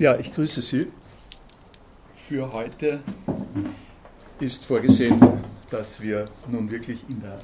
Ja, 0.00 0.16
ich 0.16 0.34
grüße 0.34 0.62
Sie. 0.62 0.86
Für 2.14 2.50
heute 2.54 3.00
ist 4.40 4.64
vorgesehen, 4.64 5.20
dass 5.70 6.00
wir 6.00 6.30
nun 6.48 6.70
wirklich 6.70 7.04
in 7.10 7.20
der 7.20 7.38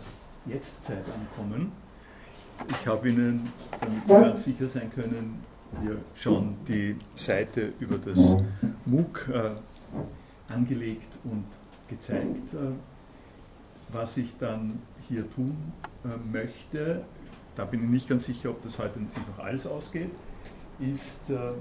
Jetztzeit 0.46 1.04
ankommen. 1.14 1.71
Ich 2.71 2.87
habe 2.87 3.11
Ihnen, 3.11 3.53
damit 3.79 4.06
Sie 4.06 4.14
ganz 4.14 4.45
sicher 4.45 4.69
sein 4.69 4.90
können, 4.90 5.44
hier 5.82 5.98
schon 6.14 6.56
die 6.66 6.96
Seite 7.14 7.74
über 7.78 7.98
das 7.98 8.38
MOOC 8.86 9.28
äh, 9.34 10.50
angelegt 10.50 11.18
und 11.24 11.44
gezeigt. 11.88 12.54
Äh, 12.54 12.72
was 13.92 14.16
ich 14.16 14.32
dann 14.40 14.78
hier 15.06 15.30
tun 15.30 15.74
äh, 16.06 16.32
möchte, 16.32 17.04
da 17.54 17.66
bin 17.66 17.84
ich 17.84 17.91
nicht 17.91 18.09
ganz 18.09 18.24
sicher, 18.24 18.48
ob 18.48 18.62
das 18.62 18.78
heute 18.78 18.98
sich 19.14 19.27
noch 19.28 19.45
alles 19.45 19.66
ausgeht, 19.66 20.10
ist 20.80 21.29
äh, 21.29 21.52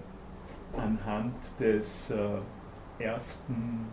anhand 0.78 1.36
des 1.60 2.12
äh, 2.12 3.04
ersten 3.04 3.88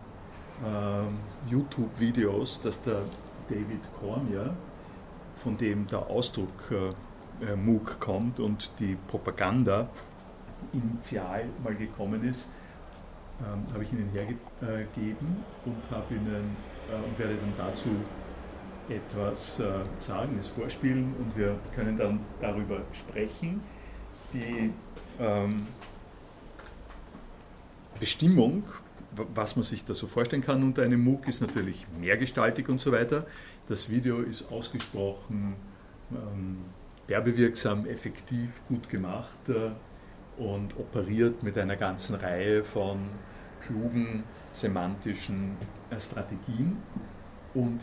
äh, 0.64 1.50
YouTube-Videos, 1.50 2.60
das 2.60 2.82
der 2.82 3.02
David 3.48 3.82
Cormier, 4.00 4.54
von 5.36 5.56
dem 5.56 5.86
der 5.86 6.06
Ausdruck 6.06 6.70
äh, 6.70 7.44
äh 7.44 7.56
MOOC 7.56 7.98
kommt 7.98 8.40
und 8.40 8.72
die 8.78 8.96
Propaganda 9.08 9.88
initial 10.72 11.46
mal 11.62 11.74
gekommen 11.74 12.22
ist, 12.24 12.50
ähm, 13.40 13.66
habe 13.72 13.82
ich 13.82 13.92
Ihnen 13.92 14.10
hergegeben 14.10 15.44
und 15.64 15.82
habe 15.90 16.14
Ihnen 16.14 16.56
äh, 16.90 16.94
und 16.94 17.18
werde 17.18 17.34
dann 17.34 17.68
dazu 17.68 17.90
etwas 18.88 19.60
äh, 19.60 19.64
sagen, 19.98 20.36
es 20.40 20.48
vorspielen 20.48 21.14
und 21.18 21.36
wir 21.36 21.56
können 21.74 21.96
dann 21.96 22.20
darüber 22.40 22.82
sprechen. 22.92 23.60
Die 24.32 24.72
ähm, 25.20 25.66
Bestimmung, 28.02 28.64
was 29.32 29.54
man 29.54 29.62
sich 29.62 29.84
da 29.84 29.94
so 29.94 30.08
vorstellen 30.08 30.42
kann 30.42 30.64
unter 30.64 30.82
einem 30.82 31.04
MOOC, 31.04 31.28
ist 31.28 31.40
natürlich 31.40 31.86
mehrgestaltig 32.00 32.68
und 32.68 32.80
so 32.80 32.90
weiter. 32.90 33.26
Das 33.68 33.90
Video 33.90 34.22
ist 34.22 34.50
ausgesprochen 34.50 35.54
ähm, 36.10 36.56
werbewirksam, 37.06 37.86
effektiv, 37.86 38.60
gut 38.66 38.88
gemacht 38.88 39.48
äh, 39.48 39.70
und 40.42 40.76
operiert 40.80 41.44
mit 41.44 41.56
einer 41.56 41.76
ganzen 41.76 42.16
Reihe 42.16 42.64
von 42.64 42.98
klugen 43.64 44.24
semantischen 44.52 45.56
äh, 45.90 46.00
Strategien 46.00 46.78
und 47.54 47.82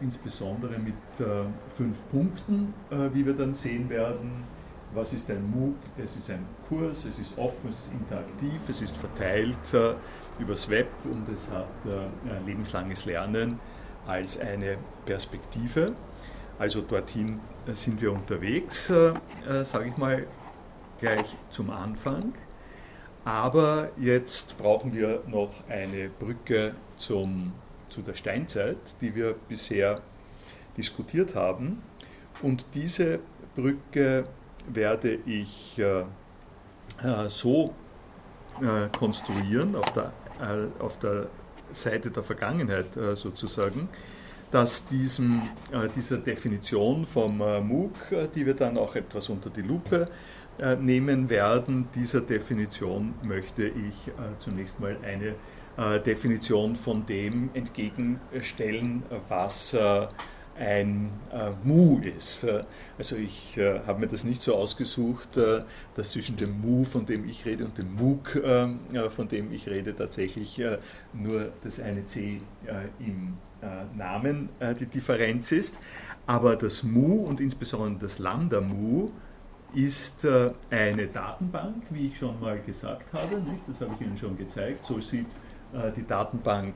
insbesondere 0.00 0.78
mit 0.78 0.94
äh, 1.20 1.44
fünf 1.76 1.98
Punkten, 2.10 2.72
äh, 2.88 3.12
wie 3.12 3.26
wir 3.26 3.34
dann 3.34 3.52
sehen 3.52 3.90
werden 3.90 4.44
was 4.94 5.12
ist 5.12 5.30
ein 5.30 5.50
MOOC? 5.50 5.76
Es 6.02 6.16
ist 6.16 6.30
ein 6.30 6.46
Kurs, 6.68 7.04
es 7.04 7.18
ist 7.18 7.38
offen, 7.38 7.70
es 7.70 7.86
ist 7.86 7.92
interaktiv, 7.92 8.68
es 8.68 8.82
ist 8.82 8.96
verteilt 8.96 9.74
äh, 9.74 9.94
übers 10.38 10.68
Web 10.68 10.88
und 11.04 11.28
es 11.28 11.50
hat 11.50 11.68
äh, 11.86 12.46
lebenslanges 12.46 13.04
Lernen 13.06 13.58
als 14.06 14.38
eine 14.38 14.76
Perspektive. 15.06 15.94
Also 16.58 16.82
dorthin 16.82 17.40
äh, 17.66 17.74
sind 17.74 18.00
wir 18.00 18.12
unterwegs, 18.12 18.90
äh, 18.90 19.14
äh, 19.48 19.64
sage 19.64 19.88
ich 19.88 19.96
mal 19.96 20.26
gleich 20.98 21.36
zum 21.50 21.70
Anfang. 21.70 22.32
Aber 23.24 23.90
jetzt 23.96 24.58
brauchen 24.58 24.92
wir 24.92 25.22
noch 25.26 25.52
eine 25.68 26.08
Brücke 26.08 26.74
zum, 26.96 27.52
zu 27.88 28.02
der 28.02 28.14
Steinzeit, 28.14 28.78
die 29.00 29.14
wir 29.14 29.36
bisher 29.48 30.00
diskutiert 30.76 31.34
haben. 31.34 31.82
Und 32.42 32.66
diese 32.74 33.20
Brücke 33.54 34.24
werde 34.68 35.18
ich 35.26 35.78
äh, 35.78 36.00
äh, 36.00 37.28
so 37.28 37.74
äh, 38.60 38.88
konstruieren, 38.96 39.76
auf 39.76 39.92
der, 39.92 40.12
auf 40.78 40.98
der 40.98 41.26
Seite 41.72 42.10
der 42.10 42.22
Vergangenheit 42.22 42.86
sozusagen, 43.14 43.88
dass 44.50 44.86
diesem, 44.86 45.42
dieser 45.94 46.18
Definition 46.18 47.06
vom 47.06 47.38
MOOC, 47.38 48.32
die 48.34 48.44
wir 48.44 48.54
dann 48.54 48.76
auch 48.76 48.96
etwas 48.96 49.28
unter 49.28 49.50
die 49.50 49.62
Lupe 49.62 50.08
nehmen 50.80 51.30
werden, 51.30 51.88
dieser 51.94 52.22
Definition 52.22 53.14
möchte 53.22 53.68
ich 53.68 54.10
zunächst 54.38 54.80
mal 54.80 54.96
eine 55.02 55.34
Definition 56.02 56.74
von 56.74 57.06
dem 57.06 57.50
entgegenstellen, 57.54 59.04
was 59.28 59.76
ein 60.58 61.10
äh, 61.32 61.50
Mu 61.64 62.00
ist. 62.00 62.44
Äh, 62.44 62.64
also 62.98 63.16
ich 63.16 63.56
äh, 63.56 63.80
habe 63.86 64.00
mir 64.00 64.06
das 64.06 64.24
nicht 64.24 64.42
so 64.42 64.54
ausgesucht, 64.54 65.36
äh, 65.36 65.62
dass 65.94 66.12
zwischen 66.12 66.36
dem 66.36 66.60
Mu, 66.60 66.84
von 66.84 67.06
dem 67.06 67.28
ich 67.28 67.44
rede, 67.44 67.64
und 67.64 67.76
dem 67.78 67.94
MOOC, 67.96 68.36
äh, 68.36 69.10
von 69.10 69.28
dem 69.28 69.52
ich 69.52 69.68
rede, 69.68 69.96
tatsächlich 69.96 70.58
äh, 70.58 70.78
nur 71.12 71.52
das 71.64 71.80
eine 71.80 72.06
C 72.06 72.40
im 73.00 73.34
Namen 73.96 74.48
die 74.80 74.86
Differenz 74.86 75.52
ist. 75.52 75.80
Aber 76.26 76.56
das 76.56 76.82
Mu 76.82 77.24
und 77.24 77.40
insbesondere 77.40 78.06
das 78.06 78.18
Lambda 78.18 78.60
Mu 78.60 79.10
ist 79.72 80.26
eine 80.70 81.06
Datenbank, 81.06 81.84
wie 81.90 82.08
ich 82.08 82.18
schon 82.18 82.40
mal 82.40 82.60
gesagt 82.60 83.12
habe. 83.12 83.36
Nicht? 83.36 83.62
Das 83.68 83.80
habe 83.80 83.94
ich 83.94 84.06
Ihnen 84.06 84.18
schon 84.18 84.36
gezeigt. 84.36 84.84
So 84.84 85.00
sieht 85.00 85.26
die 85.96 86.06
Datenbank 86.06 86.74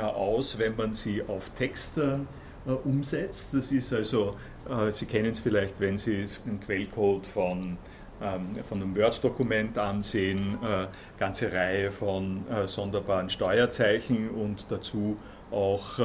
aus, 0.00 0.58
wenn 0.58 0.76
man 0.76 0.94
sie 0.94 1.22
auf 1.22 1.50
Text 1.50 1.98
äh, 1.98 2.18
umsetzt. 2.66 3.48
Das 3.52 3.72
ist 3.72 3.92
also, 3.92 4.36
äh, 4.68 4.90
Sie 4.90 5.06
kennen 5.06 5.30
es 5.30 5.40
vielleicht, 5.40 5.80
wenn 5.80 5.98
Sie 5.98 6.24
einen 6.46 6.60
Quellcode 6.60 7.26
von, 7.26 7.78
ähm, 8.22 8.54
von 8.68 8.82
einem 8.82 8.96
Word-Dokument 8.96 9.78
ansehen, 9.78 10.58
äh, 10.62 10.86
ganze 11.18 11.52
Reihe 11.52 11.90
von 11.90 12.44
sonderbaren 12.66 13.30
Steuerzeichen 13.30 14.30
und 14.30 14.66
dazu 14.68 15.16
auch 15.50 15.98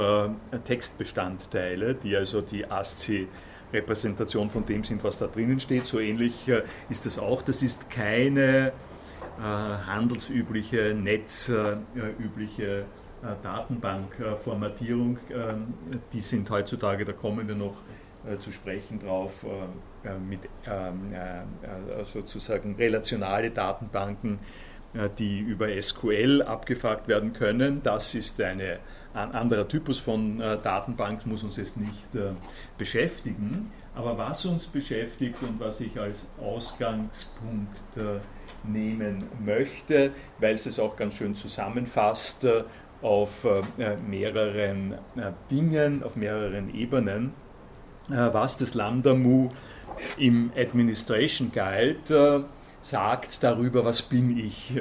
Textbestandteile, 0.63 1.93
die 1.93 2.15
also 2.15 2.41
die 2.41 2.65
ASCII 2.65 3.27
Repräsentation 3.71 4.49
von 4.49 4.65
dem 4.65 4.83
sind, 4.83 5.03
was 5.03 5.19
da 5.19 5.27
drinnen 5.27 5.59
steht. 5.59 5.85
So 5.85 5.99
ähnlich 5.99 6.49
ist 6.89 7.05
das 7.05 7.19
auch. 7.19 7.43
Das 7.43 7.61
ist 7.61 7.91
keine 7.91 8.71
handelsübliche, 9.37 10.95
netzübliche 10.95 12.79
äh, 12.79 12.83
Datenbankformatierung, 13.41 15.17
ähm, 15.31 15.73
die 16.13 16.21
sind 16.21 16.49
heutzutage, 16.49 17.05
da 17.05 17.13
kommen 17.13 17.47
wir 17.47 17.55
noch 17.55 17.75
äh, 18.27 18.37
zu 18.37 18.51
sprechen 18.51 18.99
drauf, 18.99 19.45
äh, 20.03 20.17
mit 20.19 20.41
ähm, 20.65 21.13
sozusagen 22.03 22.75
relationale 22.75 23.49
Datenbanken, 23.49 24.39
die 25.17 25.39
über 25.39 25.67
SQL 25.81 26.41
abgefragt 26.43 27.07
werden 27.07 27.33
können. 27.33 27.81
Das 27.83 28.13
ist 28.13 28.39
eine, 28.39 28.79
ein 29.13 29.31
anderer 29.33 29.67
Typus 29.67 29.97
von 29.97 30.37
Datenbank, 30.37 31.25
muss 31.25 31.43
uns 31.43 31.57
jetzt 31.57 31.77
nicht 31.77 32.07
beschäftigen. 32.77 33.73
Aber 33.95 34.17
was 34.17 34.45
uns 34.45 34.67
beschäftigt 34.67 35.41
und 35.41 35.59
was 35.59 35.81
ich 35.81 35.99
als 35.99 36.29
Ausgangspunkt 36.39 37.75
nehmen 38.63 39.23
möchte, 39.43 40.11
weil 40.39 40.53
es 40.53 40.67
es 40.67 40.79
auch 40.79 40.95
ganz 40.95 41.15
schön 41.15 41.35
zusammenfasst, 41.35 42.47
auf 43.05 43.45
äh, 43.45 43.61
mehreren 44.09 44.93
äh, 45.15 45.31
Dingen, 45.51 46.01
auf 46.01 46.15
mehreren 46.15 46.73
Ebenen, 46.73 47.33
äh, 48.09 48.15
was 48.15 48.57
das 48.57 48.73
Lambda-Mu 48.73 49.51
im 50.17 50.51
Administration 50.57 51.51
Guide 51.53 52.45
sagt 52.81 53.43
darüber, 53.43 53.85
was 53.85 54.01
bin 54.01 54.37
ich. 54.37 54.79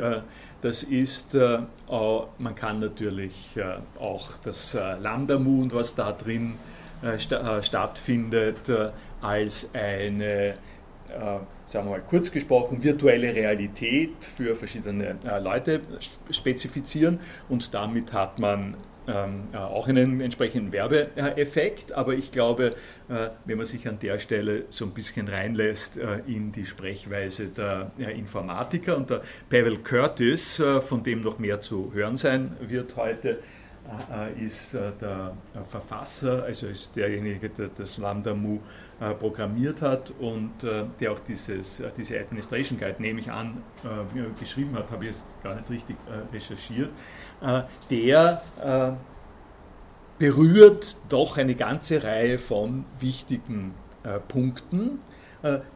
Das 0.61 0.83
ist, 0.83 1.39
man 1.39 2.55
kann 2.57 2.81
natürlich 2.81 3.59
auch 4.01 4.33
das 4.43 4.75
Lambda-Mu 4.75 5.62
und 5.62 5.75
was 5.75 5.95
da 5.95 6.11
drin 6.12 6.56
stattfindet, 7.62 8.71
als 9.23 9.71
eine 9.75 10.55
sagen 11.66 11.86
wir 11.86 11.92
mal 11.92 12.02
kurz 12.08 12.30
gesprochen, 12.30 12.82
virtuelle 12.82 13.34
Realität 13.34 14.12
für 14.37 14.55
verschiedene 14.55 15.16
äh, 15.25 15.38
Leute 15.40 15.81
spezifizieren. 16.31 17.20
Und 17.49 17.75
damit 17.75 18.12
hat 18.12 18.38
man 18.38 18.76
ähm, 19.06 19.49
äh, 19.52 19.58
auch 19.58 19.88
einen 19.88 20.20
entsprechenden 20.20 20.72
Werbeeffekt, 20.72 21.93
aber 21.93 22.14
ich 22.14 22.32
glaube, 22.32 22.75
äh, 23.08 23.28
wenn 23.44 23.58
man 23.58 23.66
sich 23.66 23.87
an 23.87 23.99
der 23.99 24.19
Stelle 24.19 24.64
so 24.70 24.87
ein 24.87 24.93
bisschen 24.93 25.28
reinlässt 25.28 25.99
äh, 25.99 26.20
in 26.26 26.52
die 26.52 26.64
Sprechweise 26.64 27.49
der 27.49 27.90
äh, 27.99 28.19
Informatiker 28.19 28.96
und 28.96 29.10
der 29.10 29.20
Pavel 29.50 29.78
Curtis, 29.78 30.58
äh, 30.58 30.81
von 30.81 31.02
dem 31.02 31.22
noch 31.22 31.38
mehr 31.38 31.60
zu 31.60 31.93
hören 31.93 32.17
sein 32.17 32.56
wird 32.60 32.96
heute, 32.96 33.40
äh, 34.10 34.43
ist 34.43 34.72
der 34.72 35.37
Verfasser, 35.69 36.44
also 36.44 36.67
ist 36.67 36.96
derjenige, 36.96 37.50
der 37.50 37.69
das 37.76 37.99
Lambda 37.99 38.34
Mu 38.34 38.56
äh, 38.56 38.60
programmiert 39.12 39.83
hat 39.83 40.12
und 40.19 40.65
äh, 40.65 40.85
der 41.01 41.12
auch 41.12 41.19
dieses, 41.19 41.81
äh, 41.81 41.91
diese 41.97 42.19
Administration 42.19 42.79
Guide, 42.79 42.97
nehme 42.99 43.21
ich 43.21 43.31
an, 43.31 43.62
geschrieben 44.39 44.75
hat, 44.77 44.91
habe 44.91 45.05
ich 45.05 45.11
jetzt 45.11 45.25
gar 45.43 45.55
nicht 45.55 45.69
richtig 45.69 45.97
recherchiert, 46.33 46.91
der 47.91 48.99
berührt 50.19 50.97
doch 51.09 51.37
eine 51.37 51.55
ganze 51.55 52.03
Reihe 52.03 52.39
von 52.39 52.85
wichtigen 53.01 53.75
Punkten 54.29 55.01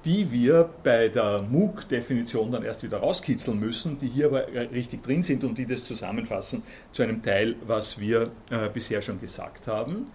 die 0.05 0.33
wir 0.33 0.71
bei 0.83 1.09
der 1.09 1.43
MOOC-Definition 1.43 2.53
dann 2.53 2.63
erst 2.63 2.83
wieder 2.83 2.99
rauskitzeln 2.99 3.61
müssen, 3.61 3.99
die 3.99 4.07
hier 4.07 4.27
aber 4.27 4.47
richtig 4.73 5.03
drin 5.03 5.23
sind 5.23 5.45
und 5.45 5.59
die 5.59 5.67
das 5.67 5.85
zusammenfassen 5.85 6.63
zu 6.93 7.03
einem 7.03 7.23
Teil, 7.23 7.57
was 7.67 8.01
wir 8.01 8.31
bisher 8.73 9.03
schon 9.03 9.21
gesagt 9.21 9.67
haben. 9.67 10.07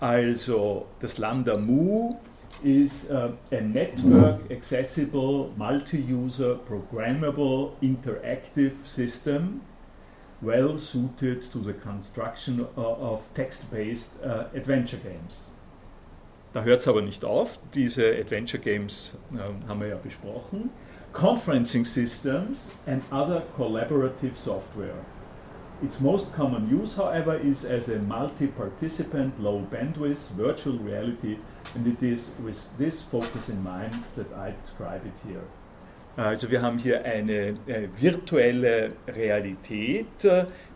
Also 0.00 0.86
das 1.00 1.18
Lambda 1.18 1.56
Mu 1.56 2.16
is 2.64 3.10
uh, 3.10 3.32
a 3.50 3.60
network 3.60 4.50
accessible, 4.50 5.52
multi-user, 5.56 6.56
programmable, 6.68 7.72
interactive 7.82 8.84
system 8.84 9.62
well 10.40 10.78
suited 10.78 11.50
to 11.52 11.58
the 11.58 11.72
construction 11.72 12.66
of 12.76 13.22
text-based 13.34 14.12
uh, 14.22 14.44
adventure 14.54 14.98
games. 14.98 15.46
Da 16.52 16.62
hört 16.62 16.80
es 16.80 16.88
aber 16.88 17.02
nicht 17.02 17.24
auf. 17.24 17.58
Diese 17.74 18.16
Adventure 18.16 18.58
Games 18.58 19.12
äh, 19.32 19.68
haben 19.68 19.80
wir 19.80 19.88
ja 19.88 19.96
besprochen. 19.96 20.70
Conferencing 21.12 21.84
Systems 21.84 22.72
and 22.86 23.02
other 23.12 23.42
collaborative 23.56 24.36
software. 24.36 24.94
Its 25.82 26.00
most 26.00 26.34
common 26.34 26.68
use, 26.68 26.96
however, 26.96 27.36
is 27.36 27.64
as 27.64 27.88
a 27.88 27.98
multi-participant, 27.98 29.38
low-bandwidth 29.40 30.32
virtual 30.36 30.76
reality, 30.78 31.36
and 31.74 31.86
it 31.86 32.02
is 32.02 32.32
with 32.44 32.76
this 32.78 33.02
focus 33.02 33.48
in 33.48 33.62
mind 33.62 33.94
that 34.16 34.32
I 34.32 34.52
describe 34.60 35.02
it 35.04 35.28
here. 35.28 35.44
Also 36.18 36.50
wir 36.50 36.62
haben 36.62 36.78
hier 36.78 37.04
eine 37.04 37.56
äh, 37.68 37.88
virtuelle 37.96 38.92
Realität. 39.06 40.06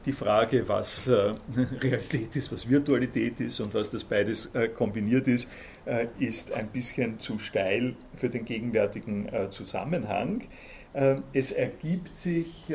Die 0.07 0.13
Frage, 0.13 0.69
was 0.69 1.09
äh, 1.09 1.35
Realität 1.81 2.37
ist, 2.37 2.53
was 2.53 2.69
Virtualität 2.69 3.41
ist 3.41 3.59
und 3.59 3.75
was 3.75 3.91
das 3.91 4.05
beides 4.05 4.55
äh, 4.55 4.69
kombiniert 4.69 5.27
ist, 5.27 5.49
äh, 5.85 6.07
ist 6.21 6.53
ein 6.53 6.69
bisschen 6.69 7.19
zu 7.19 7.41
steil 7.41 7.97
für 8.15 8.29
den 8.29 8.45
gegenwärtigen 8.45 9.29
äh, 9.29 9.51
Zusammenhang. 9.51 10.43
Es 11.33 11.53
ergibt 11.53 12.19
sich 12.19 12.67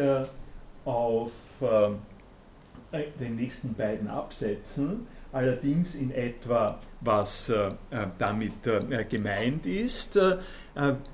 auf 0.85 1.31
den 1.61 3.35
nächsten 3.35 3.75
beiden 3.75 4.07
Absätzen, 4.07 5.05
allerdings 5.37 5.95
in 5.95 6.11
etwa, 6.11 6.79
was 7.01 7.49
äh, 7.49 7.67
äh 7.91 8.07
damit 8.17 8.65
äh, 8.65 9.05
gemeint 9.05 9.65
ist. 9.65 10.19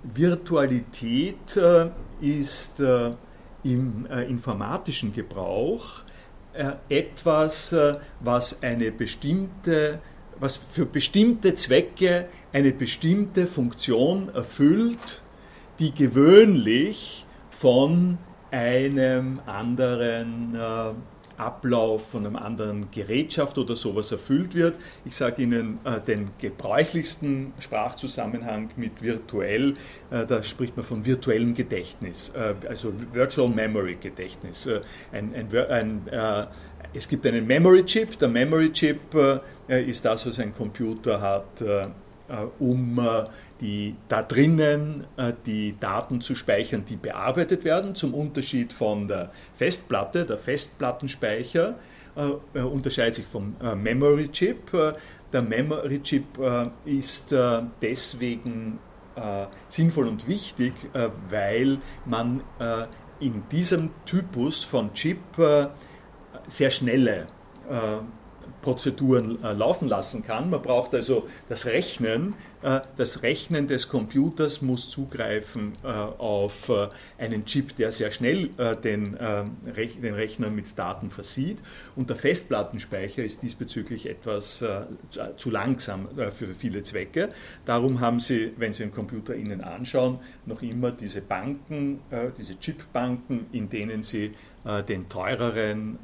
Virtualität 0.03 1.57
ist 2.19 2.83
im 3.63 4.05
informatischen 4.27 5.13
Gebrauch 5.13 6.03
etwas, 6.89 7.73
was 8.19 8.61
eine 8.61 8.91
bestimmte 8.91 9.99
was 10.37 10.57
für 10.57 10.85
bestimmte 10.85 11.55
Zwecke 11.55 12.27
eine 12.51 12.73
bestimmte 12.73 13.47
Funktion 13.47 14.27
erfüllt, 14.35 15.21
die 15.79 15.93
gewöhnlich 15.93 17.25
von 17.51 18.17
einem 18.51 19.39
anderen 19.45 20.57
Ablauf 21.44 22.12
von 22.12 22.25
einem 22.25 22.36
anderen 22.36 22.90
Gerätschaft 22.92 23.57
oder 23.57 23.75
sowas 23.75 24.12
erfüllt 24.12 24.56
wird. 24.56 24.80
Ich 25.06 25.16
sage 25.16 25.44
Ihnen 25.44 25.80
äh, 25.84 26.00
den 26.01 26.30
gebräuchlichsten 26.40 27.54
Sprachzusammenhang 27.60 28.69
mit 28.75 29.01
virtuell, 29.01 29.75
äh, 30.10 30.25
da 30.25 30.42
spricht 30.44 30.78
man 30.78 30.86
von 30.86 31.06
virtuellem 31.06 31.54
Gedächtnis, 31.54 32.31
äh, 32.36 32.56
also 32.68 32.94
Virtual 33.12 33.50
Memory 33.50 33.98
Gedächtnis. 34.00 34.66
Äh, 34.66 34.81
ein, 35.12 35.34
ein, 35.36 35.56
ein, 35.69 36.07
äh, 36.07 36.45
es 36.94 37.07
gibt 37.07 37.25
einen 37.25 37.45
Memory 37.45 37.84
Chip, 37.86 38.18
der 38.19 38.30
Memory 38.30 38.72
Chip 38.72 39.00
äh, 39.68 39.84
ist 39.84 40.06
das, 40.06 40.25
was 40.25 40.40
ein 40.40 40.54
Computer 40.54 41.19
hat, 41.19 41.63
um 42.60 43.00
die 43.63 43.95
da 44.10 44.21
drinnen 44.21 45.07
äh, 45.15 45.31
die 45.45 45.75
Daten 45.80 46.19
zu 46.21 46.36
speichern, 46.36 46.83
die 46.88 46.98
bearbeitet 46.98 47.63
werden, 47.63 47.95
zum 47.95 48.13
Unterschied 48.13 48.74
von 48.74 49.07
der 49.07 49.31
Festplatte. 49.56 50.25
Der 50.25 50.38
Festplattenspeicher 50.38 51.75
äh, 52.15 52.60
äh 52.60 52.62
unterscheidet 52.62 53.15
sich 53.15 53.25
vom 53.25 53.56
Memory 53.75 54.27
Chip. 54.27 54.71
Der 55.31 55.42
Memory 55.42 56.04
Chip 56.04 56.25
ist 56.86 57.36
deswegen 57.81 58.77
sinnvoll 59.69 60.07
und 60.07 60.27
wichtig, 60.27 60.74
weil 61.30 61.80
man 62.06 62.42
in 63.19 63.44
diesem 63.51 63.89
Typus 64.06 64.63
von 64.63 64.94
Chip 64.94 65.18
sehr 66.48 66.69
schnelle 66.69 67.25
Prozeduren 68.62 69.39
laufen 69.42 69.88
lassen 69.88 70.24
kann. 70.24 70.51
Man 70.51 70.62
braucht 70.62 70.94
also 70.94 71.27
das 71.50 71.66
Rechnen 71.66 72.36
das 72.95 73.24
Rechnen 73.24 73.68
des 73.68 73.89
Computers 73.89 74.62
muss 74.62 74.89
zugreifen 74.89 75.74
äh, 75.83 75.88
auf 75.88 76.69
äh, 76.69 76.88
einen 77.18 77.45
Chip, 77.45 77.75
der 77.75 77.92
sehr 77.92 78.12
schnell 78.12 78.50
den, 78.83 79.18
den 79.18 80.13
Rechner 80.13 80.50
mit 80.50 80.77
Daten 80.77 81.10
versieht. 81.10 81.57
Und 81.95 82.10
der 82.10 82.15
Festplattenspeicher 82.15 83.24
ist 83.24 83.42
diesbezüglich 83.42 84.10
etwas 84.10 84.63
zu 85.38 85.50
langsam 85.50 86.07
für 86.31 86.54
viele 86.54 86.83
Zwecke. 86.83 87.30
Darum 87.65 88.00
haben 88.00 88.19
Sie, 88.19 88.54
wenn 88.57 88.74
Sie 88.74 88.83
einen 88.83 88.94
Computer 88.94 89.36
Ihnen 89.36 89.62
anschauen, 89.62 90.19
noch 90.45 90.62
immer 90.62 90.92
diese 90.92 91.21
Banken, 91.21 92.00
diese 92.38 92.59
Chipbanken, 92.59 93.48
in 93.51 93.69
denen 93.69 94.04
Sie 94.04 94.33
den 94.88 95.09
teureren 95.09 96.00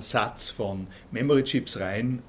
Satz 0.00 0.50
von 0.50 0.86
Memory 1.10 1.44
Chips 1.44 1.80
rein 1.80 2.22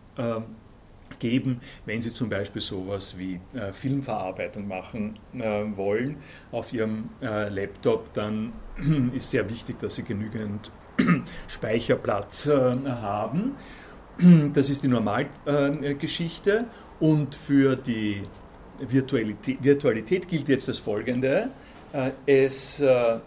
geben, 1.20 1.60
wenn 1.86 2.02
Sie 2.02 2.14
zum 2.14 2.30
Beispiel 2.30 2.62
sowas 2.62 3.18
wie 3.18 3.40
äh, 3.54 3.72
Filmverarbeitung 3.72 4.68
machen 4.68 5.20
äh, 5.34 5.64
wollen 5.76 6.18
auf 6.52 6.74
Ihrem 6.74 7.10
äh, 7.22 7.50
Laptop, 7.50 8.14
dann 8.14 8.54
ist 9.14 9.30
sehr 9.30 9.50
wichtig, 9.50 9.80
dass 9.80 9.96
Sie 9.96 10.04
genügend 10.04 10.72
Speicherplatz 11.48 12.48
äh, 12.48 12.54
haben. 12.86 13.56
Das 14.54 14.72
ist 14.72 14.82
die 14.82 14.88
Normalgeschichte 14.88 16.66
und 17.00 17.36
für 17.36 17.76
die 17.76 18.24
Virtualität, 18.80 19.64
Virtualität 19.64 20.28
gilt 20.28 20.48
jetzt 20.48 20.68
das 20.68 20.80
Folgende. 20.80 21.50
Äh, 21.94 22.12
es 22.26 22.80
äh, 22.80 23.20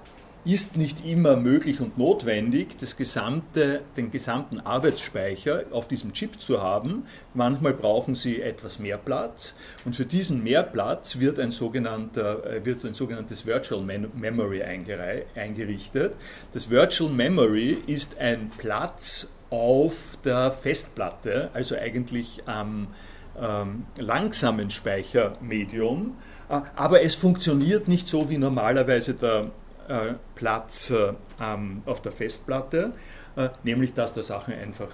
ist 0.44 0.76
nicht 0.76 1.04
immer 1.04 1.36
möglich 1.36 1.80
und 1.80 1.98
notwendig, 1.98 2.78
das 2.78 2.96
gesamte, 2.96 3.82
den 3.96 4.10
gesamten 4.10 4.60
Arbeitsspeicher 4.60 5.64
auf 5.70 5.86
diesem 5.86 6.14
Chip 6.14 6.40
zu 6.40 6.62
haben. 6.62 7.04
Manchmal 7.34 7.74
brauchen 7.74 8.14
Sie 8.14 8.40
etwas 8.40 8.78
mehr 8.78 8.96
Platz 8.96 9.54
und 9.84 9.94
für 9.94 10.06
diesen 10.06 10.42
Mehrplatz 10.42 11.18
wird 11.18 11.38
ein, 11.38 11.50
sogenannter, 11.50 12.44
äh, 12.46 12.64
wird 12.64 12.84
ein 12.84 12.94
sogenanntes 12.94 13.44
Virtual 13.44 13.82
Memory 13.82 14.62
eingerichtet. 14.62 16.14
Das 16.52 16.70
Virtual 16.70 17.10
Memory 17.10 17.76
ist 17.86 18.18
ein 18.18 18.50
Platz 18.56 19.30
auf 19.50 20.16
der 20.24 20.52
Festplatte, 20.52 21.50
also 21.52 21.76
eigentlich 21.76 22.42
am 22.46 22.88
ähm, 23.38 23.84
langsamen 23.98 24.70
Speichermedium, 24.70 26.16
äh, 26.48 26.60
aber 26.76 27.02
es 27.02 27.14
funktioniert 27.14 27.88
nicht 27.88 28.08
so 28.08 28.30
wie 28.30 28.38
normalerweise 28.38 29.14
der 29.14 29.50
Platz 30.34 30.90
äh, 30.90 31.12
auf 31.86 32.02
der 32.02 32.12
Festplatte, 32.12 32.92
äh, 33.36 33.48
nämlich 33.64 33.94
dass 33.94 34.12
da 34.12 34.22
Sachen 34.22 34.54
einfach 34.54 34.88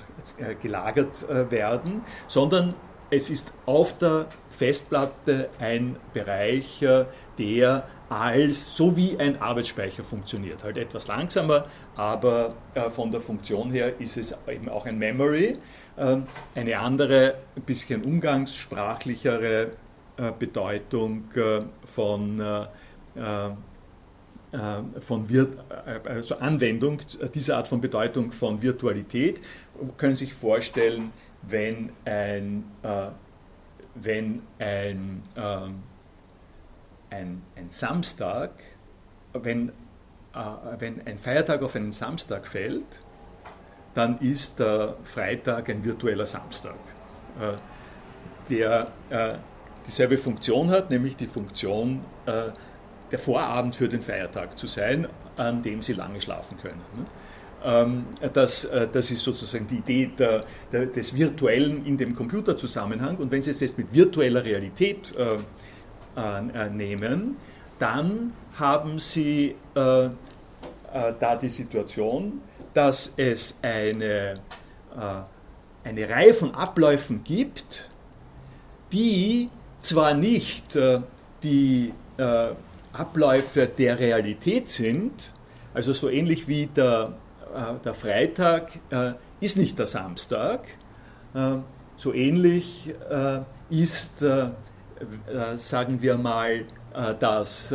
gelagert 0.62 1.26
werden, 1.50 2.02
sondern 2.26 2.74
es 3.10 3.30
ist 3.30 3.52
auf 3.66 3.96
der 3.98 4.26
Festplatte 4.50 5.48
ein 5.60 5.96
Bereich, 6.12 6.84
der 7.38 7.86
als 8.08 8.76
so 8.76 8.96
wie 8.96 9.16
ein 9.18 9.40
Arbeitsspeicher 9.40 10.02
funktioniert. 10.02 10.64
Halt 10.64 10.76
etwas 10.76 11.06
langsamer, 11.06 11.66
aber 11.94 12.54
von 12.90 13.12
der 13.12 13.20
Funktion 13.20 13.70
her 13.70 14.00
ist 14.00 14.16
es 14.16 14.36
eben 14.48 14.68
auch 14.68 14.86
ein 14.86 14.98
Memory. 14.98 15.58
Eine 16.54 16.78
andere, 16.78 17.36
ein 17.54 17.62
bisschen 17.62 18.02
umgangssprachlichere 18.02 19.70
Bedeutung 20.38 21.30
von 21.84 22.40
äh, 23.16 23.50
von 25.00 25.28
Virt 25.28 25.56
äh, 25.86 26.08
also 26.08 26.36
Anwendung 26.36 27.00
dieser 27.34 27.58
Art 27.58 27.68
von 27.68 27.80
Bedeutung 27.80 28.32
von 28.32 28.62
Virtualität. 28.62 29.40
Können 29.96 30.16
sich 30.16 30.34
vorstellen, 30.34 31.12
wenn 31.42 31.90
ein, 32.04 32.64
äh, 32.82 33.08
wenn 33.94 34.42
ein, 34.58 35.22
ähm, 35.36 35.82
ein, 37.10 37.42
ein 37.56 37.70
Samstag, 37.70 38.50
wenn, 39.32 39.72
wenn 40.78 41.06
ein 41.06 41.18
Feiertag 41.18 41.62
auf 41.62 41.76
einen 41.76 41.92
Samstag 41.92 42.46
fällt, 42.46 43.02
dann 43.94 44.18
ist 44.18 44.58
der 44.58 44.96
Freitag 45.04 45.68
ein 45.68 45.84
virtueller 45.84 46.26
Samstag, 46.26 46.75
der 48.48 48.90
dieselbe 49.86 50.18
Funktion 50.18 50.70
hat, 50.70 50.90
nämlich 50.90 51.16
die 51.16 51.26
Funktion 51.26 52.02
der 53.10 53.18
Vorabend 53.18 53.76
für 53.76 53.88
den 53.88 54.02
Feiertag 54.02 54.58
zu 54.58 54.66
sein, 54.66 55.06
an 55.36 55.62
dem 55.62 55.82
sie 55.82 55.92
lange 55.92 56.20
schlafen 56.20 56.56
können. 56.58 56.80
Ne? 56.96 57.06
Ähm, 57.64 58.06
das, 58.32 58.64
äh, 58.66 58.86
das 58.90 59.10
ist 59.10 59.25
sozusagen 59.25 59.66
die 59.66 59.78
Idee 59.78 60.10
der, 60.16 60.44
der, 60.70 60.86
des 60.86 61.14
Virtuellen 61.14 61.84
in 61.84 61.96
dem 61.96 62.14
Computerzusammenhang. 62.14 63.16
Und 63.16 63.30
wenn 63.32 63.42
Sie 63.42 63.50
es 63.50 63.60
jetzt 63.60 63.76
mit 63.76 63.92
virtueller 63.92 64.44
Realität 64.44 65.14
äh, 65.16 65.38
nehmen, 66.70 67.36
dann 67.78 68.32
haben 68.58 68.98
Sie 68.98 69.54
da 69.75 71.36
die 71.36 71.50
Situation, 71.50 72.40
dass 72.72 73.12
es 73.18 73.58
eine, 73.60 74.40
eine 75.84 76.08
Reihe 76.08 76.32
von 76.32 76.54
Abläufen 76.54 77.22
gibt, 77.22 77.90
die 78.92 79.50
zwar 79.82 80.14
nicht 80.14 80.78
die 81.42 81.92
Abläufe 82.98 83.66
der 83.66 83.98
Realität 83.98 84.70
sind, 84.70 85.32
also 85.74 85.92
so 85.92 86.08
ähnlich 86.08 86.48
wie 86.48 86.66
der, 86.66 87.14
äh, 87.54 87.82
der 87.84 87.94
Freitag 87.94 88.78
äh, 88.90 89.12
ist 89.40 89.56
nicht 89.56 89.78
der 89.78 89.86
Samstag, 89.86 90.66
äh, 91.34 91.56
so 91.96 92.12
ähnlich 92.12 92.94
äh, 93.10 93.40
ist, 93.70 94.22
äh, 94.22 94.46
äh, 94.48 95.56
sagen 95.56 96.00
wir 96.02 96.16
mal, 96.16 96.64
das, 97.20 97.74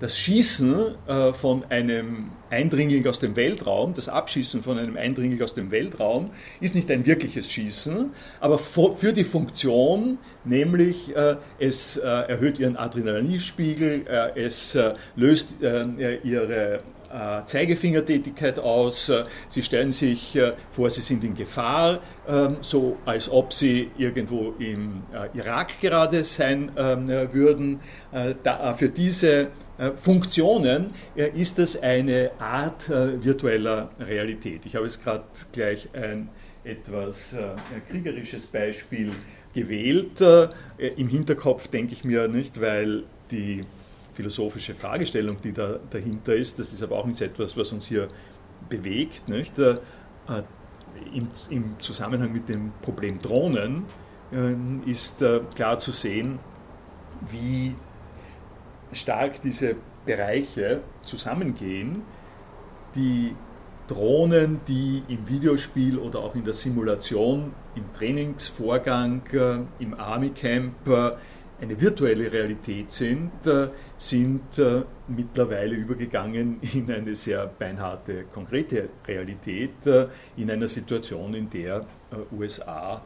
das 0.00 0.16
Schießen 0.18 0.94
von 1.32 1.64
einem 1.68 2.30
Eindringling 2.50 3.06
aus 3.06 3.20
dem 3.20 3.36
Weltraum, 3.36 3.94
das 3.94 4.08
Abschießen 4.08 4.62
von 4.62 4.78
einem 4.78 4.96
Eindringling 4.96 5.40
aus 5.42 5.54
dem 5.54 5.70
Weltraum, 5.70 6.30
ist 6.60 6.74
nicht 6.74 6.90
ein 6.90 7.06
wirkliches 7.06 7.48
Schießen, 7.50 8.10
aber 8.40 8.58
für 8.58 9.12
die 9.12 9.24
Funktion, 9.24 10.18
nämlich 10.44 11.14
äh, 11.14 11.36
es 11.58 11.96
äh, 11.96 12.06
erhöht 12.06 12.58
ihren 12.58 12.76
Adrenalinspiegel, 12.76 14.06
äh, 14.08 14.40
es 14.40 14.76
löst 15.16 15.54
ihre 15.60 16.82
Zeigefingertätigkeit 17.46 18.60
aus, 18.60 19.10
sie 19.48 19.62
stellen 19.64 19.90
sich 19.90 20.38
vor, 20.70 20.90
sie 20.90 21.00
sind 21.00 21.24
in 21.24 21.34
Gefahr, 21.34 21.98
ähm, 22.28 22.58
so 22.60 22.98
als 23.04 23.28
ob 23.28 23.52
sie 23.52 23.90
irgendwo 23.98 24.54
im 24.60 25.02
Irak 25.34 25.80
gerade 25.80 26.22
sein 26.22 26.70
ähm, 26.76 27.08
würden. 27.32 27.80
Für 28.76 28.88
diese 28.88 29.28
äh, 29.32 29.48
Funktionen 30.02 30.90
äh, 31.16 31.30
ist 31.30 31.58
das 31.58 31.82
eine 31.82 32.32
Art 32.38 32.88
äh, 32.90 33.22
virtueller 33.24 33.90
Realität. 33.98 34.66
Ich 34.66 34.76
habe 34.76 34.84
jetzt 34.84 35.02
gerade 35.02 35.24
gleich 35.52 35.88
ein 35.94 36.28
etwas 36.62 37.34
kriegerisches 37.88 38.48
Beispiel 38.48 39.12
gewählt. 39.54 40.22
Im 40.76 41.08
Hinterkopf 41.08 41.68
denke 41.68 41.94
ich 41.94 42.04
mir 42.04 42.28
nicht, 42.28 42.60
weil 42.60 43.04
die 43.30 43.64
philosophische 44.12 44.74
Fragestellung, 44.74 45.38
die 45.42 45.54
da 45.54 45.80
dahinter 45.88 46.34
ist, 46.34 46.58
das 46.58 46.74
ist 46.74 46.82
aber 46.82 46.98
auch 46.98 47.06
nicht 47.06 47.22
etwas, 47.22 47.56
was 47.56 47.72
uns 47.72 47.86
hier 47.86 48.08
bewegt. 48.68 49.26
Nicht? 49.30 49.54
Im, 49.58 51.28
Im 51.48 51.76
Zusammenhang 51.78 52.30
mit 52.30 52.50
dem 52.50 52.72
Problem 52.82 53.18
Drohnen 53.20 53.84
ist 54.84 55.24
klar 55.54 55.78
zu 55.78 55.92
sehen, 55.92 56.40
wie 57.30 57.74
stark 58.92 59.40
diese 59.42 59.76
Bereiche 60.04 60.80
zusammengehen. 61.04 62.02
Die 62.94 63.34
Drohnen, 63.90 64.60
die 64.68 65.02
im 65.08 65.28
Videospiel 65.28 65.98
oder 65.98 66.20
auch 66.20 66.36
in 66.36 66.44
der 66.44 66.54
Simulation, 66.54 67.52
im 67.74 67.92
Trainingsvorgang, 67.92 69.22
äh, 69.32 69.82
im 69.82 69.98
Army 69.98 70.30
Camp 70.30 70.86
äh, 70.86 71.12
eine 71.60 71.80
virtuelle 71.80 72.30
Realität 72.32 72.92
sind, 72.92 73.32
äh, 73.46 73.68
sind 73.98 74.42
mittlerweile 75.08 75.74
übergegangen 75.74 76.60
in 76.72 76.90
eine 76.90 77.14
sehr 77.16 77.46
beinharte, 77.46 78.24
konkrete 78.32 78.88
Realität, 79.06 79.74
in 80.38 80.50
einer 80.50 80.68
Situation, 80.68 81.34
in 81.34 81.50
der 81.50 81.84
USA 82.32 83.02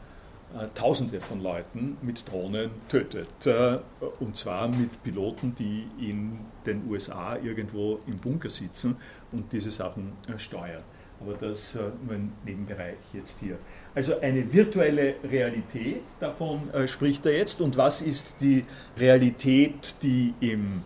Tausende 0.73 1.19
von 1.19 1.41
Leuten 1.41 1.97
mit 2.01 2.29
Drohnen 2.29 2.71
tötet. 2.87 3.27
Äh, 3.45 3.77
und 4.19 4.37
zwar 4.37 4.69
mit 4.69 5.03
Piloten, 5.03 5.53
die 5.53 5.85
in 5.99 6.39
den 6.65 6.89
USA 6.89 7.37
irgendwo 7.37 7.99
im 8.07 8.17
Bunker 8.17 8.49
sitzen 8.49 8.95
und 9.33 9.51
diese 9.51 9.71
Sachen 9.71 10.13
äh, 10.27 10.39
steuern. 10.39 10.83
Aber 11.19 11.33
das 11.33 11.75
nur 11.75 12.15
ein 12.15 12.33
Nebenbereich 12.45 12.97
jetzt 13.13 13.39
hier. 13.39 13.57
Also 13.95 14.19
eine 14.19 14.51
virtuelle 14.51 15.15
Realität, 15.23 16.01
davon 16.19 16.69
spricht 16.87 17.25
er 17.25 17.37
jetzt. 17.37 17.61
Und 17.61 17.77
was 17.77 18.01
ist 18.01 18.41
die 18.41 18.65
Realität, 18.97 19.95
die 20.01 20.33
im 20.41 20.81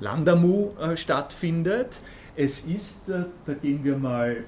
Landamu 0.00 0.72
stattfindet? 0.96 2.00
Es 2.34 2.66
ist, 2.66 3.08
da 3.08 3.54
gehen 3.62 3.84
wir 3.84 3.96
mal 3.96 4.38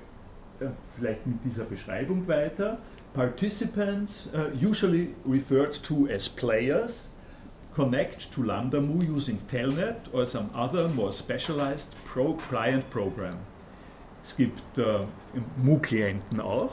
vielleicht 0.96 1.28
mit 1.28 1.44
dieser 1.44 1.64
Beschreibung 1.64 2.26
weiter, 2.26 2.78
Participants, 3.14 4.32
uh, 4.32 4.50
usually 4.54 5.14
referred 5.26 5.74
to 5.74 6.08
as 6.08 6.28
players, 6.28 7.10
connect 7.74 8.32
to 8.32 8.40
LambdaMu 8.40 9.06
using 9.06 9.38
Telnet 9.50 9.96
or 10.14 10.24
some 10.24 10.50
other 10.54 10.88
more 10.88 11.12
specialized 11.12 11.94
pro 12.06 12.32
client 12.34 12.88
program. 12.88 13.38
Es 14.24 14.34
gibt 14.36 14.78
uh, 14.78 15.04
Mu-Klienten 15.58 16.40
auch. 16.40 16.72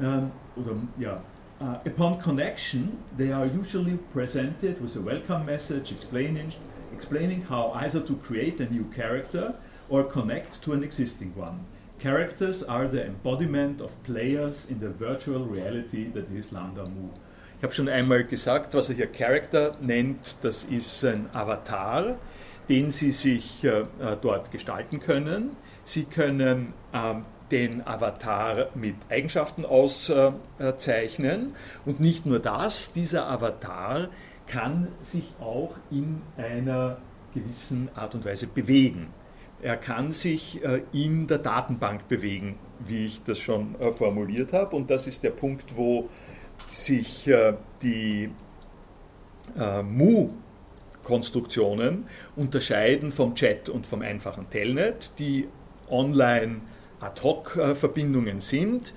Uh, 0.00 0.26
oder, 0.56 0.76
ja. 0.98 1.20
Uh, 1.60 1.78
upon 1.84 2.20
connection, 2.20 3.02
they 3.16 3.32
are 3.32 3.46
usually 3.46 3.96
presented 4.12 4.80
with 4.80 4.94
a 4.96 5.00
welcome 5.00 5.44
message 5.44 5.90
explaining, 5.90 6.52
explaining 6.92 7.42
how 7.42 7.72
either 7.72 8.00
to 8.00 8.14
create 8.16 8.60
a 8.60 8.72
new 8.72 8.84
character 8.94 9.54
or 9.88 10.04
connect 10.04 10.62
to 10.62 10.72
an 10.72 10.84
existing 10.84 11.34
one. 11.34 11.66
Characters 12.00 12.62
are 12.62 12.88
the 12.88 13.04
embodiment 13.04 13.82
of 13.82 13.90
players 14.04 14.70
in 14.70 14.80
the 14.80 14.88
virtual 14.88 15.44
reality 15.44 16.10
that 16.14 16.30
is 16.34 16.50
Lambda 16.50 16.84
Mu. 16.84 17.10
Ich 17.58 17.62
habe 17.62 17.74
schon 17.74 17.90
einmal 17.90 18.24
gesagt, 18.24 18.72
was 18.72 18.88
er 18.88 18.94
hier 18.94 19.06
Character 19.06 19.76
nennt, 19.82 20.42
das 20.42 20.64
ist 20.64 21.04
ein 21.04 21.28
Avatar, 21.34 22.16
den 22.70 22.90
Sie 22.90 23.10
sich 23.10 23.62
äh, 23.64 23.80
äh 23.80 24.16
dort 24.18 24.50
gestalten 24.50 25.00
können. 25.00 25.50
Sie 25.84 26.04
können 26.04 26.72
äh, 26.94 27.16
den 27.50 27.86
Avatar 27.86 28.68
mit 28.74 28.94
Eigenschaften 29.10 29.66
auszeichnen. 29.66 31.52
Und 31.84 32.00
nicht 32.00 32.24
nur 32.24 32.38
das, 32.38 32.94
dieser 32.94 33.28
Avatar 33.28 34.08
kann 34.46 34.88
sich 35.02 35.34
auch 35.38 35.76
in 35.90 36.22
einer 36.38 36.96
gewissen 37.34 37.90
Art 37.94 38.14
und 38.14 38.24
Weise 38.24 38.46
bewegen. 38.46 39.08
Er 39.62 39.76
kann 39.76 40.12
sich 40.12 40.64
äh, 40.64 40.82
in 40.92 41.26
der 41.26 41.38
Datenbank 41.38 42.06
bewegen, 42.08 42.58
wie 42.78 43.06
ich 43.06 43.22
das 43.22 43.38
schon 43.38 43.74
äh, 43.78 43.92
formuliert 43.92 44.54
habe. 44.54 44.74
Und 44.74 44.90
das 44.90 45.06
ist 45.06 45.22
der 45.22 45.30
Punkt, 45.30 45.76
wo 45.76 46.08
sich 46.68 47.26
äh, 47.26 47.54
die 47.82 48.30
Mu-Konstruktionen 49.56 52.06
unterscheiden 52.36 53.10
vom 53.10 53.34
Chat 53.34 53.68
und 53.68 53.84
vom 53.84 54.02
einfachen 54.02 54.48
Telnet, 54.48 55.10
die 55.18 55.48
online 55.88 56.60
Ad-Hoc-Verbindungen 57.00 58.40
sind. 58.40 58.94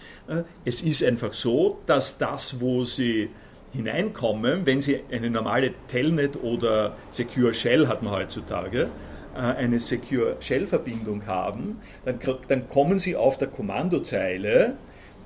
Es 0.63 0.83
ist 0.83 1.03
einfach 1.03 1.33
so, 1.33 1.79
dass 1.87 2.19
das, 2.19 2.61
wo 2.61 2.85
Sie 2.85 3.31
hineinkommen, 3.71 4.67
wenn 4.67 4.79
Sie 4.79 4.99
eine 5.11 5.31
normale 5.31 5.73
Telnet 5.87 6.43
oder 6.43 6.95
Secure 7.09 7.55
Shell 7.55 7.87
hat 7.87 8.03
man 8.03 8.13
heutzutage, 8.13 8.91
eine 9.35 9.79
Secure 9.79 10.37
Shell-Verbindung 10.39 11.25
haben, 11.25 11.81
dann, 12.05 12.19
dann 12.47 12.69
kommen 12.69 12.99
Sie 12.99 13.15
auf 13.15 13.37
der 13.37 13.47
Kommandozeile 13.47 14.77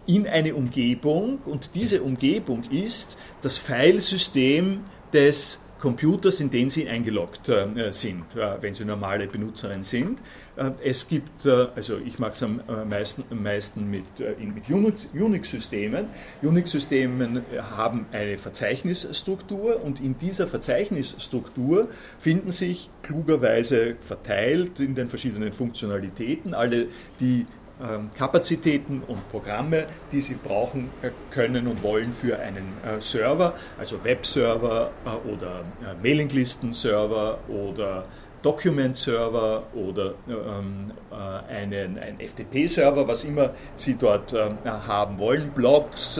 in 0.05 0.25
eine 0.27 0.55
Umgebung 0.55 1.39
und 1.45 1.75
diese 1.75 2.01
Umgebung 2.01 2.63
ist 2.71 3.17
das 3.41 3.57
Filesystem 3.57 4.81
des 5.13 5.65
Computers, 5.79 6.39
in 6.39 6.49
den 6.49 6.69
Sie 6.69 6.87
eingeloggt 6.87 7.49
äh, 7.49 7.91
sind, 7.91 8.35
äh, 8.35 8.61
wenn 8.61 8.73
Sie 8.73 8.85
normale 8.85 9.27
Benutzerin 9.27 9.83
sind. 9.83 10.19
Äh, 10.57 10.71
es 10.83 11.07
gibt, 11.07 11.45
äh, 11.45 11.67
also 11.75 11.97
ich 12.03 12.19
mag 12.19 12.33
es 12.33 12.43
am 12.43 12.61
äh, 12.67 12.83
meisten, 12.85 13.23
am 13.29 13.43
meisten 13.43 13.89
mit, 13.89 14.05
mit 14.19 14.69
Unix-Systemen. 14.69 16.07
Unix-Systemen 16.41 17.43
haben 17.75 18.07
eine 18.11 18.37
Verzeichnisstruktur 18.37 19.83
und 19.83 20.01
in 20.01 20.17
dieser 20.17 20.47
Verzeichnisstruktur 20.47 21.89
finden 22.19 22.51
sich 22.51 22.89
klugerweise 23.03 23.95
verteilt 24.01 24.79
in 24.79 24.95
den 24.95 25.09
verschiedenen 25.09 25.53
Funktionalitäten 25.53 26.53
alle 26.53 26.87
die 27.19 27.45
ähm, 27.79 28.09
Kapazitäten 28.17 29.03
und 29.07 29.29
Programme, 29.29 29.85
die 30.11 30.21
Sie 30.21 30.35
brauchen 30.35 30.89
können 31.29 31.67
und 31.67 31.83
wollen 31.83 32.13
für 32.13 32.39
einen 32.39 32.65
Server, 32.99 33.53
also 33.77 34.03
Webserver 34.03 34.91
oder 35.31 35.63
Mailinglisten-Server 36.01 37.39
oder 37.47 38.05
Document-Server 38.41 39.63
oder 39.73 40.15
ähm, 40.27 40.91
einen, 41.49 41.97
einen 41.97 42.19
FTP-Server, 42.19 43.07
was 43.07 43.23
immer 43.23 43.53
Sie 43.75 43.95
dort 43.95 44.33
haben 44.33 45.17
wollen, 45.17 45.51
Blogs, 45.51 46.19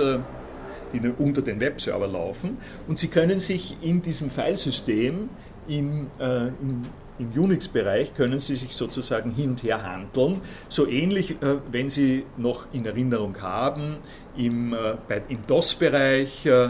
die 0.94 1.14
unter 1.18 1.42
den 1.42 1.60
Webserver 1.60 2.08
laufen. 2.08 2.58
Und 2.88 2.98
Sie 2.98 3.10
können 3.10 3.40
sich 3.40 3.78
in 3.82 4.02
diesem 4.02 4.32
Filesystem 4.32 5.30
in, 5.68 6.08
in 6.20 6.88
im 7.20 7.32
Unix-Bereich 7.32 8.16
können 8.16 8.40
Sie 8.40 8.56
sich 8.56 8.76
sozusagen 8.76 9.32
hin 9.32 9.52
und 9.52 9.64
her 9.64 9.84
handeln. 9.84 10.42
So 10.70 10.88
ähnlich, 10.88 11.32
äh, 11.32 11.58
wenn 11.72 11.90
Sie 11.90 12.26
noch 12.38 12.68
in 12.74 12.86
Erinnerung 12.86 13.42
haben, 13.42 13.98
im, 14.38 14.74
äh, 14.74 15.22
im 15.30 15.40
DOS-Bereich, 15.48 16.46
äh, 16.46 16.70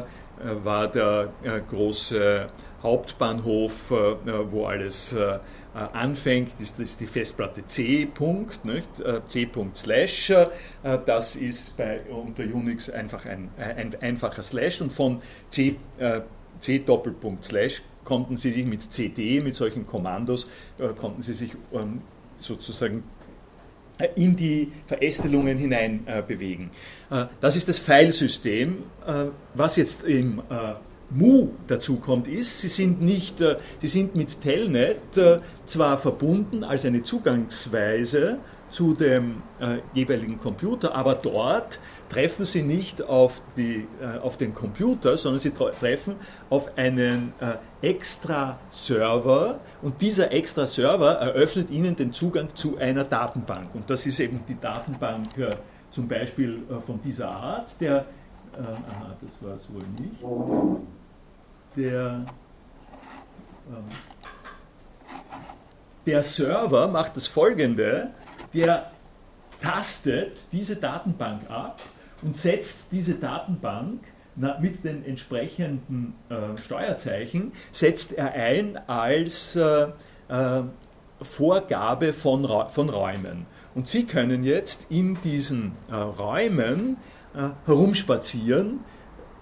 war 0.63 0.87
der 0.87 1.29
große 1.67 2.47
Hauptbahnhof, 2.83 3.91
wo 4.49 4.65
alles 4.65 5.15
anfängt, 5.73 6.59
ist, 6.59 6.79
ist 6.79 7.01
die 7.01 7.05
Festplatte 7.05 7.65
C. 7.65 8.07
-Punkt, 8.13 8.63
nicht? 8.63 8.89
C. 9.25 9.49
Slash. 9.75 10.33
Das 11.05 11.35
ist 11.35 11.77
bei, 11.77 12.01
unter 12.09 12.43
Unix 12.43 12.89
einfach 12.89 13.25
ein, 13.25 13.49
ein 13.57 13.95
einfacher 14.01 14.43
Slash 14.43 14.81
und 14.81 14.91
von 14.91 15.21
C, 15.49 15.75
C 16.59 16.79
Doppelpunkt 16.79 17.45
Slash 17.45 17.81
konnten 18.03 18.37
Sie 18.37 18.51
sich 18.51 18.65
mit 18.65 18.91
CD, 18.91 19.41
mit 19.41 19.53
solchen 19.53 19.85
Kommandos, 19.85 20.49
konnten 20.97 21.21
Sie 21.21 21.33
sich 21.33 21.51
ähm, 21.73 22.01
sozusagen 22.37 23.03
äh, 23.97 24.09
in 24.15 24.35
die 24.35 24.71
Verästelungen 24.85 25.57
hinein 25.57 26.03
äh, 26.05 26.21
bewegen. 26.21 26.71
Äh, 27.09 27.25
das 27.41 27.57
ist 27.57 27.67
das 27.67 27.79
Filesystem. 27.79 28.83
was 29.53 29.77
jetzt 29.77 30.03
im 30.03 30.41
Mu 31.09 31.49
dazu 31.67 31.97
kommt, 31.97 32.27
ist, 32.27 32.61
sie 32.61 32.67
sind, 32.67 33.01
nicht, 33.01 33.37
sie 33.79 33.87
sind 33.87 34.15
mit 34.15 34.41
Telnet 34.41 34.99
zwar 35.65 35.97
verbunden 35.97 36.65
als 36.65 36.85
eine 36.85 37.03
Zugangsweise 37.03 38.39
zu 38.69 38.93
dem 38.93 39.41
jeweiligen 39.93 40.37
Computer, 40.37 40.93
aber 40.93 41.15
dort 41.15 41.79
treffen 42.09 42.45
sie 42.45 42.61
nicht 42.61 43.01
auf, 43.01 43.41
die, 43.55 43.87
äh, 44.01 44.19
auf 44.19 44.37
den 44.37 44.53
Computer, 44.53 45.17
sondern 45.17 45.39
sie 45.39 45.51
treffen 45.51 46.15
auf 46.49 46.77
einen 46.77 47.33
äh, 47.39 47.55
extra 47.87 48.59
Server 48.71 49.59
und 49.81 50.01
dieser 50.01 50.31
extra 50.31 50.67
Server 50.67 51.13
eröffnet 51.13 51.69
ihnen 51.69 51.95
den 51.95 52.13
Zugang 52.13 52.49
zu 52.55 52.77
einer 52.77 53.03
Datenbank. 53.03 53.75
Und 53.75 53.89
das 53.89 54.05
ist 54.05 54.19
eben 54.19 54.41
die 54.47 54.59
Datenbank 54.59 55.37
äh, 55.37 55.51
zum 55.91 56.07
Beispiel 56.07 56.63
äh, 56.69 56.81
von 56.81 56.99
dieser 57.01 57.29
Art, 57.29 57.69
der, 57.79 58.05
äh, 58.53 58.59
aha, 58.59 59.15
das 59.21 59.41
war 59.41 59.55
es 59.55 59.71
wohl 59.71 59.83
nicht, 59.99 60.23
der, 61.77 62.25
ähm, 63.69 63.85
der 66.05 66.23
Server 66.23 66.87
macht 66.87 67.15
das 67.15 67.27
folgende, 67.27 68.09
der 68.53 68.91
tastet 69.61 70.41
diese 70.51 70.75
Datenbank 70.75 71.49
ab 71.49 71.81
und 72.21 72.35
setzt 72.35 72.91
diese 72.91 73.15
Datenbank 73.15 74.01
mit 74.59 74.83
den 74.83 75.03
entsprechenden 75.03 76.13
äh, 76.29 76.57
Steuerzeichen, 76.63 77.53
setzt 77.71 78.13
er 78.13 78.33
ein 78.33 78.77
als 78.87 79.55
äh, 79.55 79.87
äh, 80.29 80.61
Vorgabe 81.21 82.13
von, 82.13 82.47
von 82.69 82.89
Räumen. 82.89 83.47
Und 83.73 83.87
Sie 83.87 84.05
können 84.05 84.43
jetzt 84.43 84.91
in 84.91 85.19
diesen 85.23 85.73
äh, 85.89 85.95
Räumen 85.95 86.97
äh, 87.35 87.49
herumspazieren, 87.65 88.81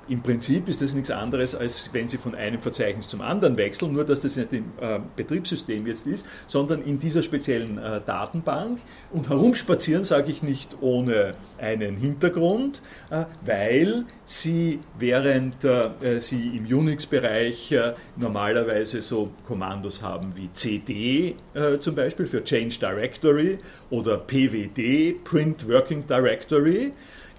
im 0.08 0.22
Prinzip 0.22 0.68
ist 0.68 0.82
das 0.82 0.94
nichts 0.94 1.12
anderes, 1.12 1.56
als 1.56 1.90
wenn 1.94 2.08
Sie 2.08 2.18
von 2.18 2.36
einem 2.36 2.60
Verzeichnis 2.60 3.08
zum 3.08 3.22
anderen 3.22 3.58
wechseln, 3.58 3.94
nur 3.94 4.06
dass 4.06 4.22
das 4.22 4.36
nicht 4.36 4.54
im 4.54 4.66
äh, 4.80 5.00
Betriebssystem 5.16 5.88
jetzt 5.88 6.06
ist, 6.08 6.26
sondern 6.48 6.82
in 6.84 7.00
dieser 7.00 7.24
speziellen 7.24 7.78
äh, 7.78 8.02
Datenbank. 8.06 8.80
Und 9.12 9.30
herumspazieren 9.30 10.04
sage 10.04 10.30
ich 10.30 10.44
nicht 10.44 10.78
ohne 10.82 11.34
einen 11.58 11.98
Hintergrund, 11.98 12.82
äh, 13.10 13.26
weil 13.46 14.06
Sie, 14.26 14.80
während 15.00 15.64
äh, 15.64 16.20
Sie 16.20 16.58
im 16.58 16.66
Unix-Bereich 16.66 17.72
äh, 17.72 17.94
normalerweise 18.16 19.02
so 19.02 19.32
Kommandos 19.48 20.02
haben 20.02 20.34
wie 20.36 20.52
CD 20.54 21.36
äh, 21.54 21.80
zum 21.80 21.96
Beispiel 21.96 22.26
für 22.26 22.44
Change 22.44 22.78
Directory 22.80 23.60
oder 23.90 24.18
PWD, 24.18 25.24
Print 25.24 25.68
Working 25.68 26.06
Directory, 26.08 26.94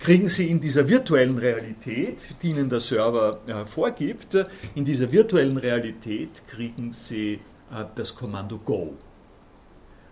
kriegen 0.06 0.28
Sie 0.28 0.48
in 0.52 0.60
dieser 0.60 0.88
virtuellen 0.88 1.36
Realität, 1.36 2.18
die 2.40 2.50
Ihnen 2.50 2.70
der 2.70 2.78
Server 2.78 3.40
äh, 3.48 3.66
vorgibt, 3.66 4.36
in 4.76 4.84
dieser 4.84 5.10
virtuellen 5.10 5.56
Realität 5.56 6.46
kriegen 6.46 6.92
Sie 6.92 7.40
äh, 7.72 7.84
das 7.92 8.14
Kommando 8.14 8.56
Go. 8.58 8.94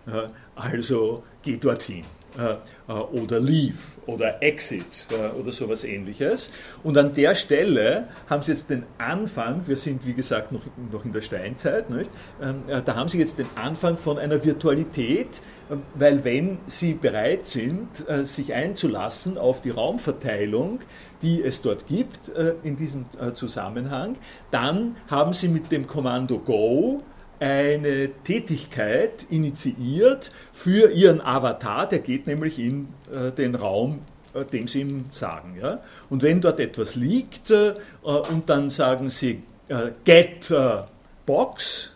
Äh, 0.05 0.27
also 0.53 1.23
geh 1.41 1.55
dorthin. 1.55 2.03
Äh, 2.37 2.55
äh, 2.87 2.91
oder 2.91 3.39
Leave 3.39 3.77
oder 4.05 4.43
Exit 4.43 5.07
äh, 5.09 5.39
oder 5.39 5.51
sowas 5.51 5.83
ähnliches. 5.83 6.51
Und 6.83 6.97
an 6.97 7.13
der 7.13 7.33
Stelle 7.33 8.09
haben 8.29 8.43
Sie 8.43 8.51
jetzt 8.51 8.69
den 8.69 8.83
Anfang, 8.97 9.67
wir 9.67 9.77
sind 9.77 10.05
wie 10.05 10.13
gesagt 10.13 10.51
noch, 10.51 10.61
noch 10.91 11.05
in 11.05 11.13
der 11.13 11.21
Steinzeit, 11.21 11.89
nicht? 11.89 12.11
Ähm, 12.41 12.63
da 12.67 12.95
haben 12.95 13.09
Sie 13.09 13.19
jetzt 13.19 13.39
den 13.39 13.47
Anfang 13.55 13.97
von 13.97 14.19
einer 14.19 14.43
Virtualität, 14.43 15.41
weil 15.95 16.23
wenn 16.23 16.59
Sie 16.67 16.93
bereit 16.93 17.47
sind, 17.47 17.87
sich 18.23 18.53
einzulassen 18.53 19.39
auf 19.39 19.61
die 19.61 19.71
Raumverteilung, 19.71 20.81
die 21.23 21.41
es 21.41 21.63
dort 21.63 21.87
gibt 21.87 22.31
in 22.61 22.75
diesem 22.75 23.05
Zusammenhang, 23.33 24.15
dann 24.51 24.95
haben 25.09 25.33
Sie 25.33 25.47
mit 25.47 25.71
dem 25.71 25.87
Kommando 25.87 26.37
Go 26.37 27.01
eine 27.39 28.09
Tätigkeit 28.23 29.25
initiiert 29.29 30.31
für 30.53 30.91
ihren 30.91 31.21
Avatar, 31.21 31.87
der 31.87 31.99
geht 31.99 32.27
nämlich 32.27 32.59
in 32.59 32.87
äh, 33.13 33.31
den 33.31 33.55
Raum, 33.55 33.99
äh, 34.33 34.45
dem 34.45 34.67
sie 34.67 34.81
ihm 34.81 35.05
sagen. 35.09 35.55
Ja? 35.59 35.79
Und 36.09 36.23
wenn 36.23 36.41
dort 36.41 36.59
etwas 36.59 36.95
liegt 36.95 37.51
äh, 37.51 37.73
und 38.03 38.49
dann 38.49 38.69
sagen 38.69 39.09
sie 39.09 39.43
äh, 39.67 39.91
get 40.03 40.51
äh, 40.51 40.83
box, 41.25 41.94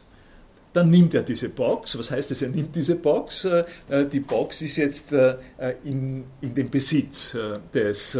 dann 0.73 0.89
nimmt 0.91 1.13
er 1.13 1.23
diese 1.23 1.49
Box. 1.49 1.97
Was 1.97 2.11
heißt 2.11 2.31
das? 2.31 2.41
Er 2.41 2.49
nimmt 2.49 2.75
diese 2.75 2.95
Box. 2.95 3.45
Äh, 3.45 3.63
äh, 3.89 4.05
die 4.05 4.19
Box 4.19 4.61
ist 4.61 4.77
jetzt 4.77 5.11
äh, 5.11 5.35
in, 5.83 6.25
in 6.41 6.53
dem 6.53 6.69
Besitz 6.69 7.35
des 7.73 8.17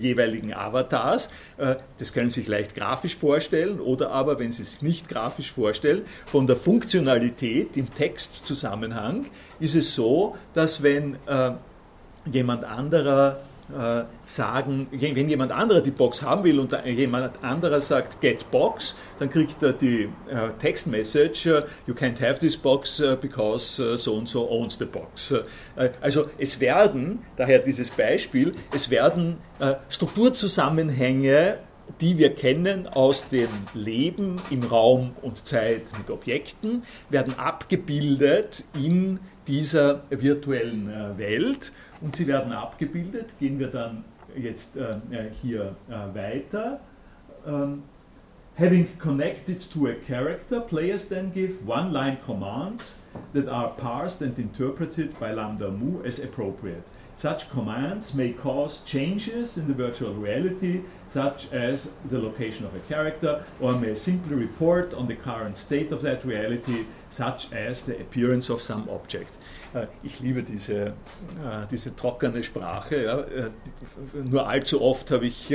jeweiligen 0.00 0.52
Avatars. 0.52 1.30
Das 1.56 2.12
können 2.12 2.30
Sie 2.30 2.40
sich 2.40 2.48
leicht 2.48 2.74
grafisch 2.74 3.16
vorstellen 3.16 3.80
oder 3.80 4.10
aber, 4.10 4.38
wenn 4.38 4.50
Sie 4.50 4.62
es 4.62 4.82
nicht 4.82 5.08
grafisch 5.08 5.52
vorstellen, 5.52 6.02
von 6.26 6.46
der 6.46 6.56
Funktionalität 6.56 7.76
im 7.76 7.94
Textzusammenhang 7.94 9.26
ist 9.60 9.76
es 9.76 9.94
so, 9.94 10.36
dass 10.54 10.82
wenn 10.82 11.16
jemand 12.30 12.64
anderer 12.64 13.38
sagen, 14.24 14.88
wenn 14.90 15.28
jemand 15.28 15.52
anderer 15.52 15.80
die 15.80 15.90
Box 15.90 16.22
haben 16.22 16.44
will 16.44 16.58
und 16.58 16.76
jemand 16.84 17.42
anderer 17.42 17.80
sagt 17.80 18.20
get 18.20 18.50
box, 18.50 18.96
dann 19.18 19.30
kriegt 19.30 19.62
er 19.62 19.72
die 19.72 20.08
äh, 20.28 20.50
Textmessage, 20.60 21.46
uh, 21.46 21.62
you 21.86 21.94
can't 21.94 22.20
have 22.20 22.38
this 22.40 22.56
box 22.56 23.02
because 23.20 23.96
so 23.96 24.18
and 24.18 24.28
so 24.28 24.48
owns 24.50 24.76
the 24.78 24.84
box. 24.84 25.34
also 26.00 26.28
es 26.38 26.60
werden, 26.60 27.20
daher 27.36 27.60
dieses 27.60 27.90
Beispiel, 27.90 28.54
es 28.72 28.90
werden 28.90 29.38
Strukturzusammenhänge 29.88 31.58
die 32.00 32.18
wir 32.18 32.34
kennen 32.34 32.86
aus 32.86 33.28
dem 33.28 33.48
Leben 33.74 34.40
im 34.50 34.62
Raum 34.62 35.14
und 35.22 35.46
Zeit 35.46 35.82
mit 35.98 36.10
Objekten, 36.10 36.82
werden 37.10 37.38
abgebildet 37.38 38.64
in 38.74 39.20
dieser 39.46 40.02
virtuellen 40.10 41.18
Welt 41.18 41.72
und 42.00 42.16
sie 42.16 42.26
werden 42.26 42.52
abgebildet. 42.52 43.38
Gehen 43.38 43.58
wir 43.58 43.68
dann 43.68 44.04
jetzt 44.36 44.76
äh, 44.76 44.96
äh 45.10 45.30
hier 45.42 45.76
äh, 45.88 46.14
weiter. 46.14 46.80
Um, 47.46 47.82
having 48.56 48.88
connected 48.98 49.60
to 49.72 49.88
a 49.88 49.94
character, 49.94 50.60
players 50.60 51.08
then 51.08 51.30
give 51.32 51.66
one-line 51.66 52.18
commands 52.24 52.94
that 53.32 53.48
are 53.48 53.68
parsed 53.76 54.22
and 54.22 54.38
interpreted 54.38 55.18
by 55.18 55.32
lambda 55.32 55.70
mu 55.70 56.02
as 56.04 56.18
appropriate. 56.18 56.82
Such 57.16 57.50
commands 57.50 58.14
may 58.14 58.32
cause 58.32 58.82
changes 58.84 59.56
in 59.56 59.68
the 59.68 59.74
virtual 59.74 60.14
reality, 60.14 60.82
such 61.10 61.52
as 61.52 61.92
the 62.04 62.18
location 62.18 62.66
of 62.66 62.74
a 62.74 62.80
character, 62.80 63.44
or 63.60 63.74
may 63.74 63.94
simply 63.94 64.34
report 64.34 64.92
on 64.94 65.06
the 65.06 65.14
current 65.14 65.56
state 65.56 65.92
of 65.92 66.02
that 66.02 66.24
reality, 66.24 66.86
such 67.10 67.52
as 67.52 67.84
the 67.84 68.00
appearance 68.00 68.50
of 68.50 68.60
some 68.60 68.88
object. 68.90 69.36
Äh, 69.74 69.86
ich 70.02 70.20
liebe 70.20 70.42
diese, 70.42 70.86
äh, 70.86 70.92
diese 71.70 71.94
trockene 71.94 72.42
Sprache. 72.42 72.96
Äh, 72.96 74.20
nur 74.24 74.48
allzu 74.48 74.80
oft 74.80 75.10
habe 75.10 75.26
ich 75.26 75.54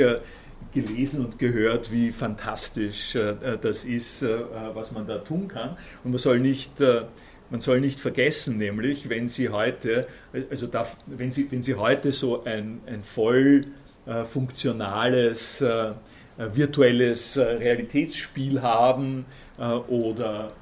gelesen 0.72 1.24
und 1.24 1.38
gehört, 1.38 1.90
wie 1.90 2.12
fantastisch 2.12 3.16
das 3.62 3.84
ist, 3.84 4.22
was 4.22 4.92
man 4.92 5.06
da 5.06 5.18
tun 5.18 5.48
kann. 5.48 5.76
Und 6.04 6.10
man 6.10 6.18
soll 6.18 6.38
nicht 6.38 6.72
man 7.50 7.60
soll 7.60 7.80
nicht 7.80 7.98
vergessen, 7.98 8.58
nämlich, 8.58 9.08
wenn 9.08 9.28
Sie 9.28 9.48
heute, 9.48 10.06
also 10.50 10.68
darf, 10.68 10.96
wenn, 11.06 11.32
Sie, 11.32 11.50
wenn 11.50 11.64
Sie 11.64 11.74
heute 11.74 12.12
so 12.12 12.44
ein, 12.44 12.80
ein 12.86 13.02
voll 13.02 13.64
funktionales 14.30 15.64
virtuelles 16.36 17.38
Realitätsspiel 17.38 18.62
haben 18.62 19.24
oder 19.88 20.52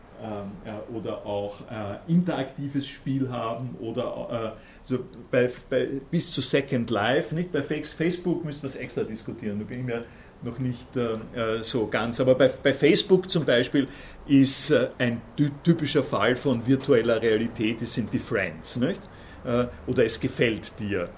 oder 0.94 1.26
auch 1.26 1.60
äh, 1.70 2.12
interaktives 2.12 2.86
Spiel 2.86 3.30
haben 3.30 3.76
oder 3.80 4.54
äh, 4.56 4.60
so 4.84 4.98
bei, 5.30 5.50
bei, 5.68 5.86
bis 6.10 6.30
zu 6.30 6.40
Second 6.40 6.90
Life. 6.90 7.34
Nicht? 7.34 7.52
Bei 7.52 7.62
Facebook 7.62 8.44
müssen 8.44 8.62
wir 8.62 8.68
es 8.68 8.76
extra 8.76 9.04
diskutieren, 9.04 9.58
da 9.58 9.64
bin 9.64 9.80
ich 9.80 9.86
mir 9.86 10.04
noch 10.42 10.58
nicht 10.58 10.96
äh, 10.96 11.18
so 11.62 11.86
ganz. 11.88 12.20
Aber 12.20 12.34
bei, 12.34 12.48
bei, 12.48 12.72
Facebook 12.72 13.30
zum 13.30 13.44
Beispiel 13.44 13.88
ist 14.26 14.70
äh, 14.70 14.88
ein 14.98 15.20
typischer 15.64 16.02
Fall 16.02 16.36
von 16.36 16.66
virtueller 16.66 17.20
Realität, 17.20 17.82
das 17.82 17.94
sind 17.94 18.12
die 18.12 18.18
Friends. 18.18 18.76
Nicht? 18.76 19.02
Äh, 19.44 19.66
oder 19.86 20.04
es 20.04 20.20
gefällt 20.20 20.78
dir. 20.78 21.08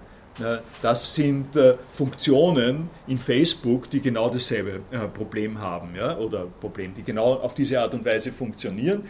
Das 0.82 1.14
sind 1.14 1.48
Funktionen 1.90 2.88
in 3.06 3.18
Facebook, 3.18 3.90
die 3.90 4.00
genau 4.00 4.30
dasselbe 4.30 4.80
Problem 5.14 5.60
haben 5.60 5.94
ja, 5.94 6.16
oder 6.16 6.46
Problem, 6.60 6.94
die 6.94 7.02
genau 7.02 7.34
auf 7.34 7.54
diese 7.54 7.80
Art 7.80 7.94
und 7.94 8.04
Weise 8.04 8.32
funktionieren. 8.32 9.02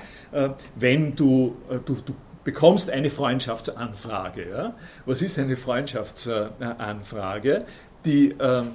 Wenn 0.76 1.14
du, 1.14 1.56
du, 1.84 1.94
du 1.94 2.14
bekommst 2.44 2.90
eine 2.90 3.10
Freundschaftsanfrage. 3.10 4.50
Ja? 4.50 4.74
Was 5.06 5.22
ist 5.22 5.38
eine 5.38 5.56
Freundschaftsanfrage? 5.56 7.64
Die 8.04 8.34
ähm, 8.40 8.68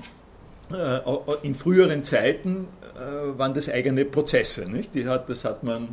äh, 0.71 0.99
in 1.43 1.53
früheren 1.55 2.03
Zeiten 2.03 2.67
äh, 2.95 3.37
waren 3.37 3.53
das 3.53 3.69
eigene 3.69 4.05
Prozesse. 4.05 4.69
Nicht? 4.69 4.95
Die 4.95 5.07
hat, 5.07 5.29
das, 5.29 5.45
hat 5.45 5.63
man, 5.63 5.83
äh, 5.83 5.87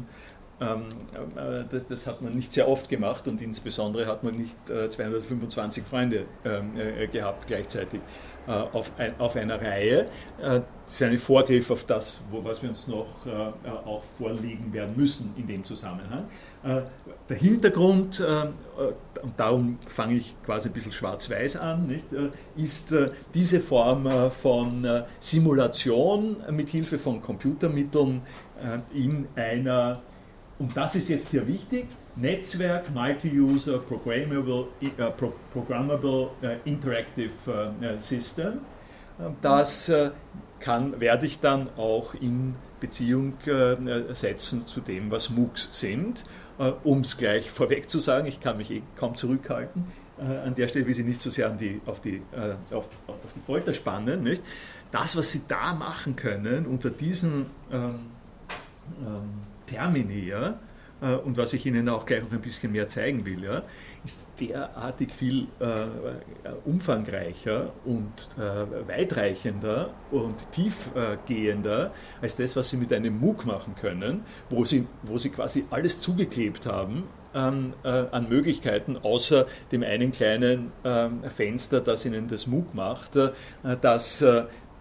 das 1.88 2.06
hat 2.06 2.22
man 2.22 2.34
nicht 2.34 2.52
sehr 2.52 2.68
oft 2.68 2.88
gemacht 2.88 3.26
und 3.26 3.40
insbesondere 3.40 4.06
hat 4.06 4.22
man 4.22 4.36
nicht 4.36 4.56
225 4.66 5.84
Freunde 5.84 6.26
ähm, 6.44 6.72
gehabt 7.10 7.46
gleichzeitig 7.46 8.00
auf, 8.46 8.90
ein, 8.98 9.14
auf 9.20 9.36
einer 9.36 9.60
Reihe. 9.60 10.06
Das 10.38 10.62
ist 10.86 11.02
ein 11.02 11.18
Vorgriff 11.18 11.70
auf 11.70 11.84
das, 11.84 12.20
was 12.30 12.62
wir 12.62 12.70
uns 12.70 12.88
noch 12.88 13.26
auch 13.84 14.02
vorlegen 14.18 14.72
werden 14.72 14.94
müssen 14.96 15.32
in 15.36 15.46
dem 15.46 15.64
Zusammenhang. 15.64 16.24
Äh, 16.64 16.82
der 17.28 17.36
Hintergrund, 17.36 18.20
äh, 18.20 18.24
äh, 18.24 18.92
und 19.22 19.38
darum 19.38 19.78
fange 19.86 20.14
ich 20.14 20.36
quasi 20.44 20.68
ein 20.68 20.72
bisschen 20.72 20.92
schwarz-weiß 20.92 21.56
an, 21.56 22.00
ist 22.56 22.94
diese 23.34 23.60
Form 23.60 24.08
von 24.30 24.84
Simulation 25.20 26.36
mit 26.50 26.70
Hilfe 26.70 26.98
von 26.98 27.22
Computermitteln 27.22 28.22
in 28.92 29.28
einer, 29.36 30.02
und 30.62 30.76
das 30.76 30.94
ist 30.94 31.08
jetzt 31.08 31.28
hier 31.28 31.46
wichtig, 31.46 31.86
Netzwerk, 32.16 32.90
Multi-User, 32.94 33.78
Programmable, 33.78 34.68
Programmable 35.52 36.30
Interactive 36.64 37.30
System. 37.98 38.60
Das 39.40 39.90
kann, 40.60 41.00
werde 41.00 41.26
ich 41.26 41.40
dann 41.40 41.68
auch 41.76 42.14
in 42.14 42.54
Beziehung 42.80 43.34
setzen 44.12 44.66
zu 44.66 44.80
dem, 44.80 45.10
was 45.10 45.30
MOOCs 45.30 45.68
sind 45.72 46.24
äh, 46.58 46.72
um 46.84 47.00
es 47.00 47.16
gleich 47.16 47.50
vorweg 47.50 47.88
zu 47.88 47.98
sagen, 47.98 48.26
ich 48.26 48.40
kann 48.40 48.56
mich 48.56 48.70
eh 48.70 48.82
kaum 48.96 49.16
zurückhalten. 49.16 49.84
Äh, 50.18 50.46
an 50.46 50.54
der 50.54 50.68
Stelle 50.68 50.86
will 50.86 50.94
sie 50.94 51.04
nicht 51.04 51.20
so 51.20 51.30
sehr 51.30 51.48
die, 51.50 51.80
auf, 51.86 52.00
die, 52.00 52.16
äh, 52.32 52.74
auf, 52.74 52.88
auf 53.06 53.32
die 53.34 53.40
Folter 53.44 53.74
spannen. 53.74 54.22
Nicht? 54.22 54.42
Das, 54.90 55.16
was 55.16 55.32
sie 55.32 55.42
da 55.48 55.74
machen 55.74 56.16
können 56.16 56.66
unter 56.66 56.90
diesen 56.90 57.46
ähm, 57.72 58.00
ähm, 59.00 59.21
Termini, 59.72 60.28
ja, 60.28 60.58
äh, 61.02 61.14
und 61.16 61.36
was 61.36 61.52
ich 61.52 61.66
Ihnen 61.66 61.88
auch 61.88 62.06
gleich 62.06 62.22
noch 62.22 62.32
ein 62.32 62.40
bisschen 62.40 62.72
mehr 62.72 62.88
zeigen 62.88 63.26
will, 63.26 63.42
ja, 63.44 63.62
ist 64.04 64.28
derartig 64.40 65.12
viel 65.12 65.48
äh, 65.58 65.86
umfangreicher 66.64 67.72
und 67.84 68.28
äh, 68.38 68.88
weitreichender 68.88 69.90
und 70.10 70.50
tiefgehender 70.52 71.92
als 72.20 72.36
das, 72.36 72.56
was 72.56 72.70
Sie 72.70 72.76
mit 72.76 72.92
einem 72.92 73.18
MOOC 73.18 73.46
machen 73.46 73.74
können, 73.74 74.22
wo 74.48 74.64
Sie, 74.64 74.86
wo 75.02 75.18
Sie 75.18 75.30
quasi 75.30 75.64
alles 75.70 76.00
zugeklebt 76.00 76.66
haben 76.66 77.04
an, 77.32 77.72
äh, 77.82 77.88
an, 77.88 78.28
Möglichkeiten, 78.28 78.98
außer 78.98 79.46
dem 79.72 79.82
einen 79.82 80.10
kleinen 80.10 80.70
äh, 80.84 81.08
Fenster, 81.30 81.80
das 81.80 82.04
Ihnen 82.04 82.28
das 82.28 82.46
MOOC 82.46 82.74
macht, 82.74 83.16
äh, 83.16 83.30
dass 83.80 84.22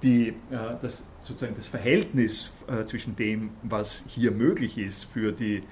die, 0.04 0.34
das, 0.82 1.06
sozusagen 1.20 1.56
das 1.56 1.68
Verhältnis 1.68 2.66
zwischen 2.86 3.16
dem, 3.16 3.52
was 3.64 4.04
hier 4.08 4.32
möglich 4.32 4.78
ist 4.78 5.06
für 5.06 5.32
die 5.32 5.64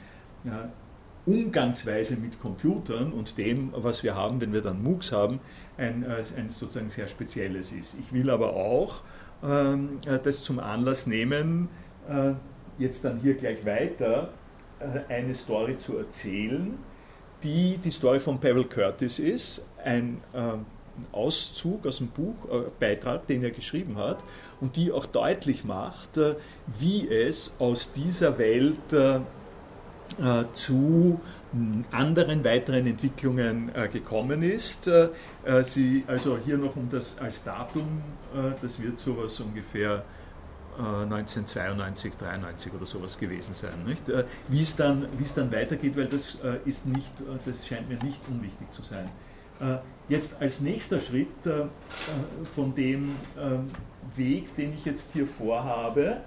Umgangsweise 1.29 2.17
mit 2.17 2.39
Computern 2.39 3.11
und 3.13 3.37
dem, 3.37 3.71
was 3.75 4.03
wir 4.03 4.15
haben, 4.15 4.41
wenn 4.41 4.51
wir 4.51 4.61
dann 4.61 4.81
MOOCs 4.81 5.11
haben, 5.11 5.39
ein, 5.77 6.03
äh, 6.03 6.23
ein 6.37 6.49
sozusagen 6.51 6.89
sehr 6.89 7.07
spezielles 7.07 7.71
ist. 7.71 7.99
Ich 7.99 8.11
will 8.11 8.29
aber 8.29 8.55
auch 8.55 9.03
ähm, 9.43 9.99
äh, 10.07 10.17
das 10.17 10.41
zum 10.43 10.59
Anlass 10.59 11.07
nehmen, 11.07 11.69
äh, 12.09 12.33
jetzt 12.77 13.05
dann 13.05 13.19
hier 13.19 13.35
gleich 13.35 13.65
weiter 13.65 14.29
äh, 14.79 15.13
eine 15.13 15.35
Story 15.35 15.77
zu 15.77 15.97
erzählen, 15.97 16.79
die 17.43 17.77
die 17.77 17.91
Story 17.91 18.19
von 18.19 18.39
Pavel 18.39 18.65
Curtis 18.65 19.19
ist, 19.19 19.65
ein 19.83 20.21
äh, 20.33 20.53
Auszug 21.11 21.85
aus 21.85 21.97
dem 21.97 22.07
Buch, 22.07 22.35
äh, 22.51 22.69
Beitrag, 22.79 23.27
den 23.27 23.43
er 23.43 23.51
geschrieben 23.51 23.97
hat, 23.97 24.19
und 24.61 24.75
die 24.75 24.91
auch 24.91 25.05
deutlich 25.05 25.63
macht, 25.63 26.19
wie 26.77 27.07
es 27.07 27.53
aus 27.59 27.93
dieser 27.93 28.37
Welt 28.37 28.93
äh, 30.17 30.43
zu 30.53 31.21
hm, 31.53 31.85
anderen 31.91 32.43
weiteren 32.43 32.85
Entwicklungen 32.85 33.71
äh, 33.73 33.87
gekommen 33.87 34.43
ist. 34.43 34.87
Äh, 34.87 35.09
sie, 35.61 36.03
also 36.07 36.37
hier 36.43 36.57
noch 36.57 36.75
um 36.75 36.89
das 36.89 37.17
als 37.19 37.43
Datum, 37.43 38.01
das 38.61 38.81
wird 38.81 38.99
sowas 38.99 39.39
ungefähr 39.39 40.03
1992, 40.77 42.13
93 42.15 42.73
oder 42.73 42.85
sowas 42.85 43.17
gewesen 43.17 43.53
sein. 43.53 43.83
Nicht? 43.85 44.03
Wie, 44.47 44.61
es 44.61 44.75
dann, 44.75 45.07
wie 45.17 45.23
es 45.23 45.33
dann 45.33 45.51
weitergeht, 45.51 45.97
weil 45.97 46.05
das, 46.05 46.39
ist 46.65 46.85
nicht, 46.85 47.11
das 47.45 47.67
scheint 47.67 47.89
mir 47.89 47.97
nicht 48.03 48.21
unwichtig 48.29 48.71
zu 48.71 48.83
sein. 48.83 49.09
Jetzt 50.09 50.41
als 50.41 50.59
nächster 50.61 50.99
Schritt 50.99 51.27
von 52.55 52.73
dem 52.73 53.15
ähm, 53.39 53.67
Weg, 54.15 54.55
den 54.55 54.73
ich 54.73 54.85
jetzt 54.85 55.13
hier 55.13 55.27
vorhabe, 55.27 56.17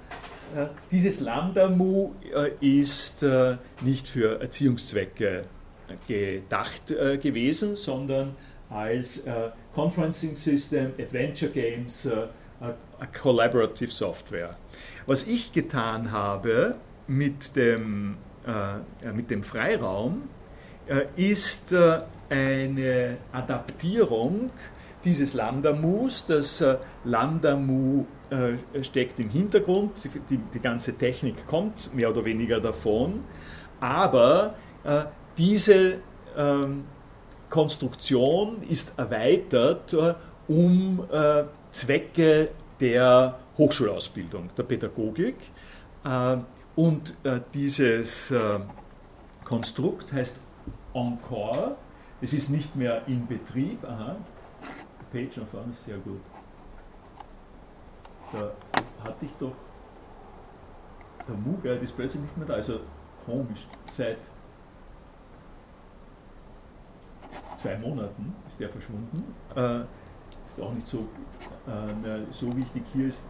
äh, 0.54 0.66
dieses 0.90 1.20
Lambda-Mu 1.20 2.12
äh, 2.34 2.80
ist 2.80 3.22
äh, 3.22 3.56
nicht 3.80 4.06
für 4.06 4.40
Erziehungszwecke 4.40 5.44
gedacht 6.06 6.86
gewesen, 6.86 7.76
sondern 7.76 8.34
als 8.70 9.26
Conferencing 9.74 10.36
System, 10.36 10.92
Adventure 10.98 11.50
Games, 11.50 12.08
Collaborative 13.20 13.90
Software. 13.90 14.56
Was 15.04 15.24
ich 15.24 15.52
getan 15.52 16.10
habe 16.10 16.76
mit 17.06 17.56
dem, 17.56 18.16
mit 19.12 19.30
dem 19.30 19.42
Freiraum, 19.42 20.22
ist 21.16 21.74
eine 22.32 23.18
Adaptierung 23.32 24.50
dieses 25.04 25.34
Lambda-Mus. 25.34 26.26
Das 26.26 26.64
Lambda-Mu 27.04 28.04
äh, 28.32 28.82
steckt 28.82 29.20
im 29.20 29.28
Hintergrund, 29.28 29.92
die, 30.30 30.38
die, 30.38 30.58
ganze 30.58 30.94
Technik 30.96 31.46
kommt 31.46 31.94
mehr 31.94 32.10
oder 32.10 32.24
weniger 32.24 32.60
davon, 32.60 33.24
aber 33.80 34.54
äh, 34.84 35.02
diese 35.36 35.98
ähm, 36.36 36.84
Konstruktion 37.50 38.62
ist 38.62 38.98
erweitert 38.98 39.92
äh, 39.92 40.14
um 40.48 41.04
äh, 41.12 41.44
Zwecke 41.72 42.48
der 42.80 43.38
Hochschulausbildung, 43.58 44.48
der 44.56 44.62
Pädagogik. 44.62 45.36
Äh, 46.04 46.38
und 46.74 47.14
äh, 47.22 47.40
dieses 47.52 48.32
Konstrukt 49.44 50.10
heißt 50.10 50.38
Encore. 50.94 51.76
Es 52.22 52.32
ist 52.32 52.48
nicht 52.48 52.74
mehr 52.76 53.02
in 53.06 53.26
Betrieb. 53.26 53.84
Aha. 53.84 54.16
Page 55.12 55.36
nach 55.36 55.48
vorne 55.48 55.72
ist 55.72 55.84
sehr 55.84 55.98
gut 55.98 56.20
da 58.32 58.50
hatte 59.04 59.24
ich 59.24 59.32
doch, 59.38 59.52
der 61.28 61.36
Muga 61.36 61.74
ist 61.74 61.94
plötzlich 61.94 62.22
nicht 62.22 62.36
mehr 62.36 62.46
da, 62.46 62.54
also 62.54 62.80
komisch, 63.24 63.66
seit 63.90 64.18
zwei 67.56 67.76
Monaten 67.78 68.34
ist 68.48 68.58
der 68.58 68.68
verschwunden. 68.68 69.34
Äh, 69.54 69.80
ist 70.46 70.60
auch 70.60 70.72
nicht 70.72 70.88
so, 70.88 71.08
äh, 71.66 72.22
so 72.30 72.54
wichtig. 72.56 72.82
Hier 72.92 73.08
ist 73.08 73.26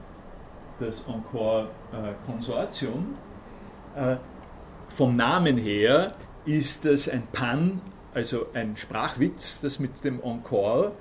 das 0.81 1.07
Encore 1.07 1.69
äh, 1.93 2.15
Konsortium. 2.25 3.15
Äh, 3.95 4.17
vom 4.89 5.17
Namen 5.17 5.59
her 5.59 6.15
ist 6.47 6.87
es 6.87 7.09
ein 7.09 7.27
Pan, 7.31 7.81
also 8.15 8.47
ein 8.55 8.77
Sprachwitz, 8.77 9.61
das 9.61 9.79
mit 9.79 10.05
dem 10.05 10.21
Encore 10.23 10.93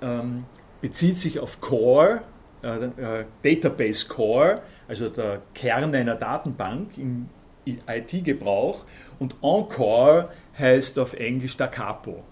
ähm, 0.00 0.44
bezieht 0.80 1.16
sich 1.16 1.38
auf 1.38 1.60
Core, 1.60 2.22
äh, 2.62 2.84
äh, 2.84 3.24
Database 3.42 4.08
Core, 4.08 4.62
also 4.88 5.08
der 5.08 5.42
Kern 5.54 5.94
einer 5.94 6.16
Datenbank 6.16 6.98
im 6.98 7.28
IT-Gebrauch 7.64 8.84
und 9.18 9.36
Encore 9.40 10.30
heißt 10.58 10.98
auf 10.98 11.14
Englisch 11.14 11.56
Da 11.56 11.68
Capo. 11.68 12.24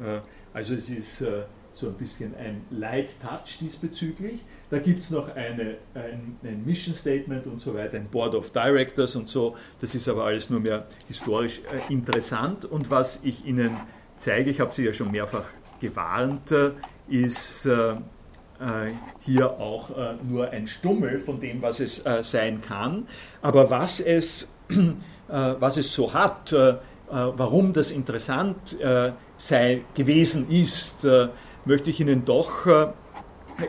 Äh, 0.00 0.20
also 0.52 0.74
es 0.74 0.90
ist 0.90 1.24
so 1.74 1.88
ein 1.88 1.94
bisschen 1.94 2.34
ein 2.36 2.64
Light 2.70 3.10
Touch 3.20 3.58
diesbezüglich. 3.60 4.40
Da 4.74 4.80
gibt 4.80 5.04
es 5.04 5.10
noch 5.10 5.28
eine, 5.36 5.76
ein, 5.94 6.36
ein, 6.42 6.64
Mission 6.66 6.96
Statement 6.96 7.46
und 7.46 7.62
so 7.62 7.74
weiter, 7.74 7.96
ein 7.96 8.08
Board 8.08 8.34
of 8.34 8.50
Directors 8.50 9.14
und 9.14 9.28
so. 9.28 9.54
Das 9.80 9.94
ist 9.94 10.08
aber 10.08 10.24
alles 10.24 10.50
nur 10.50 10.58
mehr 10.58 10.88
historisch 11.06 11.60
äh, 11.60 11.92
interessant. 11.92 12.64
Und 12.64 12.90
was 12.90 13.20
ich 13.22 13.46
Ihnen 13.46 13.76
zeige, 14.18 14.50
ich 14.50 14.58
habe 14.58 14.74
Sie 14.74 14.84
ja 14.84 14.92
schon 14.92 15.12
mehrfach 15.12 15.44
gewarnt, 15.78 16.50
äh, 16.50 16.72
ist 17.06 17.66
äh, 17.66 17.92
äh, 17.92 17.96
hier 19.20 19.48
auch 19.60 19.96
äh, 19.96 20.14
nur 20.28 20.50
ein 20.50 20.66
Stummel 20.66 21.20
von 21.20 21.38
dem, 21.38 21.62
was 21.62 21.78
es 21.78 22.04
äh, 22.04 22.24
sein 22.24 22.60
kann. 22.60 23.06
Aber 23.42 23.70
was 23.70 24.00
es, 24.00 24.48
was 25.28 25.76
es 25.76 25.94
so 25.94 26.12
hat, 26.12 26.52
warum 27.08 27.72
das 27.72 27.92
interessant 27.92 28.76
sei, 29.38 29.82
gewesen 29.94 30.50
ist, 30.50 31.08
möchte 31.64 31.90
ich 31.90 32.00
Ihnen 32.00 32.24
doch 32.24 32.66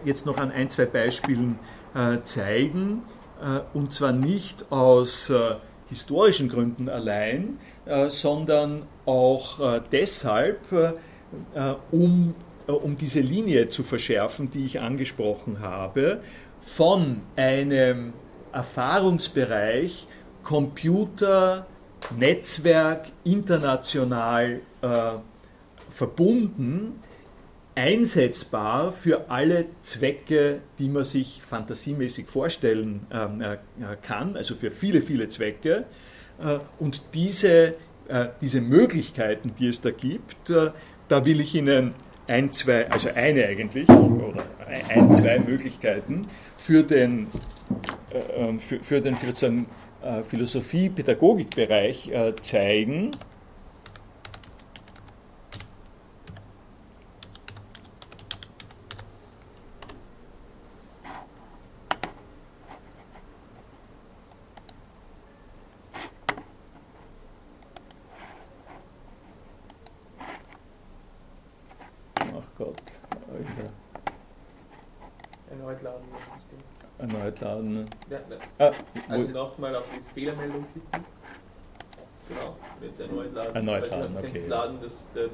jetzt 0.03 0.25
noch 0.25 0.37
an 0.37 0.51
ein, 0.51 0.69
zwei 0.69 0.85
Beispielen 0.85 1.59
äh, 1.93 2.21
zeigen, 2.23 3.03
äh, 3.41 3.59
und 3.77 3.93
zwar 3.93 4.11
nicht 4.11 4.71
aus 4.71 5.29
äh, 5.29 5.55
historischen 5.87 6.49
Gründen 6.49 6.89
allein, 6.89 7.59
sondern 8.09 8.87
auch 9.05 9.79
deshalb, 9.91 10.59
um, 11.91 12.33
um 12.65 12.97
diese 12.97 13.19
Linie 13.19 13.69
zu 13.69 13.83
verschärfen, 13.83 14.49
die 14.49 14.65
ich 14.65 14.79
angesprochen 14.79 15.59
habe, 15.59 16.21
von 16.59 17.21
einem 17.35 18.13
Erfahrungsbereich 18.51 20.07
Computer, 20.43 21.67
Netzwerk 22.17 23.07
international 23.23 24.61
äh, 24.81 24.87
verbunden, 25.89 27.01
einsetzbar 27.75 28.91
für 28.91 29.29
alle 29.29 29.65
Zwecke, 29.81 30.61
die 30.79 30.89
man 30.89 31.03
sich 31.03 31.41
fantasiemäßig 31.47 32.27
vorstellen 32.27 33.05
ähm, 33.11 33.41
äh, 33.41 33.57
kann, 34.01 34.37
also 34.37 34.55
für 34.55 34.71
viele, 34.71 35.01
viele 35.01 35.29
Zwecke. 35.29 35.85
Äh, 36.39 36.59
und 36.79 37.03
diese, 37.13 37.75
äh, 38.07 38.27
diese 38.41 38.61
Möglichkeiten, 38.61 39.53
die 39.59 39.67
es 39.67 39.81
da 39.81 39.91
gibt, 39.91 40.49
äh, 40.49 40.71
da 41.09 41.25
will 41.25 41.41
ich 41.41 41.53
Ihnen 41.53 41.93
ein, 42.27 42.51
zwei, 42.53 42.89
also 42.89 43.09
eine 43.13 43.45
eigentlich, 43.45 43.87
oder 43.89 44.43
ein, 44.89 45.13
zwei 45.13 45.37
Möglichkeiten 45.39 46.27
für 46.57 46.81
den, 46.81 47.27
äh, 48.11 48.57
für, 48.57 48.79
für 48.79 49.01
den 49.01 49.17
äh, 50.05 50.23
Philosophie-Pädagogik-Bereich 50.23 52.09
äh, 52.11 52.35
zeigen. 52.41 53.11
Ach 72.37 72.47
Gott, 72.57 72.75
Alter. 73.31 73.71
Erneut 75.49 75.81
laden 75.81 76.05
muss 76.11 76.21
das 76.33 76.47
Ding. 76.47 76.59
Erneut 76.99 77.41
Ja, 78.09 78.19
ne. 78.29 78.37
Ah, 78.59 78.71
Also 79.09 79.27
nochmal 79.29 79.75
auf 79.75 79.85
die 79.95 80.13
Fehlermeldung 80.13 80.65
klicken. 80.71 81.05
Genau. 82.27 82.57
Und 82.79 82.87
jetzt 82.87 82.99
erneut 82.99 83.33
laden. 83.33 83.55
Erneut 83.55 83.89
laden, 83.91 84.17
okay. 84.17 84.31
das 84.33 84.47
Laden 84.47 84.79
des, 84.81 85.07
der 85.13 85.25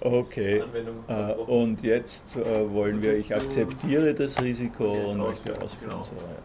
okay. 0.00 0.58
Java-Anwendung 0.58 1.04
Äh, 1.08 1.32
und 1.34 1.82
jetzt 1.82 2.36
äh, 2.36 2.72
wollen 2.72 3.00
wir, 3.02 3.16
ich 3.16 3.34
akzeptiere 3.34 4.14
das 4.14 4.40
Risiko 4.40 4.94
jetzt 4.94 5.14
und 5.14 5.18
möchte 5.18 5.52
ausführen, 5.62 5.62
ausführen. 5.62 5.90
genau. 5.90 6.02
So, 6.02 6.12
ja. 6.16 6.42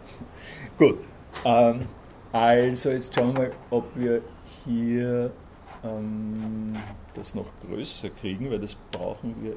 Gut, 0.77 0.99
ähm, 1.45 1.87
also 2.31 2.89
jetzt 2.91 3.13
schauen 3.15 3.33
wir 3.35 3.43
mal, 3.43 3.51
ob 3.71 3.85
wir 3.95 4.21
hier 4.65 5.31
ähm, 5.83 6.73
das 7.13 7.33
noch 7.35 7.49
größer 7.67 8.09
kriegen, 8.11 8.49
weil 8.51 8.59
das 8.59 8.75
brauchen 8.91 9.35
wir. 9.41 9.55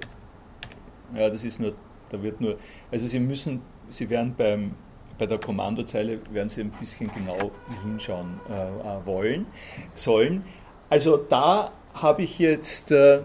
Ja, 1.21 1.29
das 1.29 1.45
ist 1.45 1.61
nur, 1.61 1.75
da 2.09 2.23
wird 2.23 2.41
nur, 2.41 2.57
also 2.91 3.07
Sie 3.07 3.19
müssen, 3.21 3.63
Sie 3.89 4.09
werden 4.09 4.35
beim, 4.37 4.75
bei 5.21 5.27
der 5.27 5.39
Kommandozeile 5.39 6.19
werden 6.33 6.49
Sie 6.49 6.63
ein 6.63 6.71
bisschen 6.71 7.11
genau 7.13 7.37
hinschauen 7.85 8.41
äh, 8.49 8.55
äh, 8.55 9.07
wollen, 9.07 9.47
sollen. 9.93 10.45
Also 10.89 11.19
da 11.19 11.73
habe 11.93 12.23
ich 12.23 12.39
jetzt 12.39 12.91
äh, 12.91 13.21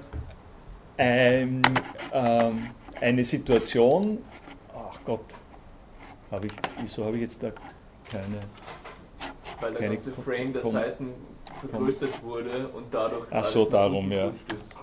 ein, 0.97 1.61
ähm, 2.11 2.71
eine 2.99 3.23
Situation, 3.23 4.17
ach 4.73 4.99
Gott, 5.05 5.23
habe 6.31 6.47
ich, 6.47 6.53
wieso 6.81 7.05
habe 7.05 7.15
ich 7.15 7.21
jetzt 7.21 7.41
da 7.41 7.51
keine, 8.11 8.41
Weil 9.61 9.73
der 9.75 9.89
ganze 9.89 10.11
Frame 10.11 10.51
der 10.51 10.63
Seiten 10.63 11.13
vergrößert 11.61 12.21
wurde 12.21 12.67
und 12.73 12.93
dadurch 12.93 13.27
Ach 13.31 13.45
so, 13.45 13.63
darum, 13.63 14.11
ja. 14.11 14.27
ist. 14.27 14.75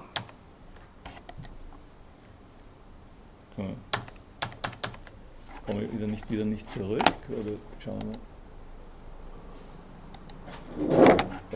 Komme 5.66 5.83
ich 5.85 5.92
wieder 5.92 6.07
nicht, 6.07 6.31
wieder 6.31 6.44
nicht 6.44 6.68
zurück, 6.70 7.03
oder 7.29 7.51
schauen 7.79 7.98
wir. 8.03 8.18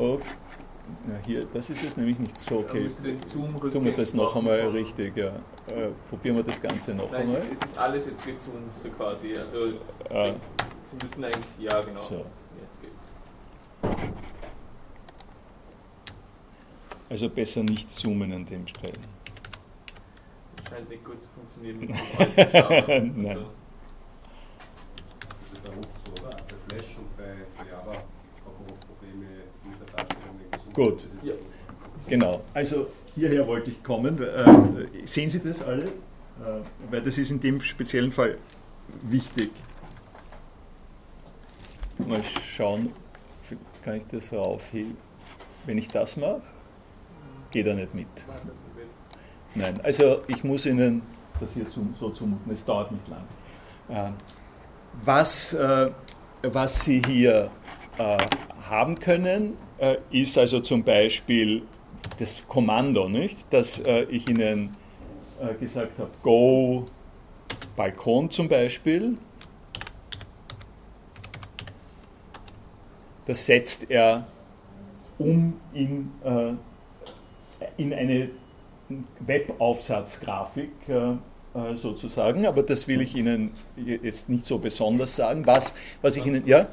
Oh, 0.03 0.21
na 1.07 1.15
hier, 1.25 1.41
das 1.55 1.71
ist 1.71 1.83
es 1.83 1.97
nämlich 1.97 2.19
nicht 2.19 2.37
so, 2.39 2.59
okay. 2.59 2.89
Tun 3.71 3.85
wir 3.85 3.93
das 3.97 4.15
noch 4.15 4.37
einmal 4.37 4.63
von- 4.65 4.73
richtig, 4.73 5.17
ja. 5.17 5.29
Äh, 5.69 5.89
probieren 6.09 6.37
wir 6.37 6.45
das 6.45 6.61
Ganze 6.61 6.95
noch 6.95 7.11
Nein, 7.11 7.23
einmal. 7.27 7.43
es, 7.51 7.59
es 7.59 7.65
ist 7.73 7.79
alles 7.79 8.07
jetzt 8.07 8.25
gezoomt, 8.25 8.73
so 8.73 8.89
quasi. 8.91 9.37
Also, 9.37 9.67
Äh, 10.11 10.35
Sie 10.85 10.97
müssten 11.03 11.25
eigentlich, 11.25 11.59
ja, 11.59 11.81
genau. 11.81 12.01
so. 12.01 12.25
Jetzt 12.61 12.81
geht's. 12.81 13.01
Also 17.09 17.29
besser 17.31 17.63
nicht 17.65 17.91
zoomen 17.91 18.33
an 18.33 18.45
dem 18.45 18.67
Stellen. 18.69 19.03
Das 20.57 20.67
scheint 20.69 20.89
nicht 20.89 21.05
gut 21.05 21.21
zu 21.23 21.29
funktionieren 21.31 21.81
mit 21.81 21.91
dem 21.91 21.97
alten 22.19 22.57
Java. 22.57 22.99
Nein. 22.99 23.27
Also, 23.29 23.47
So, 25.83 26.23
oder? 26.23 26.37
Bei 26.37 26.55
Flash 26.69 26.97
und 26.99 27.17
bei, 27.17 27.25
bei 27.57 27.71
Java 27.71 27.93
hat 27.93 28.05
man 28.45 28.71
oft 28.71 28.87
Probleme 28.87 29.27
mit 29.65 29.81
der 29.81 29.97
Darstellung. 29.97 30.73
Gut. 30.73 31.07
Ja. 31.23 31.35
Genau, 32.09 32.43
also 32.55 32.89
hierher 33.15 33.47
wollte 33.47 33.71
ich 33.71 33.83
kommen. 33.83 34.23
Äh, 34.23 35.07
sehen 35.07 35.31
Sie 35.31 35.41
das 35.41 35.63
alle? 35.63 35.85
Äh, 35.85 35.91
weil 36.91 37.03
das 37.03 37.19
ist 37.19 37.31
in 37.31 37.41
dem 37.41 37.61
speziellen 37.61 38.13
Fall 38.13 38.39
wichtig. 39.03 39.51
Mal 41.99 42.23
schauen, 42.55 42.93
kann 43.83 43.97
ich 43.97 44.05
das 44.07 44.29
so 44.29 44.39
aufheben? 44.39 44.97
Wenn 45.65 45.79
ich 45.79 45.89
das 45.89 46.17
mache, 46.17 46.43
geht 47.51 47.67
er 47.67 47.75
nicht 47.75 47.95
mit. 47.95 48.07
Nein, 49.55 49.81
also 49.83 50.23
ich 50.29 50.45
muss 50.45 50.67
Ihnen 50.67 51.03
das 51.41 51.53
hier 51.55 51.69
zum, 51.69 51.95
so 51.99 52.11
zumuten, 52.11 52.53
es 52.53 52.65
dauert 52.65 52.93
nicht 52.93 53.09
lang. 53.09 53.25
Ähm, 53.89 54.15
was, 55.05 55.53
äh, 55.55 55.91
was 56.43 56.85
Sie 56.85 57.03
hier 57.07 57.51
äh, 57.99 58.17
haben 58.69 58.99
können, 58.99 59.57
äh, 59.79 59.97
ist 60.11 60.37
also 60.39 60.61
zum 60.61 60.83
Beispiel 60.83 61.63
das 62.19 62.43
Kommando, 62.49 63.09
nicht? 63.09 63.39
dass 63.51 63.81
äh, 63.81 64.03
ich 64.05 64.29
Ihnen 64.29 64.77
äh, 65.41 65.55
gesagt 65.55 65.99
habe, 65.99 66.11
Go 66.23 66.87
Balkon 67.77 68.31
zum 68.31 68.49
Beispiel. 68.49 69.19
Das 73.27 73.45
setzt 73.45 73.91
er 73.91 74.27
um 75.19 75.61
in, 75.73 76.13
äh, 76.25 76.53
in 77.77 77.93
eine 77.93 78.31
Webaufsatzgrafik 79.21 80.71
äh, 80.89 81.17
sozusagen, 81.75 82.47
aber 82.47 82.63
das 82.63 82.87
will 82.89 83.01
ich 83.01 83.17
Ihnen 83.17 83.53
jetzt 83.77 84.29
nicht 84.29 84.47
so 84.47 84.59
besonders 84.59 85.17
sagen. 85.17 85.47
Was, 85.47 85.75
was 86.03 86.17
ich 86.17 86.27
Ihnen, 86.27 86.47
ja, 86.47 86.61
ähm, 86.61 86.67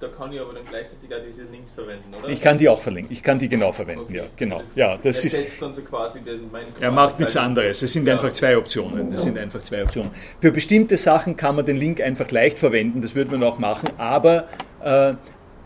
da 0.00 0.08
kann 0.08 0.32
ich 0.32 0.40
aber 0.40 0.54
dann 0.54 0.64
gleichzeitig 0.68 1.12
auch 1.14 1.18
diese 1.26 1.42
Links 1.44 1.72
verwenden, 1.74 2.14
oder? 2.18 2.28
ich 2.28 2.40
kann 2.40 2.58
die 2.58 2.68
auch 2.68 2.80
verlinken, 2.80 3.12
ich 3.12 3.22
kann 3.22 3.38
die 3.38 3.48
genau 3.48 3.72
verwenden, 3.72 4.04
Okay. 4.04 4.16
ja, 4.16 4.24
genau. 4.36 4.58
Das 4.58 4.76
Ja, 4.76 4.96
das 5.02 5.24
ist, 5.24 5.62
dann 5.62 5.72
so 5.72 5.82
quasi 5.82 6.20
den, 6.20 6.50
meinen 6.50 6.66
er 6.80 6.90
macht 6.90 7.18
nichts 7.18 7.36
anderes. 7.36 7.82
Es 7.82 7.92
sind 7.92 8.06
Ja. 8.06 8.14
einfach 8.14 8.32
zwei 8.32 8.56
Optionen. 8.56 9.10
Das 9.10 9.22
sind 9.22 9.38
einfach 9.38 9.62
zwei 9.62 9.82
Optionen. 9.82 10.10
Für 10.40 10.50
bestimmte 10.52 10.96
Sachen 10.96 11.36
kann 11.36 11.56
man 11.56 11.64
den 11.66 11.76
Link 11.76 12.00
einfach 12.00 12.30
leicht 12.30 12.58
verwenden, 12.58 13.02
das 13.02 13.14
würde 13.14 13.30
man 13.30 13.42
auch 13.44 13.58
machen, 13.58 13.88
aber, 13.98 14.48
äh, 14.82 15.12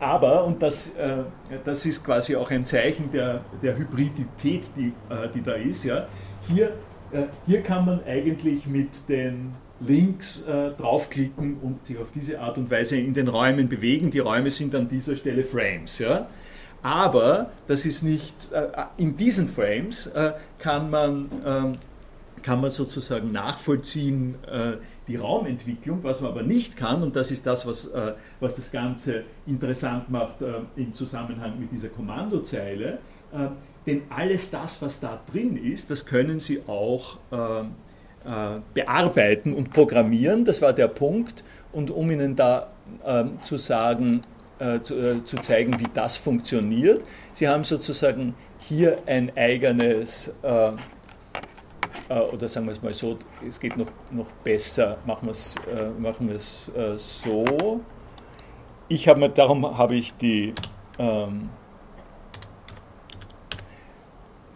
aber 0.00 0.44
und 0.44 0.62
das, 0.62 0.94
äh, 0.96 1.16
das 1.64 1.84
ist 1.86 2.04
quasi 2.04 2.36
auch 2.36 2.50
ein 2.50 2.64
Zeichen 2.66 3.10
der, 3.12 3.40
der 3.62 3.76
Hybridität, 3.76 4.62
die, 4.76 4.92
äh, 5.10 5.28
die 5.34 5.42
da 5.42 5.54
ist, 5.54 5.84
ja. 5.84 6.06
Hier, 6.48 6.66
äh, 6.66 6.70
hier 7.46 7.62
kann 7.62 7.86
man 7.86 8.00
eigentlich 8.04 8.66
mit 8.66 8.90
den 9.08 9.52
Links 9.80 10.42
äh, 10.42 10.70
draufklicken 10.70 11.58
und 11.62 11.86
sich 11.86 11.98
auf 11.98 12.08
diese 12.14 12.40
Art 12.40 12.58
und 12.58 12.70
Weise 12.70 12.96
in 12.96 13.14
den 13.14 13.28
Räumen 13.28 13.68
bewegen. 13.68 14.10
Die 14.10 14.18
Räume 14.18 14.50
sind 14.50 14.74
an 14.74 14.88
dieser 14.88 15.16
Stelle 15.16 15.44
Frames. 15.44 15.98
Ja? 15.98 16.28
Aber 16.82 17.50
das 17.66 17.86
ist 17.86 18.02
nicht, 18.02 18.52
äh, 18.52 18.66
in 18.96 19.16
diesen 19.16 19.48
Frames 19.48 20.06
äh, 20.08 20.32
kann, 20.58 20.90
man, 20.90 21.30
ähm, 21.44 21.72
kann 22.42 22.60
man 22.60 22.70
sozusagen 22.70 23.30
nachvollziehen 23.30 24.34
äh, 24.50 24.76
die 25.06 25.16
Raumentwicklung, 25.16 26.00
was 26.02 26.20
man 26.20 26.32
aber 26.32 26.42
nicht 26.42 26.76
kann, 26.76 27.02
und 27.02 27.16
das 27.16 27.30
ist 27.30 27.46
das, 27.46 27.66
was, 27.66 27.86
äh, 27.86 28.12
was 28.40 28.56
das 28.56 28.70
Ganze 28.70 29.24
interessant 29.46 30.10
macht 30.10 30.42
äh, 30.42 30.54
im 30.76 30.94
Zusammenhang 30.94 31.58
mit 31.58 31.72
dieser 31.72 31.88
Kommandozeile. 31.88 32.98
Äh, 33.88 33.92
denn 33.92 34.02
alles 34.10 34.50
das, 34.50 34.82
was 34.82 35.00
da 35.00 35.20
drin 35.32 35.56
ist, 35.56 35.90
das 35.90 36.04
können 36.04 36.38
Sie 36.38 36.62
auch 36.66 37.18
äh, 37.32 37.60
äh, 37.60 38.60
bearbeiten 38.74 39.54
und 39.54 39.72
programmieren. 39.72 40.44
Das 40.44 40.60
war 40.62 40.72
der 40.72 40.88
Punkt. 40.88 41.42
Und 41.72 41.90
um 41.90 42.10
Ihnen 42.10 42.36
da 42.36 42.68
ähm, 43.04 43.40
zu 43.42 43.58
sagen, 43.58 44.22
äh, 44.58 44.80
zu, 44.80 44.94
äh, 44.94 45.24
zu 45.24 45.36
zeigen, 45.36 45.78
wie 45.78 45.86
das 45.92 46.16
funktioniert, 46.16 47.02
Sie 47.34 47.46
haben 47.46 47.64
sozusagen 47.64 48.34
hier 48.66 48.98
ein 49.06 49.36
eigenes, 49.36 50.34
äh, 50.42 50.70
äh, 52.08 52.20
oder 52.32 52.48
sagen 52.48 52.66
wir 52.66 52.72
es 52.72 52.82
mal 52.82 52.92
so, 52.92 53.18
es 53.46 53.60
geht 53.60 53.76
noch, 53.76 53.86
noch 54.10 54.30
besser, 54.42 54.98
machen 55.06 55.26
wir 55.26 55.32
es, 55.32 55.54
äh, 55.76 56.00
machen 56.00 56.28
wir 56.28 56.36
es 56.36 56.70
äh, 56.76 56.98
so. 56.98 57.80
Ich 58.88 59.06
habe 59.06 59.20
mir, 59.20 59.28
darum 59.28 59.76
habe 59.76 59.94
ich 59.94 60.14
die, 60.16 60.54
ähm, 60.98 61.50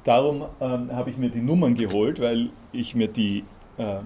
darum 0.05 0.45
ähm, 0.61 0.93
habe 0.93 1.11
ich 1.11 1.17
mir 1.17 1.31
die 1.31 1.41
Nummern 1.41 1.75
geholt, 1.75 2.21
weil 2.21 2.51
ich 2.73 2.95
mir 2.95 3.09
die 3.09 3.45
äh, 3.79 3.83
äh, 3.95 4.01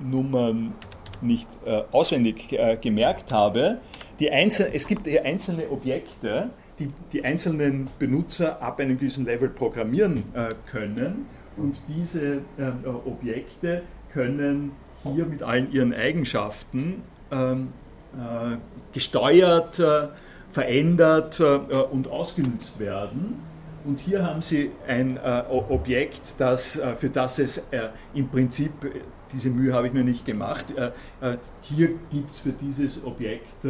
Nummern 0.00 0.74
nicht 1.20 1.48
äh, 1.64 1.82
auswendig 1.92 2.58
gemerkt 2.82 3.32
habe. 3.32 3.78
Die 4.20 4.30
einzel 4.30 4.70
es 4.72 4.86
gibt 4.86 5.06
hier 5.06 5.24
einzelne 5.24 5.70
Objekte, 5.70 6.50
die 6.78 6.90
die 7.12 7.24
einzelnen 7.24 7.88
Benutzer 7.98 8.60
ab 8.60 8.80
einem 8.80 8.98
gewissen 8.98 9.24
Level 9.24 9.48
programmieren 9.48 10.24
können 10.66 11.26
und 11.56 11.76
diese 11.88 12.38
äh, 12.58 12.88
Objekte 13.04 13.82
können 14.12 14.72
hier 15.02 15.26
mit 15.26 15.42
allen 15.42 15.72
ihren 15.72 15.94
Eigenschaften 15.94 17.02
ähm, 17.30 17.72
äh, 18.14 18.56
gesteuert, 18.92 19.78
äh, 19.78 20.08
verändert 20.52 21.40
äh, 21.40 21.44
und 21.44 22.08
ausgenutzt 22.08 22.78
werden. 22.78 23.42
Und 23.84 24.00
hier 24.00 24.24
haben 24.24 24.40
Sie 24.40 24.70
ein 24.86 25.18
äh, 25.18 25.42
Objekt, 25.50 26.34
das, 26.38 26.78
äh, 26.78 26.94
für 26.94 27.10
das 27.10 27.38
es 27.38 27.62
im 28.14 28.28
Prinzip, 28.28 28.72
diese 29.32 29.50
Mühe 29.50 29.72
habe 29.74 29.88
ich 29.88 29.92
mir 29.92 30.04
nicht 30.04 30.24
gemacht, 30.24 30.66
hier 31.62 31.88
gibt 32.10 32.30
es 32.30 32.38
für 32.38 32.52
dieses 32.52 33.04
Objekt 33.04 33.66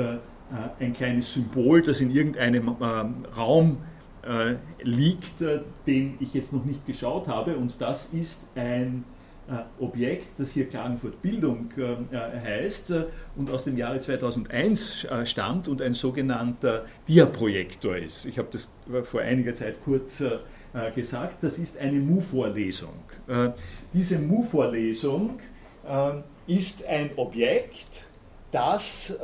ein 0.79 0.92
kleines 0.92 1.33
Symbol, 1.33 1.81
das 1.81 2.03
in 2.03 2.11
irgendeinem 2.11 2.77
ähm, 2.83 3.24
Raum 3.37 3.79
äh, 4.27 4.57
liegt, 4.83 5.42
äh, 5.42 5.61
den 5.87 6.16
ich 6.18 6.33
jetzt 6.33 6.53
noch 6.55 6.64
nicht 6.64 6.87
geschaut 6.87 7.29
habe. 7.29 7.57
Und 7.57 7.79
das 7.81 8.14
ist 8.14 8.48
ein 8.55 9.05
äh, 9.11 9.13
Objekt, 9.78 10.38
das 10.38 10.52
hier 10.52 10.68
Klagenfurt 10.68 11.20
Bildung 11.20 11.70
äh, 11.76 12.16
heißt 12.16 12.90
äh, 12.92 13.04
und 13.37 13.50
aus 13.50 13.64
dem 13.64 13.76
Jahre 13.76 14.00
2001 14.00 15.04
äh, 15.04 15.26
stammt 15.26 15.68
und 15.68 15.83
ein 15.83 15.92
sogenannter 15.92 16.87
Diaprojektor 17.07 17.96
ist. 17.96 18.24
Ich 18.24 18.38
habe 18.38 18.48
das 18.50 18.72
vor 19.02 19.20
einiger 19.20 19.54
Zeit 19.54 19.83
kurz 19.85 20.22
gesagt. 20.94 21.37
Das 21.42 21.59
ist 21.59 21.78
eine 21.78 21.98
MU-Vorlesung. 22.00 22.94
diese 23.92 24.18
MU-Vorlesung 24.18 25.38
ist 26.48 26.85
ein 26.87 27.11
Objekt, 27.14 28.07
das 28.50 29.16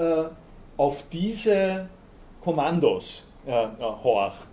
auf 0.76 1.04
diese 1.11 1.88
Kommandos 2.40 3.26
äh, 3.46 3.66
horcht. 3.80 4.48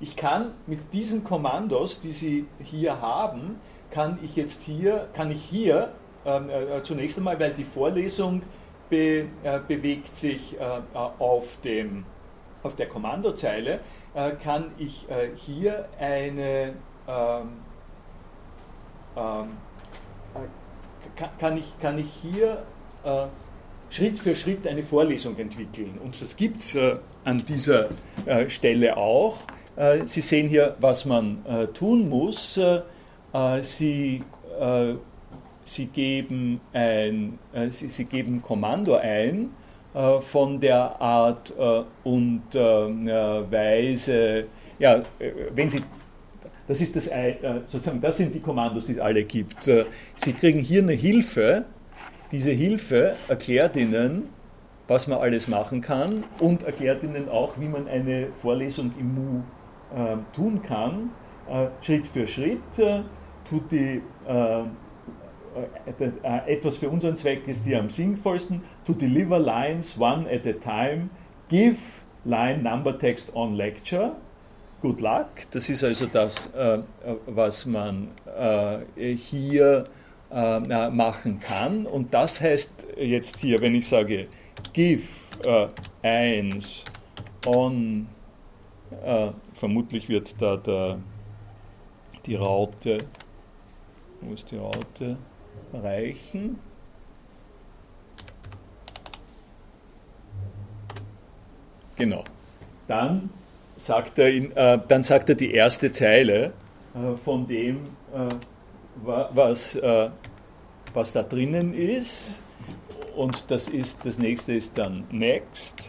Ich 0.00 0.16
kann 0.16 0.52
mit 0.66 0.92
diesen 0.92 1.24
Kommandos, 1.24 2.00
die 2.00 2.12
Sie 2.12 2.46
hier 2.62 3.00
haben, 3.00 3.60
kann 3.96 4.18
ich 4.22 4.36
jetzt 4.36 4.62
hier, 4.64 5.08
kann 5.14 5.30
ich 5.30 5.42
hier 5.42 5.90
ähm, 6.26 6.50
äh, 6.50 6.82
zunächst 6.82 7.16
einmal, 7.16 7.40
weil 7.40 7.52
die 7.54 7.64
Vorlesung 7.64 8.42
be, 8.90 9.24
äh, 9.42 9.58
bewegt 9.66 10.18
sich 10.18 10.60
äh, 10.60 10.64
auf, 11.18 11.62
dem, 11.64 12.04
auf 12.62 12.76
der 12.76 12.88
Kommandozeile, 12.88 13.80
äh, 14.12 14.32
kann 14.32 14.66
ich 14.76 15.08
äh, 15.08 15.30
hier 15.34 15.88
eine 15.98 16.74
ähm, 17.08 17.48
ähm, 19.16 19.48
kann, 21.38 21.56
ich, 21.56 21.80
kann 21.80 21.98
ich 21.98 22.10
hier 22.20 22.62
Schritt 23.88 24.18
für 24.18 24.34
Schritt 24.34 24.66
eine 24.66 24.82
Vorlesung 24.82 25.38
entwickeln. 25.38 25.98
Und 26.02 26.20
das 26.20 26.36
gibt 26.36 26.60
es 26.60 26.74
äh, 26.74 26.96
an 27.24 27.42
dieser 27.46 27.88
äh, 28.26 28.50
Stelle 28.50 28.96
auch. 28.96 29.38
Äh, 29.76 30.06
Sie 30.06 30.20
sehen 30.20 30.48
hier, 30.48 30.74
was 30.80 31.06
man 31.06 31.46
äh, 31.46 31.68
tun 31.68 32.10
muss. 32.10 32.60
Äh, 33.36 33.58
äh, 33.58 33.62
Sie, 33.62 34.22
Sie, 35.64 35.86
geben 35.86 36.60
ein 36.72 37.38
Sie, 37.68 37.88
Sie, 37.88 38.04
geben 38.04 38.40
Kommando 38.40 38.94
ein 38.94 39.50
von 40.20 40.60
der 40.60 41.00
Art 41.00 41.52
und 42.04 42.42
Weise, 42.54 44.44
ja, 44.78 45.02
wenn 45.54 45.70
Sie 45.70 45.82
das 46.68 46.80
ist 46.80 46.96
das, 46.96 47.10
sozusagen, 47.68 48.00
das 48.00 48.16
sind 48.16 48.34
die 48.34 48.40
Kommandos, 48.40 48.86
die 48.86 48.92
es 48.92 48.98
alle 48.98 49.24
gibt. 49.24 49.62
Sie 49.62 50.32
kriegen 50.32 50.58
hier 50.58 50.82
eine 50.82 50.92
Hilfe, 50.92 51.64
diese 52.30 52.50
Hilfe 52.50 53.14
erklärt 53.28 53.76
Ihnen, 53.76 54.28
was 54.88 55.06
man 55.06 55.18
alles 55.20 55.48
machen 55.48 55.80
kann 55.80 56.24
und 56.40 56.62
erklärt 56.64 57.02
Ihnen 57.02 57.28
auch, 57.28 57.58
wie 57.58 57.68
man 57.68 57.88
eine 57.88 58.28
Vorlesung 58.42 58.92
im 58.98 59.14
MU 59.14 59.42
äh, 59.94 60.16
tun 60.34 60.60
kann. 60.62 61.10
Äh, 61.48 61.68
Schritt 61.80 62.06
für 62.06 62.26
Schritt 62.26 62.78
äh, 62.78 63.00
tut 63.48 63.70
die 63.70 64.02
äh, 64.26 64.60
äh, 64.60 64.64
äh, 66.22 66.52
etwas 66.54 66.76
für 66.76 66.88
unseren 66.88 67.16
Zweck 67.16 67.46
ist 67.46 67.64
die 67.64 67.74
am 67.74 67.88
sinnvollsten. 67.88 68.62
To 68.86 68.92
deliver 68.92 69.38
lines 69.38 69.98
one 69.98 70.28
at 70.30 70.46
a 70.46 70.52
time, 70.52 71.08
give 71.48 71.78
line 72.24 72.62
number 72.62 72.98
text 72.98 73.34
on 73.34 73.54
lecture. 73.54 74.12
Good 74.82 75.00
luck. 75.00 75.28
Das 75.52 75.68
ist 75.70 75.82
also 75.82 76.06
das, 76.06 76.52
was 77.26 77.64
man 77.64 78.08
hier 78.96 79.86
äh, 80.30 80.90
machen 80.90 81.40
kann. 81.40 81.86
Und 81.86 82.12
das 82.12 82.40
heißt 82.40 82.86
jetzt 82.98 83.38
hier, 83.38 83.60
wenn 83.60 83.74
ich 83.74 83.88
sage 83.88 84.26
give 84.72 85.08
äh, 85.44 85.68
1 86.02 86.84
on, 87.46 88.08
äh, 89.04 89.28
vermutlich 89.54 90.08
wird 90.08 90.40
da 90.40 90.56
der, 90.56 90.98
die 92.26 92.34
Raute, 92.34 92.98
ist 94.32 94.50
die 94.50 94.56
Raute, 94.56 95.16
reichen. 95.72 96.58
Genau. 101.96 102.24
Dann 102.88 103.30
sagt 103.78 104.18
er, 104.18 104.30
in, 104.30 104.52
äh, 104.56 104.78
dann 104.86 105.02
sagt 105.02 105.28
er 105.30 105.34
die 105.34 105.52
erste 105.52 105.90
Zeile 105.90 106.52
äh, 106.94 107.16
von 107.24 107.46
dem, 107.46 107.86
äh, 108.14 108.34
was, 109.04 109.74
äh, 109.76 110.10
was 110.92 111.12
da 111.12 111.22
drinnen 111.22 111.74
ist. 111.74 112.40
Und 113.16 113.50
das, 113.50 113.68
ist, 113.68 114.04
das 114.04 114.18
nächste 114.18 114.52
ist 114.52 114.76
dann 114.76 115.04
Next. 115.10 115.88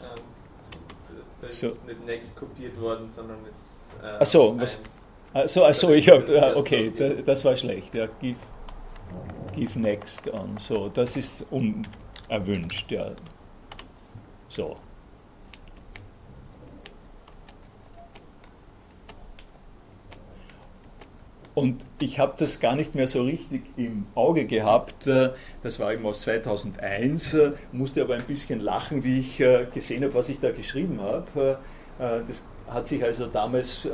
Da 0.00 0.14
ist 1.50 1.60
so. 1.60 1.68
nicht 1.86 2.06
Next 2.06 2.36
kopiert 2.36 2.80
worden, 2.80 3.08
sondern 3.08 3.44
ist. 3.48 3.90
Äh, 4.02 4.06
Achso, 4.20 4.58
was. 4.58 4.78
Achso, 5.32 5.64
achso 5.64 5.90
ich 5.92 6.08
habe. 6.08 6.56
Okay, 6.56 6.92
das 7.24 7.44
war 7.44 7.56
schlecht. 7.56 7.94
Ja, 7.94 8.06
give 8.20 8.38
give 9.54 9.78
next 9.78 10.32
an. 10.32 10.56
So, 10.58 10.88
das 10.88 11.16
ist 11.16 11.46
unerwünscht, 11.50 12.90
ja. 12.90 13.12
So. 14.48 14.76
Und 21.54 21.86
ich 22.00 22.18
habe 22.18 22.34
das 22.36 22.58
gar 22.58 22.74
nicht 22.74 22.96
mehr 22.96 23.06
so 23.06 23.22
richtig 23.22 23.62
im 23.76 24.06
Auge 24.16 24.44
gehabt. 24.44 25.06
Äh, 25.06 25.30
das 25.62 25.78
war 25.78 25.92
eben 25.92 26.04
aus 26.04 26.22
2001, 26.22 27.34
äh, 27.34 27.52
musste 27.70 28.02
aber 28.02 28.14
ein 28.14 28.24
bisschen 28.24 28.60
lachen, 28.60 29.04
wie 29.04 29.20
ich 29.20 29.40
äh, 29.40 29.66
gesehen 29.72 30.02
habe, 30.02 30.14
was 30.14 30.28
ich 30.28 30.40
da 30.40 30.50
geschrieben 30.50 31.00
habe. 31.00 31.58
Das 31.96 32.48
hat 32.68 32.88
sich 32.88 33.04
also 33.04 33.26
damals 33.26 33.86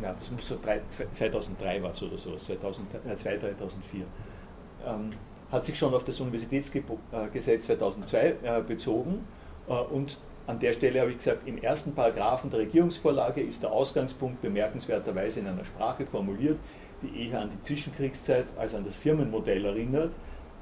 ja, 0.00 0.12
das 0.12 0.30
muss 0.30 0.48
so 0.48 0.58
drei, 0.62 0.80
2003 1.12 1.82
war 1.82 1.90
es 1.90 2.02
oder 2.02 2.18
so, 2.18 2.34
2002, 2.34 3.14
2004, 3.38 4.04
ähm, 4.86 5.12
hat 5.50 5.64
sich 5.64 5.78
schon 5.78 5.94
auf 5.94 6.04
das 6.04 6.18
Universitätsgesetz 6.20 7.66
2002 7.66 8.34
äh, 8.42 8.62
bezogen 8.66 9.24
und 9.90 10.18
an 10.46 10.58
der 10.58 10.72
Stelle 10.72 11.00
habe 11.00 11.10
ich 11.10 11.18
gesagt, 11.18 11.46
im 11.46 11.58
ersten 11.58 11.94
Paragraphen 11.94 12.50
der 12.50 12.60
Regierungsvorlage 12.60 13.40
ist 13.40 13.62
der 13.62 13.72
Ausgangspunkt 13.72 14.42
bemerkenswerterweise 14.42 15.40
in 15.40 15.46
einer 15.46 15.64
Sprache 15.64 16.06
formuliert, 16.06 16.58
die 17.02 17.28
eher 17.28 17.40
an 17.40 17.50
die 17.50 17.60
Zwischenkriegszeit 17.60 18.46
als 18.58 18.74
an 18.74 18.84
das 18.84 18.96
Firmenmodell 18.96 19.64
erinnert, 19.64 20.12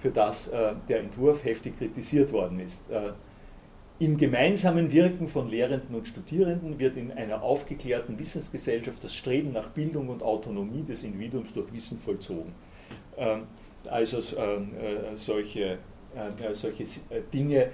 für 0.01 0.11
das 0.11 0.49
äh, 0.49 0.75
der 0.89 1.01
Entwurf 1.01 1.45
heftig 1.45 1.79
kritisiert 1.79 2.33
worden 2.33 2.61
ist. 2.61 2.91
Äh, 2.91 3.13
im 4.01 4.17
gemeinsamen 4.17 4.91
Wirken 4.93 5.29
von 5.29 5.51
Lehrenden 5.51 5.95
und 5.95 6.09
Studierenden 6.09 6.79
wird 6.79 6.97
in 6.97 7.13
einer 7.13 7.43
aufgeklärten 7.43 8.19
Wissensgesellschaft 8.19 9.05
das 9.05 9.15
Streben 9.15 9.53
nach 9.53 9.69
Bildung 9.69 10.09
und 10.09 10.23
Autonomie 10.23 10.83
des 10.83 11.05
Individuums 11.05 11.53
durch 11.53 11.71
Wissen 11.75 11.99
vollzogen. 11.99 12.53
Ähm, 13.19 13.43
also 13.85 14.19
ähm, 14.39 14.71
äh, 14.75 15.17
solche, 15.17 15.79
solche 16.55 16.83
äh, 16.83 17.23
Dinge 17.33 17.69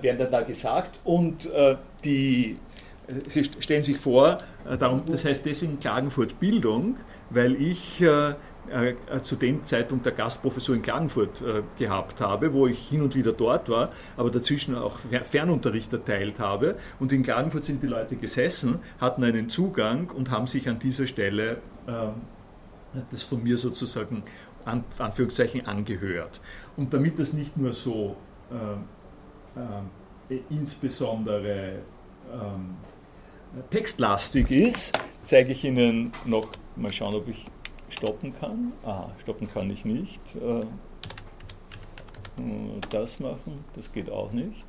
werden 0.00 0.18
dann 0.18 0.30
da 0.30 0.40
gesagt 0.42 0.98
und 1.04 1.50
die 2.04 2.56
Sie 3.28 3.44
stellen 3.44 3.82
sich 3.82 3.98
vor, 3.98 4.38
äh, 4.68 4.78
darum, 4.78 5.02
das 5.06 5.24
heißt 5.24 5.44
deswegen 5.44 5.80
Klagenfurt 5.80 6.38
Bildung, 6.38 6.96
weil 7.30 7.60
ich 7.60 8.00
äh, 8.00 8.34
äh, 8.70 8.94
zu 9.22 9.36
dem 9.36 9.66
Zeitpunkt 9.66 10.06
der 10.06 10.12
Gastprofessur 10.12 10.76
in 10.76 10.82
Klagenfurt 10.82 11.42
äh, 11.42 11.62
gehabt 11.76 12.20
habe, 12.20 12.52
wo 12.52 12.66
ich 12.66 12.88
hin 12.88 13.02
und 13.02 13.16
wieder 13.16 13.32
dort 13.32 13.68
war, 13.68 13.90
aber 14.16 14.30
dazwischen 14.30 14.76
auch 14.76 15.00
Fernunterricht 15.24 15.92
erteilt 15.92 16.38
habe. 16.38 16.76
Und 17.00 17.12
in 17.12 17.22
Klagenfurt 17.22 17.64
sind 17.64 17.82
die 17.82 17.88
Leute 17.88 18.16
gesessen, 18.16 18.78
hatten 19.00 19.24
einen 19.24 19.50
Zugang 19.50 20.10
und 20.10 20.30
haben 20.30 20.46
sich 20.46 20.68
an 20.68 20.78
dieser 20.78 21.06
Stelle 21.06 21.58
ähm, 21.88 22.12
das 23.10 23.22
von 23.22 23.42
mir 23.42 23.58
sozusagen 23.58 24.22
an, 24.64 24.84
Anführungszeichen 24.98 25.66
angehört. 25.66 26.40
Und 26.76 26.92
damit 26.92 27.18
das 27.18 27.32
nicht 27.32 27.56
nur 27.56 27.74
so 27.74 28.16
äh, 28.50 30.34
äh, 30.34 30.40
insbesondere 30.50 31.80
ähm, 32.32 32.76
textlastig 33.70 34.50
ist, 34.50 34.98
zeige 35.24 35.52
ich 35.52 35.64
Ihnen 35.64 36.12
noch, 36.24 36.48
mal 36.76 36.92
schauen, 36.92 37.14
ob 37.14 37.28
ich 37.28 37.50
stoppen 37.90 38.34
kann. 38.38 38.72
Ah, 38.84 39.08
stoppen 39.20 39.48
kann 39.52 39.70
ich 39.70 39.84
nicht. 39.84 40.20
Äh, 40.36 40.64
das 42.90 43.20
machen, 43.20 43.64
das 43.76 43.92
geht 43.92 44.10
auch 44.10 44.32
nicht. 44.32 44.64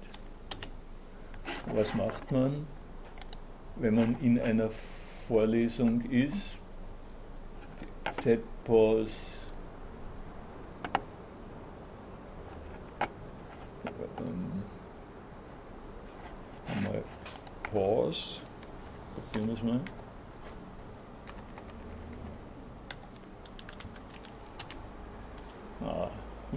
Was 1.73 1.93
macht 1.93 2.31
man, 2.31 2.67
wenn 3.77 3.95
man 3.95 4.19
in 4.19 4.39
einer 4.39 4.69
Vorlesung 5.27 6.01
ist? 6.11 6.57
Set 8.21 8.43
Ähm, 13.86 14.63
einmal 16.67 17.03
Pause. 17.71 18.39
Probieren 19.31 19.47
wir 19.47 19.53
es 19.55 19.63
mal. 19.63 19.79
Ah, 25.81 26.09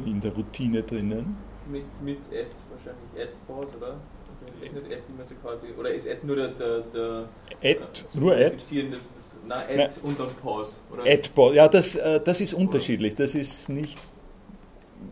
in 0.05 0.21
der 0.21 0.33
Routine 0.33 0.83
drinnen. 0.83 1.37
Mit, 1.69 1.85
mit 2.01 2.19
Add 2.31 2.51
wahrscheinlich 2.71 3.11
Add 3.17 3.33
Pause, 3.47 3.77
oder? 3.77 3.87
Also 3.89 4.65
ist 4.65 4.75
nicht 4.75 4.87
Add 4.87 5.03
immer 5.09 5.25
so 5.25 5.35
quasi, 5.37 5.67
oder 5.77 5.91
ist 5.91 6.09
Add 6.09 6.25
nur 6.25 6.37
der, 6.37 6.49
der, 6.49 6.81
der 6.83 7.29
Add, 7.61 7.81
äh, 7.81 8.21
nur 8.21 8.33
Add? 8.33 8.57
Das, 8.57 8.69
das, 8.69 9.37
nein, 9.45 9.65
Add 9.65 9.77
nein. 9.77 9.91
und 10.05 10.21
dann 10.21 10.29
Pause, 10.43 10.77
oder? 10.93 11.03
Add 11.03 11.31
Pause, 11.35 11.57
ja, 11.57 11.67
das, 11.69 11.97
äh, 11.97 12.21
das 12.21 12.41
ist 12.41 12.55
unterschiedlich, 12.55 13.17
das 13.17 13.35
ist 13.35 13.69
nicht 13.69 13.99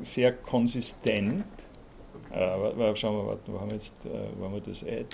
sehr 0.03 0.33
konsistent. 0.33 1.45
Äh, 2.35 2.97
schauen 2.97 3.17
wir, 3.17 3.27
warten, 3.29 3.53
wo 3.53 3.61
haben 3.61 3.69
wir 3.69 3.77
jetzt, 3.77 4.05
äh, 4.07 4.29
wo 4.37 4.47
haben 4.47 4.55
wir 4.55 4.61
das 4.61 4.83
Add? 4.83 5.07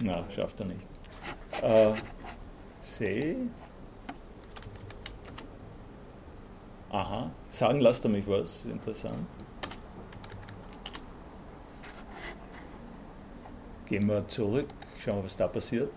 Na, 0.00 0.24
schafft 0.30 0.58
er 0.60 0.66
nicht. 0.66 0.80
Äh, 1.60 1.92
See. 2.80 3.36
Aha, 6.88 7.30
sagen 7.50 7.80
lasst 7.80 8.04
er 8.04 8.10
mich 8.10 8.26
was, 8.26 8.64
interessant. 8.64 9.26
Gehen 13.86 14.06
wir 14.06 14.26
zurück, 14.28 14.68
schauen 14.98 15.16
wir, 15.16 15.24
was 15.24 15.36
da 15.36 15.46
passiert. 15.46 15.92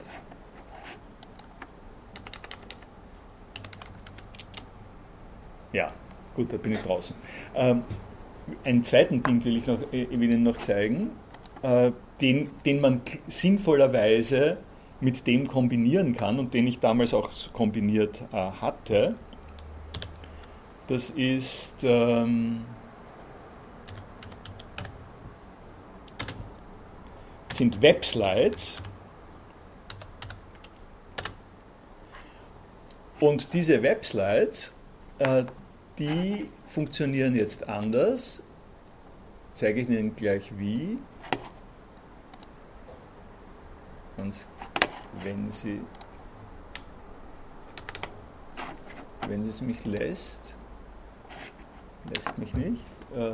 Ja, 5.76 5.92
gut, 6.34 6.54
da 6.54 6.58
bin 6.58 6.72
ich 6.72 6.82
draußen. 6.82 7.14
Ähm, 7.54 7.84
einen 8.64 8.82
zweiten 8.82 9.22
Ding 9.22 9.44
will 9.44 9.58
ich, 9.58 9.68
noch, 9.68 9.82
äh, 9.92 10.08
will 10.10 10.32
Ihnen 10.32 10.44
noch 10.44 10.56
zeigen, 10.56 11.10
äh, 11.64 11.92
den, 12.22 12.50
den 12.66 12.80
man 12.80 13.02
sinnvollerweise 13.28 14.56
mit 15.02 15.28
dem 15.28 15.46
kombinieren 15.46 16.16
kann 16.16 16.40
und 16.40 16.54
den 16.54 16.66
ich 16.66 16.80
damals 16.80 17.14
auch 17.14 17.30
kombiniert 17.52 18.22
äh, 18.32 18.38
hatte. 18.38 19.16
Das 20.88 21.10
ist 21.10 21.84
ähm, 21.84 22.62
sind 27.52 27.82
Webslides. 27.82 28.78
Und 33.20 33.52
diese 33.52 33.84
Webslides, 33.84 34.74
äh, 35.20 35.44
die 35.98 36.50
funktionieren 36.68 37.36
jetzt 37.36 37.68
anders. 37.68 38.44
Zeige 39.54 39.82
ich 39.82 39.90
Ihnen 39.90 40.16
gleich 40.16 40.52
wie. 40.58 40.98
Ganz 44.18 44.48
wenn 45.24 45.52
sie, 45.52 45.82
wenn 49.28 49.48
es 49.48 49.62
mich 49.62 49.86
lässt, 49.86 50.54
lässt 52.10 52.38
mich 52.38 52.54
nicht, 52.54 52.86
äh, 53.16 53.34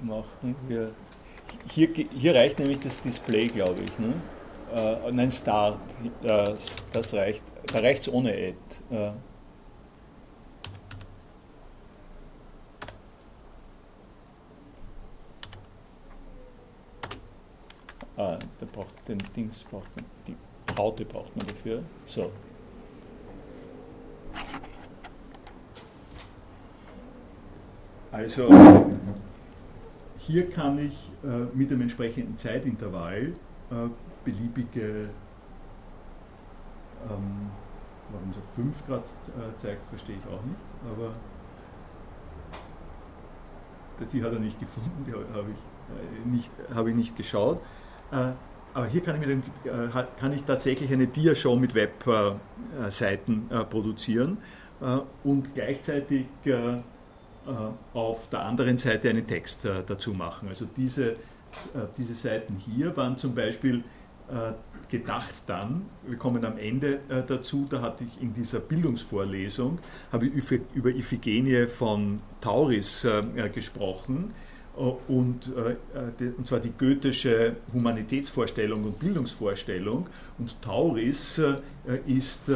machen 0.00 0.56
wir, 0.68 0.92
hier, 1.70 1.88
hier 1.88 2.34
reicht 2.34 2.58
nämlich 2.58 2.80
das 2.80 3.00
Display, 3.00 3.46
glaube 3.46 3.82
ich, 3.82 3.98
ne? 3.98 4.14
Äh, 4.74 5.12
nein, 5.12 5.30
Start, 5.30 5.78
äh, 6.22 6.54
das 6.92 7.14
reicht, 7.14 7.42
da 7.72 7.78
reicht 7.78 8.02
es 8.02 8.12
ohne 8.12 8.32
Ad. 8.32 9.16
Ah, 18.26 18.38
da 18.58 18.66
braucht 18.66 18.94
den 19.06 19.18
Dings, 19.36 19.62
braucht 19.62 19.94
man, 19.94 20.04
die 20.26 20.34
Raute 20.76 21.04
braucht 21.04 21.36
man 21.36 21.46
dafür. 21.46 21.82
So. 22.06 22.32
Also 28.10 28.48
hier 30.18 30.50
kann 30.50 30.76
ich 30.78 31.10
äh, 31.22 31.56
mit 31.56 31.70
dem 31.70 31.82
entsprechenden 31.82 32.36
Zeitintervall 32.36 33.32
äh, 33.70 33.74
beliebige, 34.24 35.10
ähm, 37.08 37.50
warum 38.10 38.32
so 38.32 38.40
5 38.56 38.86
Grad 38.88 39.04
äh, 39.04 39.56
zeigt, 39.62 39.88
verstehe 39.88 40.16
ich 40.16 40.26
auch 40.32 40.42
nicht, 40.42 40.58
aber 40.90 41.12
die 44.12 44.24
hat 44.24 44.32
er 44.32 44.40
nicht 44.40 44.58
gefunden, 44.58 45.04
die 45.06 45.12
habe 45.12 45.50
ich, 45.50 46.26
äh, 46.26 46.28
nicht, 46.28 46.50
hab 46.74 46.86
ich 46.88 46.94
nicht 46.96 47.16
geschaut. 47.16 47.60
Äh, 48.12 48.32
aber 48.74 48.86
hier 48.86 49.00
kann 49.00 49.20
ich, 49.20 49.26
dem, 49.26 49.42
äh, 49.64 50.04
kann 50.20 50.32
ich, 50.32 50.42
tatsächlich 50.42 50.92
eine 50.92 51.06
Dia-Show 51.06 51.56
mit 51.56 51.74
Webseiten 51.74 53.48
äh, 53.50 53.64
produzieren 53.64 54.38
und 55.24 55.54
gleichzeitig 55.54 56.26
auf 57.94 58.28
der 58.28 58.40
anderen 58.40 58.76
Seite 58.76 59.08
einen 59.08 59.26
Text 59.26 59.64
dazu 59.64 60.12
machen. 60.12 60.50
Also 60.50 60.66
diese, 60.76 61.16
diese 61.96 62.12
Seiten 62.12 62.56
hier 62.56 62.94
waren 62.94 63.16
zum 63.16 63.34
Beispiel 63.34 63.82
gedacht 64.90 65.32
dann, 65.46 65.86
wir 66.06 66.18
kommen 66.18 66.44
am 66.44 66.58
Ende 66.58 67.00
dazu, 67.26 67.66
da 67.70 67.80
hatte 67.80 68.04
ich 68.04 68.20
in 68.20 68.34
dieser 68.34 68.60
Bildungsvorlesung, 68.60 69.78
habe 70.12 70.26
ich 70.26 70.60
über 70.74 70.90
Iphigenie 70.90 71.66
von 71.66 72.20
Tauris 72.42 73.08
gesprochen, 73.54 74.34
und, 74.76 75.52
äh, 75.56 76.24
und 76.36 76.46
zwar 76.46 76.60
die 76.60 76.72
goethische 76.76 77.56
Humanitätsvorstellung 77.72 78.84
und 78.84 78.98
Bildungsvorstellung. 78.98 80.06
Und 80.38 80.62
Tauris 80.62 81.38
äh, 81.38 81.56
ist 82.06 82.50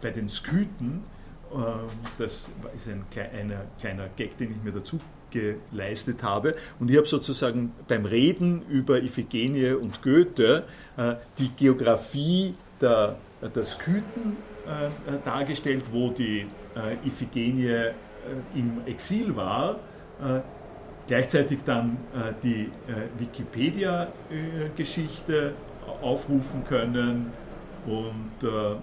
bei 0.00 0.10
den 0.10 0.28
Skythen, 0.28 1.04
das 2.18 2.50
ist 2.74 2.88
ein 2.88 3.04
kleiner, 3.10 3.62
kleiner 3.78 4.08
Gag, 4.16 4.36
den 4.36 4.50
ich 4.50 4.64
mir 4.64 4.72
dazu 4.72 4.98
geleistet 5.30 6.22
habe. 6.22 6.56
Und 6.80 6.90
ich 6.90 6.96
habe 6.96 7.06
sozusagen 7.06 7.72
beim 7.86 8.04
Reden 8.04 8.62
über 8.68 9.00
Iphigenie 9.00 9.72
und 9.72 10.02
Goethe 10.02 10.64
die 11.38 11.48
Geografie 11.50 12.54
der, 12.80 13.16
der 13.54 13.64
Skythen 13.64 14.36
dargestellt, 15.24 15.84
wo 15.92 16.10
die 16.10 16.46
Iphigenie 17.04 17.92
im 18.54 18.80
Exil 18.86 19.36
war 19.36 19.78
gleichzeitig 21.06 21.60
dann 21.64 21.96
äh, 22.14 22.32
die 22.42 22.62
äh, 22.62 22.68
Wikipedia-Geschichte 23.18 25.54
aufrufen 26.02 26.64
können 26.64 27.32
und 27.86 28.32
äh, 28.42 28.74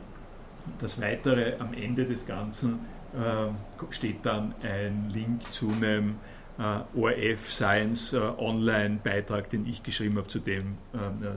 das 0.79 1.01
Weitere 1.01 1.57
am 1.59 1.73
Ende 1.73 2.05
des 2.05 2.25
Ganzen 2.25 2.79
steht 3.91 4.25
dann 4.25 4.55
ein 4.63 5.11
Link 5.13 5.43
zu 5.51 5.69
einem 5.69 6.15
ORF 6.95 7.51
Science 7.51 8.15
Online-Beitrag, 8.15 9.51
den 9.51 9.67
ich 9.67 9.83
geschrieben 9.83 10.17
habe 10.17 10.27
zu 10.29 10.39
dem, 10.39 10.77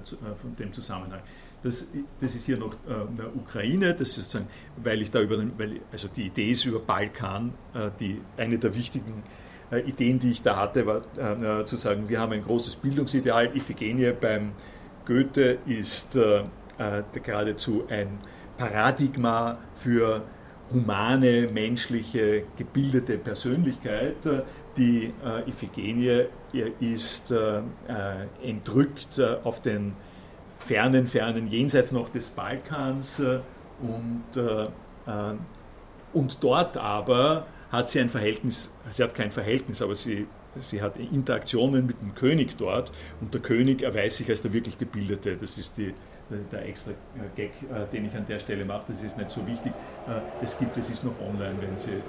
zu, 0.04 0.16
von 0.16 0.56
dem 0.58 0.72
Zusammenhang. 0.72 1.20
Das, 1.62 1.90
das, 2.20 2.34
ist 2.36 2.46
hier 2.46 2.58
noch 2.58 2.74
äh, 2.88 2.94
Ukraine, 3.34 3.92
das 3.92 4.10
ist 4.10 4.16
sozusagen, 4.16 4.46
weil 4.76 5.02
ich 5.02 5.10
da 5.10 5.20
über 5.20 5.36
den, 5.36 5.58
weil, 5.58 5.80
also 5.90 6.06
die 6.06 6.26
Idee 6.26 6.52
ist 6.52 6.64
über 6.64 6.78
Balkan, 6.78 7.52
äh, 7.74 7.90
die 7.98 8.20
eine 8.36 8.58
der 8.58 8.76
wichtigen 8.76 9.24
Ideen, 9.70 10.18
die 10.18 10.30
ich 10.30 10.42
da 10.42 10.56
hatte, 10.56 10.86
war 10.86 11.64
zu 11.66 11.76
sagen, 11.76 12.08
wir 12.08 12.20
haben 12.20 12.32
ein 12.32 12.44
großes 12.44 12.76
Bildungsideal. 12.76 13.56
Iphigenie 13.56 14.12
beim 14.12 14.52
Goethe 15.06 15.58
ist 15.66 16.18
geradezu 17.12 17.84
ein 17.88 18.18
Paradigma 18.56 19.58
für 19.74 20.22
humane, 20.72 21.48
menschliche, 21.52 22.44
gebildete 22.56 23.18
Persönlichkeit. 23.18 24.16
Die 24.76 25.12
äh, 25.24 25.48
Iphigenie 25.48 26.26
ist 26.80 27.30
äh, 27.30 27.62
entrückt 28.42 29.18
äh, 29.18 29.36
auf 29.42 29.62
den 29.62 29.94
fernen, 30.58 31.06
fernen, 31.06 31.46
jenseits 31.46 31.92
noch 31.92 32.10
des 32.10 32.28
Balkans 32.28 33.20
äh, 33.20 33.40
und, 33.80 34.24
äh, 34.36 34.64
äh, 34.64 35.34
und 36.12 36.42
dort 36.42 36.76
aber 36.76 37.46
hat 37.76 37.88
sie 37.88 38.00
ein 38.00 38.08
Verhältnis, 38.08 38.72
sie 38.90 39.02
hat 39.02 39.14
kein 39.14 39.30
Verhältnis, 39.30 39.82
aber 39.82 39.94
sie, 39.94 40.26
sie 40.58 40.80
hat 40.82 40.96
Interaktionen 40.96 41.86
mit 41.86 42.00
dem 42.00 42.14
König 42.14 42.56
dort 42.56 42.90
und 43.20 43.34
der 43.34 43.40
König 43.40 43.82
erweist 43.82 44.16
sich 44.16 44.28
als 44.28 44.42
der 44.42 44.52
wirklich 44.52 44.78
Gebildete. 44.78 45.36
Das 45.36 45.58
ist 45.58 45.76
die, 45.76 45.94
der 46.50 46.66
extra 46.66 46.92
Gag, 47.36 47.52
den 47.92 48.06
ich 48.06 48.14
an 48.14 48.26
der 48.26 48.40
Stelle 48.40 48.64
mache, 48.64 48.84
das 48.88 49.02
ist 49.02 49.16
nicht 49.16 49.30
so 49.30 49.46
wichtig. 49.46 49.72
Das 50.40 50.58
gibt 50.58 50.76
es, 50.76 50.90
ist 50.90 51.04
noch 51.04 51.20
online, 51.20 51.54
wenn 51.60 51.76
Sie, 51.76 52.02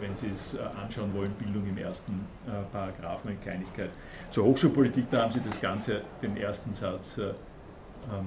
wenn 0.00 0.16
Sie 0.16 0.30
es 0.34 0.58
anschauen 0.58 1.12
wollen, 1.14 1.32
Bildung 1.32 1.68
im 1.68 1.78
ersten 1.78 2.26
Paragraphen, 2.72 3.30
eine 3.30 3.38
Kleinigkeit. 3.38 3.90
Zur 4.30 4.46
Hochschulpolitik, 4.46 5.10
da 5.10 5.22
haben 5.22 5.32
Sie 5.32 5.42
das 5.46 5.60
Ganze, 5.60 6.02
den 6.22 6.36
ersten 6.36 6.74
Satz 6.74 7.18
ähm, 7.18 8.26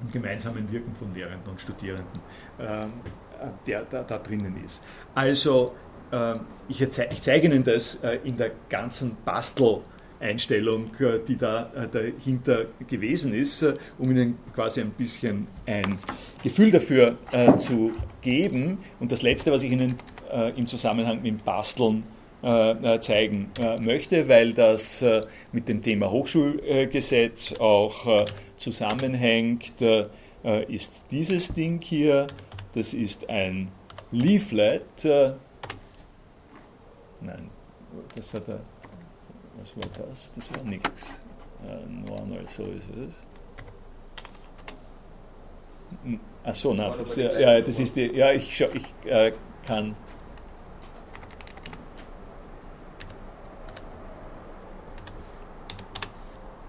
im 0.00 0.10
gemeinsamen 0.10 0.70
Wirken 0.72 0.94
von 0.94 1.12
Lehrenden 1.14 1.50
und 1.50 1.60
Studierenden, 1.60 2.20
ähm, 2.58 2.92
der 3.66 3.82
da, 3.82 4.02
da, 4.02 4.18
drinnen 4.18 4.62
ist. 4.64 4.82
Also 5.14 5.72
ähm, 6.12 6.40
ich, 6.68 6.80
ich, 6.80 7.22
zeige 7.22 7.46
Ihnen 7.46 7.64
das 7.64 7.96
äh, 8.02 8.18
in 8.24 8.36
der 8.36 8.50
ganzen 8.68 9.16
Bastel-Einstellung, 9.24 10.90
äh, 10.98 11.20
die 11.26 11.36
da 11.36 11.70
äh, 11.74 11.88
dahinter 11.88 12.66
gewesen 12.86 13.32
ist, 13.32 13.64
um 13.98 14.10
Ihnen 14.10 14.38
quasi 14.54 14.80
ein 14.80 14.90
bisschen 14.90 15.46
ein 15.66 15.98
Gefühl 16.42 16.70
dafür 16.70 17.16
zu 17.58 17.92
geben. 18.22 18.78
Und 18.98 19.12
das 19.12 19.22
Letzte, 19.22 19.52
was 19.52 19.62
ich 19.62 19.70
Ihnen 19.70 19.98
im 20.56 20.66
Zusammenhang 20.66 21.16
mit 21.16 21.26
dem 21.26 21.38
Basteln 21.38 22.04
zeigen 22.40 23.50
möchte, 23.80 24.28
weil 24.28 24.54
das 24.54 25.04
mit 25.52 25.68
dem 25.68 25.82
Thema 25.82 26.10
Hochschulgesetz 26.10 27.54
auch 27.58 28.26
zusammenhängt, 28.56 29.72
ist 30.68 31.04
dieses 31.10 31.52
Ding 31.52 31.82
hier. 31.82 32.28
Das 32.74 32.94
ist 32.94 33.28
ein 33.28 33.70
Leaflet. 34.12 35.04
Äh, 35.04 35.32
nein, 37.20 37.50
das 38.14 38.34
hat 38.34 38.48
er. 38.48 38.60
Was 39.58 39.76
war 39.76 40.06
das? 40.06 40.32
Das 40.34 40.50
war 40.54 40.62
nichts. 40.62 41.20
Äh, 41.66 41.86
nur 41.86 42.20
einmal 42.20 42.46
so 42.48 42.62
ist 42.62 42.88
es. 42.96 43.14
Achso, 46.44 46.72
nein, 46.72 46.92
das, 46.96 47.16
ja, 47.16 47.60
das 47.60 47.78
ist 47.78 47.96
die. 47.96 48.16
Ja, 48.16 48.32
ich, 48.32 48.60
ich 48.60 49.10
äh, 49.10 49.32
kann. 49.66 49.96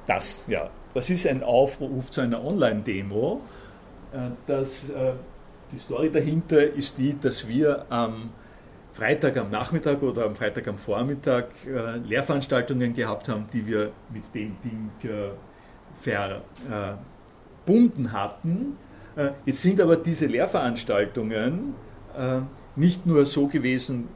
Das, 0.08 0.44
ja, 0.48 0.70
das 0.94 1.10
ist 1.10 1.28
ein 1.28 1.44
Aufruf 1.44 2.10
zu 2.10 2.22
einer 2.22 2.44
Online-Demo. 2.44 3.42
Äh, 4.14 4.52
äh, 4.52 5.14
die 5.72 5.78
Story 5.78 6.12
dahinter 6.12 6.74
ist 6.74 6.98
die, 6.98 7.16
dass 7.20 7.48
wir 7.48 7.86
am 7.90 8.32
Freitag 8.94 9.38
am 9.38 9.50
Nachmittag 9.50 10.04
oder 10.04 10.26
am 10.26 10.36
Freitag 10.36 10.68
am 10.68 10.78
Vormittag 10.78 11.48
äh, 11.66 11.98
Lehrveranstaltungen 11.98 12.94
gehabt 12.94 13.30
haben, 13.30 13.48
die 13.54 13.66
wir 13.66 13.92
mit 14.14 14.24
dem 14.34 14.58
Ding 14.64 14.92
verbunden 16.00 18.12
hatten. 18.12 18.78
Jetzt 19.46 19.62
sind 19.62 19.80
aber 19.82 19.98
diese 19.98 20.26
Lehrveranstaltungen 20.26 21.76
nicht 22.76 23.06
nur 23.06 23.26
so 23.26 23.48
gewesen, 23.48 24.08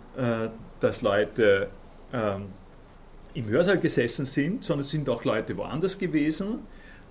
dass 0.79 1.01
Leute 1.01 1.69
ähm, 2.13 2.45
im 3.33 3.49
Hörsaal 3.49 3.77
gesessen 3.77 4.25
sind, 4.25 4.63
sondern 4.63 4.81
es 4.81 4.91
sind 4.91 5.09
auch 5.09 5.25
Leute 5.25 5.57
woanders 5.57 5.97
gewesen, 5.97 6.59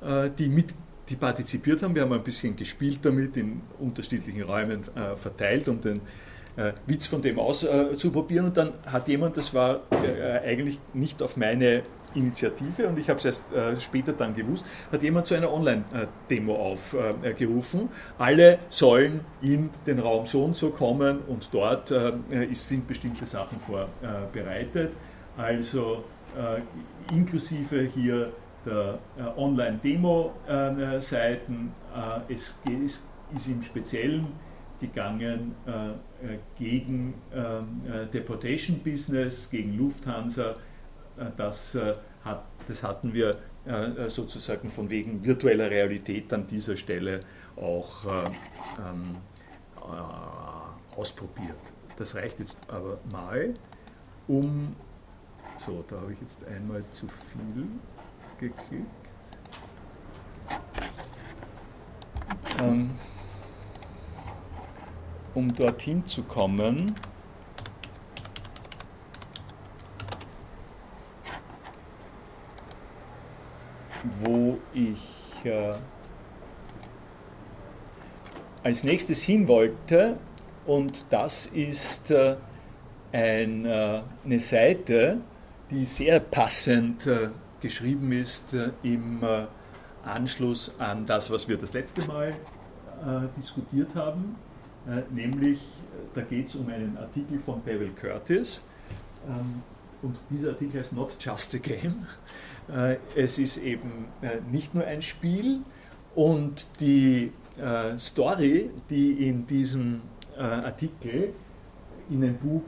äh, 0.01 0.31
die 0.37 0.49
mit 0.49 0.75
die 1.09 1.17
partizipiert 1.17 1.83
haben. 1.83 1.95
Wir 1.95 2.03
haben 2.03 2.13
ein 2.13 2.23
bisschen 2.23 2.57
gespielt 2.57 3.01
damit, 3.03 3.37
in 3.37 3.61
unterschiedlichen 3.79 4.43
Räumen 4.43 4.83
äh, 4.95 5.17
verteilt, 5.17 5.69
um 5.69 5.81
den 5.81 6.01
äh, 6.57 6.73
Witz 6.87 7.07
von 7.07 7.23
dem 7.23 7.39
auszuprobieren. 7.39 8.47
Und 8.47 8.57
dann 8.57 8.73
hat 8.87 9.09
jemand, 9.09 9.37
das 9.37 9.53
war 9.55 9.83
eigentlich 10.45 10.79
nicht 10.93 11.23
auf 11.23 11.37
meine 11.37 11.83
Initiative 12.15 12.87
und 12.87 12.99
ich 12.99 13.09
habe 13.09 13.19
es 13.19 13.25
erst 13.25 13.53
äh, 13.53 13.77
später 13.79 14.13
dann 14.13 14.35
gewusst, 14.35 14.65
hat 14.91 15.03
jemand 15.03 15.27
zu 15.27 15.35
einer 15.35 15.53
Online-Demo 15.53 16.55
aufgerufen. 16.55 17.89
Alle 18.19 18.59
sollen 18.69 19.21
in 19.43 19.71
den 19.87 19.99
Raum 19.99 20.27
so 20.27 20.45
und 20.45 20.57
so 20.57 20.71
kommen 20.71 21.21
und 21.27 21.49
dort 21.53 21.91
äh, 21.91 22.13
ist, 22.51 22.69
sind 22.69 22.87
bestimmte 22.87 23.27
Sachen 23.27 23.59
vorbereitet. 23.61 24.93
Also 25.37 26.05
äh, 26.37 27.15
inklusive 27.15 27.83
hier 27.83 28.33
der 28.65 28.99
äh, 29.19 29.23
Online-Demo-Seiten. 29.37 31.73
Äh, 31.95 32.21
es 32.33 32.63
ist, 32.85 33.09
im 33.49 33.63
Speziellen 33.63 34.29
gegangen 34.81 35.55
gegen 36.59 37.15
Deportation 38.13 38.81
Business, 38.81 39.49
gegen 39.51 39.79
Lufthansa. 39.79 40.57
Das, 41.37 41.79
hat, 42.23 42.45
das 42.69 42.83
hatten 42.83 43.15
wir 43.15 43.39
sozusagen 44.09 44.71
von 44.71 44.91
wegen 44.91 45.25
virtueller 45.25 45.71
Realität 45.71 46.31
an 46.33 46.47
dieser 46.47 46.77
Stelle 46.77 47.21
auch 47.57 48.05
ähm, 48.05 49.17
ausprobiert. 50.97 51.57
Das 51.97 52.15
reicht 52.15 52.39
jetzt 52.39 52.71
aber 52.71 52.99
mal, 53.11 53.55
um 54.29 54.77
so, 55.59 55.85
da 55.89 56.01
habe 56.01 56.13
ich 56.13 56.21
jetzt 56.21 56.45
einmal 56.47 56.85
zu 56.91 57.09
viel 57.09 57.67
geklickt. 58.49 58.87
Ähm, 62.61 62.91
um 65.35 65.55
dorthin 65.55 66.05
zu 66.07 66.23
kommen, 66.23 66.95
wo 74.21 74.59
ich 74.73 75.45
äh, 75.45 75.75
als 78.63 78.85
nächstes 78.85 79.23
hin 79.23 79.49
wollte, 79.49 80.19
und 80.67 81.07
das 81.11 81.47
ist 81.47 82.11
äh, 82.11 82.37
ein, 83.13 83.67
äh, 83.67 84.03
eine 84.25 84.41
Seite, 84.41 85.19
die 85.71 85.85
sehr 85.85 86.21
passend 86.21 87.07
äh, 87.07 87.29
geschrieben 87.65 88.13
ist 88.13 88.53
äh, 88.53 88.73
im 88.83 89.23
äh, 89.23 89.47
Anschluss 90.05 90.73
an 90.79 91.07
das, 91.07 91.31
was 91.31 91.49
wir 91.49 91.57
das 91.57 91.73
letzte 91.73 92.03
Mal 92.03 92.29
äh, 92.29 93.27
diskutiert 93.39 93.95
haben, 93.95 94.37
nämlich 95.11 95.61
da 96.15 96.21
geht 96.21 96.49
es 96.49 96.57
um 96.57 96.69
einen 96.69 96.99
Artikel 96.99 97.39
von 97.39 97.63
Bevel 97.63 97.89
Curtis. 97.99 98.61
Ähm, 99.27 99.63
und 100.03 100.21
dieser 100.29 100.51
Artikel 100.51 100.79
heißt 100.79 100.93
Not 100.93 101.17
Just 101.19 101.55
a 101.55 101.59
Game. 101.59 102.05
Es 103.17 103.39
ist 103.39 103.57
eben 103.57 104.09
nicht 104.53 104.75
nur 104.75 104.85
ein 104.85 105.01
Spiel. 105.01 105.61
Und 106.15 106.69
die 106.81 107.33
Story, 107.97 108.69
die 108.91 109.27
in 109.27 109.47
diesem 109.47 110.03
Artikel 110.37 111.33
in 112.11 112.23
ein 112.23 112.37
Buch 112.37 112.63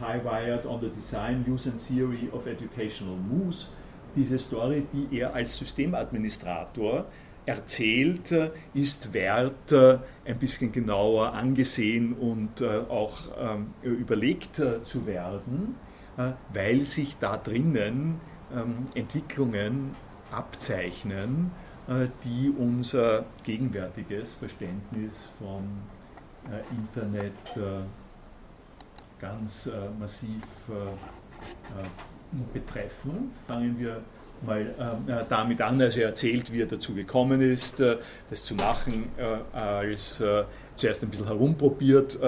High 0.00 0.22
Wired 0.22 0.66
on 0.66 0.80
the 0.80 0.90
Design, 0.90 1.42
Use 1.48 1.70
and 1.70 1.80
Theory 1.80 2.28
of 2.32 2.46
Educational 2.46 3.16
Moves, 3.16 3.70
diese 4.16 4.38
Story, 4.38 4.86
die 4.92 5.18
er 5.18 5.34
als 5.34 5.56
Systemadministrator 5.56 7.06
erzählt, 7.44 8.32
äh, 8.32 8.50
ist 8.74 9.12
wert, 9.12 9.72
ein 9.72 10.38
bisschen 10.38 10.72
genauer 10.72 11.32
angesehen 11.34 12.14
und 12.14 12.62
auch 12.62 13.18
ähm, 13.38 13.74
überlegt 13.82 14.60
zu 14.84 15.06
werden, 15.06 15.76
weil 16.52 16.80
sich 16.82 17.16
da 17.18 17.36
drinnen 17.36 18.20
ähm, 18.54 18.86
Entwicklungen 18.94 19.90
abzeichnen, 20.32 21.52
die 22.24 22.50
unser 22.50 23.26
gegenwärtiges 23.44 24.34
Verständnis 24.34 25.30
von 25.38 25.62
Internet 26.76 27.32
ganz 29.20 29.66
äh, 29.66 29.88
massiv 29.98 30.42
äh, 30.68 30.74
äh, 30.74 31.86
betreffen. 32.52 33.32
Fangen 33.46 33.78
wir 33.78 34.02
mal 34.44 34.66
damit 35.28 35.60
an, 35.62 35.80
also 35.80 36.00
er 36.00 36.08
erzählt, 36.08 36.52
wie 36.52 36.60
er 36.60 36.66
dazu 36.66 36.94
gekommen 36.94 37.40
ist, 37.40 37.80
das 37.80 38.44
zu 38.44 38.54
machen, 38.54 39.06
als 39.52 40.22
zuerst 40.76 41.02
ein 41.02 41.08
bisschen 41.08 41.26
herumprobiert 41.26 42.18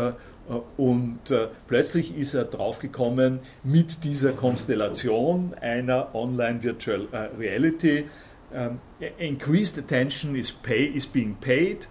und 0.78 1.20
plötzlich 1.66 2.16
ist 2.16 2.32
er 2.32 2.44
draufgekommen, 2.44 3.40
mit 3.62 4.04
dieser 4.04 4.32
Konstellation 4.32 5.52
einer 5.60 6.14
Online 6.14 6.62
Virtual 6.62 7.06
Reality, 7.38 8.06
um, 8.50 8.80
increased 9.18 9.78
attention 9.78 10.34
is, 10.34 10.50
pay, 10.50 10.86
is 10.86 11.06
being 11.06 11.36
paid. 11.36 11.86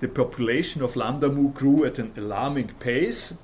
The 0.00 0.06
population 0.06 0.82
of 0.82 0.94
Landamu 0.94 1.52
grew 1.52 1.84
at 1.84 1.98
an 1.98 2.12
alarming 2.16 2.68
pace. 2.78 3.34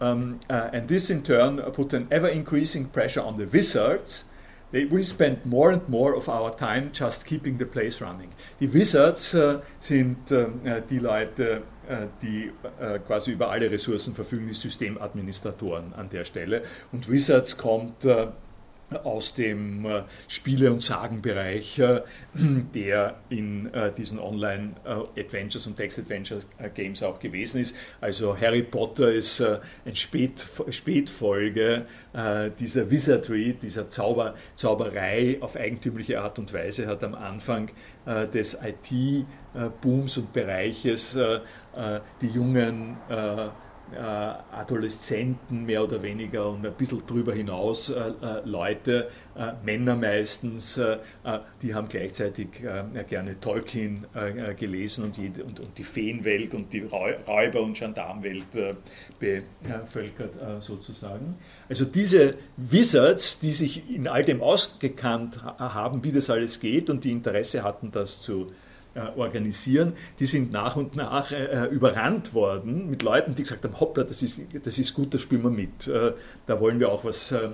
Um, 0.00 0.40
uh, 0.50 0.70
and 0.72 0.88
this 0.88 1.10
in 1.10 1.22
turn 1.22 1.58
put 1.72 1.92
an 1.92 2.08
ever 2.10 2.28
increasing 2.28 2.86
pressure 2.86 3.22
on 3.22 3.36
the 3.36 3.46
wizards. 3.46 4.24
They, 4.72 4.84
we 4.84 5.02
spend 5.02 5.46
more 5.46 5.70
and 5.70 5.88
more 5.88 6.14
of 6.14 6.28
our 6.28 6.50
time 6.50 6.90
just 6.92 7.24
keeping 7.24 7.58
the 7.58 7.66
place 7.66 8.00
running. 8.00 8.30
Die 8.60 8.66
Wizards 8.66 9.32
uh, 9.34 9.60
sind 9.78 10.30
uh, 10.32 10.80
die 10.80 10.98
Leute, 10.98 11.62
uh, 11.88 12.06
die 12.20 12.50
quasi 13.06 13.30
über 13.32 13.48
alle 13.48 13.70
Ressourcen 13.70 14.14
verfügen, 14.14 14.48
die 14.48 14.54
Systemadministratoren 14.54 15.94
an 15.94 16.08
der 16.08 16.24
Stelle. 16.24 16.62
Und 16.92 17.08
Wizards 17.08 17.56
kommt 17.56 18.04
aus 19.02 19.34
dem 19.34 19.84
äh, 19.84 20.02
Spiele- 20.28 20.72
und 20.72 20.82
Sagenbereich, 20.82 21.78
äh, 21.78 22.02
der 22.74 23.16
in 23.28 23.72
äh, 23.74 23.92
diesen 23.92 24.18
Online-Adventures 24.18 25.66
und 25.66 25.76
Text-Adventure-Games 25.76 27.02
auch 27.02 27.18
gewesen 27.18 27.60
ist. 27.60 27.74
Also 28.00 28.38
Harry 28.38 28.62
Potter 28.62 29.12
ist 29.12 29.40
eine 29.40 29.62
Spät 29.94 30.46
Spätfolge 30.70 31.86
dieser 32.58 32.90
Wizardry, 32.90 33.56
dieser 33.60 33.88
Zauber 33.88 34.34
Zauberei 34.54 35.38
auf 35.40 35.56
eigentümliche 35.56 36.20
Art 36.20 36.38
und 36.38 36.52
Weise, 36.52 36.86
hat 36.86 37.04
am 37.04 37.14
Anfang 37.14 37.70
des 38.06 38.58
IT-Booms 38.62 40.16
und 40.16 40.32
Bereiches 40.32 41.18
die 42.22 42.28
jungen 42.28 42.96
Adoleszenten 43.94 45.64
mehr 45.64 45.84
oder 45.84 46.02
weniger 46.02 46.48
und 46.48 46.66
ein 46.66 46.72
bisschen 46.74 47.06
drüber 47.06 47.32
hinaus 47.32 47.90
äh, 47.90 48.00
äh, 48.00 48.40
Leute, 48.44 49.08
Männer 49.64 49.96
meistens, 49.96 50.80
die 51.60 51.74
haben 51.74 51.88
gleichzeitig 51.88 52.48
gerne 53.06 53.38
Tolkien 53.38 54.06
gelesen 54.58 55.04
und, 55.04 55.18
die 55.76 55.82
Feenwelt 55.82 56.54
und 56.54 56.72
die 56.72 56.80
Räuber- 56.80 57.60
und 57.60 57.76
Gendarmwelt 57.76 58.46
bevölkert 59.18 60.62
sozusagen. 60.62 61.36
Also 61.68 61.84
diese 61.84 62.36
Wizards, 62.56 63.40
die 63.40 63.52
sich 63.52 63.90
in 63.90 64.08
all 64.08 64.24
dem 64.24 64.40
ausgekannt 64.40 65.44
haben, 65.44 66.02
wie 66.02 66.12
das 66.12 66.30
alles 66.30 66.58
geht 66.58 66.88
und 66.88 67.04
die 67.04 67.12
Interesse 67.12 67.62
hatten, 67.62 67.90
das 67.92 68.22
zu 68.22 68.46
äh, 68.46 68.65
organisieren, 69.16 69.92
die 70.18 70.26
sind 70.26 70.52
nach 70.52 70.76
und 70.76 70.96
nach 70.96 71.32
äh, 71.32 71.66
überrannt 71.66 72.34
worden 72.34 72.90
mit 72.90 73.02
Leuten, 73.02 73.34
die 73.34 73.42
gesagt 73.42 73.64
haben, 73.64 73.78
hoppla, 73.78 74.04
das 74.04 74.22
ist, 74.22 74.40
das 74.64 74.78
ist 74.78 74.94
gut, 74.94 75.14
da 75.14 75.18
spielen 75.18 75.42
wir 75.42 75.50
mit, 75.50 75.86
äh, 75.86 76.12
da 76.46 76.60
wollen 76.60 76.80
wir 76.80 76.90
auch 76.90 77.04
was 77.04 77.32
äh, 77.32 77.48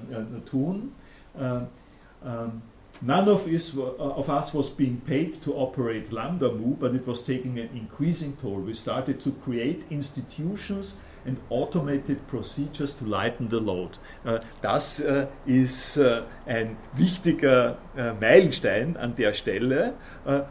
tun. 0.46 0.92
Ähm, 1.38 2.62
none 3.00 3.28
of, 3.28 3.48
is, 3.48 3.76
of 3.76 4.28
us 4.28 4.54
was 4.54 4.70
being 4.70 5.00
paid 5.00 5.42
to 5.42 5.54
operate 5.54 6.12
Lambda 6.12 6.50
Mu, 6.50 6.76
but 6.76 6.94
it 6.94 7.06
was 7.06 7.24
taking 7.24 7.58
an 7.58 7.68
increasing 7.74 8.36
toll. 8.40 8.62
We 8.64 8.74
started 8.74 9.20
to 9.24 9.32
create 9.44 9.84
institutions 9.90 10.98
and 11.26 11.38
automated 11.50 12.26
procedures 12.28 12.96
to 12.96 13.04
lighten 13.04 13.48
the 13.50 13.60
load. 13.60 13.98
Äh, 14.24 14.40
das 14.60 15.00
äh, 15.00 15.26
ist 15.46 15.96
äh, 15.96 16.22
ein 16.46 16.76
wichtiger 16.94 17.78
Meilenstein 18.20 18.96
an 18.96 19.14
der 19.14 19.34
Stelle, 19.34 19.92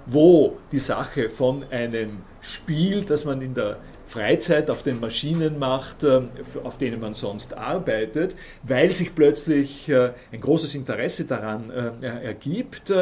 wo 0.06 0.60
die 0.72 0.80
Sache 0.80 1.30
von 1.30 1.66
einem 1.72 2.22
Spiel, 2.40 3.04
das 3.04 3.26
man 3.26 3.42
in 3.42 3.56
der 3.56 3.78
Freizeit 4.06 4.70
auf 4.70 4.84
den 4.84 5.00
Maschinen 5.00 5.58
macht, 5.58 6.06
auf 6.06 6.78
denen 6.78 7.00
man 7.00 7.16
sonst 7.16 7.58
arbeitet, 7.58 8.36
weil 8.62 8.92
sich 8.92 9.16
plötzlich 9.16 9.92
ein 9.92 10.40
großes 10.40 10.76
Interesse 10.76 11.26
daran 11.26 11.72
ergibt, 12.02 12.94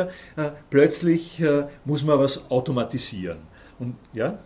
plötzlich 0.69 1.43
muss 1.83 2.03
man 2.03 2.17
was 2.17 2.49
automatisieren. 2.49 3.39
Und 3.77 3.95
ja? 4.13 4.39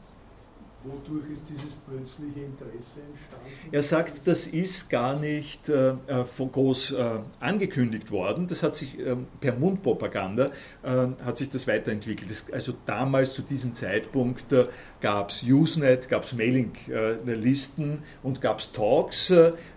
Wodurch 0.84 1.30
ist 1.32 1.46
dieses 1.50 1.76
plötzliche 1.76 2.42
Interesse 2.42 3.00
entstanden? 3.02 3.70
Er 3.72 3.82
sagt, 3.82 4.28
das 4.28 4.48
ist 4.48 4.90
gar 4.90 5.18
nicht 5.18 5.70
äh, 5.70 5.92
äh 5.92 6.26
groß 6.38 6.92
äh, 6.92 7.20
angekündigt 7.40 8.12
worden. 8.12 8.48
Das 8.48 8.64
hat 8.64 8.76
sich 8.76 9.00
äh, 9.00 9.16
per 9.40 9.56
Mundpropaganda 9.56 10.52
äh, 10.84 11.08
hat 11.24 11.38
sich 11.38 11.50
das 11.50 11.68
weiterentwickelt. 11.68 12.30
Das, 12.30 12.52
also 12.52 12.74
damals 12.86 13.34
zu 13.34 13.44
diesem 13.44 13.76
Zeitpunkt 13.76 14.52
äh, 14.52 14.68
gab 15.00 15.30
es 15.30 15.44
Usenet, 15.44 16.10
gab 16.10 16.26
es 16.26 16.34
Mailinglisten 16.34 18.00
und 18.22 18.42
gab 18.42 18.60
es 18.60 18.74
Talks. 18.74 19.34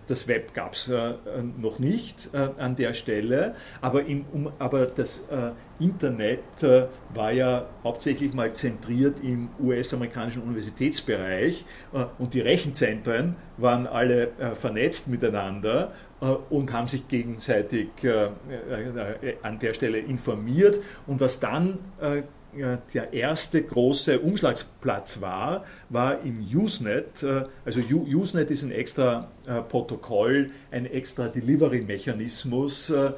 Das 0.07 0.27
Web 0.27 0.53
gab 0.53 0.73
es 0.73 0.89
noch 1.57 1.79
nicht 1.79 2.29
an 2.33 2.77
der 2.77 2.93
Stelle, 2.93 3.55
aber, 3.81 4.05
im, 4.05 4.25
um, 4.31 4.51
aber 4.57 4.85
das 4.85 5.25
Internet 5.79 6.39
war 7.13 7.31
ja 7.31 7.67
hauptsächlich 7.83 8.33
mal 8.33 8.53
zentriert 8.53 9.19
im 9.21 9.49
US-amerikanischen 9.59 10.41
Universitätsbereich 10.43 11.65
und 12.17 12.33
die 12.33 12.41
Rechenzentren 12.41 13.35
waren 13.57 13.87
alle 13.87 14.31
vernetzt 14.59 15.07
miteinander 15.07 15.91
und 16.49 16.73
haben 16.73 16.87
sich 16.87 17.07
gegenseitig 17.07 17.89
an 19.43 19.59
der 19.59 19.73
Stelle 19.73 19.99
informiert. 19.99 20.79
Und 21.05 21.19
was 21.19 21.39
dann 21.39 21.79
der 22.93 23.13
erste 23.13 23.61
große 23.61 24.19
Umschlagsplatz 24.19 25.21
war, 25.21 25.65
war 25.89 26.21
im 26.23 26.39
Usenet. 26.39 27.23
Äh, 27.23 27.43
also 27.65 27.81
Usenet 27.89 28.51
ist 28.51 28.63
ein 28.63 28.71
extra 28.71 29.29
äh, 29.45 29.61
Protokoll, 29.61 30.51
ein 30.71 30.85
extra 30.85 31.27
Delivery-Mechanismus, 31.27 32.89
äh, 32.89 33.11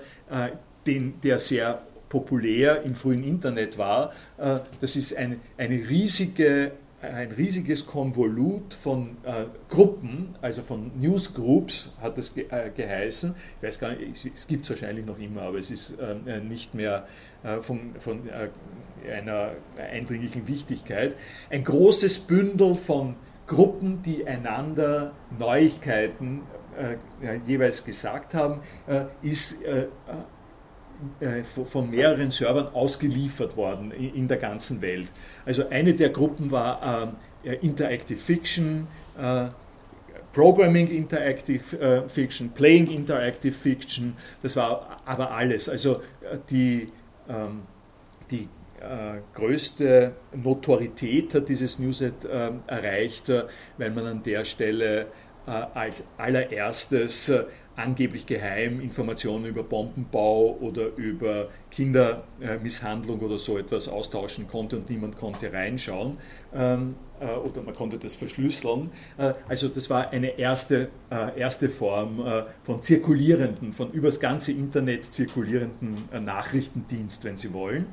der 0.86 1.40
sehr 1.40 1.84
populär 2.10 2.82
im 2.84 2.96
frühen 2.96 3.24
Internet 3.24 3.78
war. 3.78 4.14
Das 4.38 4.96
ist 4.96 5.16
eine, 5.16 5.38
eine 5.58 5.76
riesige 5.76 6.72
ein 7.02 7.32
riesiges 7.32 7.86
Konvolut 7.88 8.74
von 8.74 9.16
äh, 9.24 9.46
Gruppen, 9.70 10.36
also 10.42 10.64
von 10.64 10.92
Newsgroups 11.00 11.96
hat 12.02 12.18
es 12.18 12.36
ge 12.36 12.48
äh, 12.50 12.72
geheißen. 12.76 13.36
Ich 13.56 13.68
weiß 13.68 13.80
gar 13.80 13.94
nicht, 13.94 14.26
es 14.36 14.48
gibt 14.48 14.66
es 14.66 14.70
wahrscheinlich 14.70 15.06
noch 15.06 15.18
immer, 15.18 15.44
aber 15.44 15.60
es 15.60 15.72
ist 15.72 15.98
äh, 15.98 16.42
nicht 16.42 16.76
mehr 16.76 17.08
von, 17.62 17.96
von 18.00 18.24
einer 19.10 19.52
eindringlichen 19.78 20.46
Wichtigkeit, 20.50 21.16
ein 21.50 21.64
großes 21.64 22.20
Bündel 22.20 22.76
von 22.76 23.16
Gruppen, 23.48 24.02
die 24.04 24.28
einander 24.28 25.14
Neuigkeiten 25.38 26.42
äh, 26.78 27.40
jeweils 27.48 27.84
gesagt 27.84 28.34
haben, 28.34 28.62
äh, 28.88 29.06
ist 29.22 29.64
äh, 29.64 29.84
äh 29.84 29.88
von 31.66 31.90
mehreren 31.90 32.32
Servern 32.32 32.68
ausgeliefert 32.74 33.56
worden 33.56 33.92
in 33.92 34.28
der 34.28 34.38
ganzen 34.38 34.82
Welt. 34.82 35.08
Also 35.46 35.70
eine 35.70 35.94
der 35.94 36.10
Gruppen 36.10 36.52
war 36.52 37.14
äh, 37.44 37.56
Interactive 37.56 38.20
Fiction, 38.20 38.88
äh, 39.18 39.46
Programming 40.34 40.90
Interactive 40.90 42.06
Fiction, 42.08 42.52
Playing 42.52 42.88
Interactive 42.88 43.52
Fiction, 43.52 44.16
das 44.44 44.56
war 44.56 45.02
aber 45.06 45.32
alles. 45.32 45.68
Also 45.68 46.02
die, 46.52 46.90
ähm, 47.28 47.62
die 48.30 48.48
äh, 48.80 49.20
größte 49.34 50.14
Notorität 50.36 51.34
hat 51.34 51.50
dieses 51.50 51.80
Newsnet 51.80 52.24
äh, 52.26 52.52
erreicht, 52.68 53.30
äh, 53.30 53.44
weil 53.78 53.92
man 53.92 54.06
an 54.06 54.24
der 54.24 54.46
Stelle 54.46 55.08
äh, 55.46 55.52
als 55.52 56.04
allererstes 56.18 57.30
äh, 57.30 57.44
angeblich 57.80 58.26
geheim 58.26 58.80
Informationen 58.82 59.46
über 59.46 59.64
Bombenbau 59.64 60.58
oder 60.62 60.96
über 60.96 61.50
Kindermisshandlung 61.72 63.20
oder 63.20 63.40
so 63.40 63.58
etwas 63.58 63.88
austauschen 63.88 64.48
konnte 64.48 64.78
und 64.78 64.90
niemand 64.90 65.18
konnte 65.18 65.52
reinschauen 65.52 66.18
ähm, 66.54 66.96
äh, 67.20 67.26
oder 67.26 67.62
man 67.62 67.74
konnte 67.74 67.98
das 67.98 68.16
verschlüsseln. 68.16 68.92
also 69.48 69.68
das 69.68 69.90
war 69.90 70.10
eine 70.12 70.38
erste, 70.38 70.90
erste 71.10 71.70
Form 71.70 72.24
von 72.64 72.82
zirkulierenden, 72.82 73.74
von 73.74 73.92
übers 73.92 74.20
ganze 74.20 74.52
Internet 74.52 75.06
zirkulierenden 75.06 75.96
Nachrichtendienst, 76.24 77.24
wenn 77.24 77.38
Sie 77.38 77.54
wollen. 77.54 77.88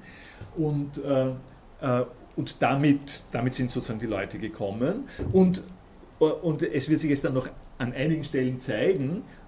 Und, 0.57 1.03
äh, 1.05 1.29
äh, 1.81 2.05
und 2.37 2.61
damit, 2.61 3.25
damit 3.33 3.55
sind 3.55 3.71
sozusagen 3.71 4.01
die 4.01 4.07
Leute 4.07 4.39
gekommen. 4.39 5.09
Und, 5.33 5.63
äh, 6.21 6.25
und 6.25 6.63
es 6.63 6.89
wird 6.89 7.01
sich 7.01 7.11
jetzt 7.11 7.25
dann 7.25 7.35
noch 7.35 7.49
an 7.79 7.93
einigen 7.93 8.25
Stellen 8.25 8.61
zeigen, 8.61 9.19
äh, 9.19 9.46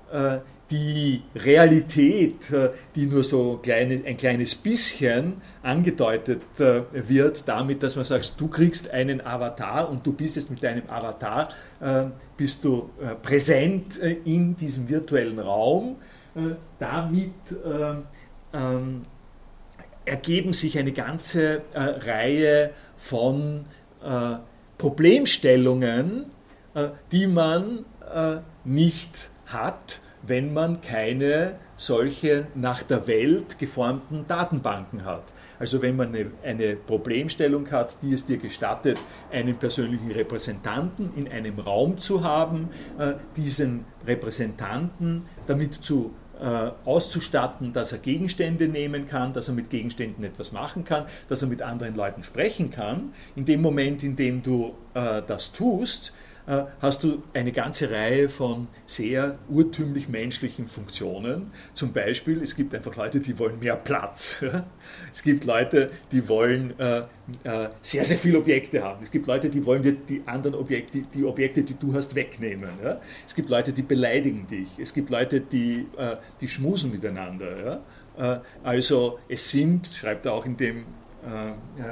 die 0.71 1.23
Realität, 1.35 2.51
äh, 2.51 2.71
die 2.95 3.07
nur 3.07 3.25
so 3.25 3.61
ein 3.67 4.17
kleines 4.17 4.55
bisschen 4.55 5.41
angedeutet 5.63 6.43
wird, 6.57 7.49
damit, 7.49 7.83
dass 7.83 7.97
man 7.97 8.05
sagt, 8.05 8.35
du 8.39 8.49
kriegst 8.49 8.91
einen 8.91 9.25
Avatar 9.25 9.89
und 9.89 10.07
du 10.07 10.13
bist 10.13 10.37
jetzt 10.37 10.51
mit 10.51 10.63
deinem 10.63 10.89
Avatar, 10.89 11.49
bist 12.37 12.65
du 12.65 12.91
präsent 13.23 13.99
in 14.25 14.57
diesem 14.57 14.89
virtuellen 14.89 15.39
Raum. 15.39 15.97
Damit 16.79 17.33
ähm, 18.53 19.05
ergeben 20.09 20.53
sich 20.53 20.79
eine 20.79 20.93
ganze 20.93 21.63
äh, 21.73 21.81
Reihe 21.81 22.71
von 22.97 23.67
äh, 24.03 24.37
Problemstellungen, 24.79 26.27
äh, 26.75 26.89
die 27.13 27.27
man 27.27 27.85
äh, 28.13 28.39
nicht 28.65 29.31
hat, 29.49 30.01
wenn 30.23 30.53
man 30.53 30.81
keine 30.81 31.55
solche 31.77 32.47
nach 32.55 32.83
der 32.83 33.07
Welt 33.07 33.59
geformten 33.59 34.27
Datenbanken 34.27 35.05
hat. 35.05 35.33
Also 35.61 35.81
wenn 35.81 35.97
man 35.97 36.09
eine, 36.09 36.27
eine, 36.43 36.77
Problemstellung 36.77 37.71
hat, 37.71 38.03
die 38.03 38.13
es 38.13 38.27
dir 38.27 38.39
gestattet, 38.39 38.99
einen 39.31 39.57
persönlichen 39.57 40.11
Repräsentanten 40.11 41.13
in 41.15 41.29
einem 41.29 41.59
Raum 41.59 41.99
zu 41.99 42.25
haben, 42.25 42.69
äh, 42.99 43.15
diesen 43.37 43.85
Repräsentanten 44.07 45.25
damit 45.47 45.75
zu 45.75 46.15
äh, 46.41 46.71
auszustatten, 46.85 47.73
dass 47.73 47.93
er 47.93 47.99
Gegenstände 47.99 48.69
nehmen 48.69 49.09
kann, 49.09 49.33
dass 49.33 49.49
er 49.49 49.55
mit 49.55 49.71
Gegenständen 49.71 50.25
etwas 50.25 50.53
machen 50.53 50.85
kann, 50.85 51.07
dass 51.29 51.43
er 51.43 51.49
mit 51.49 51.63
anderen 51.63 51.97
Leuten 51.97 52.23
sprechen 52.23 52.71
kann. 52.71 53.13
In 53.35 53.45
dem 53.45 53.61
Moment, 53.61 54.03
in 54.03 54.15
dem 54.15 54.43
du 54.43 54.75
äh, 54.95 55.23
das 55.27 55.53
tust, 55.53 56.13
hast 56.81 57.05
du 57.05 57.23
eine 57.35 57.53
ganze 57.53 57.91
Reihe 57.91 58.29
von 58.29 58.69
sehr 58.87 59.39
urtümlich 59.49 60.09
menschlichen 60.09 60.67
Funktionen. 60.67 61.51
Zum 61.75 61.93
Beispiel, 61.93 62.43
es 62.43 62.57
gibt 62.57 62.75
einfach 62.75 62.97
Leute, 62.97 63.21
die 63.21 63.39
wollen 63.39 63.59
mehr 63.59 63.77
Platz. 63.77 64.45
Es 65.13 65.23
gibt 65.23 65.45
Leute, 65.45 65.91
die 66.13 66.29
wollen 66.29 66.79
äh, 66.79 67.01
äh, 67.45 67.69
sehr, 67.83 68.05
sehr 68.05 68.17
viele 68.17 68.39
Objekte 68.39 68.83
haben. 68.83 69.03
Es 69.03 69.11
gibt 69.11 69.27
Leute, 69.27 69.51
die 69.51 69.65
wollen 69.67 69.83
dir 69.83 69.93
die 69.93 70.23
anderen 70.25 70.55
Objekte, 70.57 71.03
die 71.13 71.25
Objekte, 71.25 71.63
die 71.63 71.75
du 71.75 71.93
hast, 71.93 72.15
wegnehmen. 72.15 72.71
Es 73.27 73.35
gibt 73.35 73.51
Leute, 73.51 73.73
die 73.73 73.83
beleidigen 73.83 74.47
dich. 74.47 74.79
Es 74.79 74.95
gibt 74.95 75.11
Leute, 75.11 75.41
die, 75.43 75.87
die 76.41 76.49
schmusen 76.49 76.91
miteinander. 76.91 77.83
Also 78.63 79.19
es 79.29 79.51
sind, 79.51 79.89
schreibt 79.89 80.27
er 80.27 80.33
auch 80.33 80.47
in 80.47 80.57
dem 80.57 80.79
äh, 80.79 80.83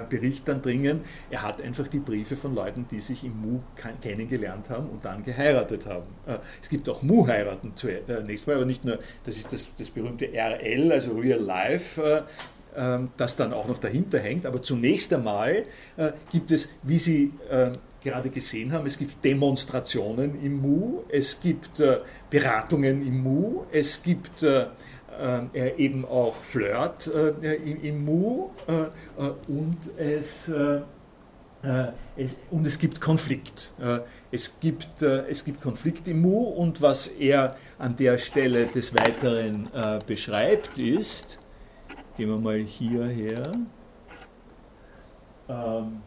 Bericht 0.08 0.46
dann 0.48 0.62
dringen, 0.62 1.00
er 1.30 1.42
hat 1.42 1.60
einfach 1.60 1.88
die 1.88 1.98
Briefe 1.98 2.36
von 2.36 2.54
Leuten, 2.54 2.86
die 2.90 3.00
sich 3.00 3.24
im 3.24 3.40
Mu 3.40 3.60
kennengelernt 4.00 4.70
haben 4.70 4.88
und 4.88 5.04
dann 5.04 5.24
geheiratet 5.24 5.86
haben. 5.86 6.06
Äh, 6.26 6.38
es 6.62 6.68
gibt 6.68 6.88
auch 6.88 7.02
Mu-Heiraten 7.02 7.72
zunächst 7.74 8.46
mal, 8.46 8.56
aber 8.56 8.64
nicht 8.64 8.84
nur, 8.84 8.98
das 9.24 9.36
ist 9.36 9.52
das, 9.52 9.70
das 9.76 9.90
berühmte 9.90 10.26
RL, 10.26 10.92
also 10.92 11.18
Real 11.18 11.40
Life, 11.40 12.02
äh, 12.02 12.22
ähm, 12.76 13.10
das 13.16 13.36
dann 13.36 13.52
auch 13.52 13.68
noch 13.68 13.78
dahinter 13.78 14.18
hängt. 14.18 14.46
Aber 14.46 14.62
zunächst 14.62 15.12
einmal 15.12 15.64
gibt 16.30 16.50
es, 16.50 16.70
wie 16.82 16.98
Sie 16.98 17.32
gerade 18.02 18.30
gesehen 18.30 18.72
haben, 18.72 18.86
es 18.86 18.98
gibt 18.98 19.24
Demonstrationen 19.24 20.42
im 20.42 20.60
Mu, 20.60 21.02
es 21.08 21.40
gibt 21.40 21.82
Beratungen 22.30 23.06
im 23.06 23.22
Mu, 23.22 23.64
es 23.72 24.02
gibt 24.02 24.44
äh, 25.54 25.76
eben 25.76 26.04
auch 26.04 26.34
Flirt 26.34 27.06
äh, 27.06 27.54
im, 27.54 27.82
im 27.82 28.04
Mu 28.04 28.50
äh, 28.66 28.72
äh 28.72 29.30
und 29.48 29.78
es, 29.96 30.48
äh, 30.48 30.80
äh, 31.62 31.92
es, 32.16 32.40
und 32.50 32.66
es 32.66 32.78
gibt 32.78 33.00
Konflikt. 33.00 33.70
es, 34.30 34.60
gibt, 34.60 35.02
es 35.02 35.44
gibt 35.44 35.60
Konflikt 35.60 36.06
im 36.08 36.20
Mu 36.20 36.44
und 36.44 36.80
was 36.80 37.08
er 37.08 37.56
an 37.78 37.96
der 37.96 38.18
Stelle 38.18 38.66
des 38.66 38.94
Weiteren 38.94 39.68
beschreibt 40.06 40.78
ist, 40.78 41.38
gehen 42.16 42.28
wir 42.28 42.38
mal 42.38 42.58
hierher, 42.58 43.42
ähm, 45.48 46.02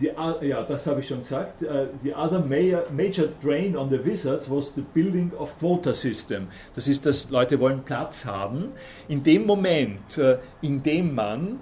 the, 0.00 0.10
uh, 0.10 0.44
ja, 0.44 0.62
das 0.62 0.86
habe 0.86 1.00
ich 1.00 1.08
schon 1.08 1.20
gesagt. 1.20 1.62
Uh, 1.62 1.86
the 2.02 2.14
other 2.14 2.40
major, 2.40 2.84
major 2.92 3.28
drain 3.42 3.76
on 3.76 3.90
the 3.90 4.04
wizards 4.04 4.50
was 4.50 4.74
the 4.74 4.82
building 4.82 5.32
of 5.38 5.56
quota 5.58 5.94
system. 5.94 6.48
Das 6.74 6.88
ist, 6.88 7.06
dass 7.06 7.30
Leute 7.30 7.58
wollen 7.60 7.82
Platz 7.82 8.24
haben. 8.24 8.72
In 9.08 9.22
dem 9.22 9.46
Moment, 9.46 10.18
uh, 10.18 10.36
in 10.62 10.82
dem 10.82 11.14
man 11.14 11.60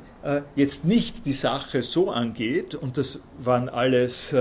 jetzt 0.57 0.85
nicht 0.85 1.27
die 1.27 1.33
Sache 1.33 1.85
so 1.85 2.11
angeht, 2.11 2.75
und 2.75 2.99
das 2.99 3.23
waren 3.39 3.69
alles 3.69 4.35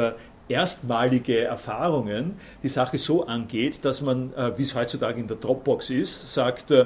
erstmalige 0.50 1.42
Erfahrungen 1.42 2.36
die 2.64 2.70
Sache 2.70 2.98
so 2.98 3.26
angeht, 3.26 3.84
dass 3.84 4.02
man, 4.02 4.34
äh, 4.34 4.58
wie 4.58 4.64
es 4.64 4.76
heutzutage 4.76 5.20
in 5.20 5.28
der 5.28 5.38
Dropbox 5.38 5.90
ist, 5.90 6.34
sagt, 6.34 6.72
äh, 6.72 6.86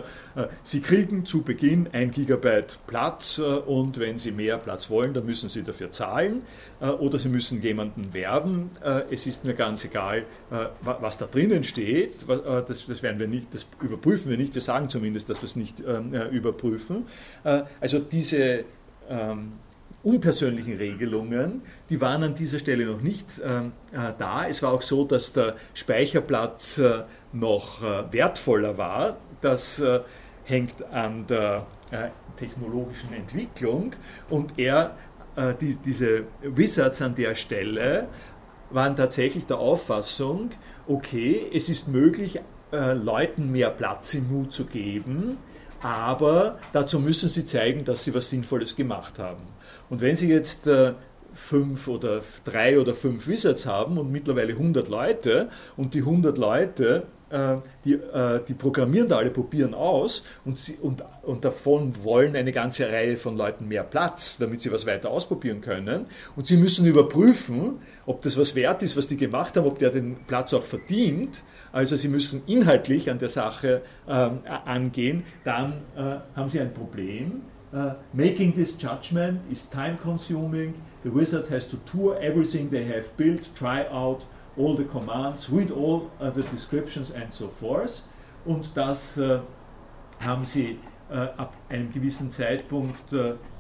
Sie 0.64 0.82
kriegen 0.82 1.26
zu 1.26 1.44
Beginn 1.44 1.90
ein 1.92 2.12
Gigabyte 2.12 2.80
Platz 2.88 3.38
äh, 3.38 3.42
und 3.42 4.00
wenn 4.00 4.18
Sie 4.18 4.32
mehr 4.32 4.58
Platz 4.58 4.90
wollen, 4.90 5.14
dann 5.14 5.26
müssen 5.26 5.50
Sie 5.50 5.64
dafür 5.64 5.92
zahlen 5.92 6.42
oder 7.00 7.20
Sie 7.20 7.30
müssen 7.30 7.62
jemanden 7.62 8.14
werben. 8.14 8.72
Es 9.12 9.28
ist 9.28 9.46
mir 9.46 9.54
ganz 9.54 9.86
egal, 9.86 10.26
was 10.82 11.20
da 11.20 11.28
drinnen 11.28 11.64
steht. 11.64 12.16
Das, 12.28 12.88
das, 12.88 13.04
werden 13.04 13.20
wir 13.20 13.28
nicht, 13.28 13.54
das 13.54 13.68
überprüfen 13.82 14.32
wir 14.32 14.38
nicht. 14.38 14.56
Wir 14.56 14.62
sagen 14.62 14.90
zumindest, 14.90 15.30
dass 15.30 15.42
wir 15.42 15.46
es 15.46 15.56
nicht 15.56 15.80
ähm, 15.80 16.12
überprüfen. 16.32 17.06
Also 17.80 18.00
diese 18.00 18.64
ähm, 19.10 19.54
unpersönlichen 20.04 20.78
Regelungen, 20.78 21.62
die 21.90 22.02
waren 22.02 22.24
an 22.24 22.36
dieser 22.36 22.60
Stelle 22.60 22.86
noch 22.86 23.02
nicht 23.02 23.40
äh, 23.40 23.60
äh, 23.60 24.14
da. 24.18 24.48
Es 24.48 24.64
war 24.64 24.74
auch 24.74 24.82
so, 24.82 25.06
dass 25.06 25.34
der 25.34 25.56
Speicherplatz 25.74 26.80
äh, 26.80 27.04
noch 27.34 27.84
äh, 27.84 28.12
wertvoller 28.12 28.78
war. 28.78 29.18
Das 29.42 29.80
äh, 29.80 30.02
hängt 30.44 30.84
an 30.92 31.28
der 31.28 31.68
äh, 31.92 32.10
technologischen 32.38 33.14
Entwicklung 33.14 33.94
und 34.30 34.58
er, 34.58 34.96
die, 35.62 35.78
diese 35.78 36.26
Wizards 36.42 37.02
an 37.02 37.16
der 37.16 37.36
Stelle 37.36 38.08
waren 38.70 38.96
tatsächlich 38.98 39.46
der 39.46 39.60
Auffassung, 39.60 40.50
okay, 40.88 41.50
es 41.54 41.70
ist 41.70 41.88
möglich, 41.88 42.42
Leuten 42.72 43.52
mehr 43.52 43.70
Platz 43.70 44.14
im 44.14 44.30
Mut 44.30 44.52
zu 44.52 44.66
geben, 44.66 45.38
aber 45.82 46.58
dazu 46.74 47.00
müssen 47.00 47.30
sie 47.30 47.46
zeigen, 47.46 47.86
dass 47.86 48.04
sie 48.04 48.14
was 48.14 48.30
Sinnvolles 48.30 48.76
gemacht 48.76 49.20
haben. 49.20 49.44
Und 49.92 50.00
wenn 50.00 50.16
Sie 50.16 50.30
jetzt 50.30 50.68
äh, 50.68 50.94
fünf 51.34 51.90
oder 51.90 52.22
drei 52.46 52.80
oder 52.80 52.96
fünf 52.96 53.28
Wizards 53.28 53.66
haben 53.66 53.98
und 53.98 54.10
mittlerweile 54.10 54.54
100 54.54 54.88
Leute 54.88 55.50
und 55.76 55.94
die 55.94 56.00
100 56.00 56.38
Leute, 56.38 57.04
äh, 57.30 57.58
die, 57.84 57.96
äh, 57.96 58.40
die 58.48 58.54
programmieren 58.54 59.10
da 59.10 59.18
alle, 59.18 59.32
probieren 59.32 59.74
aus 59.74 60.24
und, 60.46 60.58
sie, 60.58 60.76
und, 60.76 61.04
und 61.24 61.44
davon 61.44 61.94
wollen 62.06 62.38
eine 62.38 62.54
ganze 62.54 62.88
Reihe 62.88 63.18
von 63.18 63.36
Leuten 63.36 63.68
mehr 63.68 63.84
Platz, 63.84 64.38
damit 64.38 64.62
sie 64.62 64.72
was 64.72 64.86
weiter 64.86 65.12
ausprobieren 65.12 65.60
können. 65.60 66.06
Und 66.38 66.48
sie 66.48 66.56
müssen 66.56 66.86
überprüfen, 66.86 67.80
ob 68.06 68.22
das 68.22 68.38
was 68.38 68.56
wert 68.56 68.84
ist, 68.84 68.96
was 68.96 69.08
die 69.08 69.18
gemacht 69.18 69.58
haben, 69.58 69.68
ob 69.68 69.78
der 69.78 69.90
den 69.90 70.16
Platz 70.26 70.54
auch 70.54 70.64
verdient. 70.64 71.44
Also 71.74 71.98
sie 71.98 72.08
müssen 72.08 72.44
inhaltlich 72.48 73.10
an 73.10 73.20
der 73.20 73.30
Sache 73.30 73.82
ähm, 74.08 74.40
angehen. 74.66 75.24
Dann 75.44 75.74
äh, 75.98 76.16
haben 76.34 76.50
sie 76.50 76.62
ein 76.62 76.74
Problem 76.74 77.42
Uh, 77.74 77.94
making 78.14 78.52
this 78.54 78.76
judgment 78.76 79.40
is 79.50 79.66
time 79.66 79.98
consuming. 79.98 80.74
The 81.04 81.10
wizard 81.10 81.48
has 81.50 81.68
to 81.70 81.78
tour 81.90 82.18
everything 82.22 82.70
they 82.70 82.84
have 82.84 83.16
built, 83.16 83.50
try 83.56 83.88
out 83.88 84.26
all 84.58 84.76
the 84.76 84.84
commands, 84.84 85.50
read 85.50 85.72
all 85.72 86.12
uh, 86.20 86.30
the 86.32 86.44
descriptions 86.44 87.12
and 87.12 87.34
so 87.34 87.48
forth. 87.48 88.10
Und 88.46 88.76
das 88.76 89.18
uh, 89.18 89.40
haben 90.20 90.44
sie 90.44 90.80
uh, 91.10 91.30
ab 91.38 91.54
einem 91.70 91.94
gewissen 91.94 92.32
Zeitpunkt 92.34 93.14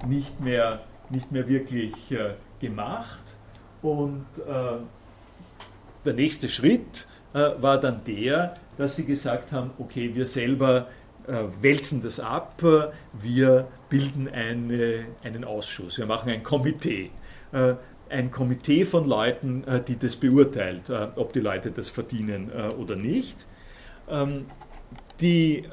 nicht, 0.07 0.41
mehr, 0.41 0.81
nicht 1.09 1.31
mehr 1.31 1.47
wirklich 1.47 1.93
gemacht. 2.59 3.37
Und 3.81 4.25
der 6.05 6.13
nächste 6.13 6.49
Schritt 6.49 7.07
war 7.33 7.79
dann 7.79 8.03
der, 8.05 8.55
dass 8.77 8.95
sie 8.95 9.05
gesagt 9.05 9.51
haben, 9.51 9.71
okay, 9.79 10.13
wir 10.13 10.27
selber 10.27 10.87
äh, 11.27 11.43
wälzen 11.61 12.01
das 12.01 12.19
ab, 12.19 12.61
wir 13.13 13.67
bilden 13.91 14.29
eine, 14.29 15.05
einen 15.21 15.43
Ausschuss, 15.43 15.99
wir 15.99 16.07
machen 16.07 16.31
ein 16.31 16.41
Komitee. 16.41 17.11
Äh, 17.51 17.75
ein 18.09 18.31
Komitee 18.31 18.83
von 18.85 19.07
Leuten, 19.07 19.63
äh, 19.65 19.81
die 19.81 19.99
das 19.99 20.15
beurteilt, 20.15 20.89
ob 20.89 21.31
die 21.33 21.39
Leute 21.39 21.71
das 21.71 21.89
verdienen 21.89 22.51
oder 22.51 22.95
nicht. 22.95 23.45
Ähm, 24.09 24.47
die, 25.21 25.63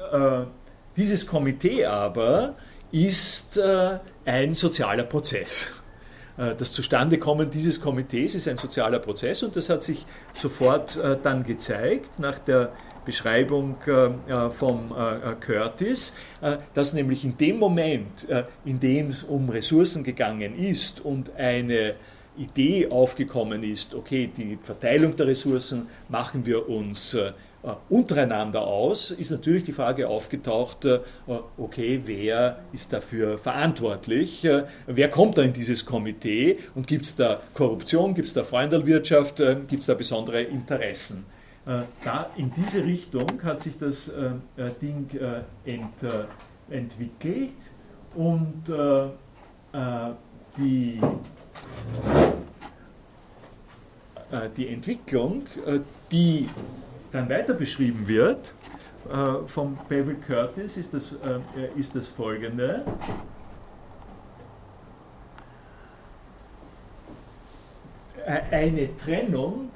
dieses 0.95 1.25
Komitee 1.25 1.85
aber 1.85 2.55
ist 2.91 3.59
ein 4.25 4.53
sozialer 4.53 5.03
Prozess. 5.03 5.71
Das 6.37 6.71
Zustandekommen 6.71 7.49
dieses 7.49 7.81
Komitees 7.81 8.35
ist 8.35 8.47
ein 8.47 8.57
sozialer 8.57 8.99
Prozess 8.99 9.41
und 9.41 9.55
das 9.55 9.69
hat 9.69 9.81
sich 9.81 10.05
sofort 10.35 10.99
dann 11.23 11.43
gezeigt 11.43 12.19
nach 12.19 12.37
der 12.37 12.71
Beschreibung 13.09 13.77
äh, 13.87 13.91
äh, 14.31 14.51
vom 14.51 14.91
äh, 14.91 15.33
Curtis, 15.39 16.13
dass 16.75 16.93
nämlich 16.93 17.25
in 17.25 17.35
dem 17.37 17.57
Moment, 17.57 18.27
in 18.65 18.79
dem 18.79 19.09
es 19.09 19.23
um 19.23 19.49
Ressourcen 19.49 20.03
gegangen 20.03 20.57
ist 20.57 21.03
und 21.03 21.35
eine 21.35 21.95
Idee 22.37 22.87
aufgekommen 22.89 23.63
ist, 23.63 23.95
okay, 23.95 24.29
die 24.37 24.57
Verteilung 24.63 25.15
der 25.15 25.27
Ressourcen 25.27 25.87
machen 26.07 26.45
wir 26.45 26.69
uns 26.69 27.17
untereinander 27.89 28.61
aus, 28.61 29.11
ist 29.11 29.31
natürlich 29.31 29.65
die 29.65 29.73
Frage 29.73 30.07
aufgetaucht, 30.07 30.87
okay, 31.57 32.01
wer 32.05 32.59
ist 32.71 32.93
dafür 32.93 33.37
verantwortlich, 33.37 34.47
wer 34.87 35.09
kommt 35.09 35.37
da 35.37 35.41
in 35.41 35.51
dieses 35.51 35.85
Komitee 35.85 36.57
und 36.75 36.87
gibt 36.87 37.03
es 37.05 37.17
da 37.17 37.41
Korruption, 37.53 38.13
gibt 38.13 38.29
es 38.29 38.33
da 38.33 38.43
Freundelwirtschaft, 38.43 39.43
gibt 39.67 39.81
es 39.81 39.87
da 39.87 39.95
besondere 39.95 40.43
Interessen. 40.43 41.25
Äh, 41.69 41.83
da 42.03 42.31
in 42.35 42.51
diese 42.55 42.83
Richtung 42.83 43.27
hat 43.43 43.61
sich 43.61 43.77
das 43.77 44.09
äh, 44.09 44.31
äh, 44.57 44.71
Ding 44.81 45.07
ent, 45.65 45.93
entwickelt 46.69 47.51
und 48.15 48.63
die 50.57 50.99
die 54.55 54.67
Entwicklung, 54.67 55.43
die 56.11 56.47
dann 57.11 57.29
weiter 57.29 57.53
beschrieben 57.53 58.07
wird, 58.07 58.53
von 59.47 59.77
Beverly 59.87 60.17
Curtis, 60.27 60.77
ist 60.77 60.93
das, 60.93 61.15
ist 61.75 61.95
das 61.95 62.07
folgende. 62.07 62.85
Eine 68.51 68.95
Trennung 68.97 69.71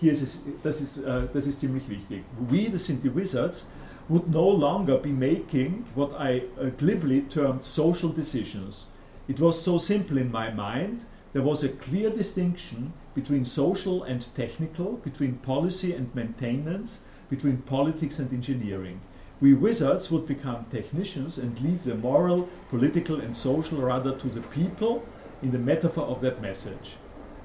hier 0.00 0.12
ist 0.12 0.22
es, 0.22 0.42
das 0.62 0.80
ist, 0.80 1.02
das 1.04 1.46
ist 1.46 1.60
ziemlich 1.60 1.88
wichtig. 1.88 2.22
We, 2.48 2.70
das 2.70 2.86
sind 2.86 3.02
die 3.04 3.14
Wizards, 3.14 3.66
would 4.08 4.28
no 4.28 4.48
longer 4.48 4.98
be 4.98 5.12
making 5.12 5.84
what 5.94 6.12
I 6.18 6.42
uh, 6.60 6.70
glibly 6.76 7.22
termed 7.22 7.64
social 7.64 8.10
decisions. 8.10 8.88
It 9.28 9.40
was 9.40 9.60
so 9.60 9.78
simple 9.78 10.18
in 10.18 10.30
my 10.30 10.50
mind. 10.50 11.04
There 11.32 11.42
was 11.42 11.64
a 11.64 11.68
clear 11.68 12.10
distinction 12.10 12.92
between 13.14 13.44
social 13.44 14.02
and 14.02 14.26
technical, 14.36 14.98
between 15.04 15.38
policy 15.38 15.94
and 15.94 16.14
maintenance, 16.14 17.00
between 17.30 17.58
politics 17.58 18.18
and 18.18 18.32
engineering. 18.32 19.00
We 19.40 19.54
wizards 19.54 20.10
would 20.10 20.26
become 20.26 20.66
technicians 20.70 21.38
and 21.38 21.58
leave 21.60 21.84
the 21.84 21.94
moral, 21.94 22.48
political, 22.70 23.20
and 23.20 23.36
social 23.36 23.78
rather 23.78 24.16
to 24.16 24.28
the 24.28 24.42
people 24.48 25.02
in 25.42 25.50
the 25.50 25.58
metaphor 25.58 26.04
of 26.04 26.20
that 26.20 26.40
message. 26.40 26.96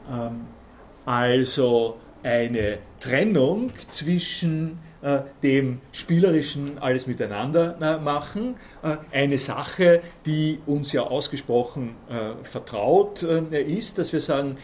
Um, 0.07 0.47
also 1.09 1.97
eine 2.21 2.77
Trennung 2.99 3.71
zwischen 3.89 4.77
äh, 5.01 5.21
dem 5.41 5.81
spielerischen 5.91 6.77
alles 6.77 7.07
miteinander 7.07 7.77
äh, 7.81 7.97
machen. 7.97 8.57
Äh, 8.83 8.97
eine 9.11 9.39
Sache, 9.39 10.01
die 10.27 10.59
uns 10.67 10.93
ja 10.93 11.01
ausgesprochen 11.01 11.95
vertraut 12.43 13.23
ist, 13.23 13.97
dass 13.97 14.13
wir 14.13 14.19
sagen, 14.19 14.57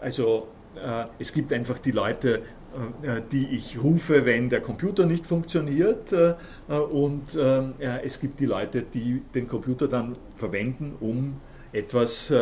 also 0.00 0.48
es 1.18 1.32
gibt 1.32 1.52
einfach 1.52 1.78
die 1.78 1.90
Leute, 1.90 2.42
die 3.32 3.48
ich 3.48 3.82
rufe, 3.82 4.24
wenn 4.24 4.48
der 4.48 4.60
Computer 4.60 5.06
nicht 5.06 5.26
funktioniert 5.26 6.14
und 6.68 7.36
es 8.02 8.20
gibt 8.20 8.38
die 8.38 8.46
Leute, 8.46 8.82
die 8.82 9.22
den 9.34 9.48
Computer 9.48 9.88
dann 9.88 10.16
verwenden, 10.36 10.94
um 11.00 11.40
etwas 11.72 12.32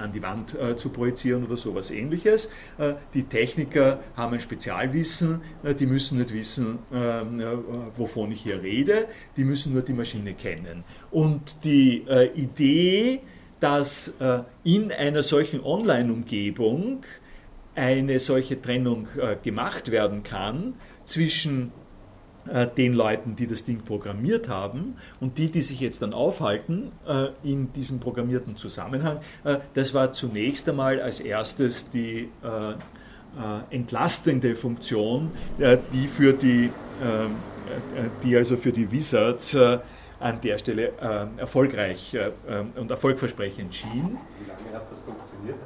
an 0.00 0.12
die 0.12 0.22
Wand 0.22 0.58
äh, 0.58 0.76
zu 0.76 0.90
projizieren 0.90 1.44
oder 1.44 1.56
sowas 1.56 1.90
ähnliches. 1.90 2.46
Äh, 2.78 2.94
die 3.14 3.24
Techniker 3.24 4.00
haben 4.16 4.34
ein 4.34 4.40
Spezialwissen, 4.40 5.42
äh, 5.62 5.74
die 5.74 5.86
müssen 5.86 6.18
nicht 6.18 6.32
wissen, 6.32 6.78
ähm, 6.92 7.42
wovon 7.96 8.32
ich 8.32 8.42
hier 8.42 8.62
rede, 8.62 9.06
die 9.36 9.44
müssen 9.44 9.72
nur 9.72 9.82
die 9.82 9.92
Maschine 9.92 10.34
kennen. 10.34 10.84
Und 11.10 11.64
die 11.64 12.04
Idee, 12.34 13.20
dass 13.58 14.14
in 14.64 14.92
einer 14.92 15.22
solchen 15.22 15.62
Online-Umgebung 15.62 17.02
eine 17.74 18.18
solche 18.18 18.60
Trennung 18.60 19.08
gemacht 19.42 19.90
werden 19.90 20.22
kann 20.22 20.74
zwischen 21.04 21.68
äh, 21.68 21.79
den 22.76 22.94
Leuten, 22.94 23.36
die 23.36 23.46
das 23.46 23.64
Ding 23.64 23.82
programmiert 23.82 24.48
haben 24.48 24.96
und 25.20 25.36
die, 25.38 25.50
die 25.50 25.60
sich 25.60 25.80
jetzt 25.80 26.00
dann 26.02 26.14
aufhalten 26.14 26.90
äh, 27.06 27.28
in 27.42 27.72
diesem 27.72 28.00
programmierten 28.00 28.56
Zusammenhang, 28.56 29.18
äh, 29.44 29.58
das 29.74 29.92
war 29.92 30.12
zunächst 30.12 30.68
einmal 30.68 31.00
als 31.00 31.20
erstes 31.20 31.90
die 31.90 32.30
entlastende 33.70 34.56
Funktion, 34.56 35.30
die 35.92 36.08
für 36.08 36.32
die, 36.32 36.72
die 38.24 38.36
also 38.36 38.56
für 38.56 38.72
die 38.72 38.90
Wizards 38.90 39.56
an 40.18 40.40
der 40.40 40.58
Stelle 40.58 40.92
erfolgreich 41.36 42.16
und 42.74 42.90
erfolgversprechend 42.90 43.72
schien. 43.72 44.18
Wie 44.40 44.48
lange 44.48 44.74
hat 44.74 44.86
das 44.90 44.98
funktioniert? 45.04 45.56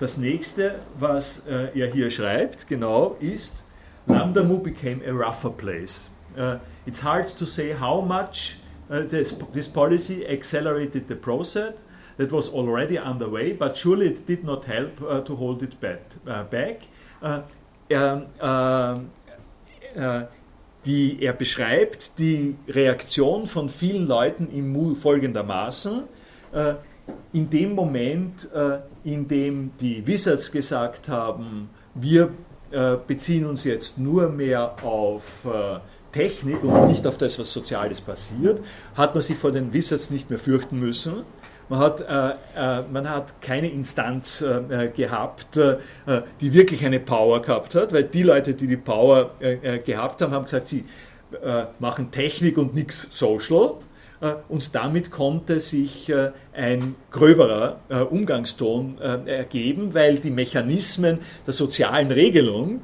Das 0.00 0.16
nächste, 0.16 0.80
was 0.98 1.46
er 1.46 1.92
hier 1.92 2.10
schreibt, 2.10 2.66
genau, 2.66 3.16
ist, 3.20 3.65
Lambda 4.06 4.42
became 4.42 5.02
a 5.04 5.12
rougher 5.12 5.50
place. 5.50 6.10
Uh, 6.36 6.58
it's 6.86 7.00
hard 7.00 7.26
to 7.26 7.46
say 7.46 7.72
how 7.72 8.00
much 8.00 8.58
uh, 8.90 9.00
this, 9.00 9.36
this 9.52 9.68
policy 9.68 10.26
accelerated 10.26 11.08
the 11.08 11.16
process 11.16 11.74
that 12.16 12.32
was 12.32 12.48
already 12.50 12.98
underway, 12.98 13.52
but 13.52 13.76
surely 13.76 14.06
it 14.08 14.26
did 14.26 14.44
not 14.44 14.64
help 14.64 15.02
uh, 15.02 15.20
to 15.20 15.34
hold 15.36 15.62
it 15.62 15.78
back. 15.80 16.00
Uh, 16.26 16.44
back. 16.44 16.82
Uh, 17.22 17.42
er, 17.90 18.26
uh, 18.40 18.98
die, 20.84 21.18
er 21.20 21.32
beschreibt 21.32 22.18
die 22.18 22.56
Reaktion 22.68 23.46
von 23.46 23.68
vielen 23.68 24.06
Leuten 24.06 24.48
im 24.50 24.72
MU 24.72 24.94
folgendermaßen. 24.94 26.04
in 27.32 27.50
dem 27.50 27.74
Moment, 27.74 28.48
in 29.04 29.28
dem 29.28 29.72
die 29.80 30.06
Wizards 30.06 30.50
gesagt 30.50 31.08
haben, 31.08 31.68
wir 31.94 32.30
beziehen 33.06 33.46
uns 33.46 33.64
jetzt 33.64 33.98
nur 33.98 34.28
mehr 34.28 34.76
auf 34.82 35.46
Technik 36.16 36.64
und 36.64 36.88
nicht 36.88 37.06
auf 37.06 37.18
das, 37.18 37.38
was 37.38 37.52
Soziales 37.52 38.00
passiert, 38.00 38.60
hat 38.96 39.14
man 39.14 39.22
sich 39.22 39.36
vor 39.36 39.52
den 39.52 39.72
Wizards 39.72 40.10
nicht 40.10 40.30
mehr 40.30 40.38
fürchten 40.38 40.80
müssen. 40.80 41.24
Man 41.68 41.80
hat, 41.80 42.00
äh, 42.00 42.30
äh, 42.56 42.82
man 42.92 43.10
hat 43.10 43.42
keine 43.42 43.68
Instanz 43.68 44.40
äh, 44.40 44.88
gehabt, 44.88 45.56
äh, 45.56 45.78
die 46.40 46.54
wirklich 46.54 46.84
eine 46.84 47.00
Power 47.00 47.42
gehabt 47.42 47.74
hat, 47.74 47.92
weil 47.92 48.04
die 48.04 48.22
Leute, 48.22 48.54
die 48.54 48.68
die 48.68 48.76
Power 48.76 49.32
äh, 49.40 49.54
äh, 49.54 49.78
gehabt 49.80 50.22
haben, 50.22 50.32
haben 50.32 50.44
gesagt, 50.44 50.68
sie 50.68 50.84
machen 51.80 52.12
Technik 52.12 52.56
und 52.56 52.76
nichts 52.76 53.08
Social. 53.10 53.74
Und 54.48 54.74
damit 54.74 55.10
konnte 55.10 55.60
sich 55.60 56.12
ein 56.54 56.94
gröberer 57.10 57.80
Umgangston 58.10 58.98
ergeben, 58.98 59.92
weil 59.92 60.18
die 60.18 60.30
Mechanismen 60.30 61.18
der 61.46 61.52
sozialen 61.52 62.10
Regelung 62.10 62.80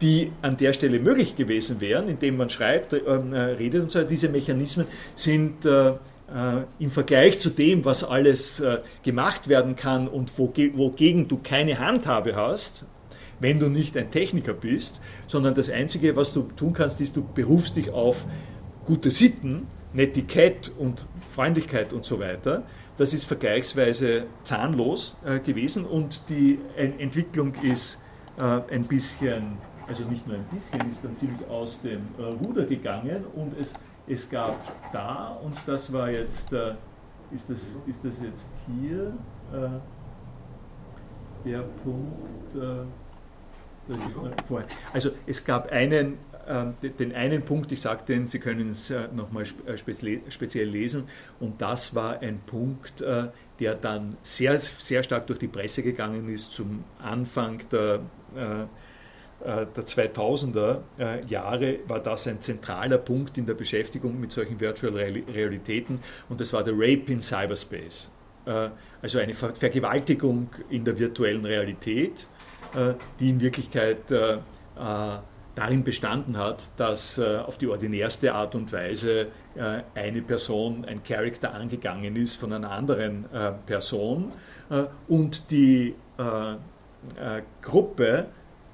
die 0.00 0.32
an 0.42 0.56
der 0.56 0.72
Stelle 0.72 0.98
möglich 0.98 1.36
gewesen 1.36 1.80
wären, 1.80 2.08
indem 2.08 2.36
man 2.36 2.50
schreibt, 2.50 2.92
äh, 2.92 2.98
äh, 2.98 3.38
redet 3.58 3.82
und 3.82 3.92
so, 3.92 4.02
diese 4.02 4.28
Mechanismen 4.28 4.86
sind 5.14 5.64
äh, 5.64 5.90
äh, 5.90 5.94
im 6.78 6.90
Vergleich 6.90 7.38
zu 7.38 7.50
dem, 7.50 7.84
was 7.84 8.04
alles 8.04 8.60
äh, 8.60 8.78
gemacht 9.02 9.48
werden 9.48 9.76
kann 9.76 10.08
und 10.08 10.38
wogegen 10.38 11.28
du 11.28 11.38
keine 11.42 11.78
Handhabe 11.78 12.36
hast, 12.36 12.86
wenn 13.40 13.58
du 13.58 13.68
nicht 13.68 13.96
ein 13.96 14.10
Techniker 14.10 14.52
bist, 14.52 15.00
sondern 15.26 15.54
das 15.54 15.70
Einzige, 15.70 16.16
was 16.16 16.32
du 16.32 16.42
tun 16.42 16.72
kannst, 16.72 17.00
ist, 17.00 17.16
du 17.16 17.24
berufst 17.34 17.76
dich 17.76 17.90
auf 17.90 18.26
gute 18.84 19.10
Sitten, 19.10 19.66
Netiquette 19.94 20.70
und 20.72 21.06
Freundlichkeit 21.30 21.92
und 21.92 22.04
so 22.04 22.20
weiter. 22.20 22.64
Das 22.96 23.14
ist 23.14 23.24
vergleichsweise 23.24 24.26
zahnlos 24.42 25.16
äh, 25.24 25.38
gewesen 25.38 25.84
und 25.84 26.20
die 26.28 26.58
Entwicklung 26.76 27.54
ist 27.62 28.00
ein 28.36 28.82
bisschen 28.88 29.58
also 29.86 30.04
nicht 30.04 30.26
nur 30.26 30.36
ein 30.36 30.44
bisschen, 30.44 30.80
ist 30.90 31.04
dann 31.04 31.16
ziemlich 31.16 31.46
aus 31.48 31.82
dem 31.82 32.08
äh, 32.18 32.22
Ruder 32.44 32.64
gegangen 32.64 33.24
und 33.34 33.58
es, 33.58 33.74
es 34.06 34.30
gab 34.30 34.56
da, 34.92 35.38
und 35.42 35.56
das 35.66 35.92
war 35.92 36.10
jetzt, 36.10 36.52
äh, 36.52 36.74
ist, 37.32 37.50
das, 37.50 37.74
ist 37.86 38.04
das 38.04 38.22
jetzt 38.22 38.50
hier 38.66 39.12
äh, 39.52 39.68
der 41.48 41.62
Punkt, 41.82 42.54
äh, 42.54 42.84
das 43.88 44.08
ist 44.08 44.16
noch 44.16 44.30
vorher. 44.48 44.68
Also 44.92 45.10
es 45.26 45.44
gab 45.44 45.70
einen, 45.70 46.18
den 46.98 47.14
einen 47.14 47.42
Punkt, 47.42 47.72
ich 47.72 47.80
sagte 47.80 48.26
Sie 48.26 48.38
können 48.38 48.70
es 48.72 48.90
äh, 48.90 49.08
nochmal 49.14 49.44
äh, 49.66 49.76
speziell 49.76 50.68
lesen, 50.68 51.04
und 51.40 51.60
das 51.60 51.94
war 51.94 52.20
ein 52.20 52.40
Punkt, 52.46 53.04
der 53.60 53.74
dann 53.74 54.16
sehr, 54.22 54.58
sehr 54.58 55.02
stark 55.02 55.26
durch 55.26 55.38
die 55.38 55.48
Presse 55.48 55.82
gegangen 55.82 56.28
ist 56.28 56.52
zum 56.52 56.84
Anfang 56.98 57.60
der 57.70 58.00
äh, 59.44 59.66
der 59.76 59.84
2000er 59.84 60.78
äh, 60.98 61.26
Jahre 61.26 61.80
war 61.86 62.00
das 62.00 62.26
ein 62.26 62.40
zentraler 62.40 62.96
Punkt 62.96 63.36
in 63.36 63.44
der 63.44 63.52
Beschäftigung 63.52 64.18
mit 64.18 64.32
solchen 64.32 64.58
Virtual 64.58 64.94
Realitäten 64.94 66.00
und 66.30 66.40
das 66.40 66.52
war 66.54 66.64
der 66.64 66.72
Rape 66.72 67.12
in 67.12 67.20
Cyberspace. 67.20 68.10
Äh, 68.46 68.70
also 69.02 69.18
eine 69.18 69.34
Vergewaltigung 69.34 70.48
in 70.70 70.84
der 70.84 70.98
virtuellen 70.98 71.44
Realität, 71.44 72.26
die 73.20 73.30
in 73.30 73.40
Wirklichkeit 73.40 74.10
darin 75.54 75.84
bestanden 75.84 76.36
hat, 76.36 76.70
dass 76.78 77.18
auf 77.18 77.58
die 77.58 77.68
ordinärste 77.68 78.34
Art 78.34 78.54
und 78.54 78.72
Weise 78.72 79.28
eine 79.94 80.22
Person, 80.22 80.84
ein 80.84 81.02
Charakter 81.04 81.54
angegangen 81.54 82.16
ist 82.16 82.36
von 82.36 82.52
einer 82.52 82.70
anderen 82.70 83.26
Person 83.66 84.32
und 85.06 85.50
die 85.50 85.94
Gruppe 87.62 88.26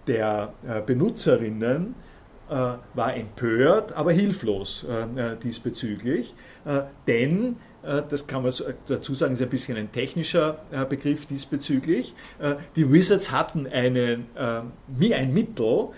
der 0.07 0.53
äh, 0.67 0.81
Benutzerinnen 0.81 1.95
äh, 2.49 2.55
war 2.95 3.17
empört, 3.17 3.93
aber 3.93 4.13
hilflos 4.13 4.85
äh, 4.85 5.37
diesbezüglich, 5.37 6.35
denn 7.07 7.57
das 7.83 8.27
kann 8.27 8.43
man 8.43 8.53
dazu 8.87 9.15
sagen, 9.15 9.33
ist 9.33 9.43
ein 9.43 9.49
bisschen 9.49 9.77
ein 9.77 9.91
technischer 9.91 10.61
Begriff 10.89 11.27
diesbezüglich. 11.27 12.15
Die 12.77 12.93
Wizards 12.93 13.31
hatten 13.31 13.67
einen, 13.67 14.27
ein 14.37 15.35
Mittel 15.35 15.89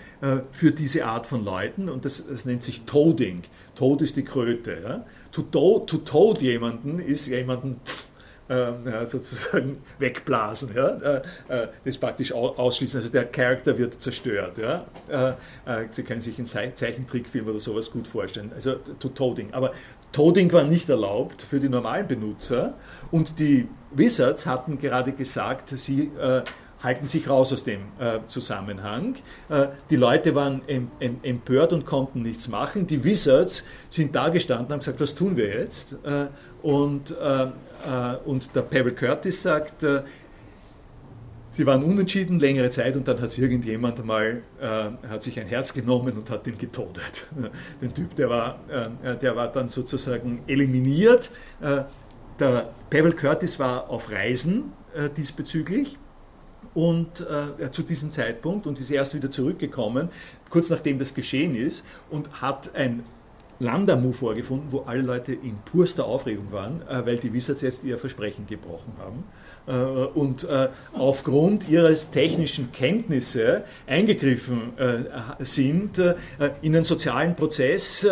für 0.51 0.71
diese 0.71 1.05
Art 1.05 1.27
von 1.27 1.43
Leuten 1.43 1.89
und 1.89 2.05
das, 2.05 2.25
das 2.27 2.45
nennt 2.45 2.63
sich 2.63 2.81
Toading. 2.81 3.41
Toad 3.75 4.01
ist 4.01 4.15
die 4.15 4.23
Kröte. 4.23 5.03
To, 5.31 5.41
to, 5.41 5.79
to 5.79 5.97
toad 5.97 6.41
jemanden 6.41 6.99
ist 6.99 7.27
jemanden 7.27 7.79
äh, 8.49 9.05
sozusagen 9.05 9.77
wegblasen. 9.99 10.75
Ja? 10.75 10.89
Äh, 10.89 11.21
äh, 11.47 11.67
das 11.85 11.97
praktisch 11.97 12.33
ausschließen. 12.33 12.99
Also 12.99 13.11
der 13.11 13.25
Charakter 13.25 13.77
wird 13.77 14.01
zerstört. 14.01 14.57
Ja? 14.57 14.85
Sie 15.91 16.03
können 16.03 16.21
sich 16.21 16.37
einen 16.37 16.45
Zeichentrickfilm 16.45 17.47
oder 17.47 17.59
sowas 17.59 17.89
gut 17.89 18.07
vorstellen. 18.07 18.51
Also 18.53 18.75
to 18.75 19.09
Toading. 19.09 19.53
Aber 19.53 19.71
Toading 20.13 20.53
war 20.53 20.63
nicht 20.63 20.87
erlaubt 20.87 21.41
für 21.41 21.59
die 21.59 21.67
normalen 21.67 22.07
Benutzer. 22.07 22.75
Und 23.11 23.39
die 23.39 23.67
Wizards 23.91 24.45
hatten 24.45 24.77
gerade 24.77 25.11
gesagt, 25.11 25.69
sie 25.69 26.11
halten 26.83 27.05
sich 27.05 27.29
raus 27.29 27.53
aus 27.53 27.63
dem 27.63 27.81
äh, 27.97 28.19
Zusammenhang. 28.27 29.15
Äh, 29.49 29.67
die 29.89 29.95
Leute 29.95 30.35
waren 30.35 30.61
em, 30.67 30.91
em, 30.99 31.19
empört 31.23 31.71
und 31.71 31.85
konnten 31.85 32.21
nichts 32.21 32.49
machen. 32.49 32.85
Die 32.85 33.03
Wizards 33.03 33.65
sind 33.89 34.13
da 34.13 34.29
gestanden 34.29 34.65
und 34.65 34.71
haben 34.73 34.79
gesagt, 34.79 34.99
was 34.99 35.15
tun 35.15 35.37
wir 35.37 35.47
jetzt? 35.47 35.93
Äh, 36.03 36.27
und, 36.61 37.13
und 38.23 38.55
der 38.55 38.61
Pavel 38.61 38.93
Curtis 38.93 39.43
sagt, 39.43 39.85
Sie 41.55 41.67
waren 41.67 41.83
unentschieden 41.83 42.39
längere 42.39 42.71
Zeit 42.71 42.95
und 42.95 43.07
dann 43.07 43.21
hat 43.21 43.31
sich 43.31 43.43
irgendjemand 43.43 44.03
mal 44.03 44.41
äh, 44.59 45.07
hat 45.07 45.21
sich 45.21 45.39
ein 45.39 45.45
Herz 45.45 45.73
genommen 45.73 46.17
und 46.17 46.29
hat 46.31 46.47
ihn 46.47 46.57
getodet. 46.57 47.27
Den 47.81 47.93
Typ, 47.93 48.15
der 48.15 48.29
war, 48.29 48.59
äh, 49.03 49.15
der 49.17 49.35
war 49.35 49.51
dann 49.51 49.69
sozusagen 49.69 50.43
eliminiert. 50.47 51.29
Äh, 51.61 51.83
der 52.39 52.73
Pavel 52.89 53.13
Curtis 53.13 53.59
war 53.59 53.89
auf 53.89 54.11
Reisen 54.11 54.73
diesbezüglich 55.15 55.97
und 56.73 57.21
äh, 57.21 57.71
zu 57.71 57.83
diesem 57.83 58.11
Zeitpunkt 58.11 58.67
und 58.67 58.79
ist 58.79 58.89
erst 58.89 59.15
wieder 59.15 59.29
zurückgekommen, 59.29 60.09
kurz 60.49 60.69
nachdem 60.69 60.99
das 60.99 61.13
geschehen 61.13 61.55
ist, 61.55 61.83
und 62.09 62.41
hat 62.41 62.73
ein 62.75 63.03
Landamu 63.59 64.11
vorgefunden, 64.11 64.67
wo 64.71 64.81
alle 64.81 65.01
Leute 65.01 65.33
in 65.33 65.57
purster 65.65 66.05
Aufregung 66.05 66.51
waren, 66.51 66.81
äh, 66.87 67.05
weil 67.05 67.17
die 67.17 67.33
Wizards 67.33 67.61
jetzt 67.61 67.83
ihr 67.83 67.97
Versprechen 67.97 68.47
gebrochen 68.47 68.93
haben 68.99 69.23
äh, 69.23 69.42
und 69.65 70.43
äh, 70.43 70.67
aufgrund 70.91 71.69
ihres 71.69 72.11
technischen 72.11 72.71
Kenntnisse 72.73 73.63
eingegriffen 73.87 74.77
äh, 74.77 75.05
sind 75.39 75.99
äh, 75.99 76.15
in 76.61 76.75
einen 76.75 76.83
sozialen 76.83 77.35
Prozess 77.35 78.05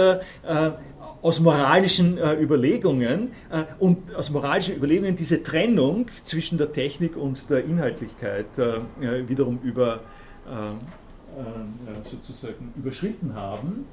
aus 1.21 1.39
moralischen 1.39 2.17
äh, 2.17 2.33
Überlegungen 2.33 3.31
äh, 3.51 3.63
und 3.79 4.13
aus 4.15 4.31
moralischen 4.31 4.75
Überlegungen 4.75 5.15
diese 5.15 5.43
Trennung 5.43 6.07
zwischen 6.23 6.57
der 6.57 6.73
Technik 6.73 7.15
und 7.15 7.49
der 7.49 7.63
Inhaltlichkeit 7.63 8.57
äh, 8.57 8.77
äh 9.01 9.29
wiederum 9.29 9.59
über, 9.63 9.99
äh, 10.47 10.69
äh, 10.69 12.03
sozusagen 12.03 12.73
überschritten 12.75 13.33
haben. 13.35 13.85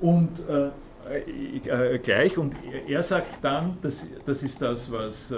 und 0.00 0.30
gleich, 2.02 2.38
und 2.38 2.54
er 2.88 3.02
sagt 3.04 3.44
dann, 3.44 3.76
das, 3.82 4.06
das 4.26 4.42
ist 4.42 4.60
das, 4.60 4.90
was, 4.90 5.32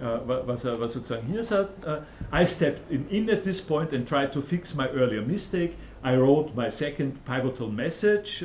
was, 0.00 0.64
er, 0.64 0.78
was 0.80 0.92
sozusagen 0.94 1.26
hier 1.26 1.42
sagt, 1.42 1.84
I 2.32 2.44
stepped 2.44 2.90
in, 2.90 3.08
in 3.08 3.30
at 3.30 3.42
this 3.42 3.60
point 3.60 3.92
and 3.92 4.08
tried 4.08 4.32
to 4.32 4.40
fix 4.40 4.74
my 4.74 4.88
earlier 4.88 5.22
mistake. 5.22 5.76
I 6.02 6.16
wrote 6.16 6.54
my 6.56 6.70
second 6.70 7.24
pivotal 7.24 7.68
message 7.68 8.44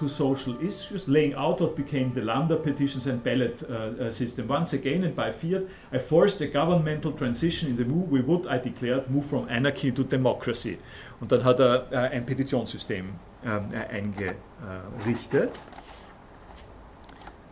to 0.00 0.08
social 0.08 0.56
issues, 0.64 1.08
laying 1.08 1.34
out 1.34 1.60
what 1.60 1.76
became 1.76 2.12
the 2.14 2.22
Lambda 2.22 2.56
petitions 2.56 3.06
and 3.06 3.22
ballot 3.22 3.62
uh, 3.62 4.10
system. 4.10 4.48
Once 4.48 4.72
again, 4.72 5.04
and 5.04 5.14
by 5.14 5.30
fiat, 5.30 5.62
I 5.92 5.98
forced 5.98 6.40
a 6.40 6.46
governmental 6.46 7.12
transition 7.12 7.70
in 7.70 7.76
the 7.76 7.84
move 7.84 8.10
we 8.10 8.22
would, 8.22 8.46
I 8.46 8.58
declared, 8.58 9.10
move 9.10 9.26
from 9.26 9.46
anarchy 9.50 9.92
to 9.92 10.02
democracy. 10.02 10.78
Und 11.20 11.30
dann 11.30 11.44
hat 11.44 11.60
er 11.60 11.86
äh, 11.92 11.96
ein 12.16 12.24
Petitionssystem 12.24 13.10
ähm, 13.44 13.68
äh, 13.72 13.76
eingerichtet. 13.96 15.50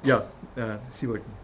Ja, 0.03 0.23
äh, 0.57 0.79
Sie 0.91 1.09
wollten. 1.09 1.38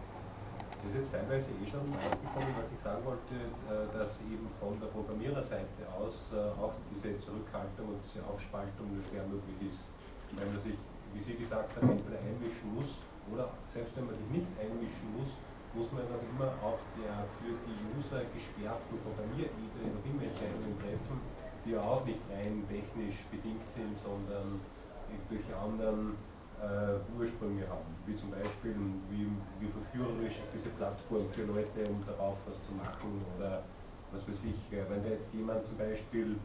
Es 0.85 0.93
ist 0.93 0.97
jetzt 1.01 1.11
teilweise 1.17 1.51
eh 1.57 1.65
schon 1.65 1.89
aufgekommen, 1.97 2.53
was 2.61 2.69
ich 2.69 2.79
sagen 2.79 3.01
wollte, 3.03 3.33
äh, 3.33 3.89
dass 3.89 4.21
eben 4.29 4.45
von 4.53 4.77
der 4.79 4.93
Programmiererseite 4.93 5.81
aus 5.97 6.29
äh, 6.29 6.37
auch 6.61 6.77
diese 6.93 7.17
Zurückhaltung 7.17 7.97
und 7.97 7.99
diese 8.05 8.21
Aufspaltung 8.21 8.93
schwer 9.09 9.25
möglich 9.25 9.73
ist. 9.73 9.89
Weil 10.37 10.45
man 10.45 10.61
sich 10.61 10.77
wie 11.15 11.23
Sie 11.23 11.35
gesagt 11.39 11.71
haben, 11.79 11.95
entweder 11.95 12.19
einmischen 12.19 12.75
muss 12.75 12.99
oder 13.31 13.47
selbst 13.71 13.95
wenn 13.95 14.05
man 14.05 14.15
sich 14.15 14.27
nicht 14.35 14.51
einmischen 14.59 15.07
muss, 15.15 15.39
muss 15.71 15.87
man 15.95 16.03
noch 16.11 16.19
immer 16.19 16.51
auf 16.59 16.83
der 16.99 17.23
für 17.39 17.55
die 17.63 17.75
User 17.95 18.19
gesperrten 18.35 18.99
Programmierebene 18.99 19.95
noch 19.95 20.03
immer 20.03 20.23
Entscheidungen 20.27 20.75
treffen, 20.83 21.17
die 21.63 21.75
auch 21.79 22.03
nicht 22.03 22.19
rein 22.27 22.63
technisch 22.67 23.23
bedingt 23.31 23.67
sind, 23.71 23.95
sondern 23.95 24.59
irgendwelche 25.07 25.55
anderen 25.55 26.19
äh, 26.61 27.19
Ursprünge 27.19 27.67
haben. 27.67 27.89
Wie 28.05 28.15
zum 28.15 28.31
Beispiel, 28.31 28.75
wie, 29.09 29.27
wie 29.59 29.69
verführerisch 29.69 30.39
ist 30.39 30.51
diese 30.53 30.69
Plattform 30.69 31.27
für 31.29 31.43
Leute, 31.43 31.89
um 31.89 32.03
darauf 32.05 32.37
was 32.47 32.57
zu 32.65 32.73
machen 32.73 33.21
oder 33.37 33.63
was 34.11 34.27
weiß 34.27 34.45
ich, 34.45 34.77
äh, 34.77 34.83
wenn 34.89 35.03
da 35.03 35.09
jetzt 35.09 35.33
jemand 35.33 35.65
zum 35.65 35.77
Beispiel 35.77 36.35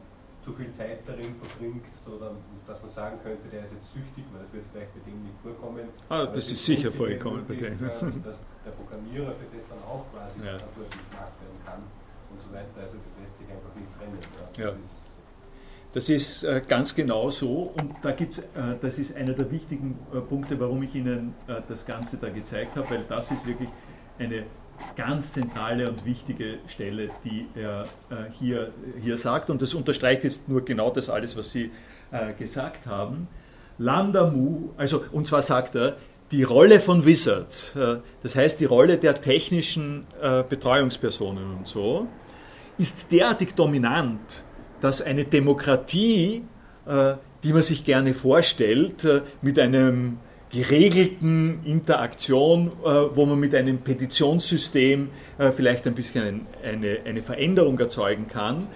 zu 0.43 0.53
viel 0.53 0.73
Zeit 0.73 1.01
darin 1.07 1.35
verbringt, 1.37 1.85
so 1.93 2.19
dass 2.67 2.81
man 2.81 2.91
sagen 2.91 3.19
könnte, 3.23 3.49
der 3.49 3.65
ist 3.65 3.75
jetzt 3.75 3.93
süchtig, 3.93 4.25
weil 4.33 4.41
das 4.41 4.53
wird 4.53 4.65
vielleicht 4.73 4.95
bei 4.95 5.01
dem 5.05 5.23
nicht 5.23 5.37
vorkommen. 5.43 5.89
Ah, 6.09 6.25
das 6.25 6.51
ist 6.51 6.65
sicher 6.65 6.91
vorgekommen 6.91 7.45
bei 7.47 7.57
dem. 7.57 7.79
Dass 7.79 8.41
der 8.65 8.73
Programmierer 8.73 9.33
für 9.33 9.49
das 9.55 9.69
dann 9.69 9.85
auch 9.85 10.05
quasi 10.13 10.41
ja. 10.41 10.57
verantwortlich 10.57 11.05
gemacht 11.13 11.37
werden 11.45 11.61
kann 11.65 11.83
und 12.33 12.41
so 12.41 12.49
weiter. 12.53 12.81
Also 12.81 12.97
das 13.05 13.13
lässt 13.21 13.37
sich 13.37 13.49
einfach 13.53 13.75
nicht 13.77 13.93
trennen. 13.93 14.19
Ja. 14.57 14.65
Ja. 14.65 14.75
Das 15.93 16.09
ist 16.09 16.45
äh, 16.45 16.63
ganz 16.67 16.95
genau 16.95 17.31
so 17.31 17.73
und 17.77 17.95
da 18.03 18.13
gibt's, 18.13 18.39
äh, 18.39 18.43
das 18.81 18.99
ist 18.99 19.17
einer 19.17 19.33
der 19.33 19.51
wichtigen 19.51 19.99
äh, 20.15 20.21
Punkte, 20.21 20.61
warum 20.61 20.85
ich 20.85 20.95
Ihnen 20.95 21.35
das 21.69 21.85
Ganze 21.85 22.17
da 22.17 22.29
gezeigt 22.29 22.77
habe, 22.77 22.91
weil 22.91 23.05
das 23.09 23.33
ist 23.33 23.45
wirklich 23.45 23.69
eine 24.19 24.45
ganz 24.97 25.33
zentrale 25.33 25.89
und 25.89 26.05
wichtige 26.05 26.59
Stelle, 26.69 27.11
die 27.25 27.47
er 27.55 27.85
hier, 28.39 28.73
hier 29.03 29.19
sagt. 29.19 29.51
Und 29.51 29.61
das 29.61 29.75
unterstreicht 29.75 30.25
jetzt 30.25 30.49
nur 30.49 30.65
genau 30.65 30.91
das 30.91 31.11
alles, 31.11 31.37
was 31.37 31.53
Sie 31.53 31.71
gesagt 32.39 32.87
haben. 32.87 33.29
Landamu, 33.77 34.71
also 34.79 35.05
und 35.13 35.27
zwar 35.27 35.43
sagt 35.43 35.75
er, 35.75 35.97
die 36.31 36.45
Rolle 36.45 36.81
von 36.81 37.05
Wizards, 37.05 37.79
das 38.23 38.37
heißt 38.37 38.61
die 38.61 38.65
Rolle 38.65 38.97
der 38.97 39.21
technischen 39.21 40.07
Betreuungspersonen 40.49 41.59
und 41.59 41.67
so, 41.67 42.07
ist 42.79 43.13
derartig 43.13 43.55
dominant, 43.55 44.45
dass 44.81 45.03
eine 45.03 45.25
Demokratie, 45.25 46.43
äh, 46.87 47.15
die 47.45 47.53
man 47.53 47.63
sich 47.63 47.85
gerne 47.85 48.15
vorstellt, 48.15 49.05
äh, 49.05 49.23
mit 49.43 49.59
einem 49.59 50.19
geregelten 50.51 51.65
Interaktion, 51.65 52.73
äh, 52.85 52.89
wo 53.15 53.25
man 53.25 53.39
mit 53.39 53.55
einem 53.55 53.79
Petitionssystem 53.79 55.11
vielleicht 55.55 55.87
ein 55.87 55.95
bisschen 55.95 56.47
eine, 56.65 56.99
eine 57.05 57.23
Veränderung 57.23 57.79
erzeugen 57.79 58.27
kann, 58.27 58.67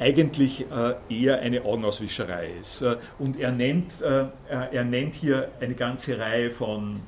eigentlich 0.00 0.66
eher 1.08 1.38
eine 1.38 1.64
Augenauswischerei 1.64 2.50
ist. 2.60 2.84
Und 3.20 3.38
er 3.38 3.52
nennt, 3.52 4.02
er 4.02 4.84
nennt 4.84 5.14
hier 5.14 5.48
eine 5.60 5.74
ganze 5.74 6.18
Reihe 6.18 6.50
von 6.50 7.00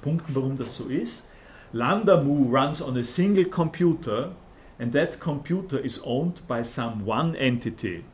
Punkten, 0.00 0.32
warum 0.36 0.56
das 0.56 0.76
so 0.76 0.84
ist. 0.84 1.26
Landamu 1.72 2.54
runs 2.56 2.80
on 2.80 2.96
a 2.96 3.02
single 3.02 3.46
computer 3.46 4.30
and 4.78 4.92
that 4.92 5.20
computer 5.20 5.78
is 5.78 6.00
owned 6.04 6.40
by 6.46 6.62
some 6.62 7.04
one 7.04 7.36
entity. 7.36 8.04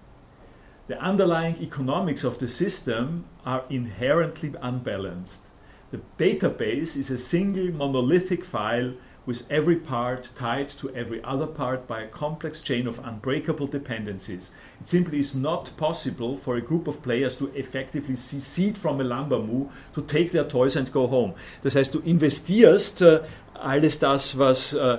The 0.89 1.01
underlying 1.01 1.57
economics 1.63 2.25
of 2.25 2.39
the 2.39 2.49
system 2.49 3.25
are 3.47 3.65
inherently 3.71 4.53
unbalanced. 4.61 5.47
The 5.91 6.01
database 6.19 6.97
is 6.97 7.11
a 7.11 7.19
single 7.19 7.71
monolithic 7.73 8.45
file 8.45 8.95
with 9.27 9.47
every 9.51 9.77
part 9.77 10.31
tied 10.37 10.69
to 10.69 10.93
every 10.95 11.23
other 11.23 11.47
part 11.47 11.87
by 11.87 12.03
a 12.03 12.09
complex 12.09 12.63
chain 12.63 12.87
of 12.87 12.99
unbreakable 13.05 13.67
dependencies. 13.67 14.51
It 14.81 14.89
simply 14.89 15.19
is 15.19 15.37
not 15.37 15.71
possible 15.77 16.37
for 16.37 16.57
a 16.57 16.61
group 16.61 16.89
of 16.89 17.03
players 17.03 17.37
to 17.37 17.53
effectively 17.55 18.17
secede 18.17 18.79
from 18.79 19.01
a 19.01 19.05
Lambamu, 19.05 19.71
to 19.95 20.03
take 20.03 20.33
their 20.33 20.45
toys 20.45 20.75
and 20.77 20.91
go 20.91 21.07
home. 21.07 21.35
Das 21.63 21.75
heißt, 21.75 21.95
du 21.95 22.01
investierst 22.01 23.03
äh, 23.03 23.07
uh, 23.07 23.21
alles 23.63 23.99
das, 23.99 24.39
was, 24.39 24.73
äh, 24.73 24.95
äh, 24.95 24.99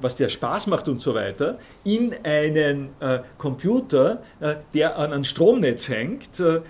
was 0.00 0.16
dir 0.16 0.28
Spaß 0.28 0.66
macht 0.66 0.88
und 0.88 1.00
so 1.00 1.14
weiter, 1.14 1.58
in 1.84 2.14
einen 2.24 2.90
äh, 3.00 3.20
Computer, 3.38 4.22
äh, 4.40 4.56
der 4.74 4.98
an 4.98 5.12
ein 5.12 5.24
Stromnetz 5.24 5.88
hängt, 5.88 6.40
äh, 6.40 6.60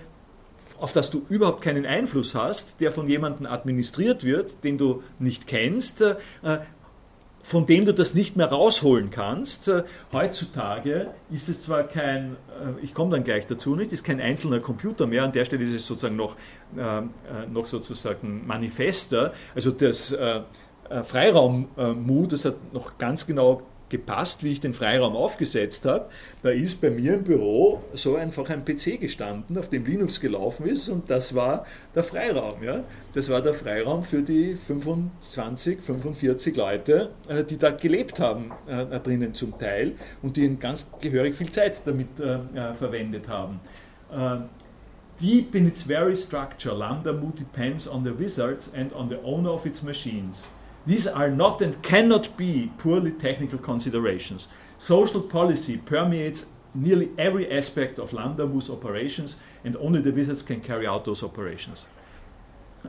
auf 0.79 0.93
das 0.93 1.11
du 1.11 1.25
überhaupt 1.29 1.61
keinen 1.61 1.85
Einfluss 1.85 2.35
hast, 2.35 2.81
der 2.81 2.91
von 2.91 3.07
jemandem 3.07 3.45
administriert 3.45 4.23
wird, 4.23 4.63
den 4.63 4.77
du 4.77 5.03
nicht 5.19 5.47
kennst, 5.47 6.01
äh, 6.01 6.15
von 7.41 7.65
dem 7.65 7.85
du 7.85 7.93
das 7.93 8.13
nicht 8.13 8.37
mehr 8.37 8.47
rausholen 8.47 9.09
kannst. 9.09 9.69
Heutzutage 10.13 11.07
ist 11.29 11.49
es 11.49 11.63
zwar 11.63 11.83
kein, 11.83 12.37
ich 12.81 12.93
komme 12.93 13.11
dann 13.11 13.25
gleich 13.25 13.45
dazu 13.45 13.75
nicht, 13.75 13.91
ist 13.91 14.05
kein 14.05 14.21
einzelner 14.21 14.61
Computer 14.61 15.07
mehr, 15.07 15.25
an 15.25 15.33
der 15.33 15.43
Stelle 15.43 15.65
ist 15.65 15.73
es 15.73 15.85
sozusagen 15.85 16.15
noch, 16.15 16.37
noch 17.51 17.65
sozusagen 17.65 18.47
manifester, 18.47 19.33
also 19.55 19.71
das 19.71 20.17
äh, 20.89 21.03
Freiraum-Mu, 21.03 22.27
das 22.27 22.45
hat 22.45 22.73
noch 22.73 22.97
ganz 22.97 23.25
genau 23.25 23.61
gepasst, 23.93 24.43
wie 24.43 24.53
ich 24.53 24.59
den 24.59 24.73
Freiraum 24.73 25.15
aufgesetzt 25.15 25.85
habe. 25.85 26.09
Da 26.41 26.49
ist 26.49 26.81
bei 26.81 26.89
mir 26.89 27.13
im 27.13 27.23
Büro 27.23 27.83
so 27.93 28.15
einfach 28.15 28.49
ein 28.49 28.65
PC 28.65 28.99
gestanden, 28.99 29.55
auf 29.55 29.69
dem 29.69 29.85
Linux 29.85 30.19
gelaufen 30.19 30.65
ist 30.65 30.89
und 30.89 31.11
das 31.11 31.35
war 31.35 31.65
der 31.93 32.03
Freiraum. 32.03 32.63
Ja? 32.63 32.83
Das 33.13 33.29
war 33.29 33.43
der 33.43 33.53
Freiraum 33.53 34.03
für 34.03 34.23
die 34.23 34.55
25, 34.55 35.79
45 35.79 36.57
Leute, 36.57 37.11
äh, 37.27 37.43
die 37.43 37.57
da 37.57 37.69
gelebt 37.69 38.19
haben 38.19 38.51
äh, 38.67 38.99
drinnen 38.99 39.35
zum 39.35 39.59
Teil 39.59 39.93
und 40.23 40.37
die 40.37 40.55
ganz 40.57 40.89
gehörig 40.99 41.35
viel 41.35 41.51
Zeit 41.51 41.81
damit 41.85 42.19
äh, 42.19 42.33
äh 42.33 42.73
verwendet 42.73 43.27
haben. 43.27 43.59
Äh, 44.11 44.37
deep 45.21 45.53
in 45.53 45.67
its 45.67 45.83
very 45.83 46.15
structure, 46.15 46.75
Lambda 46.75 47.13
Mu 47.13 47.31
depends 47.31 47.87
on 47.87 48.03
the 48.03 48.17
wizards 48.17 48.73
and 48.73 48.91
on 48.93 49.07
the 49.07 49.17
owner 49.23 49.51
of 49.53 49.67
its 49.67 49.83
machines. 49.83 50.43
These 50.85 51.07
are 51.07 51.29
not 51.29 51.61
and 51.61 51.81
cannot 51.81 52.35
be 52.35 52.71
purely 52.77 53.11
technical 53.11 53.57
considerations. 53.57 54.47
Social 54.79 55.21
policy 55.21 55.77
permeates 55.77 56.45
nearly 56.75 57.09
every 57.17 57.49
aspect 57.49 57.99
of 57.99 58.11
Lambda 58.11 58.45
Mu's 58.45 58.69
operations 58.69 59.37
and 59.63 59.77
only 59.77 60.01
the 60.01 60.11
wizards 60.11 60.41
can 60.41 60.59
carry 60.59 60.85
out 60.85 61.05
those 61.05 61.23
operations. 61.23 61.87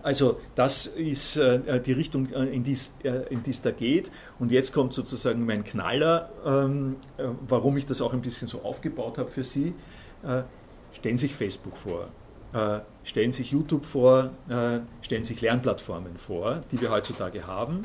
Also 0.03 0.41
das 0.57 0.89
ist 0.89 1.37
äh, 1.37 1.81
die 1.81 1.93
Richtung, 1.93 2.33
äh, 2.33 2.47
in 2.47 2.65
die 2.65 2.77
äh, 3.05 3.37
es 3.47 3.63
da 3.63 3.71
geht. 3.71 4.11
Und 4.41 4.51
jetzt 4.51 4.73
kommt 4.73 4.93
sozusagen 4.93 5.47
mein 5.47 5.63
Knaller, 5.63 6.31
ähm, 6.45 6.97
äh, 7.17 7.29
warum 7.47 7.77
ich 7.77 7.87
das 7.87 8.01
auch 8.01 8.13
ein 8.13 8.21
bisschen 8.21 8.49
so 8.49 8.63
aufgebaut 8.63 9.19
habe 9.19 9.31
für 9.31 9.45
Sie. 9.45 9.73
Äh, 10.25 10.43
stellen 10.93 11.17
Sie 11.17 11.29
sich 11.29 11.37
Facebook 11.37 11.77
vor. 11.77 12.09
Äh, 12.55 12.83
stellen 13.03 13.33
sich 13.33 13.51
YouTube 13.51 13.85
vor, 13.85 14.31
äh, 14.49 14.79
stellen 15.03 15.25
sich 15.25 15.41
Lernplattformen 15.41 16.17
vor, 16.17 16.63
die 16.71 16.81
wir 16.81 16.91
heutzutage 16.91 17.49
haben. 17.49 17.83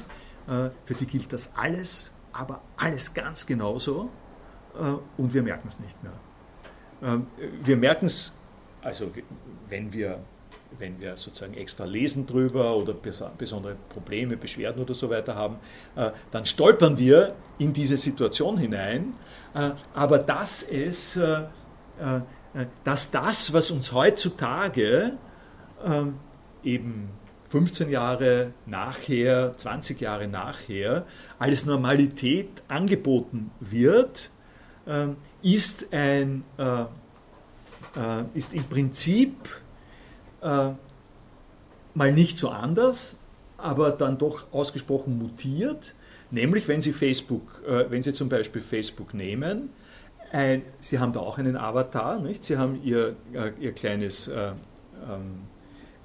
Äh, 0.47 0.69
für 0.85 0.93
die 0.93 1.07
gilt 1.07 1.33
das 1.33 1.53
alles, 1.55 2.13
aber 2.31 2.61
alles 2.77 3.13
ganz 3.13 3.45
genauso 3.47 4.09
und 5.17 5.33
wir 5.33 5.41
merken 5.41 5.67
es 5.67 5.79
nicht 5.79 6.01
mehr. 6.03 6.13
Ähm, 7.01 7.25
wir 7.63 7.75
merken 7.75 8.05
es, 8.05 8.33
also 8.83 9.11
wenn 9.67 9.91
wir, 9.91 10.19
wenn 10.77 10.99
wir 11.01 11.17
sozusagen 11.17 11.55
extra 11.55 11.85
lesen 11.85 12.27
drüber 12.27 12.77
oder 12.77 12.93
besondere 12.93 13.75
Probleme, 13.89 14.37
Beschwerden 14.37 14.83
oder 14.83 14.93
so 14.93 15.09
weiter 15.09 15.33
haben, 15.35 15.57
dann 16.29 16.45
stolpern 16.45 16.99
wir 16.99 17.35
in 17.57 17.73
diese 17.73 17.97
Situation 17.97 18.57
hinein, 18.57 19.15
aber 19.93 20.19
dass 20.19 20.61
es 20.61 21.19
dass 22.83 23.11
das, 23.11 23.53
was 23.53 23.71
uns 23.71 23.91
heutzutage 23.91 25.13
ähm, 25.85 26.15
eben 26.63 27.09
15 27.49 27.89
Jahre 27.89 28.53
nachher, 28.65 29.55
20 29.57 29.99
Jahre 30.01 30.27
nachher 30.27 31.05
als 31.39 31.65
Normalität 31.65 32.49
angeboten 32.67 33.51
wird, 33.59 34.31
ähm, 34.87 35.17
ist, 35.41 35.93
ein, 35.93 36.43
äh, 36.57 36.81
äh, 36.81 38.23
ist 38.33 38.53
im 38.53 38.63
Prinzip 38.63 39.35
mal 40.41 42.13
nicht 42.13 42.37
so 42.37 42.47
anders, 42.47 43.17
aber 43.57 43.91
dann 43.91 44.17
doch 44.17 44.53
ausgesprochen 44.53 45.17
mutiert. 45.17 45.93
Nämlich, 46.31 46.69
wenn 46.69 46.79
Sie 46.79 46.93
Facebook, 46.93 47.61
wenn 47.65 48.01
Sie 48.01 48.13
zum 48.13 48.29
Beispiel 48.29 48.61
Facebook 48.61 49.13
nehmen, 49.13 49.67
ein, 50.31 50.63
Sie 50.79 50.99
haben 50.99 51.13
da 51.13 51.19
auch 51.19 51.37
einen 51.37 51.57
Avatar, 51.57 52.19
nicht? 52.19 52.43
Sie 52.43 52.57
haben 52.57 52.79
Ihr, 52.83 53.15
äh, 53.33 53.51
ihr, 53.59 53.71
kleines, 53.71 54.27
äh, 54.27 54.51
ähm, 55.09 55.41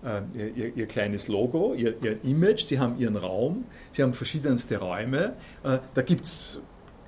äh, 0.05 0.49
ihr, 0.49 0.77
ihr, 0.77 0.87
kleines 0.87 1.29
Logo, 1.29 1.75
ihr, 1.75 1.95
ihr, 2.03 2.23
Image, 2.25 2.67
Sie 2.67 2.79
haben 2.79 2.99
Ihren 2.99 3.17
Raum, 3.17 3.65
Sie 3.93 4.03
haben 4.03 4.15
verschiedenste 4.15 4.79
Räume. 4.79 5.35
Äh, 5.63 5.79
da 5.95 6.03
gibt 6.03 6.25
es 6.25 6.61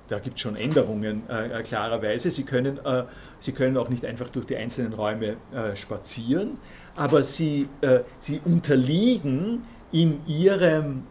da 0.09 0.19
gibt 0.19 0.39
schon 0.39 0.55
Änderungen 0.55 1.23
äh, 1.29 1.61
klarerweise. 1.63 2.31
Sie 2.31 2.43
können, 2.43 2.79
äh, 2.85 3.03
Sie 3.39 3.51
können 3.51 3.75
auch 3.75 3.89
nicht 3.89 4.05
einfach 4.05 4.29
durch 4.29 4.45
die 4.45 4.55
einzelnen 4.55 4.93
Räume 4.93 5.35
spazieren, 5.75 6.57
aber 6.95 7.23
Sie, 7.23 7.67
Sie 8.21 8.39
unterliegen 8.45 9.63
in 9.91 10.25
Ihrem 10.27 11.03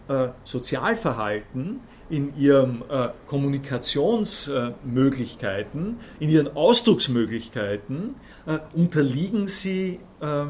Sozialverhalten 0.44 1.80
in 2.08 2.36
ihren 2.36 2.82
äh, 2.88 3.08
Kommunikationsmöglichkeiten, 3.26 5.98
in 6.20 6.28
ihren 6.28 6.54
Ausdrucksmöglichkeiten 6.56 8.14
äh, 8.46 8.60
unterliegen 8.74 9.48
sie 9.48 9.98
äh, 10.20 10.44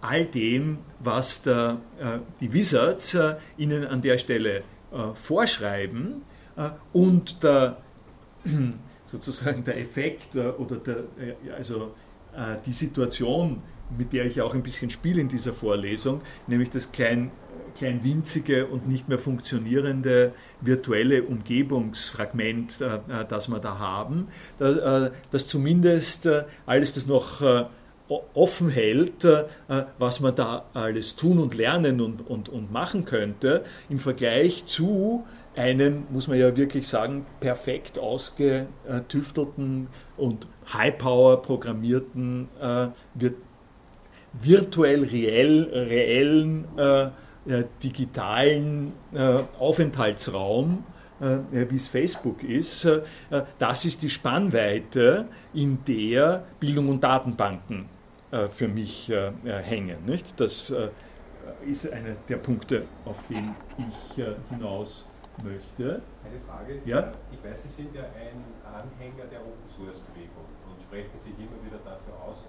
all 0.00 0.24
dem, 0.26 0.78
was 1.00 1.42
der, 1.42 1.80
äh, 1.98 2.18
die 2.40 2.52
Wizards 2.52 3.14
äh, 3.14 3.36
ihnen 3.56 3.84
an 3.84 4.02
der 4.02 4.18
Stelle 4.18 4.62
äh, 4.92 5.14
vorschreiben 5.14 6.22
und 6.94 7.42
der, 7.42 7.76
sozusagen 9.04 9.62
der 9.62 9.78
Effekt 9.78 10.34
oder 10.34 10.76
der, 10.76 11.04
also 11.54 11.92
die 12.64 12.72
Situation, 12.72 13.62
mit 13.96 14.12
der 14.12 14.26
ich 14.26 14.40
auch 14.40 14.54
ein 14.54 14.62
bisschen 14.62 14.90
spiele 14.90 15.20
in 15.20 15.28
dieser 15.28 15.52
Vorlesung, 15.52 16.20
nämlich 16.46 16.70
das 16.70 16.92
klein 16.92 17.30
klein 17.76 18.02
winzige 18.02 18.66
und 18.66 18.88
nicht 18.88 19.08
mehr 19.08 19.18
funktionierende 19.18 20.32
virtuelle 20.60 21.22
Umgebungsfragment, 21.22 22.80
äh, 22.80 22.96
äh, 22.96 23.24
das 23.28 23.48
wir 23.48 23.60
da 23.60 23.78
haben, 23.78 24.28
äh, 24.58 25.10
das 25.30 25.48
zumindest 25.48 26.28
alles 26.64 26.94
das 26.94 27.06
noch 27.06 27.66
offen 28.34 28.68
hält, 28.68 29.26
was 29.98 30.20
man 30.20 30.34
da 30.34 30.66
alles 30.74 31.16
tun 31.16 31.40
und 31.40 31.56
lernen 31.56 32.00
und, 32.00 32.24
und, 32.28 32.48
und 32.48 32.70
machen 32.70 33.04
könnte, 33.04 33.64
im 33.88 33.98
Vergleich 33.98 34.64
zu 34.66 35.24
einem, 35.56 36.04
muss 36.10 36.28
man 36.28 36.38
ja 36.38 36.56
wirklich 36.56 36.86
sagen, 36.86 37.26
perfekt 37.40 37.98
ausgetüftelten 37.98 39.88
und 40.16 40.46
High-Power 40.72 41.42
programmierten, 41.42 42.48
virtuell 44.42 45.04
reell, 45.04 45.64
reellen 45.72 46.64
äh, 47.48 47.62
digitalen 47.80 48.92
äh, 49.14 49.38
Aufenthaltsraum, 49.60 50.82
äh, 51.20 51.36
wie 51.70 51.76
es 51.76 51.86
Facebook 51.86 52.42
ist, 52.42 52.88
das 53.60 53.84
ist 53.84 54.02
die 54.02 54.10
Spannweite, 54.10 55.26
in 55.54 55.78
der 55.86 56.44
Bildung 56.58 56.88
und 56.88 57.04
Datenbanken 57.04 57.86
für 58.50 58.66
mich 58.66 59.10
hängen. 59.44 59.98
Nicht? 60.04 60.38
Das 60.40 60.74
ist 61.64 61.92
einer 61.92 62.16
der 62.28 62.36
Punkte, 62.36 62.82
auf 63.04 63.16
den 63.30 63.54
ich 63.78 64.24
hinaus 64.50 65.06
möchte. 65.44 66.02
Eine 66.24 66.40
Frage. 66.40 66.80
Ja? 66.84 67.12
Ich 67.32 67.42
weiß, 67.48 67.62
Sie 67.62 67.68
sind 67.68 67.94
ja 67.94 68.02
ein 68.02 68.42
Anhänger 68.66 69.24
der 69.30 69.40
Open 69.40 69.68
Source 69.68 70.00
Bewegung 70.00 70.44
und 70.68 70.82
sprechen 70.82 71.16
sich 71.16 71.32
immer 71.38 71.64
wieder 71.64 71.78
dafür 71.84 72.14
aus. 72.28 72.44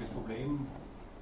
Das 0.00 0.08
Problem 0.08 0.66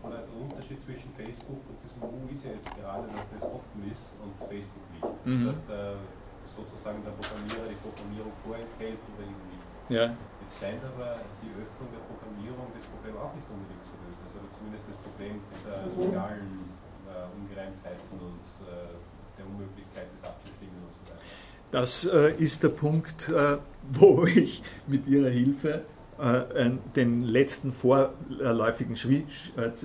oder 0.06 0.22
der 0.22 0.36
Unterschied 0.38 0.78
zwischen 0.78 1.10
Facebook 1.18 1.58
und 1.66 1.76
diesem 1.82 1.98
U 2.06 2.30
ist 2.30 2.46
ja 2.46 2.54
jetzt 2.54 2.70
gerade, 2.78 3.10
dass 3.10 3.26
das 3.34 3.42
offen 3.50 3.82
ist 3.90 4.06
und 4.22 4.30
Facebook 4.46 4.86
nicht. 4.94 5.04
Mhm. 5.26 5.46
Dass 5.50 5.58
der, 5.66 5.98
sozusagen 6.46 7.02
der 7.02 7.12
Programmierer 7.18 7.66
die 7.66 7.80
Programmierung 7.82 8.32
vorenthält 8.46 9.02
oder 9.12 9.26
eben 9.26 9.42
nicht. 9.50 9.66
Ja. 9.90 10.14
Jetzt 10.14 10.54
scheint 10.62 10.80
aber 10.86 11.18
die 11.42 11.50
Öffnung 11.58 11.90
der 11.90 12.04
Programmierung 12.06 12.70
das 12.70 12.86
Problem 12.86 13.18
auch 13.18 13.34
nicht 13.34 13.48
unbedingt 13.50 13.84
zu 13.84 13.98
lösen. 13.98 14.22
Also 14.30 14.38
zumindest 14.54 14.84
das 14.86 14.98
Problem 15.02 15.34
dieser 15.50 15.76
sozialen 15.90 16.70
äh, 17.10 17.26
Ungereimtheiten 17.34 18.14
und 18.14 18.46
äh, 18.62 18.94
der 19.36 19.44
Unmöglichkeit, 19.44 20.06
das 20.14 20.30
abzustimmen 20.30 20.80
und 20.86 20.94
so 20.94 21.02
weiter. 21.10 21.26
Das 21.74 22.06
äh, 22.06 22.32
ist 22.38 22.62
der 22.62 22.70
Punkt, 22.70 23.28
äh, 23.28 23.58
wo 23.92 24.24
ich 24.24 24.62
mit 24.86 25.06
Ihrer 25.06 25.30
Hilfe 25.30 25.82
den 26.96 27.22
letzten 27.22 27.72
vorläufigen 27.72 28.96
Schritt, 28.96 29.24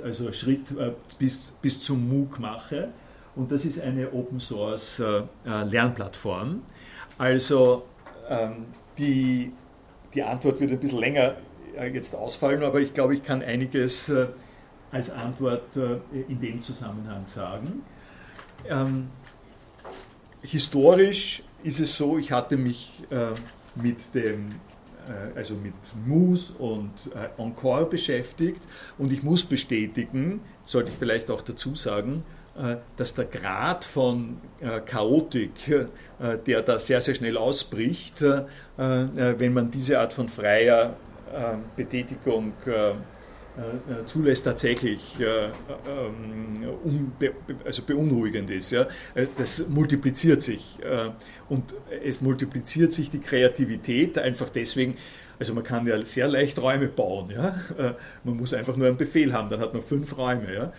also 0.04 0.32
Schritt 0.34 0.72
äh, 0.72 0.92
bis, 1.20 1.54
bis 1.62 1.84
zum 1.84 2.10
MOOC 2.10 2.40
mache. 2.40 2.90
Und 3.36 3.52
das 3.52 3.66
ist 3.66 3.80
eine 3.80 4.12
Open 4.14 4.40
Source 4.40 5.00
äh, 5.00 5.24
Lernplattform. 5.46 6.64
Also 7.20 7.84
ähm, 8.28 8.66
die, 8.98 9.52
die 10.14 10.24
Antwort 10.24 10.60
wird 10.60 10.72
ein 10.72 10.80
bisschen 10.80 11.00
länger 11.00 11.36
jetzt 11.92 12.16
ausfallen, 12.16 12.64
aber 12.64 12.80
ich 12.80 12.94
glaube, 12.94 13.16
ich 13.16 13.24
kann 13.24 13.42
einiges 13.42 14.12
als 14.92 15.10
Antwort 15.10 15.76
in 15.76 16.40
dem 16.40 16.62
Zusammenhang 16.62 17.26
sagen. 17.26 17.82
Ähm, 18.70 19.08
historisch 20.44 21.42
ist 21.64 21.80
es 21.80 21.98
so, 21.98 22.20
ich 22.20 22.32
hatte 22.32 22.58
mich 22.58 23.04
mit 23.74 24.14
dem 24.14 24.52
äh, 24.52 24.73
also 25.36 25.56
mit 25.56 25.74
Moose 26.06 26.54
und 26.54 26.92
äh, 27.16 27.42
Encore 27.42 27.86
beschäftigt. 27.86 28.62
Und 28.98 29.12
ich 29.12 29.24
muss 29.24 29.44
bestätigen, 29.44 30.42
sollte 30.64 30.92
ich 30.92 30.98
vielleicht 30.98 31.30
auch 31.32 31.42
dazu 31.42 31.76
sagen, 31.76 32.24
äh, 32.58 32.78
dass 32.98 33.14
der 33.14 33.26
Grad 33.26 33.86
von 33.86 34.38
Chaotik, 34.86 35.52
der 36.46 36.62
da 36.62 36.80
sehr, 36.80 37.02
sehr 37.02 37.16
schnell 37.16 37.38
ausbricht, 37.38 38.24
wenn 38.78 39.54
man 39.54 39.72
diese 39.72 40.00
Art 40.00 40.14
von 40.14 40.30
freier 40.30 40.96
Betätigung 41.76 42.54
äh, 42.66 42.94
zulässt, 44.06 44.46
tatsächlich 44.46 45.20
äh, 45.20 45.46
ähm, 45.46 47.12
also 47.66 47.84
beunruhigend 47.84 48.50
ist. 48.50 48.72
Ja? 48.72 48.88
Das 49.38 49.68
multipliziert 49.70 50.42
sich 50.42 50.80
und 51.50 51.76
es 52.04 52.22
multipliziert 52.22 52.94
sich 52.94 53.10
die 53.10 53.20
Kreativität 53.20 54.18
einfach 54.18 54.50
deswegen, 54.50 54.98
also 55.40 55.54
man 55.54 55.64
kann 55.64 55.86
ja 55.86 56.04
sehr 56.06 56.28
leicht 56.28 56.62
Räume 56.62 56.88
bauen. 56.88 57.30
Ja? 57.30 57.56
Man 58.24 58.38
muss 58.38 58.54
einfach 58.54 58.76
nur 58.76 58.88
einen 58.88 58.98
Befehl 58.98 59.34
haben, 59.34 59.50
dann 59.50 59.60
hat 59.60 59.74
man 59.74 59.84
fünf 59.84 60.18
Räume. 60.18 60.54
Ja? 60.54 60.74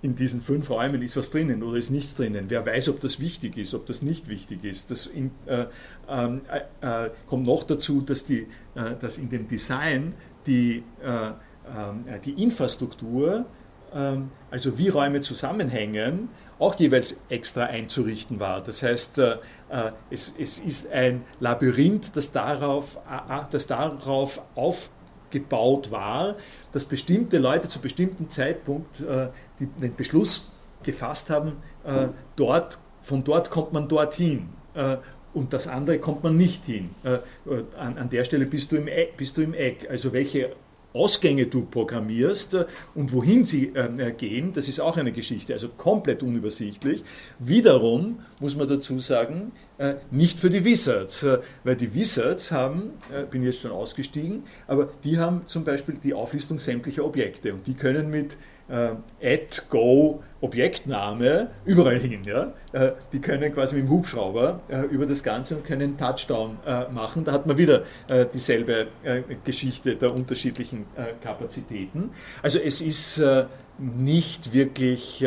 in 0.00 0.14
diesen 0.14 0.40
fünf 0.40 0.70
Räumen 0.70 1.02
ist 1.02 1.16
was 1.16 1.30
drinnen 1.30 1.62
oder 1.62 1.76
ist 1.76 1.90
nichts 1.90 2.14
drinnen. 2.14 2.46
Wer 2.48 2.64
weiß, 2.64 2.88
ob 2.90 3.00
das 3.00 3.18
wichtig 3.18 3.56
ist, 3.56 3.74
ob 3.74 3.86
das 3.86 4.02
nicht 4.02 4.28
wichtig 4.28 4.64
ist. 4.64 4.90
Das 4.90 5.06
in, 5.06 5.32
äh, 5.46 5.66
äh, 6.08 7.06
äh, 7.06 7.10
kommt 7.26 7.46
noch 7.46 7.64
dazu, 7.64 8.02
dass, 8.02 8.24
die, 8.24 8.46
äh, 8.74 8.94
dass 9.00 9.18
in 9.18 9.28
dem 9.28 9.48
Design 9.48 10.14
die, 10.46 10.84
äh, 11.02 11.08
äh, 11.08 11.32
die 12.24 12.42
Infrastruktur, 12.42 13.44
ähm, 13.94 14.30
also 14.50 14.78
wie 14.78 14.88
Räume 14.88 15.20
zusammenhängen, 15.20 16.28
auch 16.58 16.74
jeweils 16.74 17.20
extra 17.28 17.64
einzurichten 17.64 18.40
war. 18.40 18.60
Das 18.60 18.82
heißt, 18.82 19.20
es, 20.10 20.34
es 20.36 20.58
ist 20.58 20.90
ein 20.90 21.22
Labyrinth, 21.38 22.16
das 22.16 22.32
darauf, 22.32 22.98
das 23.52 23.68
darauf 23.68 24.42
aufgebaut 24.56 25.92
war, 25.92 26.34
dass 26.72 26.84
bestimmte 26.84 27.38
Leute 27.38 27.68
zu 27.68 27.78
bestimmten 27.78 28.28
Zeitpunkt 28.28 29.04
den 29.60 29.94
Beschluss 29.94 30.50
gefasst 30.82 31.30
haben, 31.30 31.52
äh, 31.84 32.08
dort, 32.36 32.78
von 33.02 33.24
dort 33.24 33.50
kommt 33.50 33.72
man 33.72 33.88
dorthin 33.88 34.48
äh, 34.74 34.96
und 35.34 35.52
das 35.52 35.68
andere 35.68 35.98
kommt 35.98 36.22
man 36.22 36.36
nicht 36.36 36.64
hin. 36.64 36.90
Äh, 37.04 37.18
an, 37.78 37.98
an, 37.98 38.08
der 38.08 38.24
Stelle 38.24 38.46
bist 38.46 38.72
du, 38.72 38.76
im 38.76 38.88
Eck, 38.88 39.16
bist 39.16 39.36
du 39.36 39.42
im 39.42 39.54
Eck. 39.54 39.88
Also 39.90 40.12
welche 40.12 40.52
Ausgänge 40.98 41.46
du 41.46 41.64
programmierst 41.64 42.54
äh, 42.54 42.64
und 42.94 43.12
wohin 43.12 43.44
sie 43.44 43.72
äh, 43.74 44.12
gehen, 44.12 44.52
das 44.52 44.68
ist 44.68 44.80
auch 44.80 44.96
eine 44.96 45.12
Geschichte, 45.12 45.52
also 45.52 45.68
komplett 45.68 46.22
unübersichtlich. 46.22 47.04
Wiederum 47.38 48.20
muss 48.40 48.56
man 48.56 48.68
dazu 48.68 48.98
sagen, 48.98 49.52
äh, 49.78 49.94
nicht 50.10 50.40
für 50.40 50.50
die 50.50 50.64
Wizards, 50.64 51.24
weil 51.62 51.76
die 51.76 51.94
Wizards 51.94 52.50
haben, 52.50 52.90
bin 53.30 53.42
jetzt 53.44 53.60
schon 53.60 53.70
ausgestiegen, 53.70 54.42
aber 54.66 54.88
die 55.04 55.18
haben 55.18 55.42
zum 55.46 55.64
Beispiel 55.64 55.96
die 56.02 56.14
Auflistung 56.14 56.58
sämtlicher 56.58 57.04
Objekte 57.04 57.54
und 57.54 57.66
die 57.66 57.74
können 57.74 58.10
mit 58.10 58.36
äh, 58.68 58.90
Add, 59.22 59.62
Go, 59.70 60.22
Objektname 60.40 61.48
überall 61.64 61.98
hin. 61.98 62.22
Ja? 62.24 62.52
Äh, 62.72 62.92
die 63.12 63.20
können 63.20 63.52
quasi 63.52 63.76
mit 63.76 63.84
dem 63.84 63.90
Hubschrauber 63.90 64.60
äh, 64.68 64.82
über 64.82 65.06
das 65.06 65.22
Ganze 65.22 65.56
und 65.56 65.64
können 65.64 65.96
Touchdown 65.96 66.58
machen. 66.92 67.24
Da 67.24 67.32
hat 67.32 67.46
man 67.46 67.58
wieder 67.58 67.82
dieselbe 68.32 68.88
Geschichte 69.44 69.96
der 69.96 70.14
unterschiedlichen 70.14 70.86
Kapazitäten. 71.22 72.10
Also 72.42 72.58
es 72.58 72.80
ist 72.80 73.22
nicht 73.78 74.52
wirklich 74.52 75.24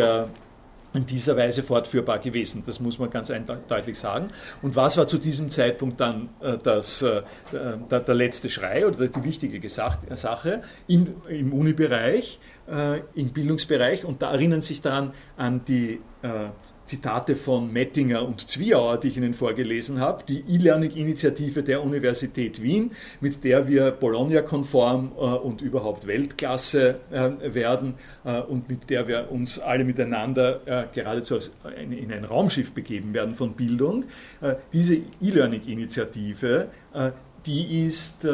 in 0.94 1.06
dieser 1.06 1.38
Weise 1.38 1.64
fortführbar 1.64 2.20
gewesen. 2.20 2.64
Das 2.66 2.80
muss 2.80 3.00
man 3.00 3.10
ganz 3.10 3.32
deutlich 3.68 3.98
sagen. 3.98 4.30
Und 4.62 4.76
was 4.76 4.98
war 4.98 5.08
zu 5.08 5.18
diesem 5.18 5.50
Zeitpunkt 5.50 6.00
dann 6.00 6.30
das, 6.64 7.06
der, 7.52 8.16
letzte 8.16 8.50
Schrei 8.50 8.86
oder 8.86 9.08
die 9.08 9.24
wichtige 9.24 9.68
Sache 9.70 10.62
im 10.88 11.54
Uni-Bereich, 11.54 12.40
äh, 12.72 13.02
im 13.14 13.30
Bildungsbereich? 13.30 14.06
Und 14.06 14.22
da 14.22 14.32
erinnern 14.32 14.62
sich 14.62 14.82
dann 14.82 15.14
an 15.38 15.66
die 15.66 16.00
äh, 16.22 16.50
Zitate 16.92 17.38
von 17.38 17.72
Mettinger 17.72 18.28
und 18.28 18.50
Zwiauer, 18.50 19.00
die 19.00 19.08
ich 19.08 19.18
Ihnen 19.18 19.34
vorgelesen 19.34 20.02
habe, 20.02 20.26
die 20.28 20.40
E-Learning-Initiative 20.42 21.64
der 21.64 21.84
Universität 21.84 22.62
Wien, 22.62 22.92
mit 23.22 23.46
der 23.46 23.70
wir 23.70 23.92
Bologna-konform 23.92 25.14
äh, 25.16 25.22
und 25.22 25.62
überhaupt 25.62 26.06
Weltklasse 26.06 27.00
äh, 27.10 27.54
werden 27.54 27.94
äh, 28.26 28.42
und 28.42 28.68
mit 28.68 28.90
der 28.90 29.08
wir 29.08 29.32
uns 29.32 29.58
alle 29.58 29.86
miteinander 29.86 30.60
äh, 30.66 30.86
geradezu 30.94 31.38
in, 31.82 31.94
in, 31.94 32.12
ein 32.12 32.26
Raumschiff 32.26 32.74
begeben 32.74 33.14
werden 33.14 33.36
von 33.36 33.54
Bildung. 33.54 34.04
Äh, 34.42 34.56
diese 34.74 34.96
E-Learning-Initiative, 34.96 36.68
äh, 36.94 37.12
die 37.46 37.86
ist 37.88 38.28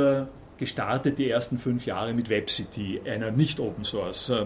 gestartet 0.58 1.18
die 1.18 1.30
ersten 1.30 1.58
fünf 1.58 1.86
Jahre 1.86 2.14
mit 2.14 2.30
WebCity, 2.30 3.02
einer 3.06 3.32
nicht 3.32 3.60
Open 3.60 3.86
Source 3.86 4.30
äh, 4.30 4.46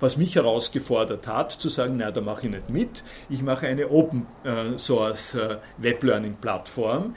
was 0.00 0.16
mich 0.16 0.34
herausgefordert 0.34 1.26
hat, 1.26 1.52
zu 1.52 1.68
sagen, 1.68 1.96
na, 1.98 2.10
da 2.10 2.20
mache 2.20 2.46
ich 2.46 2.52
nicht 2.52 2.70
mit, 2.70 3.02
ich 3.28 3.42
mache 3.42 3.66
eine 3.66 3.90
Open 3.90 4.26
äh, 4.44 4.78
äh, 5.34 5.56
Web 5.78 6.02
Learning 6.02 6.36
Plattform, 6.40 7.14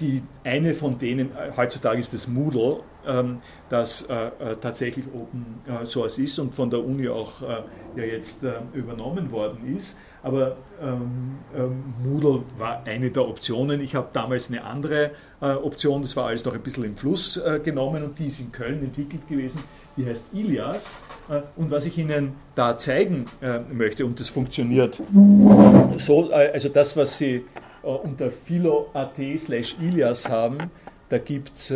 die 0.00 0.22
eine 0.44 0.74
von 0.74 0.98
denen, 0.98 1.30
heutzutage 1.56 2.00
ist 2.00 2.12
das 2.12 2.28
Moodle, 2.28 2.80
ähm, 3.06 3.40
das 3.68 4.06
tatsächlich 4.60 5.06
Open 5.06 5.86
Source 5.86 6.18
ist 6.18 6.38
und 6.38 6.54
von 6.54 6.70
der 6.70 6.84
Uni 6.84 7.08
auch 7.08 7.42
ja 7.42 8.04
jetzt 8.04 8.44
übernommen 8.72 9.30
worden 9.30 9.76
ist 9.76 9.98
aber 10.22 10.56
ähm, 10.82 11.38
ähm, 11.56 11.94
Moodle 12.02 12.42
war 12.58 12.82
eine 12.84 13.10
der 13.10 13.26
Optionen. 13.28 13.80
Ich 13.80 13.94
habe 13.94 14.08
damals 14.12 14.48
eine 14.48 14.64
andere 14.64 15.10
äh, 15.40 15.52
Option, 15.52 16.02
das 16.02 16.16
war 16.16 16.26
alles 16.26 16.44
noch 16.44 16.54
ein 16.54 16.60
bisschen 16.60 16.84
im 16.84 16.96
Fluss 16.96 17.36
äh, 17.36 17.60
genommen 17.62 18.02
und 18.02 18.18
die 18.18 18.26
ist 18.26 18.40
in 18.40 18.52
Köln 18.52 18.82
entwickelt 18.82 19.28
gewesen. 19.28 19.62
Die 19.96 20.06
heißt 20.06 20.32
Ilias. 20.32 20.98
Äh, 21.28 21.40
und 21.56 21.70
was 21.70 21.86
ich 21.86 21.98
Ihnen 21.98 22.34
da 22.54 22.76
zeigen 22.78 23.26
äh, 23.40 23.60
möchte, 23.72 24.06
und 24.06 24.18
das 24.18 24.28
funktioniert 24.28 25.00
so, 25.96 26.30
äh, 26.30 26.50
also 26.52 26.68
das, 26.68 26.96
was 26.96 27.18
Sie 27.18 27.44
äh, 27.82 27.86
unter 27.86 28.30
philo.at 28.30 29.16
slash 29.38 29.76
Ilias 29.80 30.28
haben, 30.28 30.58
da 31.08 31.16
gibt 31.16 31.56
es, 31.56 31.72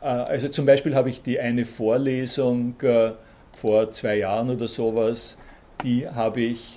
also 0.00 0.48
zum 0.48 0.66
Beispiel 0.66 0.96
habe 0.96 1.10
ich 1.10 1.22
die 1.22 1.38
eine 1.38 1.64
Vorlesung 1.64 2.74
vor 3.56 3.92
zwei 3.92 4.16
Jahren 4.16 4.50
oder 4.50 4.66
sowas, 4.66 5.38
die 5.84 6.08
habe 6.08 6.40
ich 6.40 6.76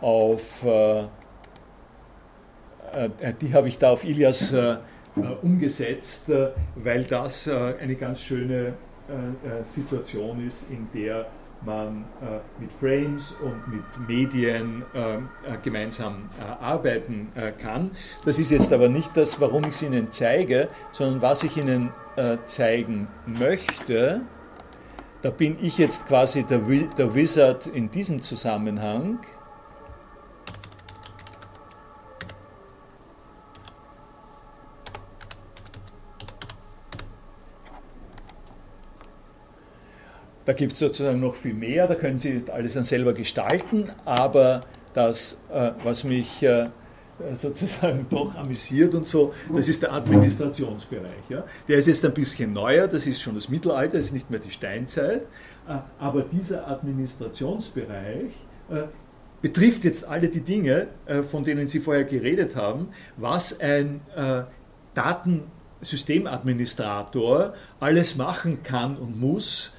auf, 0.00 0.64
äh, 0.64 1.04
äh, 1.04 1.08
die 3.40 3.52
habe 3.52 3.68
ich 3.68 3.78
da 3.78 3.90
auf 3.90 4.04
Ilias 4.04 4.52
äh, 4.52 4.76
umgesetzt, 5.42 6.30
weil 6.74 7.04
das 7.04 7.48
eine 7.48 7.94
ganz 7.94 8.20
schöne 8.20 8.74
Situation 9.64 10.46
ist, 10.46 10.70
in 10.70 10.86
der 10.92 11.24
man 11.64 12.04
mit 12.60 12.70
Frames 12.70 13.34
und 13.40 13.66
mit 13.66 14.06
Medien 14.06 14.82
gemeinsam 15.62 16.28
arbeiten 16.60 17.28
kann. 17.58 17.92
Das 18.26 18.38
ist 18.38 18.50
jetzt 18.50 18.74
aber 18.74 18.90
nicht 18.90 19.16
das, 19.16 19.40
warum 19.40 19.62
ich 19.62 19.70
es 19.70 19.82
Ihnen 19.84 20.08
zeige, 20.10 20.68
sondern 20.92 21.22
was 21.22 21.44
ich 21.44 21.56
Ihnen 21.56 21.92
zeigen 22.46 23.08
möchte. 23.24 24.20
Da 25.22 25.30
bin 25.30 25.56
ich 25.62 25.78
jetzt 25.78 26.08
quasi 26.08 26.42
der, 26.42 26.60
der 26.98 27.14
Wizard 27.14 27.68
in 27.68 27.90
diesem 27.90 28.20
Zusammenhang. 28.20 29.20
Da 40.46 40.52
gibt 40.52 40.72
es 40.74 40.78
sozusagen 40.78 41.18
noch 41.20 41.34
viel 41.34 41.54
mehr, 41.54 41.88
da 41.88 41.96
können 41.96 42.20
Sie 42.20 42.40
alles 42.52 42.74
dann 42.74 42.84
selber 42.84 43.12
gestalten, 43.12 43.90
aber 44.04 44.60
das, 44.94 45.40
äh, 45.52 45.72
was 45.82 46.04
mich 46.04 46.40
äh, 46.44 46.68
sozusagen 47.34 48.06
doch 48.10 48.32
amüsiert 48.36 48.94
und 48.94 49.08
so, 49.08 49.34
das 49.52 49.68
ist 49.68 49.82
der 49.82 49.92
Administrationsbereich. 49.92 51.28
Ja. 51.28 51.42
Der 51.66 51.78
ist 51.78 51.88
jetzt 51.88 52.04
ein 52.04 52.14
bisschen 52.14 52.52
neuer, 52.52 52.86
das 52.86 53.08
ist 53.08 53.20
schon 53.20 53.34
das 53.34 53.48
Mittelalter, 53.48 53.96
das 53.96 54.06
ist 54.06 54.12
nicht 54.12 54.30
mehr 54.30 54.38
die 54.38 54.52
Steinzeit, 54.52 55.22
äh, 55.68 55.78
aber 55.98 56.22
dieser 56.22 56.68
Administrationsbereich 56.68 58.30
betrifft 59.42 59.84
jetzt 59.84 60.08
alle 60.08 60.28
die 60.28 60.40
Dinge, 60.40 60.88
von 61.30 61.44
denen 61.44 61.68
Sie 61.68 61.78
vorher 61.78 62.02
geredet 62.02 62.56
haben, 62.56 62.88
was 63.16 63.60
ein 63.60 64.00
Datensystemadministrator 64.94 67.54
alles 67.78 68.16
machen 68.16 68.64
kann 68.64 68.96
und 68.96 69.20
muss, 69.20 69.75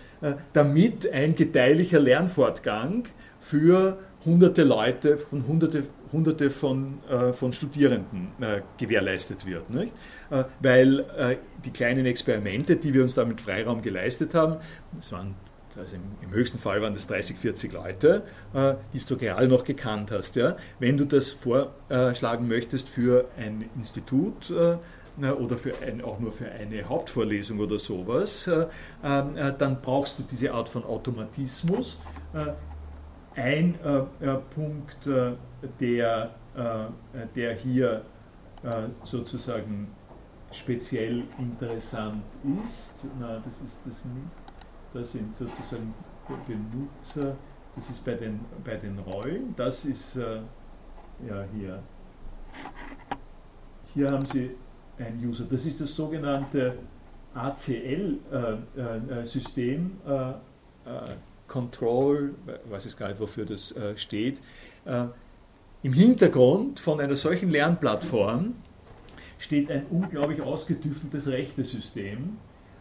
damit 0.53 1.11
ein 1.11 1.35
gedeihlicher 1.35 1.99
Lernfortgang 1.99 3.03
für 3.39 3.97
hunderte 4.27 4.63
Leute, 4.63 5.17
von 5.17 5.47
hunderte, 5.47 5.83
hunderte 6.11 6.49
von, 6.49 6.99
äh, 7.09 7.33
von 7.33 7.53
Studierenden 7.53 8.27
äh, 8.41 8.61
gewährleistet 8.77 9.45
wird. 9.45 9.69
Nicht? 9.69 9.93
Äh, 10.29 10.43
weil 10.59 10.99
äh, 11.17 11.37
die 11.63 11.71
kleinen 11.71 12.05
Experimente, 12.05 12.75
die 12.75 12.93
wir 12.93 13.03
uns 13.03 13.15
da 13.15 13.25
mit 13.25 13.41
Freiraum 13.41 13.81
geleistet 13.81 14.33
haben, 14.33 14.57
das 14.95 15.11
waren 15.11 15.35
also 15.77 15.95
im, 15.95 16.01
im, 16.21 16.31
höchsten 16.31 16.57
Fall 16.57 16.81
waren 16.81 16.93
das 16.93 17.05
30, 17.05 17.37
40 17.37 17.71
Leute, 17.71 18.23
äh, 18.53 18.73
die 18.93 18.99
du 18.99 19.15
gerade 19.15 19.47
noch 19.47 19.63
gekannt 19.63 20.11
hast. 20.11 20.35
Ja? 20.35 20.57
Wenn 20.79 20.97
du 20.97 21.05
das 21.05 21.31
vorschlagen 21.31 22.47
möchtest 22.47 22.89
für 22.89 23.25
ein 23.37 23.69
Institut, 23.77 24.49
äh, 24.49 24.77
oder 25.19 25.57
für 25.57 25.73
ein, 25.79 26.03
auch 26.03 26.19
nur 26.19 26.31
für 26.31 26.51
eine 26.51 26.83
Hauptvorlesung 26.87 27.59
oder 27.59 27.79
sowas, 27.79 28.47
äh, 28.47 28.61
äh, 29.03 29.53
dann 29.57 29.81
brauchst 29.81 30.19
du 30.19 30.23
diese 30.29 30.53
Art 30.53 30.69
von 30.69 30.83
Automatismus. 30.83 31.99
Äh, 32.33 32.51
ein 33.39 33.75
Punkt, 34.55 35.07
der, 35.79 36.31
der 37.35 37.53
hier 37.53 38.01
sozusagen 39.03 39.89
speziell 40.51 41.23
interessant 41.37 42.23
ist, 42.63 43.07
na, 43.19 43.37
das 43.37 43.61
ist 43.61 43.79
das 43.85 44.05
nicht. 44.05 44.27
das 44.91 45.11
sind 45.11 45.35
sozusagen 45.35 45.93
Benutzer, 46.47 47.35
das 47.75 47.89
ist 47.89 48.03
bei 48.03 48.15
den, 48.15 48.39
bei 48.63 48.75
den 48.75 48.97
Rollen, 48.99 49.53
das 49.55 49.85
ist 49.85 50.17
äh, 50.17 50.41
ja 51.27 51.45
hier. 51.53 51.83
Hier 53.93 54.09
haben 54.09 54.25
Sie 54.25 54.55
ein 54.99 55.21
User, 55.23 55.45
das 55.49 55.65
ist 55.65 55.81
das 55.81 55.95
sogenannte 55.95 56.77
ACL-System, 57.33 58.21
äh, 60.05 60.11
äh, 60.11 60.29
äh, 60.29 60.33
Control, 61.47 62.35
ich 62.45 62.71
weiß 62.71 62.85
jetzt 62.85 62.97
gar 62.97 63.07
nicht, 63.07 63.19
wofür 63.21 63.45
das 63.45 63.73
steht. 63.95 64.41
Im 65.81 65.93
Hintergrund 65.93 66.77
von 66.81 66.99
einer 66.99 67.15
solchen 67.15 67.49
Lernplattform 67.51 68.53
steht 69.39 69.71
ein 69.71 69.85
unglaublich 69.89 70.41
ausgetüfteltes 70.41 71.29
Rechtesystem, 71.29 72.35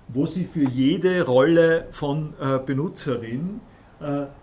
wo 0.08 0.26
Sie 0.26 0.46
für 0.46 0.68
jede 0.68 1.24
Rolle 1.24 1.86
von 1.92 2.34
Benutzerin 2.66 3.60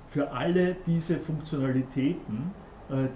für 0.08 0.32
alle 0.32 0.78
diese 0.88 1.18
Funktionalitäten, 1.18 2.52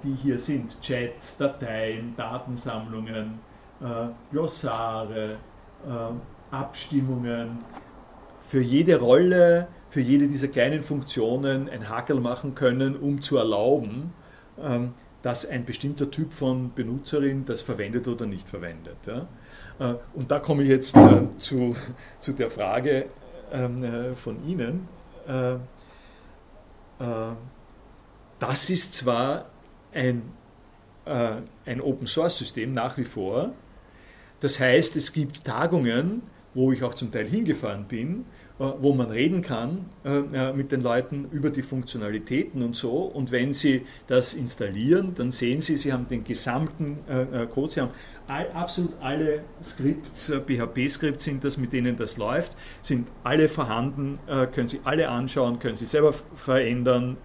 die 0.04 0.14
hier 0.14 0.38
sind, 0.38 0.82
Chats, 0.82 1.38
Dateien, 1.38 2.16
Datensammlungen, 2.18 3.40
Glossare, 4.32 5.38
Abstimmungen, 6.52 7.60
für 8.40 8.62
jede 8.62 9.00
Rolle, 9.00 9.68
für 9.90 10.00
jede 10.02 10.28
dieser 10.28 10.48
kleinen 10.48 10.82
Funktionen 10.82 11.70
ein 11.70 11.90
Hakel 11.90 12.20
machen 12.20 12.56
können, 12.56 12.96
um 12.96 13.22
zu 13.22 13.38
erlauben, 13.38 14.14
ähm, 14.62 14.94
dass 15.22 15.46
ein 15.46 15.66
bestimmter 15.66 16.10
Typ 16.10 16.34
von 16.34 16.74
Benutzerin 16.74 17.46
das 17.46 17.62
verwendet 17.62 18.08
oder 18.08 18.26
nicht 18.26 18.48
verwendet. 18.48 18.98
Äh, 19.08 19.96
und 20.14 20.32
da 20.32 20.40
komme 20.40 20.64
ich 20.64 20.70
jetzt 20.70 20.96
äh, 20.96 21.28
zu, 21.38 21.76
zu 22.20 22.34
der 22.34 22.50
Frage 22.50 23.08
ähm, 23.52 23.84
äh, 23.84 24.16
von 24.16 24.44
Ihnen. 24.48 24.88
Das 28.40 28.70
ist 28.70 28.94
zwar 28.94 29.48
ein, 29.94 30.22
ein 31.04 31.82
Open-Source-System 31.82 32.72
nach 32.72 32.98
wie 32.98 33.04
vor, 33.04 33.52
das 34.40 34.60
heißt, 34.60 34.96
es 34.96 35.14
gibt 35.14 35.44
Tagungen, 35.44 36.22
wo 36.54 36.72
ich 36.72 36.84
auch 36.84 36.96
zum 36.96 37.12
Teil 37.12 37.28
hingefahren 37.28 37.86
bin, 37.86 38.26
äh, 38.60 38.64
wo 38.80 38.92
man 38.92 39.12
reden 39.12 39.44
kann 39.44 39.86
äh, 40.04 40.52
mit 40.54 40.72
den 40.72 40.82
Leuten 40.82 41.28
über 41.32 41.52
die 41.52 41.62
Funktionalitäten 41.62 42.64
und 42.64 42.76
so. 42.76 43.04
Und 43.04 43.32
wenn 43.32 43.54
Sie 43.54 43.86
das 44.08 44.34
installieren, 44.34 45.14
dann 45.16 45.30
sehen 45.30 45.62
Sie, 45.62 45.76
Sie 45.76 45.94
haben 45.94 46.08
den 46.08 46.24
gesamten 46.24 46.98
äh, 47.08 47.46
Code, 47.46 47.72
Sie 47.72 47.82
haben 47.82 47.92
absolut 48.56 48.94
alle 49.00 49.44
Skripts, 49.64 50.32
PHP-Skripts 50.32 51.24
sind 51.24 51.44
das, 51.44 51.58
mit 51.58 51.72
denen 51.72 51.96
das 51.96 52.18
läuft, 52.18 52.58
sind 52.82 53.08
alle 53.24 53.48
vorhanden, 53.48 54.20
können 54.54 54.68
Sie 54.68 54.82
alle 54.84 55.08
anschauen, 55.08 55.60
können 55.60 55.78
Sie 55.78 55.86
selber 55.86 56.14
verändern. 56.36 57.16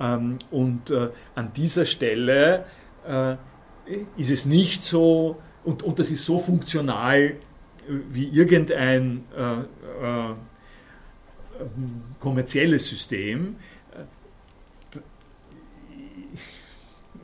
Ähm, 0.00 0.38
und 0.50 0.90
an 1.34 1.52
dieser 1.54 1.84
Stelle 1.84 2.64
ist 4.16 4.30
es 4.30 4.46
nicht 4.46 4.82
so, 4.82 5.36
und, 5.64 5.82
und 5.82 5.98
das 5.98 6.10
ist 6.10 6.24
so 6.24 6.40
funktional, 6.40 7.36
wie 7.88 8.28
irgendein 8.28 9.24
äh, 9.36 9.60
äh, 9.60 10.34
kommerzielles 12.20 12.88
System. 12.88 13.56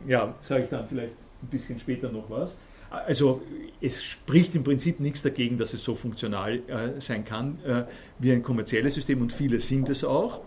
Ja, 0.06 0.34
sage 0.40 0.64
ich 0.64 0.70
dann 0.70 0.88
vielleicht 0.88 1.14
ein 1.42 1.48
bisschen 1.48 1.80
später 1.80 2.10
noch 2.10 2.28
was. 2.30 2.58
Also 2.90 3.42
es 3.80 4.02
spricht 4.02 4.54
im 4.56 4.64
Prinzip 4.64 4.98
nichts 4.98 5.22
dagegen, 5.22 5.58
dass 5.58 5.74
es 5.74 5.84
so 5.84 5.94
funktional 5.94 6.60
äh, 6.68 7.00
sein 7.00 7.24
kann 7.24 7.62
äh, 7.64 7.84
wie 8.18 8.32
ein 8.32 8.42
kommerzielles 8.42 8.94
System 8.94 9.22
und 9.22 9.32
viele 9.32 9.60
sind 9.60 9.88
es 9.88 10.02
auch. 10.02 10.40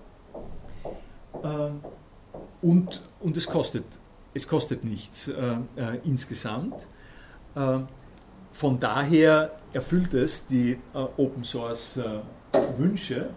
Äh, 1.41 1.69
und, 2.61 3.01
und 3.21 3.37
es 3.37 3.47
kostet, 3.47 3.85
es 4.33 4.47
kostet 4.47 4.83
nichts 4.83 5.29
äh, 5.29 5.55
äh, 5.77 5.99
insgesamt. 6.03 6.85
Von 7.55 8.79
daher 8.79 9.51
erfüllt 9.73 10.13
es 10.13 10.47
die 10.47 10.73
äh, 10.93 10.97
Open 11.17 11.43
Source 11.43 11.97
äh, 11.97 12.21
Wünsche. 12.77 13.29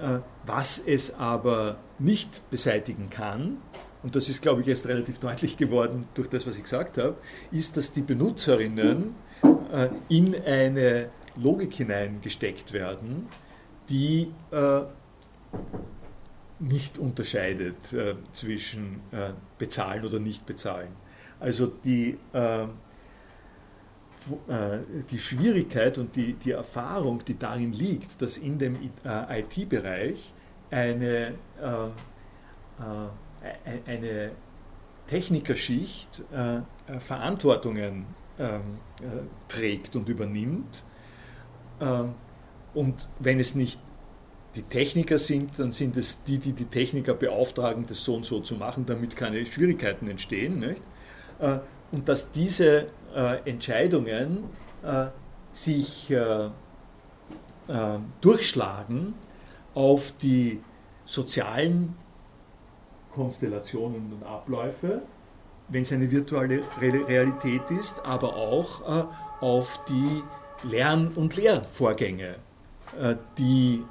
Äh, 0.00 0.18
was 0.46 0.78
es 0.78 1.14
aber 1.14 1.76
nicht 1.98 2.48
beseitigen 2.50 3.10
kann, 3.10 3.58
und 4.02 4.14
das 4.14 4.28
ist, 4.28 4.40
glaube 4.40 4.60
ich, 4.60 4.68
erst 4.68 4.86
relativ 4.86 5.18
deutlich 5.18 5.56
geworden 5.56 6.06
durch 6.14 6.28
das, 6.28 6.46
was 6.46 6.56
ich 6.56 6.62
gesagt 6.62 6.96
habe, 6.96 7.16
ist, 7.50 7.76
dass 7.76 7.92
die 7.92 8.02
Benutzerinnen 8.02 9.16
in 10.08 10.40
eine 10.44 11.08
Logik 11.34 11.74
hineingesteckt 11.74 12.72
werden, 12.72 13.26
die 13.88 14.30
nicht 16.60 16.98
unterscheidet 16.98 17.74
zwischen 18.32 19.00
bezahlen 19.58 20.04
oder 20.04 20.20
nicht 20.20 20.46
bezahlen. 20.46 20.90
Also 21.40 21.66
die 21.66 22.16
die 25.10 25.18
Schwierigkeit 25.18 25.98
und 25.98 26.16
die, 26.16 26.34
die 26.34 26.50
Erfahrung, 26.50 27.24
die 27.24 27.38
darin 27.38 27.72
liegt, 27.72 28.20
dass 28.20 28.36
in 28.38 28.58
dem 28.58 28.76
äh, 29.04 29.40
IT-Bereich 29.40 30.32
eine, 30.70 31.34
äh, 31.60 31.88
eine 33.86 34.30
Technikerschicht 35.06 36.24
Verantwortungen 36.98 38.06
ähm, 38.38 38.78
trägt 39.48 39.96
und 39.96 40.08
übernimmt. 40.08 40.84
Ähm, 41.80 42.14
und 42.74 43.08
wenn 43.18 43.40
es 43.40 43.54
nicht 43.54 43.80
die 44.54 44.62
Techniker 44.62 45.18
sind, 45.18 45.58
dann 45.58 45.72
sind 45.72 45.96
es 45.96 46.22
die, 46.24 46.38
die 46.38 46.52
die 46.52 46.66
Techniker 46.66 47.14
beauftragen, 47.14 47.86
das 47.86 48.04
so 48.04 48.14
und 48.14 48.26
so 48.26 48.40
zu 48.40 48.56
machen, 48.56 48.84
damit 48.86 49.16
keine 49.16 49.46
Schwierigkeiten 49.46 50.08
entstehen. 50.08 50.58
Nicht? 50.58 50.82
Und 51.92 52.08
dass 52.08 52.32
diese 52.32 52.88
äh, 53.16 53.48
Entscheidungen 53.48 54.44
äh, 54.84 55.06
sich 55.50 56.10
äh, 56.10 56.50
durchschlagen 58.20 59.14
auf 59.74 60.12
die 60.22 60.60
sozialen 61.06 61.96
Konstellationen 63.10 64.12
und 64.12 64.22
Abläufe, 64.22 65.00
wenn 65.68 65.82
es 65.82 65.92
eine 65.92 66.10
virtuelle 66.10 66.62
Realität 66.78 67.62
ist, 67.70 68.04
aber 68.04 68.36
auch 68.36 69.08
auf 69.40 69.82
die 69.86 70.22
Lern- 70.68 71.08
und 71.16 71.34
Lehrvorgänge, 71.34 72.36
die, 73.36 73.82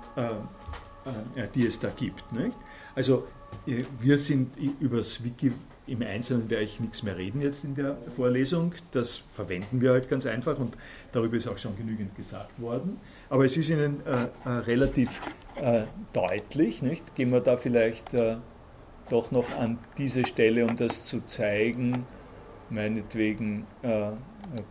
die 1.53 1.65
es 1.67 1.79
da 1.79 1.89
gibt. 1.89 2.31
Nicht? 2.31 2.55
Also 2.95 3.27
wir 3.65 4.17
sind 4.17 4.55
übers 4.79 5.21
Wiki 5.21 5.51
im 5.87 6.01
Einzelnen 6.01 6.49
werde 6.49 6.63
ich 6.63 6.79
nichts 6.79 7.03
mehr 7.03 7.17
reden 7.17 7.41
jetzt 7.41 7.63
in 7.63 7.75
der 7.75 7.97
Vorlesung. 8.15 8.73
Das 8.91 9.17
verwenden 9.17 9.81
wir 9.81 9.91
halt 9.91 10.09
ganz 10.09 10.25
einfach 10.25 10.57
und 10.57 10.75
darüber 11.11 11.37
ist 11.37 11.47
auch 11.47 11.57
schon 11.57 11.77
genügend 11.77 12.15
gesagt 12.15 12.59
worden. 12.59 12.99
Aber 13.29 13.45
es 13.45 13.55
ist 13.55 13.69
Ihnen 13.69 14.01
äh, 14.05 14.27
äh, 14.45 14.49
relativ 14.49 15.21
äh, 15.55 15.83
deutlich. 16.13 16.81
Nicht? 16.81 17.15
Gehen 17.15 17.31
wir 17.31 17.39
da 17.39 17.57
vielleicht 17.57 18.13
äh, 18.13 18.37
doch 19.09 19.31
noch 19.31 19.49
an 19.59 19.77
diese 19.97 20.25
Stelle, 20.25 20.65
um 20.65 20.75
das 20.75 21.03
zu 21.05 21.21
zeigen, 21.27 22.05
meinetwegen 22.71 23.67
äh, 23.83 24.11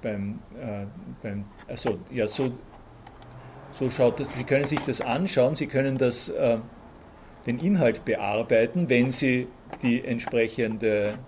beim, 0.02 0.40
äh, 0.60 0.86
beim, 1.22 1.44
also 1.68 1.98
ja, 2.10 2.26
so, 2.26 2.52
so 3.72 3.88
schaut 3.88 4.18
das, 4.18 4.34
Sie 4.34 4.44
können 4.44 4.66
sich 4.66 4.80
das 4.80 5.00
anschauen, 5.00 5.54
Sie 5.54 5.66
können 5.66 5.96
das, 5.96 6.32
den 7.46 7.58
Inhalt 7.58 8.04
bearbeiten, 8.04 8.88
wenn 8.88 9.10
Sie 9.10 9.48
die 9.84 10.02
entsprechende 10.02 11.18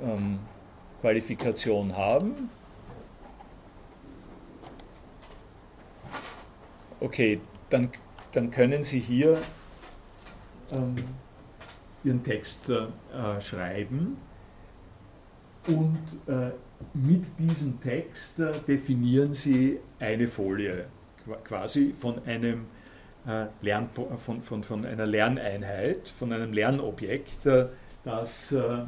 ähm, 0.00 0.38
Qualifikation 1.00 1.94
haben. 1.94 2.48
Okay, 7.00 7.40
dann, 7.68 7.90
dann 8.32 8.50
können 8.50 8.84
Sie 8.84 9.00
hier 9.00 9.36
ähm, 10.72 11.04
Ihren 12.04 12.22
Text 12.22 12.70
äh, 12.70 13.40
schreiben 13.40 14.16
und 15.66 15.98
äh, 16.26 16.50
mit 16.92 17.24
diesem 17.38 17.80
Text 17.80 18.38
äh, 18.38 18.52
definieren 18.66 19.34
Sie 19.34 19.80
eine 19.98 20.28
Folie, 20.28 20.86
quasi 21.44 21.94
von 21.98 22.24
einem 22.26 22.66
Lern, 23.62 23.88
von, 24.16 24.42
von, 24.42 24.62
von 24.62 24.84
einer 24.84 25.06
Lerneinheit, 25.06 26.08
von 26.08 26.32
einem 26.32 26.52
Lernobjekt, 26.52 27.46
äh, 27.46 27.66
das 28.04 28.52
äh, 28.52 28.84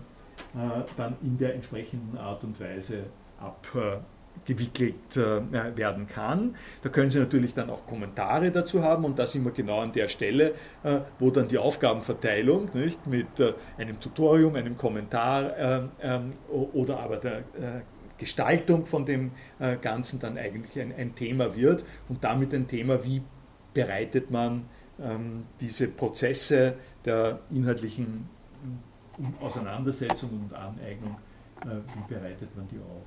dann 0.97 1.17
in 1.23 1.39
der 1.39 1.55
entsprechenden 1.55 2.19
Art 2.19 2.45
und 2.45 2.61
Weise 2.61 3.05
abgewickelt 3.41 5.17
werden 5.17 6.07
kann. 6.07 6.55
Da 6.83 6.91
können 6.91 7.11
Sie 7.11 7.19
natürlich 7.19 7.55
dann 7.55 7.71
auch 7.71 7.87
Kommentare 7.87 8.51
dazu 8.51 8.83
haben 8.83 9.05
und 9.05 9.19
das 9.19 9.35
immer 9.35 9.51
genau 9.51 9.81
an 9.81 9.93
der 9.93 10.09
Stelle, 10.09 10.55
wo 11.19 11.31
dann 11.31 11.49
die 11.49 11.57
Aufgabenverteilung 11.57 12.71
nicht, 12.75 13.07
mit 13.07 13.27
einem 13.79 13.99
Tutorium, 13.99 14.55
einem 14.57 14.77
Kommentar 14.77 15.89
ähm, 16.03 16.33
oder 16.51 17.01
aber 17.01 17.17
der 17.17 17.43
Gestaltung 18.19 18.87
von 18.87 19.07
dem 19.07 19.33
Ganzen 19.81 20.21
dann 20.21 20.39
eigentlich 20.39 20.81
ein, 20.81 20.95
ein 20.97 21.15
Thema 21.15 21.55
wird 21.55 21.85
und 22.09 22.25
damit 22.25 22.53
ein 22.55 22.67
Thema, 22.67 23.05
wie 23.05 23.23
bereitet 23.77 24.31
man 24.31 24.67
ähm, 24.99 25.47
diese 25.61 25.89
Prozesse 25.89 26.75
der 27.05 27.41
inhaltlichen 27.51 28.27
Auseinandersetzung 29.39 30.31
und 30.31 30.55
Aneignung, 30.55 31.17
äh, 31.61 31.77
wie 31.95 32.15
bereitet 32.15 32.57
man 32.57 32.67
die 32.69 32.79
auf? 32.79 33.07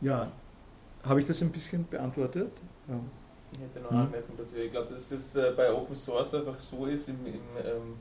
Ja, 0.00 0.32
habe 1.04 1.20
ich 1.20 1.26
das 1.26 1.40
ein 1.42 1.52
bisschen 1.52 1.86
beantwortet? 1.86 2.50
Ja. 2.88 2.94
Ich 3.52 3.60
hätte 3.60 3.80
noch 3.80 3.90
eine 3.90 4.00
Anmerkung 4.02 4.36
dazu. 4.36 4.56
Ich 4.56 4.70
glaube, 4.72 4.92
dass 4.92 5.12
es 5.12 5.36
äh, 5.36 5.52
bei 5.56 5.72
Open 5.72 5.94
Source 5.94 6.34
einfach 6.34 6.58
so 6.58 6.86
ist 6.86 7.08
im, 7.08 7.24
im, 7.26 7.34
ähm, 7.34 7.96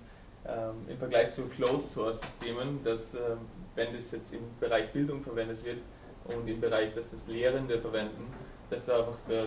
ähm, 0.48 0.76
im 0.88 0.98
Vergleich 0.98 1.30
zu 1.30 1.44
Closed 1.44 1.90
Source 1.90 2.22
Systemen, 2.22 2.84
dass 2.84 3.14
ähm, 3.14 3.40
wenn 3.76 3.94
das 3.94 4.12
jetzt 4.12 4.34
im 4.34 4.42
Bereich 4.60 4.92
Bildung 4.92 5.22
verwendet 5.22 5.64
wird 5.64 5.80
und 6.36 6.48
im 6.48 6.60
Bereich, 6.60 6.94
dass 6.94 7.12
das 7.12 7.28
Lehrende 7.28 7.80
verwenden, 7.80 8.28
dass 8.70 8.90
einfach 8.90 9.18
der, 9.28 9.46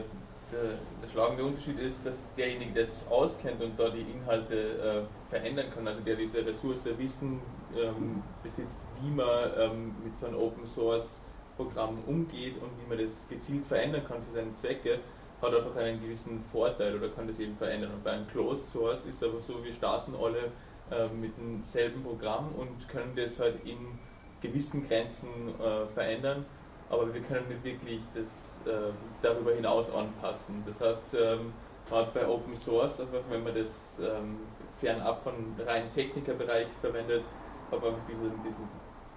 der, 0.50 0.60
der 1.02 1.08
schlagende 1.10 1.44
Unterschied 1.44 1.78
ist, 1.78 2.04
dass 2.04 2.26
derjenige, 2.36 2.72
der 2.72 2.86
sich 2.86 2.98
auskennt 3.08 3.62
und 3.62 3.78
da 3.78 3.88
die 3.88 4.00
Inhalte 4.00 4.56
äh, 4.56 5.30
verändern 5.30 5.66
kann, 5.74 5.86
also 5.86 6.00
der 6.02 6.16
diese 6.16 6.44
Ressource 6.44 6.86
Wissen 6.98 7.40
ähm, 7.76 8.22
besitzt, 8.42 8.80
wie 9.00 9.10
man 9.10 9.28
ähm, 9.58 9.94
mit 10.04 10.16
so 10.16 10.26
einem 10.26 10.36
Open 10.38 10.66
Source 10.66 11.20
Programm 11.56 11.98
umgeht 12.06 12.54
und 12.60 12.70
wie 12.80 12.88
man 12.88 12.98
das 12.98 13.28
gezielt 13.28 13.64
verändern 13.64 14.02
kann 14.06 14.22
für 14.22 14.32
seine 14.32 14.52
Zwecke, 14.52 14.98
hat 15.40 15.54
einfach 15.54 15.76
einen 15.76 16.00
gewissen 16.00 16.40
Vorteil 16.40 16.96
oder 16.96 17.08
kann 17.08 17.26
das 17.26 17.38
eben 17.38 17.56
verändern. 17.56 17.92
Und 17.92 18.04
bei 18.04 18.12
einem 18.12 18.26
Closed 18.28 18.70
Source 18.70 19.06
ist 19.06 19.22
es 19.22 19.28
aber 19.28 19.40
so, 19.40 19.62
wir 19.62 19.72
starten 19.72 20.14
alle 20.14 20.52
äh, 20.90 21.08
mit 21.08 21.36
demselben 21.36 22.02
Programm 22.02 22.54
und 22.54 22.88
können 22.88 23.14
das 23.16 23.38
halt 23.38 23.56
in 23.64 23.98
gewissen 24.40 24.86
Grenzen 24.86 25.28
äh, 25.60 25.86
verändern, 25.86 26.44
aber 26.92 27.12
wir 27.12 27.22
können 27.22 27.48
nicht 27.48 27.64
wirklich 27.64 28.02
das 28.14 28.62
äh, 28.66 28.92
darüber 29.22 29.52
hinaus 29.52 29.90
anpassen. 29.90 30.62
Das 30.66 30.80
heißt, 30.80 31.16
ähm, 31.20 31.52
gerade 31.88 32.10
bei 32.12 32.28
Open 32.28 32.54
Source, 32.54 33.00
einfach 33.00 33.22
wenn 33.30 33.42
man 33.42 33.54
das 33.54 34.00
ähm, 34.00 34.40
fernab 34.78 35.24
von 35.24 35.34
rein 35.66 35.90
Technikerbereich 35.90 36.68
verwendet, 36.80 37.24
hat 37.70 37.80
man 37.80 37.94
einfach 37.94 38.06
diesen, 38.06 38.30
diesen 38.42 38.66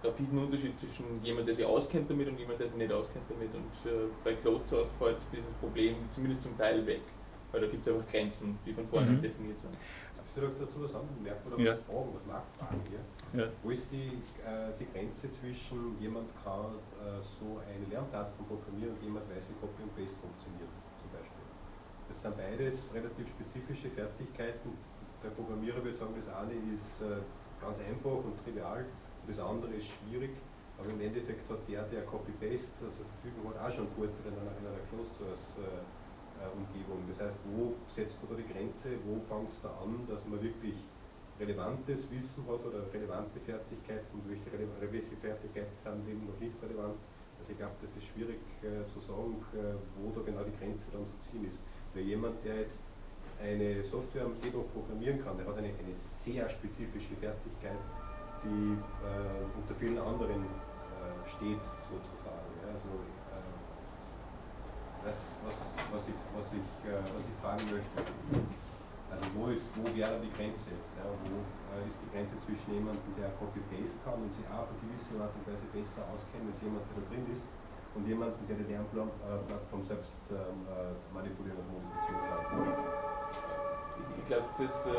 rapiden 0.01 0.39
Unterschied 0.39 0.79
zwischen 0.79 1.21
jemand, 1.21 1.47
der 1.47 1.55
sich 1.55 1.65
auskennt 1.65 2.09
damit 2.09 2.29
und 2.29 2.39
jemand, 2.39 2.59
der 2.59 2.67
sich 2.67 2.77
nicht 2.77 2.93
auskennt 2.93 3.25
damit. 3.29 3.53
Und 3.53 3.91
äh, 3.91 4.07
bei 4.23 4.33
Closed 4.35 4.67
Source 4.67 4.93
fällt 4.97 5.17
dieses 5.33 5.53
Problem 5.55 5.95
zumindest 6.09 6.43
zum 6.43 6.57
Teil 6.57 6.85
weg, 6.87 7.01
weil 7.51 7.59
da 7.59 7.67
gibt 7.67 7.85
es 7.85 7.93
einfach 7.93 8.09
Grenzen, 8.09 8.57
die 8.65 8.71
von 8.71 8.87
vornherein 8.87 9.17
mhm. 9.17 9.21
definiert 9.21 9.59
sind. 9.59 9.73
Darf 10.15 10.25
ich 10.27 10.33
direkt 10.33 10.61
dazu 10.61 10.81
was 10.81 10.93
sagen? 10.93 11.09
Merkt 11.21 11.43
man 11.43 11.51
da 11.51 11.57
was 11.57 11.65
ja. 11.65 11.93
fragen, 11.93 12.09
was 12.15 12.25
nachfragen 12.25 12.81
hier? 12.89 12.99
Wo 13.35 13.67
ist 13.69 13.91
die, 13.91 14.23
äh, 14.39 14.71
die 14.79 14.87
Grenze 14.87 15.29
zwischen 15.29 15.99
jemand 15.99 16.31
kann 16.41 16.71
äh, 17.03 17.19
so 17.19 17.59
eine 17.67 17.83
Lernplattform 17.91 18.47
programmieren 18.47 18.95
und 18.95 19.03
jemand 19.03 19.27
weiß, 19.27 19.51
wie 19.51 19.59
Copy 19.59 19.83
und 19.83 19.91
Paste 19.91 20.15
funktioniert, 20.23 20.71
zum 20.95 21.11
Beispiel? 21.11 21.43
Das 22.07 22.15
sind 22.21 22.37
beides 22.37 22.93
relativ 22.95 23.27
spezifische 23.27 23.89
Fertigkeiten. 23.89 24.71
Der 25.21 25.31
Programmierer 25.35 25.83
würde 25.83 25.97
sagen, 25.97 26.13
das 26.15 26.29
eine 26.31 26.53
ist 26.71 27.01
äh, 27.01 27.17
ganz 27.59 27.77
einfach 27.83 28.23
und 28.23 28.39
trivial, 28.39 28.85
das 29.27 29.37
andere 29.39 29.73
ist 29.75 29.87
schwierig, 29.91 30.31
aber 30.79 30.91
im 30.95 31.01
Endeffekt 31.01 31.51
hat 31.51 31.59
der, 31.67 31.83
der 31.91 32.05
Copy-Paste 32.07 32.87
zur 32.87 33.03
Verfügung 33.19 33.51
hat, 33.51 33.59
auch 33.59 33.71
schon 33.75 33.91
Vorteile 33.99 34.31
in 34.31 34.39
einer, 34.39 34.55
in 34.63 34.65
einer 34.67 34.79
Closed-Source-Umgebung. 34.87 37.03
Das 37.11 37.19
heißt, 37.19 37.35
wo 37.51 37.75
setzt 37.91 38.15
man 38.23 38.31
da 38.31 38.39
die 38.39 38.47
Grenze, 38.47 38.95
wo 39.03 39.19
fängt 39.19 39.51
es 39.51 39.59
da 39.59 39.75
an, 39.83 40.07
dass 40.07 40.23
man 40.23 40.39
wirklich 40.41 40.79
relevantes 41.39 42.09
Wissen 42.11 42.43
hat 42.47 42.63
oder 42.65 42.87
relevante 42.93 43.39
Fertigkeiten 43.39 44.13
und 44.13 44.29
welche, 44.29 44.47
welche 44.53 45.15
Fertigkeiten 45.19 45.77
sind 45.77 46.07
eben 46.07 46.25
noch 46.25 46.39
nicht 46.39 46.55
relevant. 46.63 46.95
Also 47.39 47.51
ich 47.51 47.57
glaube, 47.57 47.75
das 47.81 47.91
ist 47.97 48.07
schwierig 48.07 48.39
äh, 48.63 48.87
zu 48.87 48.99
sagen, 48.99 49.35
äh, 49.53 49.75
wo 49.99 50.11
da 50.15 50.21
genau 50.23 50.43
die 50.43 50.55
Grenze 50.55 50.87
dann 50.91 51.05
zu 51.05 51.17
ziehen 51.19 51.45
ist. 51.45 51.61
Weil 51.93 52.03
jemand, 52.03 52.43
der 52.45 52.63
jetzt 52.63 52.81
eine 53.41 53.83
Softwareumgebung 53.83 54.65
programmieren 54.71 55.23
kann, 55.23 55.37
der 55.37 55.45
hat 55.45 55.57
eine, 55.57 55.67
eine 55.67 55.93
sehr 55.93 56.47
spezifische 56.47 57.15
Fertigkeit, 57.19 57.77
die 58.43 58.79
äh, 59.03 59.43
unter 59.59 59.75
vielen 59.75 59.99
anderen 59.99 60.47
äh, 60.47 61.27
steht, 61.27 61.59
sozusagen. 61.83 62.49
Ja, 62.63 62.71
also, 62.71 62.95
äh, 63.35 63.51
das, 65.03 65.17
was, 65.43 65.57
was, 65.91 66.03
ich, 66.07 66.19
was, 66.31 66.47
ich, 66.55 66.69
äh, 66.87 67.03
was 67.03 67.23
ich 67.27 67.35
fragen 67.43 67.65
möchte, 67.75 67.99
also 69.11 69.25
wo, 69.37 69.53
ist, 69.53 69.69
wo 69.77 69.85
wäre 69.95 70.17
die 70.19 70.31
Grenze 70.33 70.75
jetzt? 70.75 70.91
Ja, 70.97 71.05
wo 71.05 71.45
äh, 71.73 71.87
ist 71.87 71.99
die 72.01 72.09
Grenze 72.09 72.35
zwischen 72.41 72.69
jemandem, 72.73 73.05
der 73.17 73.29
Copy-Paste 73.37 73.99
kann 74.03 74.19
und 74.19 74.31
sich 74.33 74.45
auf 74.49 74.67
eine 74.69 74.79
gewisse 74.81 75.15
Art 75.21 75.33
und 75.33 75.43
Weise 75.45 75.65
besser 75.69 76.03
auskennt 76.09 76.49
als 76.49 76.59
jemand, 76.61 76.83
der 76.89 76.95
da 76.99 77.03
drin 77.09 77.25
ist, 77.29 77.45
und 77.95 78.03
jemandem, 78.03 78.43
der 78.43 78.57
die 78.59 78.67
Lernplattform 78.75 79.81
äh, 79.81 79.87
selbst 79.87 80.19
ähm, 80.27 80.67
manipulieren 81.15 81.63
und 81.63 81.79
modifizieren 81.79 82.23
kann? 82.27 82.43
Ich 84.19 84.25
glaube, 84.27 84.45
das 84.49 84.59
ist 84.59 84.89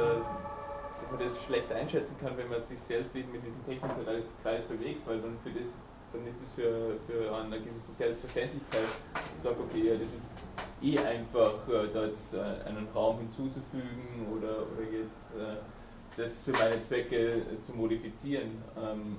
dass 0.97 1.11
man 1.11 1.21
das 1.21 1.45
schlecht 1.45 1.71
einschätzen 1.71 2.17
kann, 2.19 2.37
wenn 2.39 2.49
man 2.49 2.61
sich 2.63 2.81
selbst 2.81 3.15
eben 3.15 3.35
in 3.35 3.41
diesem 3.43 3.63
Technikerkreis 3.67 4.65
bewegt, 4.65 5.07
weil 5.07 5.21
dann 5.21 5.37
für 5.45 5.51
das 5.51 5.85
dann 6.13 6.27
ist 6.27 6.41
es 6.41 6.53
für, 6.53 6.97
für 7.07 7.35
eine 7.35 7.61
gewisse 7.61 7.93
Selbstverständlichkeit 7.93 8.89
zu 9.35 9.43
sagen, 9.43 9.57
okay, 9.69 9.89
ja, 9.89 9.95
das 9.95 10.15
ist 10.15 10.33
eh 10.83 10.99
einfach, 10.99 11.69
äh, 11.69 11.89
da 11.93 12.05
jetzt 12.05 12.35
äh, 12.35 12.41
einen 12.67 12.89
Raum 12.95 13.19
hinzuzufügen 13.19 14.27
oder, 14.37 14.67
oder 14.73 14.83
jetzt 14.91 15.35
äh, 15.37 15.57
das 16.17 16.45
für 16.45 16.53
meine 16.53 16.81
Zwecke 16.81 17.43
zu 17.63 17.75
modifizieren. 17.75 18.63
Ähm, 18.77 19.19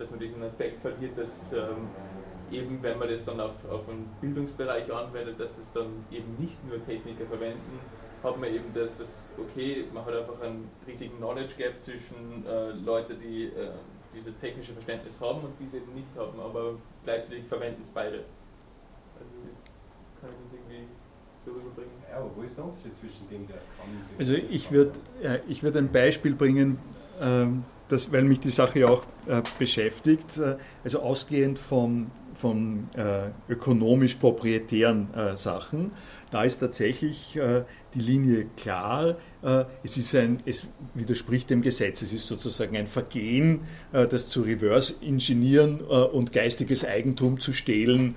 dass 0.00 0.10
man 0.10 0.18
diesen 0.18 0.42
Aspekt 0.42 0.80
verliert, 0.80 1.16
dass 1.18 1.52
ähm, 1.52 1.88
eben, 2.50 2.82
wenn 2.82 2.98
man 2.98 3.08
das 3.08 3.24
dann 3.24 3.38
auf, 3.38 3.68
auf 3.70 3.88
einen 3.88 4.08
Bildungsbereich 4.20 4.92
anwendet, 4.92 5.38
dass 5.38 5.56
das 5.56 5.72
dann 5.72 6.06
eben 6.10 6.34
nicht 6.38 6.56
nur 6.66 6.84
Techniker 6.84 7.26
verwenden, 7.26 7.78
hat 8.22 8.38
man 8.38 8.52
eben 8.52 8.72
das, 8.74 8.98
das 8.98 9.28
okay, 9.38 9.84
man 9.92 10.04
hat 10.04 10.14
einfach 10.14 10.40
einen 10.40 10.70
riesigen 10.86 11.16
Knowledge 11.18 11.54
Gap 11.56 11.82
zwischen 11.82 12.44
äh, 12.46 12.70
Leuten, 12.70 13.18
die 13.18 13.44
äh, 13.46 13.70
dieses 14.14 14.36
technische 14.36 14.72
Verständnis 14.72 15.20
haben 15.20 15.40
und 15.40 15.52
die 15.58 15.64
es 15.64 15.74
eben 15.74 15.94
nicht 15.94 16.08
haben, 16.16 16.38
aber 16.40 16.74
gleichzeitig 17.04 17.44
verwenden 17.44 17.82
es 17.82 17.90
beide. 17.90 18.24
Also 19.18 19.36
das 19.44 20.20
kann 20.20 20.30
ich 20.30 20.44
das 20.44 20.52
irgendwie 20.52 20.84
so 21.39 21.39
rüberbringen. 21.50 21.92
Ja, 22.10 22.18
aber 22.18 22.30
wo 22.36 22.42
ist 22.42 22.56
der 22.56 22.64
Unterschied 22.64 22.92
zwischen 22.98 23.28
dem, 23.28 23.46
der 23.46 23.56
es 23.56 23.66
kann 23.76 23.86
und 23.86 24.10
dem, 24.10 24.18
Also 24.18 24.34
ich 24.34 24.70
würde 24.70 24.92
äh, 25.22 25.38
ich 25.48 25.62
würd 25.62 25.76
ein 25.76 25.90
Beispiel 25.92 26.34
bringen, 26.34 26.78
ähm, 27.20 27.64
das, 27.88 28.12
weil 28.12 28.22
mich 28.22 28.40
die 28.40 28.50
Sache 28.50 28.88
auch 28.88 29.04
äh, 29.26 29.42
beschäftigt, 29.58 30.38
äh, 30.38 30.56
also 30.84 31.00
ausgehend 31.00 31.58
von, 31.58 32.10
von 32.40 32.88
äh, 32.96 33.52
ökonomisch 33.52 34.14
proprietären 34.14 35.12
äh, 35.14 35.36
Sachen 35.36 35.92
da 36.30 36.44
ist 36.44 36.58
tatsächlich 36.58 37.36
äh, 37.36 37.64
die 37.94 38.00
Linie 38.00 38.46
klar. 38.56 39.16
Äh, 39.42 39.64
es, 39.82 39.96
ist 39.96 40.14
ein, 40.14 40.40
es 40.46 40.68
widerspricht 40.94 41.50
dem 41.50 41.60
Gesetz. 41.60 42.02
Es 42.02 42.12
ist 42.12 42.28
sozusagen 42.28 42.76
ein 42.76 42.86
Vergehen, 42.86 43.62
äh, 43.92 44.06
das 44.06 44.28
zu 44.28 44.42
reverse 44.42 44.94
ingenieren 45.00 45.80
äh, 45.80 45.94
und 45.94 46.32
geistiges 46.32 46.84
Eigentum 46.84 47.40
zu 47.40 47.52
stehlen 47.52 48.14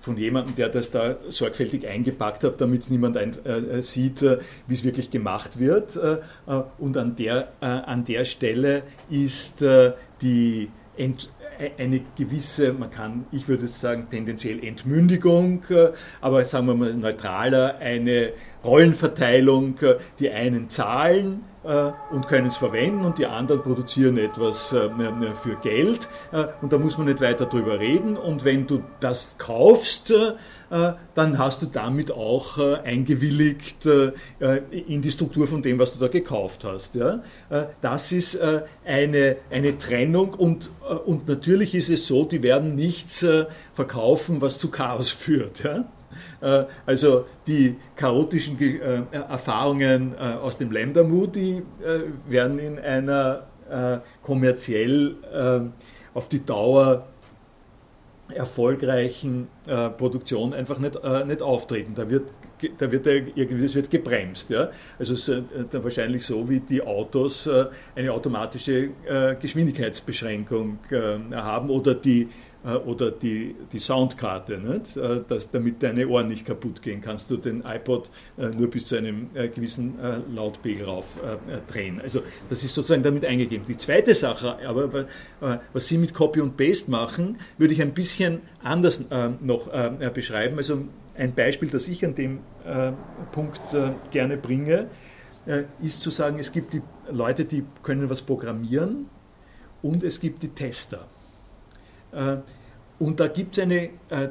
von 0.00 0.16
jemandem, 0.16 0.56
der 0.56 0.68
das 0.68 0.90
da 0.90 1.16
sorgfältig 1.28 1.86
eingepackt 1.86 2.44
hat, 2.44 2.60
damit 2.60 2.82
es 2.82 2.90
niemand 2.90 3.16
ein, 3.16 3.36
sieht, 3.80 4.22
wie 4.22 4.74
es 4.74 4.84
wirklich 4.84 5.10
gemacht 5.10 5.58
wird. 5.58 5.98
und 6.78 6.96
an 6.96 7.16
der, 7.16 7.52
an 7.60 8.04
der 8.04 8.24
Stelle 8.24 8.82
ist 9.10 9.64
die 10.22 10.68
Ent 10.96 11.30
eine 11.78 12.00
gewisse, 12.16 12.72
man 12.72 12.90
kann, 12.90 13.26
ich 13.32 13.48
würde 13.48 13.68
sagen, 13.68 14.06
tendenziell 14.10 14.64
Entmündigung, 14.64 15.62
äh, 15.70 15.90
aber 16.20 16.44
sagen 16.44 16.66
wir 16.66 16.74
mal 16.74 16.94
neutraler, 16.94 17.78
eine 17.78 18.32
Rollenverteilung, 18.64 19.78
äh, 19.80 19.96
die 20.18 20.30
einen 20.30 20.68
zahlen 20.68 21.44
äh, 21.64 21.90
und 22.10 22.28
können 22.28 22.46
es 22.46 22.56
verwenden 22.56 23.04
und 23.04 23.18
die 23.18 23.26
anderen 23.26 23.62
produzieren 23.62 24.18
etwas 24.18 24.68
für 24.70 25.56
Geld 25.62 26.08
und 26.62 26.72
da 26.72 26.78
muss 26.78 26.96
man 26.96 27.06
nicht 27.06 27.20
weiter 27.20 27.46
drüber 27.46 27.78
reden 27.78 28.16
und 28.16 28.44
wenn 28.44 28.66
du 28.66 28.82
das 29.00 29.36
kaufst, 29.38 30.12
äh, 30.70 30.92
dann 31.14 31.38
hast 31.38 31.62
du 31.62 31.66
damit 31.66 32.12
auch 32.12 32.58
äh, 32.58 32.76
eingewilligt 32.84 33.86
äh, 33.86 34.12
in 34.70 35.02
die 35.02 35.10
Struktur 35.10 35.48
von 35.48 35.62
dem, 35.62 35.80
was 35.80 35.94
du 35.94 35.98
da 35.98 36.06
gekauft 36.06 36.64
hast. 36.64 36.96
Das 37.80 38.12
ist 38.12 38.38
eine, 38.84 39.36
eine 39.50 39.78
Trennung 39.78 40.34
und, 40.34 40.70
und 41.06 41.28
natürlich 41.28 41.74
ist 41.74 41.90
es 41.90 42.06
so, 42.06 42.24
die 42.24 42.42
werden 42.42 42.74
nichts 42.74 43.24
verkaufen, 43.74 44.40
was 44.40 44.58
zu 44.58 44.70
Chaos 44.70 45.10
führt. 45.10 45.64
Also 46.86 47.26
die 47.46 47.76
chaotischen 47.96 48.58
Erfahrungen 49.12 50.16
aus 50.18 50.58
dem 50.58 50.70
Ländermut, 50.70 51.36
die 51.36 51.62
werden 52.28 52.58
in 52.58 52.78
einer 52.78 53.46
kommerziell 54.22 55.16
auf 56.14 56.28
die 56.28 56.44
Dauer 56.44 57.06
erfolgreichen 58.34 59.48
äh, 59.66 59.90
Produktion 59.90 60.54
einfach 60.54 60.78
nicht, 60.78 60.96
äh, 61.02 61.24
nicht 61.24 61.42
auftreten. 61.42 61.94
Da 61.94 62.08
wird, 62.08 62.30
da 62.78 62.90
wird 62.90 63.06
irgendwie, 63.06 63.62
das 63.62 63.74
wird 63.74 63.90
gebremst. 63.90 64.50
Ja? 64.50 64.70
Also 64.98 65.14
es 65.14 65.28
ist 65.28 65.74
äh, 65.74 65.84
wahrscheinlich 65.84 66.24
so, 66.24 66.48
wie 66.48 66.60
die 66.60 66.82
Autos 66.82 67.46
äh, 67.46 67.66
eine 67.94 68.12
automatische 68.12 68.90
äh, 69.06 69.34
Geschwindigkeitsbeschränkung 69.40 70.78
äh, 70.90 71.34
haben 71.34 71.70
oder 71.70 71.94
die 71.94 72.22
äh, 72.22 72.28
oder 72.64 73.10
die, 73.10 73.54
die 73.72 73.78
Soundkarte, 73.78 74.58
nicht? 74.58 74.96
Äh, 74.96 75.22
dass, 75.26 75.50
damit 75.50 75.82
deine 75.82 76.06
Ohren 76.08 76.28
nicht 76.28 76.46
kaputt 76.46 76.82
gehen, 76.82 77.00
kannst 77.00 77.30
du 77.30 77.36
den 77.36 77.64
iPod 77.64 78.10
äh, 78.36 78.48
nur 78.48 78.68
bis 78.68 78.86
zu 78.86 78.96
einem 78.96 79.30
gewissen 79.32 79.94
Lautpegel 80.34 80.86
rauf 80.86 81.18
drehen. 81.72 82.00
Also 82.00 82.22
das 82.48 82.62
ist 82.64 82.74
sozusagen 82.74 83.02
damit 83.02 83.24
eingegeben. 83.24 83.64
Die 83.66 83.76
zweite 83.76 84.14
Sache, 84.14 84.58
aber 84.66 85.06
was 85.72 85.88
Sie 85.88 85.98
mit 85.98 86.14
Copy 86.14 86.40
und 86.40 86.56
Paste 86.56 86.90
machen, 86.90 87.38
würde 87.58 87.74
ich 87.74 87.82
ein 87.82 87.92
bisschen 87.94 88.40
anders 88.62 89.04
noch 89.40 89.68
beschreiben. 90.12 90.56
Also 90.56 90.84
ein 91.16 91.34
Beispiel, 91.34 91.68
das 91.68 91.88
ich 91.88 92.04
an 92.04 92.14
dem 92.14 92.40
Punkt 93.32 93.60
gerne 94.10 94.36
bringe, 94.36 94.88
ist 95.82 96.02
zu 96.02 96.10
sagen, 96.10 96.38
es 96.38 96.52
gibt 96.52 96.72
die 96.72 96.82
Leute, 97.10 97.44
die 97.44 97.64
können 97.82 98.10
was 98.10 98.22
programmieren 98.22 99.06
und 99.82 100.02
es 100.02 100.20
gibt 100.20 100.42
die 100.42 100.50
Tester. 100.50 101.06
Äh, 102.12 102.36
und 102.98 103.18
da 103.18 103.28
gibt 103.28 103.56
es 103.56 103.62
eine, 103.62 103.90
äh, 104.10 104.28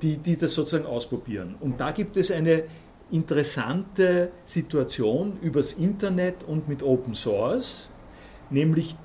die, 0.00 0.18
die 0.18 0.36
das 0.36 0.54
sozusagen 0.54 0.86
ausprobieren. 0.86 1.56
Und 1.60 1.80
da 1.80 1.90
gibt 1.90 2.16
es 2.16 2.30
eine 2.30 2.64
interessante 3.10 4.30
Situation 4.44 5.38
übers 5.42 5.72
Internet 5.72 6.44
und 6.44 6.68
mit 6.68 6.82
Open 6.82 7.14
Source, 7.14 7.90
nämlich 8.50 8.96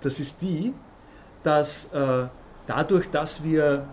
das 0.00 0.20
ist 0.20 0.42
die, 0.42 0.72
dass 1.42 1.92
äh, 1.92 2.26
dadurch, 2.66 3.10
dass 3.10 3.42
wir 3.44 3.88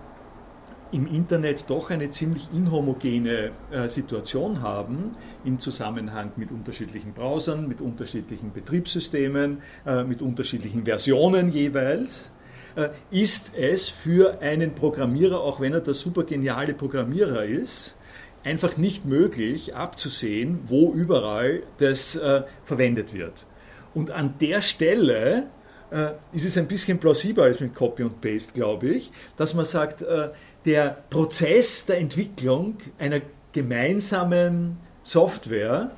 im 0.92 1.08
Internet 1.08 1.66
doch 1.70 1.90
eine 1.90 2.12
ziemlich 2.12 2.50
inhomogene 2.54 3.50
Situation 3.88 4.62
haben 4.62 5.14
im 5.44 5.60
Zusammenhang 5.60 6.34
mit 6.36 6.52
unterschiedlichen 6.52 7.14
Browsern, 7.14 7.68
mit 7.68 7.82
unterschiedlichen 7.82 8.54
Betriebssystemen, 8.54 9.64
mit 10.06 10.22
unterschiedlichen 10.22 10.86
Versionen 10.86 11.52
jeweils, 11.52 12.32
ist 13.12 13.52
es 13.56 13.90
für 13.90 14.41
einen 14.41 14.74
Programmierer, 14.74 15.40
auch 15.40 15.60
wenn 15.60 15.74
er 15.74 15.82
der 15.82 15.94
super 15.94 16.24
geniale 16.24 16.74
Programmierer 16.74 17.44
ist, 17.45 17.98
einfach 18.44 18.78
nicht 18.78 19.06
möglich 19.06 19.76
abzusehen, 19.76 20.60
wo 20.68 20.91
überall 20.94 21.64
das 21.78 22.16
äh, 22.16 22.44
verwendet 22.66 23.14
wird. 23.14 23.45
Und 23.94 24.12
an 24.12 24.36
der 24.40 24.62
Stelle 24.62 25.48
äh, 25.91 26.12
ist 26.34 26.45
es 26.45 26.58
ein 26.58 26.68
bisschen 26.68 27.00
plausibler 27.00 27.44
als 27.44 27.60
mit 27.60 27.76
Copy 27.76 28.04
und 28.04 28.22
Paste, 28.22 28.54
glaube 28.54 28.90
ich, 28.90 29.12
dass 29.38 29.54
man 29.54 29.66
sagt, 29.66 30.02
äh, 30.02 30.30
der 30.66 31.04
Prozess 31.10 31.86
der 31.86 32.00
Entwicklung 32.00 32.78
einer 32.98 33.22
gemeinsamen 33.52 34.78
Software 35.04 35.91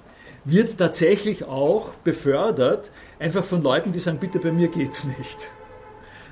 wird 0.44 0.78
tatsächlich 0.78 1.46
auch 1.46 1.94
befördert, 1.96 2.92
einfach 3.20 3.44
von 3.44 3.64
Leuten, 3.64 3.92
die 3.92 4.00
sagen, 4.00 4.20
bitte 4.20 4.40
bei 4.40 4.52
mir 4.52 4.68
geht 4.68 4.92
es 4.92 5.06
nicht. 5.06 5.50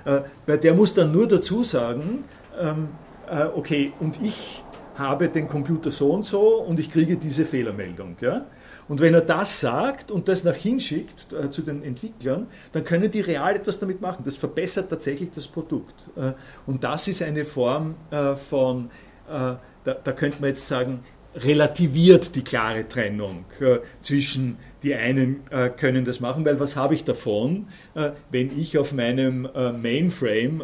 Äh, 0.05 0.21
weil 0.45 0.57
der 0.57 0.73
muss 0.73 0.93
dann 0.93 1.11
nur 1.11 1.27
dazu 1.27 1.63
sagen, 1.63 2.23
ähm, 2.59 2.89
äh, 3.29 3.45
okay, 3.55 3.93
und 3.99 4.21
ich 4.21 4.63
habe 4.95 5.27
den 5.29 5.47
Computer 5.47 5.91
so 5.91 6.11
und 6.11 6.25
so 6.25 6.61
und 6.61 6.79
ich 6.79 6.91
kriege 6.91 7.17
diese 7.17 7.45
Fehlermeldung. 7.45 8.15
Ja? 8.21 8.45
Und 8.87 8.99
wenn 9.01 9.13
er 9.13 9.21
das 9.21 9.59
sagt 9.59 10.11
und 10.11 10.27
das 10.27 10.43
nach 10.43 10.55
hinschickt 10.55 11.33
äh, 11.33 11.49
zu 11.49 11.61
den 11.61 11.83
Entwicklern, 11.83 12.47
dann 12.73 12.83
können 12.83 13.09
die 13.09 13.21
real 13.21 13.55
etwas 13.55 13.79
damit 13.79 14.01
machen. 14.01 14.23
Das 14.25 14.35
verbessert 14.35 14.89
tatsächlich 14.89 15.31
das 15.31 15.47
Produkt. 15.47 16.09
Äh, 16.15 16.33
und 16.67 16.83
das 16.83 17.07
ist 17.07 17.21
eine 17.21 17.45
Form 17.45 17.95
äh, 18.11 18.35
von, 18.35 18.89
äh, 19.29 19.55
da, 19.83 19.93
da 20.03 20.11
könnte 20.11 20.41
man 20.41 20.49
jetzt 20.49 20.67
sagen, 20.67 21.03
relativiert 21.35 22.35
die 22.35 22.43
klare 22.43 22.87
Trennung 22.87 23.45
äh, 23.59 23.79
zwischen 24.01 24.57
die 24.83 24.93
einen 24.93 25.41
äh, 25.49 25.69
können 25.69 26.05
das 26.05 26.19
machen, 26.19 26.45
weil 26.45 26.59
was 26.59 26.75
habe 26.75 26.93
ich 26.93 27.03
davon, 27.05 27.67
äh, 27.95 28.11
wenn 28.31 28.57
ich 28.59 28.77
auf 28.77 28.93
meinem 28.93 29.47
Mainframe 29.81 30.63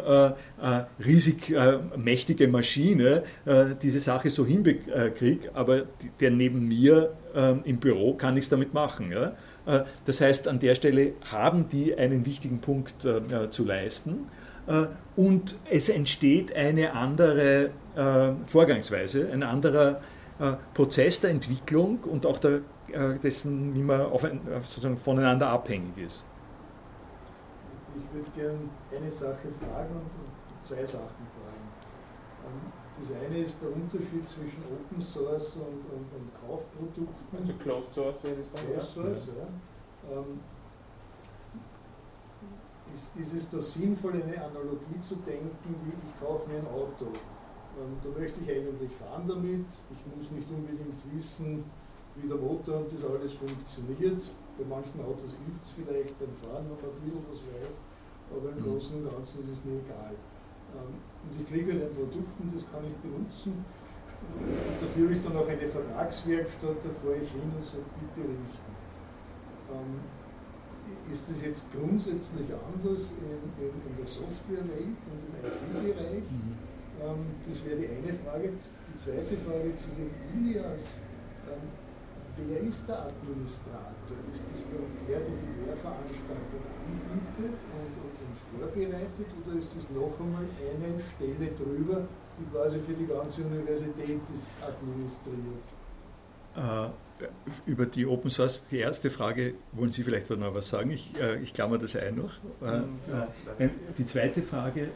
riesig 1.04 1.54
mächtige 1.96 2.48
Maschine 2.48 3.22
diese 3.82 4.00
Sache 4.00 4.30
so 4.30 4.46
hinkriege, 4.46 5.50
aber 5.54 5.84
der 6.20 6.30
neben 6.30 6.68
mir 6.68 7.12
im 7.64 7.78
Büro 7.78 8.14
kann 8.14 8.34
nichts 8.34 8.48
damit 8.48 8.74
machen. 8.74 9.14
Das 10.04 10.20
heißt, 10.20 10.48
an 10.48 10.58
der 10.58 10.74
Stelle 10.74 11.12
haben 11.30 11.68
die 11.68 11.94
einen 11.94 12.26
wichtigen 12.26 12.60
Punkt 12.60 13.06
zu 13.50 13.64
leisten 13.64 14.26
und 15.16 15.56
es 15.70 15.88
entsteht 15.88 16.54
eine 16.54 16.92
andere 16.92 17.70
Vorgangsweise, 18.46 19.28
ein 19.32 19.42
anderer 19.42 20.00
Prozess 20.74 21.20
der 21.20 21.30
Entwicklung 21.30 21.98
und 22.04 22.24
auch 22.24 22.38
der, 22.38 22.60
äh, 22.88 23.18
dessen, 23.18 23.74
wie 23.74 23.82
man 23.82 24.00
auf 24.00 24.24
ein, 24.24 24.40
sozusagen 24.64 24.96
voneinander 24.96 25.48
abhängig 25.48 25.98
ist. 25.98 26.24
Ich 27.96 28.14
würde 28.14 28.30
gerne 28.30 28.58
eine 28.96 29.10
Sache 29.10 29.48
fragen 29.60 29.96
und 29.96 30.64
zwei 30.64 30.84
Sachen 30.84 31.26
fragen. 31.34 31.66
Ähm, 32.46 32.72
das 33.00 33.12
eine 33.12 33.38
ist 33.38 33.60
der 33.62 33.72
Unterschied 33.72 34.28
zwischen 34.28 34.62
Open 34.72 35.02
Source 35.02 35.56
und, 35.56 35.84
und, 35.90 36.06
und 36.12 36.30
Kaufprodukten. 36.46 37.38
Also 37.38 37.52
Closed 37.54 37.92
Source 37.92 38.24
wäre 38.24 38.36
das 38.36 38.52
dann, 38.52 38.72
Closed 38.72 38.90
Source, 38.90 39.26
ja. 39.26 40.10
ja. 40.10 40.18
Ähm, 40.18 40.40
ist, 42.92 43.16
ist 43.16 43.34
es 43.34 43.50
da 43.50 43.60
sinnvoll, 43.60 44.14
eine 44.14 44.42
Analogie 44.42 45.00
zu 45.00 45.16
denken, 45.16 45.74
wie 45.84 45.90
ich 45.90 46.20
kaufe 46.20 46.48
mir 46.48 46.58
ein 46.58 46.66
Auto? 46.66 47.12
Ähm, 47.78 47.94
da 48.02 48.08
möchte 48.18 48.40
ich 48.40 48.50
eigentlich 48.50 48.92
fahren 48.96 49.26
damit. 49.28 49.66
Ich 49.90 50.02
muss 50.10 50.30
nicht 50.30 50.50
unbedingt 50.50 50.98
wissen, 51.14 51.64
wie 52.16 52.28
der 52.28 52.36
Motor 52.36 52.82
und 52.82 52.92
das 52.92 53.04
alles 53.04 53.32
funktioniert. 53.34 54.22
Bei 54.58 54.64
manchen 54.66 55.00
Autos 55.00 55.38
hilft 55.38 55.62
es 55.62 55.70
vielleicht 55.70 56.18
beim 56.18 56.34
Fahren, 56.34 56.66
wenn 56.66 56.76
man 56.76 56.90
ein 56.90 57.00
bisschen 57.00 57.24
was 57.30 57.40
weiß, 57.46 57.80
aber 58.30 58.50
im 58.50 58.58
mhm. 58.58 58.64
Großen 58.64 58.96
und 58.98 59.10
Ganzen 59.10 59.40
ist 59.40 59.50
es 59.56 59.60
mir 59.64 59.80
egal. 59.80 60.14
Ähm, 60.74 60.98
und 60.98 61.40
ich 61.40 61.46
kriege 61.46 61.72
halt 61.72 61.90
ein 61.90 61.94
Produkt 61.94 62.34
und 62.40 62.54
das 62.54 62.64
kann 62.70 62.84
ich 62.84 62.96
benutzen. 63.00 63.64
Und 64.20 64.76
da 64.82 64.86
führe 64.86 65.14
ich 65.14 65.22
dann 65.22 65.36
auch 65.36 65.48
eine 65.48 65.66
Vertragswerkstatt, 65.66 66.76
da 66.84 66.90
fahre 67.00 67.16
ich 67.16 67.30
hin 67.32 67.48
und 67.56 67.64
sage, 67.64 67.88
bitte 67.96 68.28
richten. 68.28 68.72
Ähm, 69.72 69.96
ist 71.10 71.30
das 71.30 71.42
jetzt 71.42 71.72
grundsätzlich 71.72 72.46
anders 72.52 73.14
in, 73.16 73.64
in, 73.64 73.70
in 73.70 73.96
der 73.96 74.06
Softwarewelt 74.06 74.98
und 75.08 75.20
im 75.24 75.32
IT-Bereich? 75.40 76.24
Mhm. 76.28 76.59
Ähm, 77.00 77.24
das 77.48 77.64
wäre 77.64 77.76
die 77.76 77.88
eine 77.88 78.12
Frage. 78.12 78.52
Die 78.92 78.96
zweite 78.96 79.36
Frage 79.40 79.74
zu 79.74 79.88
dem 79.96 80.10
Ilias. 80.36 81.00
Ähm, 81.48 81.64
wer 82.36 82.60
ist 82.60 82.88
der 82.88 83.06
Administrator? 83.06 84.16
Ist 84.32 84.44
das 84.52 84.66
der, 84.68 84.80
der 85.08 85.20
die 85.24 85.64
Lehrveranstaltung 85.64 86.62
anbietet 86.76 87.58
und, 87.72 87.94
und, 88.04 88.16
und, 88.20 88.36
vorbereitet 88.50 89.28
oder 89.44 89.58
ist 89.58 89.70
das 89.76 89.88
noch 89.90 90.18
einmal 90.20 90.44
eine 90.44 91.00
Stelle 91.14 91.50
drüber, 91.52 92.06
die 92.38 92.44
quasi 92.52 92.78
für 92.80 92.94
die 92.94 93.06
ganze 93.06 93.42
Universität 93.44 94.20
ist 94.34 94.48
administriert? 94.60 95.64
Uh, 96.56 96.90
über 97.64 97.86
die 97.86 98.04
Open 98.06 98.28
Source, 98.28 98.66
die 98.68 98.78
erste 98.78 99.08
Frage, 99.08 99.54
wollen 99.72 99.92
Sie 99.92 100.02
vielleicht 100.02 100.30
noch 100.30 100.52
was 100.52 100.68
sagen? 100.68 100.90
Ich, 100.90 101.14
uh, 101.14 101.36
ich 101.40 101.54
klammer 101.54 101.78
das 101.78 101.94
ein 101.94 102.16
noch. 102.16 102.32
Uh, 102.60 102.82
die 103.96 104.04
zweite 104.04 104.42
Frage, 104.42 104.88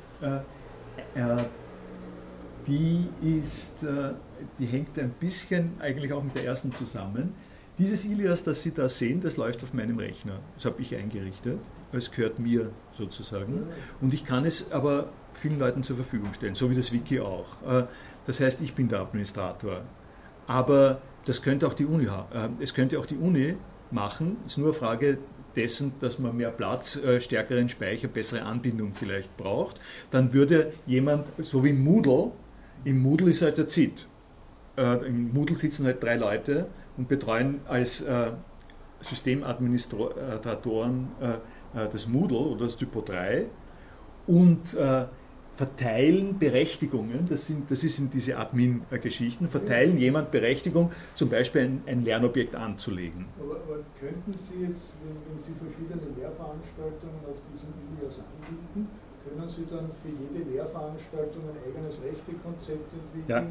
die 2.67 3.09
ist, 3.41 3.83
äh, 3.83 4.15
die 4.59 4.67
hängt 4.67 4.99
ein 4.99 5.11
bisschen 5.21 5.73
eigentlich 5.81 6.13
auch 6.13 6.23
mit 6.23 6.37
der 6.37 6.45
ersten 6.45 6.73
zusammen. 6.73 7.35
Dieses 7.79 8.05
Ilias, 8.05 8.45
das 8.45 8.63
Sie 8.63 8.73
da 8.73 8.89
sehen, 8.89 9.21
das 9.21 9.37
läuft 9.37 9.63
auf 9.65 9.75
meinem 9.75 9.99
Rechner. 9.99 10.39
Das 10.55 10.65
habe 10.67 10.81
ich 10.81 10.95
eingerichtet. 10.95 11.59
Es 11.93 12.11
gehört 12.11 12.39
mir 12.39 12.71
sozusagen. 12.97 13.67
Und 14.01 14.15
ich 14.15 14.25
kann 14.25 14.45
es 14.45 14.71
aber 14.71 15.09
vielen 15.33 15.59
Leuten 15.59 15.83
zur 15.83 15.97
Verfügung 15.97 16.33
stellen, 16.35 16.55
so 16.55 16.71
wie 16.71 16.75
das 16.75 16.93
Wiki 16.93 17.21
auch. 17.21 17.47
Äh, 17.67 17.85
das 18.27 18.41
heißt, 18.41 18.61
ich 18.63 18.75
bin 18.75 18.89
der 18.89 19.01
Administrator. 19.01 19.83
Aber 20.47 21.01
das 21.25 21.43
könnte 21.43 21.67
auch 21.67 21.75
die 21.75 21.87
Uni. 21.87 22.07
Äh, 22.07 22.49
es 22.61 22.75
könnte 22.75 22.99
auch 22.99 23.07
die 23.07 23.17
Uni 23.17 23.57
machen. 23.91 24.37
Es 24.47 24.53
ist 24.53 24.59
nur 24.59 24.69
eine 24.69 24.75
Frage 24.75 25.19
dessen, 25.57 25.95
dass 26.01 26.19
man 26.19 26.37
mehr 26.37 26.51
Platz, 26.51 26.99
stärkeren 27.21 27.69
Speicher, 27.69 28.09
bessere 28.09 28.43
Anbindung 28.43 28.93
vielleicht 28.95 29.37
braucht. 29.37 29.81
Dann 30.11 30.33
würde 30.33 30.73
jemand, 30.85 31.29
so 31.39 31.63
wie 31.63 31.73
Moodle, 31.73 32.33
im 32.85 33.03
Moodle 33.03 33.31
ist 33.31 33.43
halt 33.43 33.59
der 33.59 33.69
ZIT. 33.69 34.09
Äh, 34.77 35.07
Im 35.07 35.33
Moodle 35.33 35.57
sitzen 35.57 35.87
halt 35.87 36.03
drei 36.03 36.17
Leute 36.17 36.67
und 36.97 37.09
betreuen 37.09 37.61
als 37.67 38.03
äh, 38.03 38.33
Systemadministratoren 39.01 41.09
äh, 41.21 41.35
äh, 41.75 41.89
das 41.93 42.09
Moodle 42.09 42.39
oder 42.39 42.65
das 42.67 42.77
Typo 42.77 43.01
3 43.01 43.47
und 44.27 44.75
äh, 44.75 45.07
verteilen 45.55 46.39
Berechtigungen, 46.39 47.29
das, 47.29 47.47
sind, 47.47 47.71
das 47.71 47.81
sind 47.81 48.13
diese 48.13 48.37
Admin-Geschichten, 48.39 49.49
verteilen 49.49 49.97
jemand 49.99 50.33
Berechtigung, 50.33 50.91
zum 51.15 51.31
Beispiel 51.31 51.63
ein, 51.63 51.83
ein 51.87 52.03
Lernobjekt 52.03 52.57
anzulegen. 52.57 53.27
Aber, 53.39 53.57
aber, 53.57 53.79
könnten 54.01 54.33
Sie 54.33 54.63
jetzt, 54.63 54.95
wenn, 55.05 55.15
wenn 55.31 55.39
Sie 55.39 55.53
verschiedene 55.53 56.13
Lehrveranstaltungen 56.19 57.21
auf 57.31 57.39
diesem 57.53 57.69
Ilias 57.97 58.19
anbieten, 58.19 58.89
können 59.25 59.49
Sie 59.49 59.67
dann 59.71 59.91
für 60.03 60.09
jede 60.09 60.51
Lehrveranstaltung 60.51 61.43
ein 61.49 61.59
eigenes 61.65 62.03
Rechtekonzept 62.03 62.93
entwickeln? 62.93 63.29
Ja. 63.29 63.45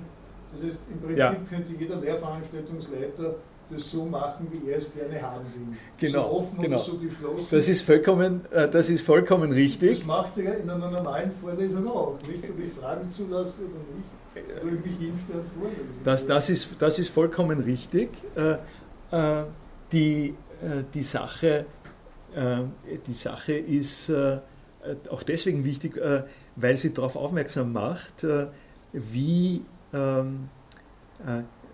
Das 0.54 0.66
heißt, 0.66 0.80
im 0.92 1.00
Prinzip 1.00 1.18
ja. 1.18 1.36
könnte 1.50 1.74
jeder 1.74 1.96
Lehrveranstaltungsleiter 1.98 3.36
das 3.70 3.90
so 3.90 4.06
machen, 4.06 4.48
wie 4.52 4.70
er 4.70 4.78
es 4.78 4.94
gerne 4.94 5.22
haben 5.22 5.46
will. 5.56 5.78
Genau, 5.98 6.30
so 6.30 6.38
offen 6.38 6.62
genau. 6.62 6.76
oder 6.76 6.86
so 6.86 6.98
geschlossen. 6.98 7.48
Das 7.50 7.70
ist 7.70 7.82
vollkommen, 7.82 8.42
äh, 8.52 8.70
das 8.70 8.90
ist 8.90 9.06
vollkommen 9.06 9.52
richtig. 9.52 10.00
Das 10.00 10.08
macht 10.08 10.38
er 10.38 10.58
in 10.58 10.70
einer 10.70 10.92
normalen 10.92 11.32
Vorlesung 11.32 11.88
auch. 11.88 12.18
Nicht, 12.28 12.44
ob 12.50 12.60
ich 12.60 12.74
Fragen 12.74 13.10
zulasse 13.10 13.54
oder 13.62 13.82
nicht, 13.96 14.64
wo 14.64 14.68
ich 14.68 14.86
mich 14.86 15.10
hinstelle 15.10 15.40
und 15.40 15.50
vorlese. 15.58 15.82
Das, 16.04 16.26
das, 16.26 16.50
ist, 16.50 16.76
das 16.80 17.00
ist 17.00 17.10
vollkommen 17.10 17.60
richtig. 17.62 18.10
Äh, 18.36 18.58
äh, 19.12 19.46
die, 19.92 20.30
äh, 20.62 20.84
die, 20.94 21.04
Sache, 21.04 21.66
äh, 22.36 22.58
die 23.08 23.14
Sache 23.14 23.54
ist 23.54 24.10
äh, 24.10 24.40
auch 25.10 25.24
deswegen 25.24 25.66
wichtig, 25.66 25.98
äh, 25.98 26.24
weil 26.56 26.78
sie 26.78 26.94
darauf 26.94 27.16
aufmerksam 27.16 27.74
macht, 27.74 28.26
wie 28.94 29.62
ähm, 29.94 30.50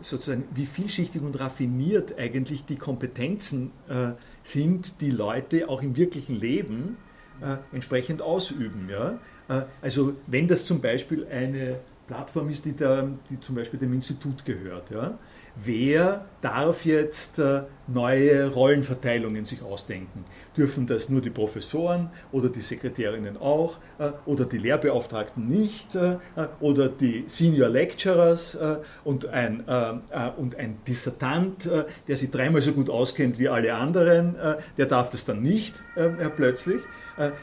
sozusagen, 0.01 0.45
wie 0.53 0.65
vielschichtig 0.65 1.21
und 1.21 1.39
raffiniert 1.39 2.17
eigentlich 2.17 2.65
die 2.65 2.77
Kompetenzen 2.77 3.71
äh, 3.87 4.11
sind, 4.41 5.01
die 5.01 5.11
Leute 5.11 5.69
auch 5.69 5.81
im 5.81 5.95
wirklichen 5.95 6.39
Leben 6.39 6.97
äh, 7.41 7.57
entsprechend 7.73 8.21
ausüben. 8.21 8.89
Ja? 8.89 9.19
Äh, 9.47 9.63
also 9.81 10.15
wenn 10.27 10.47
das 10.47 10.65
zum 10.65 10.81
Beispiel 10.81 11.27
eine 11.27 11.79
Plattform 12.07 12.49
ist, 12.49 12.65
die, 12.65 12.73
der, 12.73 13.09
die 13.29 13.39
zum 13.39 13.55
Beispiel 13.55 13.79
dem 13.79 13.93
Institut 13.93 14.45
gehört, 14.45 14.89
ja? 14.89 15.17
Wer 15.63 16.25
darf 16.41 16.85
jetzt 16.85 17.39
äh, 17.39 17.63
neue 17.87 18.47
Rollenverteilungen 18.47 19.45
sich 19.45 19.61
ausdenken? 19.61 20.25
Dürfen 20.55 20.87
das 20.87 21.09
nur 21.09 21.21
die 21.21 21.29
Professoren 21.29 22.09
oder 22.31 22.49
die 22.49 22.61
Sekretärinnen 22.61 23.37
auch 23.37 23.77
äh, 23.97 24.11
oder 24.25 24.45
die 24.45 24.57
Lehrbeauftragten 24.57 25.47
nicht 25.47 25.95
äh, 25.95 26.17
oder 26.59 26.89
die 26.89 27.25
Senior 27.27 27.69
Lecturers 27.69 28.57
und 29.03 29.27
ein, 29.27 29.63
und 30.37 30.55
ein 30.55 30.77
Dissertant, 30.87 31.69
der 32.07 32.17
sich 32.17 32.29
dreimal 32.29 32.61
so 32.61 32.71
gut 32.71 32.89
auskennt 32.89 33.39
wie 33.39 33.49
alle 33.49 33.73
anderen, 33.73 34.35
der 34.77 34.85
darf 34.85 35.09
das 35.09 35.25
dann 35.25 35.41
nicht 35.41 35.75
plötzlich. 36.35 36.81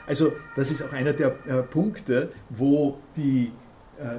Also 0.06 0.32
das 0.54 0.70
ist 0.70 0.82
auch 0.82 0.92
einer 0.92 1.12
der 1.12 1.30
Punkte, 1.70 2.30
wo, 2.50 2.98
die, 3.16 3.52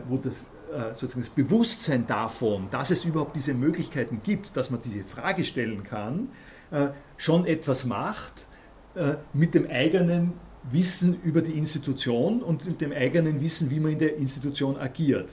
wo 0.08 0.18
das 0.18 0.50
sozusagen 0.94 1.22
das 1.22 1.30
Bewusstsein 1.30 2.08
davon, 2.08 2.68
dass 2.72 2.92
es 2.92 3.06
überhaupt 3.06 3.36
diese 3.36 3.54
Möglichkeiten 3.54 4.22
gibt, 4.24 4.58
dass 4.58 4.72
man 4.72 4.82
diese 4.82 5.04
Frage 5.04 5.46
stellen 5.46 5.84
kann, 5.84 6.30
äh, 6.72 6.88
schon 7.16 7.46
etwas 7.46 7.86
macht 7.86 8.48
äh, 8.96 9.14
mit 9.34 9.54
dem 9.56 9.70
eigenen 9.70 10.34
Wissen 10.70 11.22
über 11.24 11.42
die 11.42 11.58
Institution 11.58 12.44
und 12.44 12.66
mit 12.66 12.82
dem 12.82 12.92
eigenen 12.92 13.40
Wissen, 13.40 13.72
wie 13.72 13.80
man 13.80 13.94
in 13.94 14.00
der 14.00 14.18
Institution 14.18 14.76
agiert. 14.78 15.30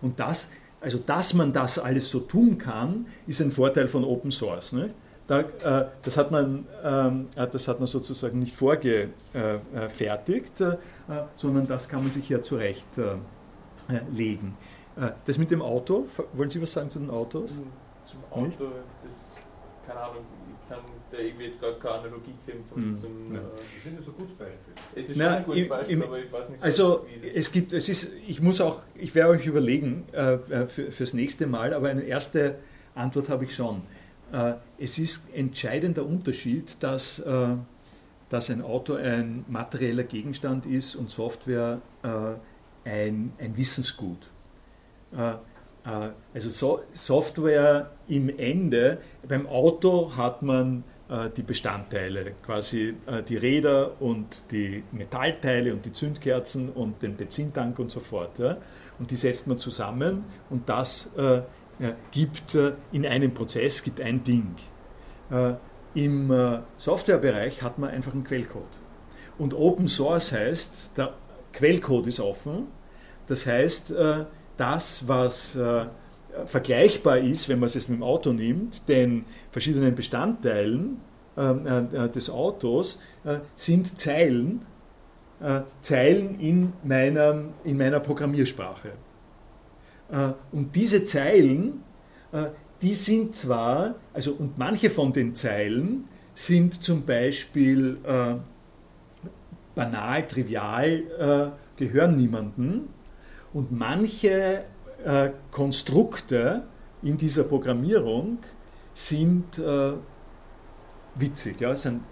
Und 0.00 0.20
das, 0.20 0.52
also 0.80 0.98
dass 0.98 1.34
man 1.34 1.52
das 1.52 1.80
alles 1.80 2.08
so 2.08 2.20
tun 2.20 2.56
kann, 2.56 3.06
ist 3.26 3.42
ein 3.42 3.50
Vorteil 3.50 3.88
von 3.88 4.04
Open 4.04 4.30
Source. 4.30 4.72
Ne? 4.72 4.90
Da, 5.26 5.40
äh, 5.40 5.86
das, 6.02 6.16
hat 6.16 6.30
man, 6.30 6.68
ähm, 6.84 7.26
das 7.34 7.66
hat 7.66 7.80
man 7.80 7.88
sozusagen 7.88 8.38
nicht 8.38 8.54
vorgefertigt, 8.54 10.60
äh, 10.60 10.76
sondern 11.36 11.66
das 11.66 11.88
kann 11.88 12.02
man 12.02 12.12
sich 12.12 12.28
ja 12.28 12.42
zurechtlegen. 12.42 14.54
Äh, 14.96 15.10
das 15.26 15.38
mit 15.38 15.50
dem 15.50 15.62
Auto, 15.62 16.06
wollen 16.32 16.50
Sie 16.50 16.60
was 16.60 16.72
sagen 16.72 16.90
zu 16.90 16.98
den 16.98 17.10
Autos? 17.10 17.50
Hm, 17.50 17.66
zum 18.04 18.20
Auto, 18.30 18.46
Nicht? 18.46 18.60
das, 19.04 19.30
keine 19.86 20.00
Ahnung, 20.00 20.24
ich 20.60 20.68
kann 20.68 20.78
da 21.10 21.18
irgendwie 21.18 21.44
jetzt 21.44 21.60
gar 21.60 21.72
keine 21.72 21.94
Analogie 21.94 22.36
ziehen 22.38 22.64
zum. 22.64 22.92
Mhm. 22.92 22.98
zum 22.98 23.34
ja. 23.34 23.40
äh, 23.40 23.42
ich 23.76 23.82
finde 23.82 23.98
das 23.98 24.08
ein 24.08 24.14
gutes 24.16 24.36
Beispiel. 24.36 24.74
Es 24.94 25.10
ist 25.10 25.16
Na, 25.16 25.24
schon 25.24 25.34
ein 25.34 25.44
gutes 25.44 25.62
im, 25.62 25.68
Beispiel, 25.68 25.96
im, 25.96 26.02
aber 26.02 26.18
ich 26.18 26.32
weiß 26.32 26.48
nicht, 26.48 26.62
Also, 26.62 27.06
wie 27.08 27.26
das 27.26 27.36
es 27.36 27.52
gibt, 27.52 27.72
es 27.72 27.88
ist, 27.88 28.12
ich 28.26 28.40
muss 28.40 28.60
auch, 28.60 28.82
ich 28.94 29.14
werde 29.14 29.30
euch 29.30 29.46
überlegen 29.46 30.06
äh, 30.12 30.34
äh, 30.34 30.66
für, 30.66 30.90
fürs 30.90 31.12
nächste 31.12 31.46
Mal, 31.46 31.74
aber 31.74 31.88
eine 31.88 32.02
erste 32.02 32.58
Antwort 32.94 33.28
habe 33.28 33.44
ich 33.44 33.54
schon. 33.54 33.82
Äh, 34.32 34.54
es 34.78 34.98
ist 34.98 35.32
entscheidender 35.34 36.04
Unterschied, 36.04 36.76
dass, 36.80 37.18
äh, 37.18 37.48
dass 38.28 38.50
ein 38.50 38.62
Auto 38.62 38.94
ein 38.94 39.44
materieller 39.48 40.04
Gegenstand 40.04 40.66
ist 40.66 40.96
und 40.96 41.10
Software 41.10 41.80
äh, 42.02 42.08
ein, 42.88 43.32
ein 43.38 43.56
Wissensgut. 43.56 44.30
Äh, 45.14 45.32
äh, 45.84 46.10
also 46.34 46.50
so 46.50 46.80
Software 46.92 47.90
im 48.08 48.28
Ende, 48.28 48.98
beim 49.28 49.46
Auto 49.46 50.16
hat 50.16 50.42
man 50.42 50.84
äh, 51.08 51.30
die 51.36 51.42
Bestandteile, 51.42 52.32
quasi 52.44 52.96
die 53.28 53.36
Räder 53.36 54.00
und 54.00 54.50
die 54.50 54.82
Metallteile 54.92 55.72
und 55.72 55.84
die 55.84 55.92
Zündkerzen 55.92 56.70
und 56.70 57.02
den 57.02 57.16
Benzintank 57.16 57.78
und 57.78 57.90
so 57.90 58.00
fort. 58.00 58.40
Und 58.98 59.10
die 59.10 59.16
setzt 59.16 59.46
man 59.46 59.58
zusammen 59.58 60.24
und 60.50 60.68
das 60.68 61.10
gibt 62.10 62.58
in 62.92 63.06
einem 63.06 63.34
Prozess 63.34 63.82
gibt 63.82 64.00
ein 64.00 64.24
Ding. 64.24 64.54
Im 65.94 66.62
Softwarebereich 66.78 67.62
hat 67.62 67.78
man 67.78 67.90
einfach 67.90 68.12
einen 68.12 68.24
Quellcode. 68.24 68.62
Und 69.38 69.54
Open 69.54 69.88
Source 69.88 70.32
heißt, 70.32 70.96
der 70.96 71.14
Quellcode 71.52 72.06
ist 72.08 72.20
offen. 72.20 72.68
Das 73.26 73.46
heißt, 73.46 73.94
das, 74.56 75.08
was 75.08 75.56
äh, 75.56 75.86
vergleichbar 76.44 77.18
ist, 77.18 77.48
wenn 77.48 77.58
man 77.58 77.66
es 77.66 77.74
jetzt 77.74 77.88
mit 77.88 77.98
dem 77.98 78.02
Auto 78.02 78.32
nimmt, 78.32 78.88
den 78.88 79.24
verschiedenen 79.50 79.94
Bestandteilen 79.94 80.98
ähm, 81.36 81.66
äh, 81.66 82.04
äh, 82.04 82.08
des 82.10 82.30
Autos, 82.30 83.00
äh, 83.24 83.38
sind 83.54 83.98
Zeilen, 83.98 84.64
äh, 85.40 85.60
Zeilen 85.80 86.40
in 86.40 86.72
meiner, 86.82 87.44
in 87.64 87.76
meiner 87.76 88.00
Programmiersprache. 88.00 88.92
Und 90.52 90.76
diese 90.76 91.04
Zeilen, 91.04 91.82
die 92.80 92.94
sind 92.94 93.34
zwar, 93.34 93.96
also 94.14 94.34
und 94.34 94.56
manche 94.56 94.88
von 94.88 95.12
den 95.12 95.34
Zeilen 95.34 96.04
sind 96.32 96.80
zum 96.80 97.04
Beispiel 97.04 97.98
banal, 99.74 100.26
trivial, 100.28 101.52
gehören 101.76 102.14
niemandem, 102.14 102.82
und 103.56 103.72
manche 103.72 104.64
äh, 105.02 105.30
Konstrukte 105.50 106.64
in 107.02 107.16
dieser 107.16 107.42
Programmierung 107.44 108.36
sind 108.92 109.58
äh, 109.58 109.92
witzig, 111.14 111.62
ja, 111.62 111.74
sind 111.74 112.02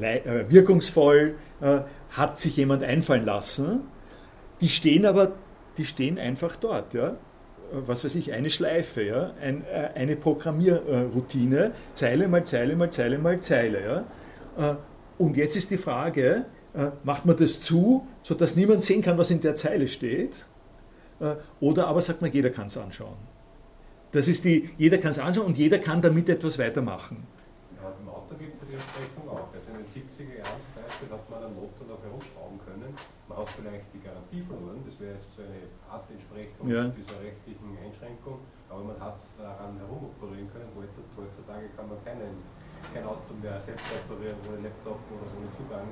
äh, 0.00 0.44
wirkungsvoll, 0.48 1.34
äh, 1.60 1.80
hat 2.10 2.38
sich 2.38 2.56
jemand 2.58 2.84
einfallen 2.84 3.24
lassen. 3.24 3.80
Die 4.60 4.68
stehen 4.68 5.04
aber, 5.04 5.32
die 5.78 5.84
stehen 5.84 6.16
einfach 6.16 6.54
dort, 6.54 6.94
ja. 6.94 7.16
Was 7.72 8.04
weiß 8.04 8.14
ich, 8.14 8.32
eine 8.32 8.48
Schleife, 8.48 9.02
ja, 9.02 9.32
Ein, 9.42 9.64
äh, 9.64 9.90
eine 9.96 10.14
Programmierroutine, 10.14 11.72
Zeile 11.92 12.28
mal 12.28 12.44
Zeile 12.44 12.76
mal 12.76 12.92
Zeile 12.92 13.18
mal 13.18 13.40
Zeile, 13.40 14.06
ja. 14.56 14.70
Äh, 14.70 14.76
und 15.18 15.36
jetzt 15.36 15.56
ist 15.56 15.72
die 15.72 15.76
Frage, 15.76 16.44
macht 17.04 17.24
man 17.24 17.34
das 17.38 17.62
zu, 17.62 18.06
sodass 18.26 18.56
niemand 18.56 18.82
sehen 18.82 19.02
kann, 19.02 19.16
was 19.18 19.30
in 19.30 19.40
der 19.40 19.54
Zeile 19.54 19.86
steht. 19.86 20.34
Äh, 21.20 21.36
oder 21.60 21.86
aber 21.86 22.00
sagt 22.00 22.22
man, 22.22 22.32
jeder 22.32 22.50
kann 22.50 22.66
es 22.66 22.76
anschauen. 22.76 23.14
Das 24.10 24.26
ist 24.26 24.44
die, 24.44 24.68
jeder 24.76 24.98
kann 24.98 25.12
es 25.12 25.20
anschauen 25.20 25.46
und 25.46 25.56
jeder 25.56 25.78
kann 25.78 26.02
damit 26.02 26.28
etwas 26.28 26.58
weitermachen. 26.58 27.22
Ja, 27.78 27.94
im 28.02 28.08
Auto 28.10 28.34
gibt 28.34 28.50
es 28.54 28.60
ja 28.62 28.66
die 28.66 28.74
Entsprechung 28.82 29.30
auch. 29.30 29.46
Also 29.54 29.70
in 29.70 29.78
den 29.78 29.86
70er 29.86 30.42
Jahren 30.42 30.58
zum 30.58 30.74
Beispiel 30.74 31.08
hat 31.14 31.22
man 31.30 31.38
einen 31.38 31.54
Motor 31.54 31.86
noch 31.86 32.02
herumschrauben 32.02 32.58
können. 32.66 32.90
Man 33.30 33.38
hat 33.38 33.48
vielleicht 33.54 33.86
die 33.94 34.02
Garantie 34.02 34.42
verloren, 34.42 34.82
das 34.82 34.98
wäre 34.98 35.14
jetzt 35.14 35.30
so 35.30 35.46
eine 35.46 35.62
Art 35.86 36.10
Entsprechung 36.10 36.66
ja. 36.66 36.82
dieser 36.98 37.22
rechtlichen 37.22 37.78
Einschränkung, 37.78 38.42
aber 38.66 38.82
man 38.90 38.98
hat 38.98 39.22
daran 39.38 39.78
herumoperieren 39.78 40.50
können. 40.50 40.74
Heutzutage 40.74 41.70
kann 41.78 41.86
man 41.86 42.02
keinen, 42.02 42.42
kein 42.90 43.06
Auto 43.06 43.38
mehr 43.38 43.62
selbst 43.62 43.86
reparieren 43.86 44.34
ohne 44.50 44.66
Laptop 44.66 44.98
oder 45.14 45.30
ohne 45.30 45.46
Zugang 45.54 45.86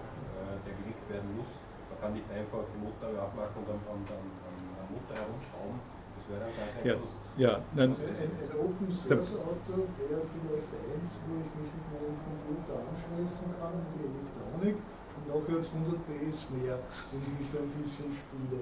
der 0.66 0.74
gelegt 0.82 1.06
werden 1.06 1.31
muss. 1.39 1.62
Kann 2.05 2.12
nicht 2.12 2.28
einfach 2.28 2.68
die 2.68 2.85
Motor 2.85 3.16
aufmachen 3.16 3.64
und 3.64 3.68
am, 3.72 3.81
am, 3.89 3.97
am, 4.05 4.28
am 4.28 4.89
Motor 4.93 5.16
herumschrauben. 5.24 5.81
Das 6.20 6.24
wäre 6.28 6.44
dann 6.44 6.52
ganz 6.52 6.72
ja. 6.85 6.93
einfach. 7.01 7.24
Ja, 7.40 7.52
nein, 7.72 7.90
ein, 7.97 8.28
ein 8.44 8.52
Open 8.60 8.93
Source 8.93 9.40
Auto 9.40 9.89
wäre 9.97 10.20
vielleicht 10.28 10.68
eins, 10.85 11.16
wo 11.24 11.32
ich 11.40 11.48
mich 11.56 11.72
mit 11.72 11.86
meinem 11.97 12.20
Computer 12.20 12.76
anschließen 12.76 13.56
kann 13.56 13.72
die 13.97 14.05
Elektronik 14.05 14.76
und 15.16 15.24
nachher 15.32 15.56
hat 15.56 15.64
es 15.64 15.72
100 15.72 15.97
PS 16.05 16.39
mehr, 16.52 16.76
wenn 17.09 17.24
ich 17.24 17.35
mich 17.40 17.48
da 17.48 17.59
ein 17.64 17.72
bisschen 17.81 18.12
spiele. 18.20 18.60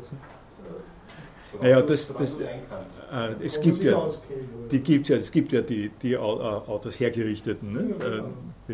Naja, 1.60 1.82
das, 1.82 2.14
das, 2.14 2.38
äh, 2.38 3.34
es 3.42 3.60
gibt 3.60 3.84
ja, 3.84 4.08
die 4.70 4.80
gibt 4.80 5.08
ja, 5.08 5.16
es 5.16 5.30
gibt 5.32 5.52
ja 5.52 5.60
die, 5.60 5.90
die 5.90 6.16
Autos 6.16 6.98
hergerichteten. 6.98 7.72
Ne? 7.72 8.24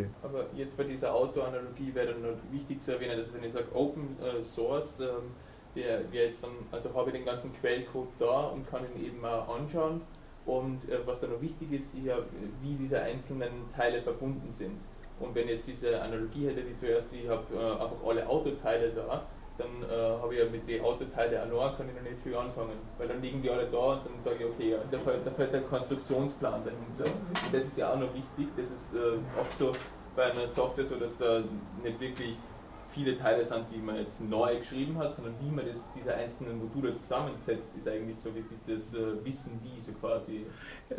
Genau. 0.03 0.11
Aber 0.23 0.47
jetzt 0.55 0.77
bei 0.77 0.85
dieser 0.85 1.15
Auto-Analogie 1.15 1.95
wäre 1.95 2.13
dann 2.13 2.23
noch 2.23 2.39
wichtig 2.51 2.81
zu 2.83 2.93
erwähnen, 2.93 3.17
dass 3.17 3.33
wenn 3.33 3.45
ich 3.45 3.53
sage 3.53 3.67
Open 3.75 4.17
äh, 4.21 4.43
Source, 4.43 5.01
ähm, 5.01 5.33
der, 5.75 6.01
der 6.01 6.27
jetzt 6.27 6.43
dann, 6.43 6.51
also 6.73 6.93
habe 6.95 7.11
ich 7.11 7.17
den 7.17 7.25
ganzen 7.25 7.53
Quellcode 7.53 8.09
da 8.19 8.47
und 8.49 8.69
kann 8.69 8.83
ihn 8.95 9.05
eben 9.05 9.25
auch 9.25 9.57
anschauen. 9.57 10.01
Und 10.47 10.89
äh, 10.89 10.99
was 11.07 11.21
dann 11.21 11.31
noch 11.31 11.43
wichtig 11.43 11.73
ist, 11.73 11.93
ich 11.95 12.11
hab, 12.11 12.25
wie 12.63 12.75
diese 12.75 13.01
einzelnen 13.01 13.69
Teile 13.75 14.01
verbunden 14.01 14.51
sind. 14.51 14.79
Und 15.21 15.35
wenn 15.35 15.49
jetzt 15.49 15.67
diese 15.67 16.01
Analogie 16.01 16.47
hätte, 16.47 16.67
wie 16.67 16.75
zuerst, 16.75 17.13
ich 17.13 17.29
habe 17.29 17.45
äh, 17.55 17.83
einfach 17.83 18.05
alle 18.07 18.27
Autoteile 18.27 18.91
da, 18.91 19.27
dann 19.59 19.83
äh, 19.91 20.23
habe 20.23 20.33
ich 20.35 20.41
ja 20.41 20.47
mit 20.47 20.67
den 20.67 20.85
Autoteilen 20.85 21.51
allein 21.51 21.77
kann 21.77 21.89
ich 21.89 21.95
noch 21.97 22.03
nicht 22.03 22.23
viel 22.23 22.35
anfangen, 22.37 22.79
weil 22.97 23.09
dann 23.09 23.21
liegen 23.21 23.43
die 23.43 23.51
alle 23.51 23.67
da 23.67 23.93
und 23.95 24.07
dann 24.07 24.23
sage 24.23 24.37
ich, 24.39 24.45
okay, 24.47 24.71
ja, 24.71 24.79
da, 24.91 24.99
fällt, 24.99 25.27
da 25.27 25.31
fällt 25.33 25.53
der 25.53 25.63
Konstruktionsplan 25.63 26.63
dahinter. 26.65 27.19
Das 27.53 27.65
ist 27.65 27.77
ja 27.77 27.93
auch 27.93 27.99
noch 27.99 28.15
wichtig, 28.15 28.49
das 28.57 28.71
ist 28.71 28.95
äh, 28.95 29.19
oft 29.39 29.59
so 29.59 29.73
bei 30.15 30.31
einer 30.31 30.47
Software 30.47 30.85
so, 30.85 30.97
dass 30.97 31.19
da 31.19 31.43
nicht 31.83 32.01
wirklich 32.01 32.37
viele 32.93 33.17
Teile 33.17 33.45
sind, 33.45 33.65
die 33.73 33.79
man 33.79 33.97
jetzt 33.97 34.21
neu 34.21 34.59
geschrieben 34.59 34.99
hat, 34.99 35.15
sondern 35.15 35.35
wie 35.41 35.51
man 35.51 35.67
das, 35.67 35.91
diese 35.97 36.15
einzelnen 36.15 36.59
Module 36.59 36.95
zusammensetzt, 36.95 37.69
ist 37.77 37.89
eigentlich 37.89 38.17
so 38.17 38.35
wirklich 38.35 38.59
das 38.67 38.95
äh, 38.95 39.25
Wissen, 39.25 39.61
wie 39.63 39.81
so 39.81 39.93
quasi. 39.93 40.47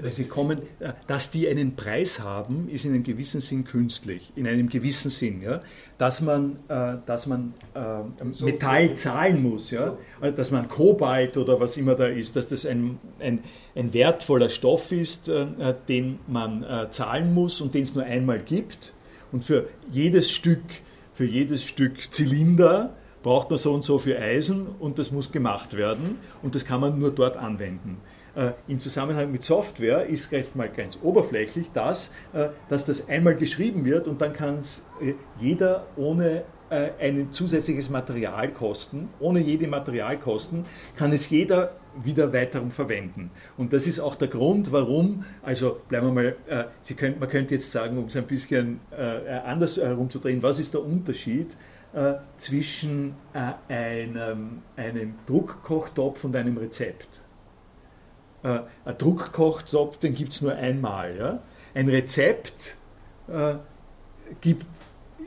Sie 0.10 0.26
kommen, 0.26 0.62
äh, 0.80 0.94
dass 1.08 1.32
die 1.32 1.48
einen 1.48 1.76
Preis 1.76 2.20
haben, 2.20 2.70
ist 2.70 2.86
in 2.86 2.94
einem 2.94 3.04
gewissen 3.04 3.42
Sinn 3.42 3.64
künstlich, 3.64 4.32
in 4.36 4.48
einem 4.48 4.70
gewissen 4.70 5.10
Sinn, 5.10 5.42
ja, 5.42 5.62
dass 5.98 6.22
man, 6.22 6.58
äh, 6.68 6.98
dass 7.06 7.28
man 7.28 7.54
äh, 7.74 8.44
Metall 8.44 8.96
zahlen 8.96 9.42
muss, 9.42 9.72
ja, 9.72 9.98
äh, 10.22 10.32
dass 10.32 10.52
man 10.52 10.68
Kobalt 10.68 11.38
oder 11.38 11.60
was 11.60 11.78
immer 11.78 11.96
da 11.96 12.08
ist, 12.08 12.36
dass 12.36 12.48
das 12.48 12.66
ein, 12.66 13.00
ein, 13.20 13.40
ein 13.76 13.94
wertvoller 13.94 14.50
Stoff 14.50 14.92
ist, 14.92 15.30
äh, 15.30 15.74
den 15.88 16.20
man 16.28 16.66
zahlen 16.92 17.34
muss 17.34 17.62
und 17.62 17.74
den 17.74 17.84
es 17.84 17.96
nur 17.96 18.04
einmal 18.04 18.40
gibt. 18.40 18.94
Und 19.32 19.44
für 19.44 19.68
jedes 19.92 20.32
Stück 20.32 20.62
für 21.20 21.26
jedes 21.26 21.66
Stück 21.66 22.14
Zylinder 22.14 22.96
braucht 23.24 23.50
man 23.50 23.60
so 23.60 23.74
und 23.74 23.84
so 23.84 23.98
viel 23.98 24.16
Eisen 24.16 24.68
und 24.80 25.00
das 25.00 25.12
muss 25.12 25.34
gemacht 25.34 25.76
werden 25.76 26.18
und 26.42 26.56
das 26.56 26.64
kann 26.64 26.80
man 26.80 26.98
nur 26.98 27.12
dort 27.12 27.36
anwenden. 27.36 27.98
Äh, 28.38 28.52
Im 28.70 28.80
Zusammenhang 28.80 29.30
mit 29.30 29.44
Software 29.44 30.06
ist 30.06 30.32
jetzt 30.32 30.56
mal 30.56 30.70
ganz 30.70 30.98
oberflächlich 31.04 31.72
das, 31.74 32.12
äh, 32.32 32.48
dass 32.70 32.86
das 32.86 33.10
einmal 33.10 33.36
geschrieben 33.36 33.84
wird 33.84 34.08
und 34.08 34.22
dann 34.22 34.32
kann 34.32 34.60
es 34.60 34.86
äh, 35.02 35.16
jeder 35.38 35.88
ohne 35.98 36.46
äh, 36.70 36.92
ein 37.00 37.32
zusätzliches 37.32 37.90
Materialkosten, 37.90 39.10
ohne 39.20 39.40
jede 39.40 39.68
Materialkosten, 39.68 40.66
kann 40.96 41.12
es 41.12 41.30
jeder 41.30 41.72
wieder 42.04 42.32
weiterum 42.34 42.72
verwenden. 42.72 43.32
Und 43.58 43.74
das 43.74 43.88
ist 43.88 44.00
auch 44.00 44.16
der 44.16 44.28
Grund, 44.28 44.72
warum, 44.72 45.26
also 45.42 45.82
bleiben 45.90 46.08
wir 46.08 46.14
mal, 46.14 46.36
äh, 46.48 46.66
Sie 46.82 46.94
könnt, 46.94 47.20
man 47.20 47.30
könnte 47.30 47.56
jetzt 47.56 47.72
sagen, 47.72 47.98
um 47.98 48.06
es 48.06 48.16
ein 48.16 48.26
bisschen 48.26 48.80
äh, 48.92 49.32
anders 49.46 49.78
herumzudrehen, 49.78 50.42
was 50.44 50.60
ist 50.60 50.74
der 50.74 50.84
Unterschied 50.84 51.56
äh, 51.94 52.14
zwischen 52.38 53.16
äh, 53.34 53.74
einem, 53.74 54.62
einem 54.76 55.16
Druckkochtopf 55.26 56.24
und 56.24 56.36
einem 56.36 56.58
Rezept? 56.58 57.22
Äh, 58.44 58.60
ein 58.86 58.98
Druckkochtopf, 58.98 59.98
den 59.98 60.14
gibt 60.14 60.34
es 60.34 60.42
nur 60.42 60.54
einmal. 60.56 61.18
Ja? 61.18 61.40
Ein 61.74 61.90
Rezept 61.90 62.78
äh, 63.28 63.56
gibt 64.42 64.66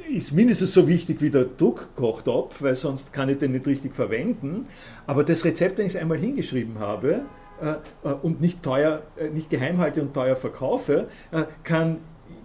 ist 0.09 0.33
mindestens 0.33 0.73
so 0.75 0.89
wichtig 0.89 1.21
wie 1.21 1.31
der 1.31 1.45
Druckkochtopf, 1.45 2.63
weil 2.63 2.75
sonst 2.75 3.13
kann 3.13 3.29
ich 3.29 3.39
den 3.39 3.53
nicht 3.53 3.67
richtig 3.67 3.95
verwenden. 3.95 4.67
Aber 5.07 5.25
das 5.25 5.45
Rezept, 5.45 5.79
wenn 5.79 5.87
ich 5.87 5.95
es 5.95 6.01
einmal 6.01 6.19
hingeschrieben 6.19 6.79
habe 6.79 7.23
äh, 7.61 8.09
äh, 8.09 8.13
und 8.23 8.41
nicht 8.41 8.63
teuer, 8.63 9.03
äh, 9.17 9.29
nicht 9.29 9.51
geheim 9.51 9.79
halte 9.79 10.03
und 10.03 10.15
teuer 10.15 10.37
verkaufe, 10.37 11.09
äh, 11.31 11.45
kann 11.65 11.99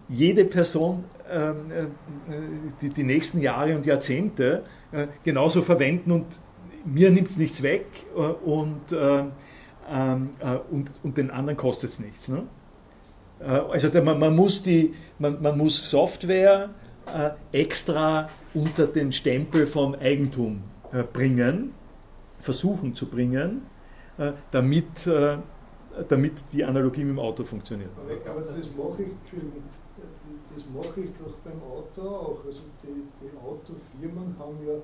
jede 0.10 0.46
Person 0.46 1.04
ähm, 1.30 1.56
äh, 1.70 1.86
die, 2.82 2.90
die, 2.90 3.04
nächsten 3.04 3.42
Jahre 3.42 3.76
und 3.76 3.86
Jahrzehnte 3.86 4.64
äh, 4.92 5.08
genauso 5.24 5.62
verwenden 5.62 6.12
und 6.12 6.40
mir 6.86 7.12
nimmt 7.12 7.28
es 7.28 7.38
nichts 7.38 7.64
weg 7.64 7.86
und, 8.46 8.82
ähm, 8.94 9.32
und, 10.72 10.92
und 11.04 11.18
den 11.18 11.32
anderen 11.32 11.58
kostet 11.58 11.90
es 11.90 12.00
nichts. 12.00 12.30
Ne? 12.30 12.44
Also 13.40 13.90
man, 14.02 14.18
man, 14.20 14.34
muss 14.34 14.64
die, 14.64 14.94
man, 15.20 15.42
man 15.42 15.58
muss 15.58 15.90
Software 15.90 16.70
extra 17.52 18.30
unter 18.54 18.88
den 18.88 19.12
Stempel 19.12 19.68
von 19.68 19.96
Eigentum 19.96 20.64
äh, 20.92 21.04
bringen, 21.04 21.74
versuchen 22.40 22.96
zu 22.96 23.08
bringen, 23.08 23.64
äh, 24.18 24.32
damit, 24.52 25.10
damit 26.10 26.34
die 26.52 26.64
Analogie 26.64 27.04
mit 27.04 27.16
dem 27.16 27.20
Auto 27.20 27.44
funktioniert. 27.44 27.90
Aber 28.26 28.42
das 28.42 28.68
mache 28.76 29.04
ich, 29.04 29.12
das 30.56 30.64
mache 30.74 31.02
ich 31.02 31.10
doch 31.20 31.34
beim 31.44 31.62
Auto 31.64 32.02
auch. 32.02 32.46
Also 32.46 32.62
die, 32.84 33.04
die 33.22 33.38
Autofirmen 33.38 34.36
haben 34.40 34.58
ja 34.66 34.76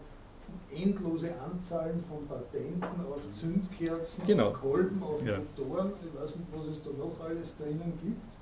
endlose 0.71 1.31
Anzahlen 1.39 1.99
von 2.01 2.27
Patenten 2.27 3.05
auf 3.05 3.21
Zündkerzen, 3.33 4.25
genau. 4.25 4.49
auf 4.49 4.61
Kolben, 4.61 5.01
auf 5.01 5.23
ja. 5.25 5.37
Motoren, 5.37 5.93
ich 6.01 6.19
weiß 6.19 6.35
nicht, 6.37 6.47
was 6.53 6.67
es 6.67 6.83
da 6.83 6.89
noch 6.91 7.19
alles 7.23 7.57
drinnen 7.57 7.93
gibt. 8.01 8.33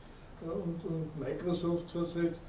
Und, 0.41 0.83
und 0.85 1.19
Microsoft 1.19 1.93
hat 1.93 2.15
halt 2.15 2.39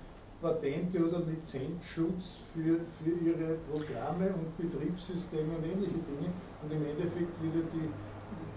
Patente 0.42 0.98
oder 0.98 1.20
Lizenzschutz 1.20 2.42
für, 2.52 2.80
für 2.98 3.14
ihre 3.24 3.56
Programme 3.70 4.34
und 4.34 4.50
Betriebssysteme 4.58 5.54
und 5.56 5.64
ähnliche 5.64 6.02
Dinge. 6.02 6.34
Und 6.62 6.72
im 6.72 6.82
Endeffekt 6.82 7.40
wieder 7.40 7.62
die, 7.72 7.88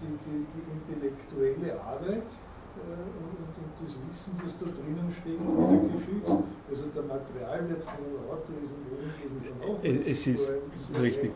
die, 0.02 0.18
die, 0.26 0.46
die 0.50 0.66
intellektuelle 0.74 1.80
Arbeit 1.80 2.26
äh, 2.76 2.92
und, 3.22 3.38
und, 3.38 3.72
das 3.78 3.96
Wissen, 4.10 4.34
das 4.44 4.58
da 4.58 4.66
drinnen 4.66 5.14
steht, 5.14 5.40
wieder 5.40 5.94
geschützt. 5.94 6.44
Also 6.68 6.84
der 6.96 7.04
Materialwert 7.04 7.84
von 7.84 8.04
einem 8.04 8.30
Auto 8.32 8.52
ist 8.64 8.74
im 8.74 8.82
Wesentlichen. 8.90 10.02
Es 10.02 10.28
ist 10.28 11.00
richtig. 11.00 11.32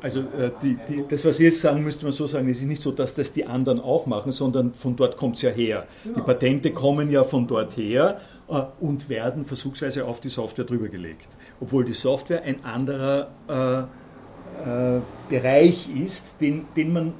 Also 0.00 0.20
äh, 0.20 0.52
die, 0.62 0.78
die, 0.88 1.04
das, 1.08 1.24
was 1.24 1.36
Sie 1.36 1.44
jetzt 1.44 1.60
sagen, 1.60 1.82
müsste 1.82 2.04
man 2.04 2.12
so 2.12 2.26
sagen, 2.26 2.48
es 2.48 2.60
ist 2.60 2.66
nicht 2.66 2.80
so, 2.80 2.92
dass 2.92 3.14
das 3.14 3.32
die 3.32 3.44
anderen 3.44 3.80
auch 3.80 4.06
machen, 4.06 4.30
sondern 4.30 4.72
von 4.72 4.94
dort 4.94 5.16
kommt 5.16 5.36
es 5.36 5.42
ja 5.42 5.50
her. 5.50 5.86
Genau. 6.04 6.16
Die 6.16 6.22
Patente 6.22 6.72
kommen 6.72 7.10
ja 7.10 7.24
von 7.24 7.46
dort 7.46 7.76
her 7.76 8.20
und 8.46 9.08
werden 9.08 9.44
versuchsweise 9.44 10.04
auf 10.04 10.20
die 10.20 10.28
Software 10.28 10.64
drüber 10.64 10.88
gelegt. 10.88 11.28
Obwohl 11.60 11.84
die 11.84 11.94
Software 11.94 12.42
ein 12.42 12.64
anderer 12.64 13.30
äh, 13.48 14.96
äh, 14.96 15.00
Bereich 15.28 15.88
ist, 15.94 16.40
den, 16.40 16.66
den 16.76 16.92
man 16.92 17.14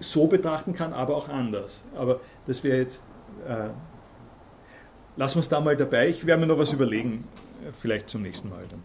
so 0.00 0.26
betrachten 0.26 0.74
kann, 0.74 0.92
aber 0.92 1.16
auch 1.16 1.28
anders. 1.28 1.84
Aber 1.96 2.20
das 2.46 2.64
wäre 2.64 2.78
jetzt. 2.78 3.02
Äh, 3.46 3.68
lassen 5.16 5.36
wir 5.36 5.40
es 5.40 5.48
da 5.48 5.60
mal 5.60 5.76
dabei. 5.76 6.08
Ich 6.08 6.24
werde 6.24 6.40
mir 6.40 6.46
noch 6.46 6.58
was 6.58 6.72
überlegen, 6.72 7.24
äh, 7.66 7.72
vielleicht 7.72 8.08
zum 8.08 8.22
nächsten 8.22 8.48
Mal 8.48 8.64
dann. 8.70 8.82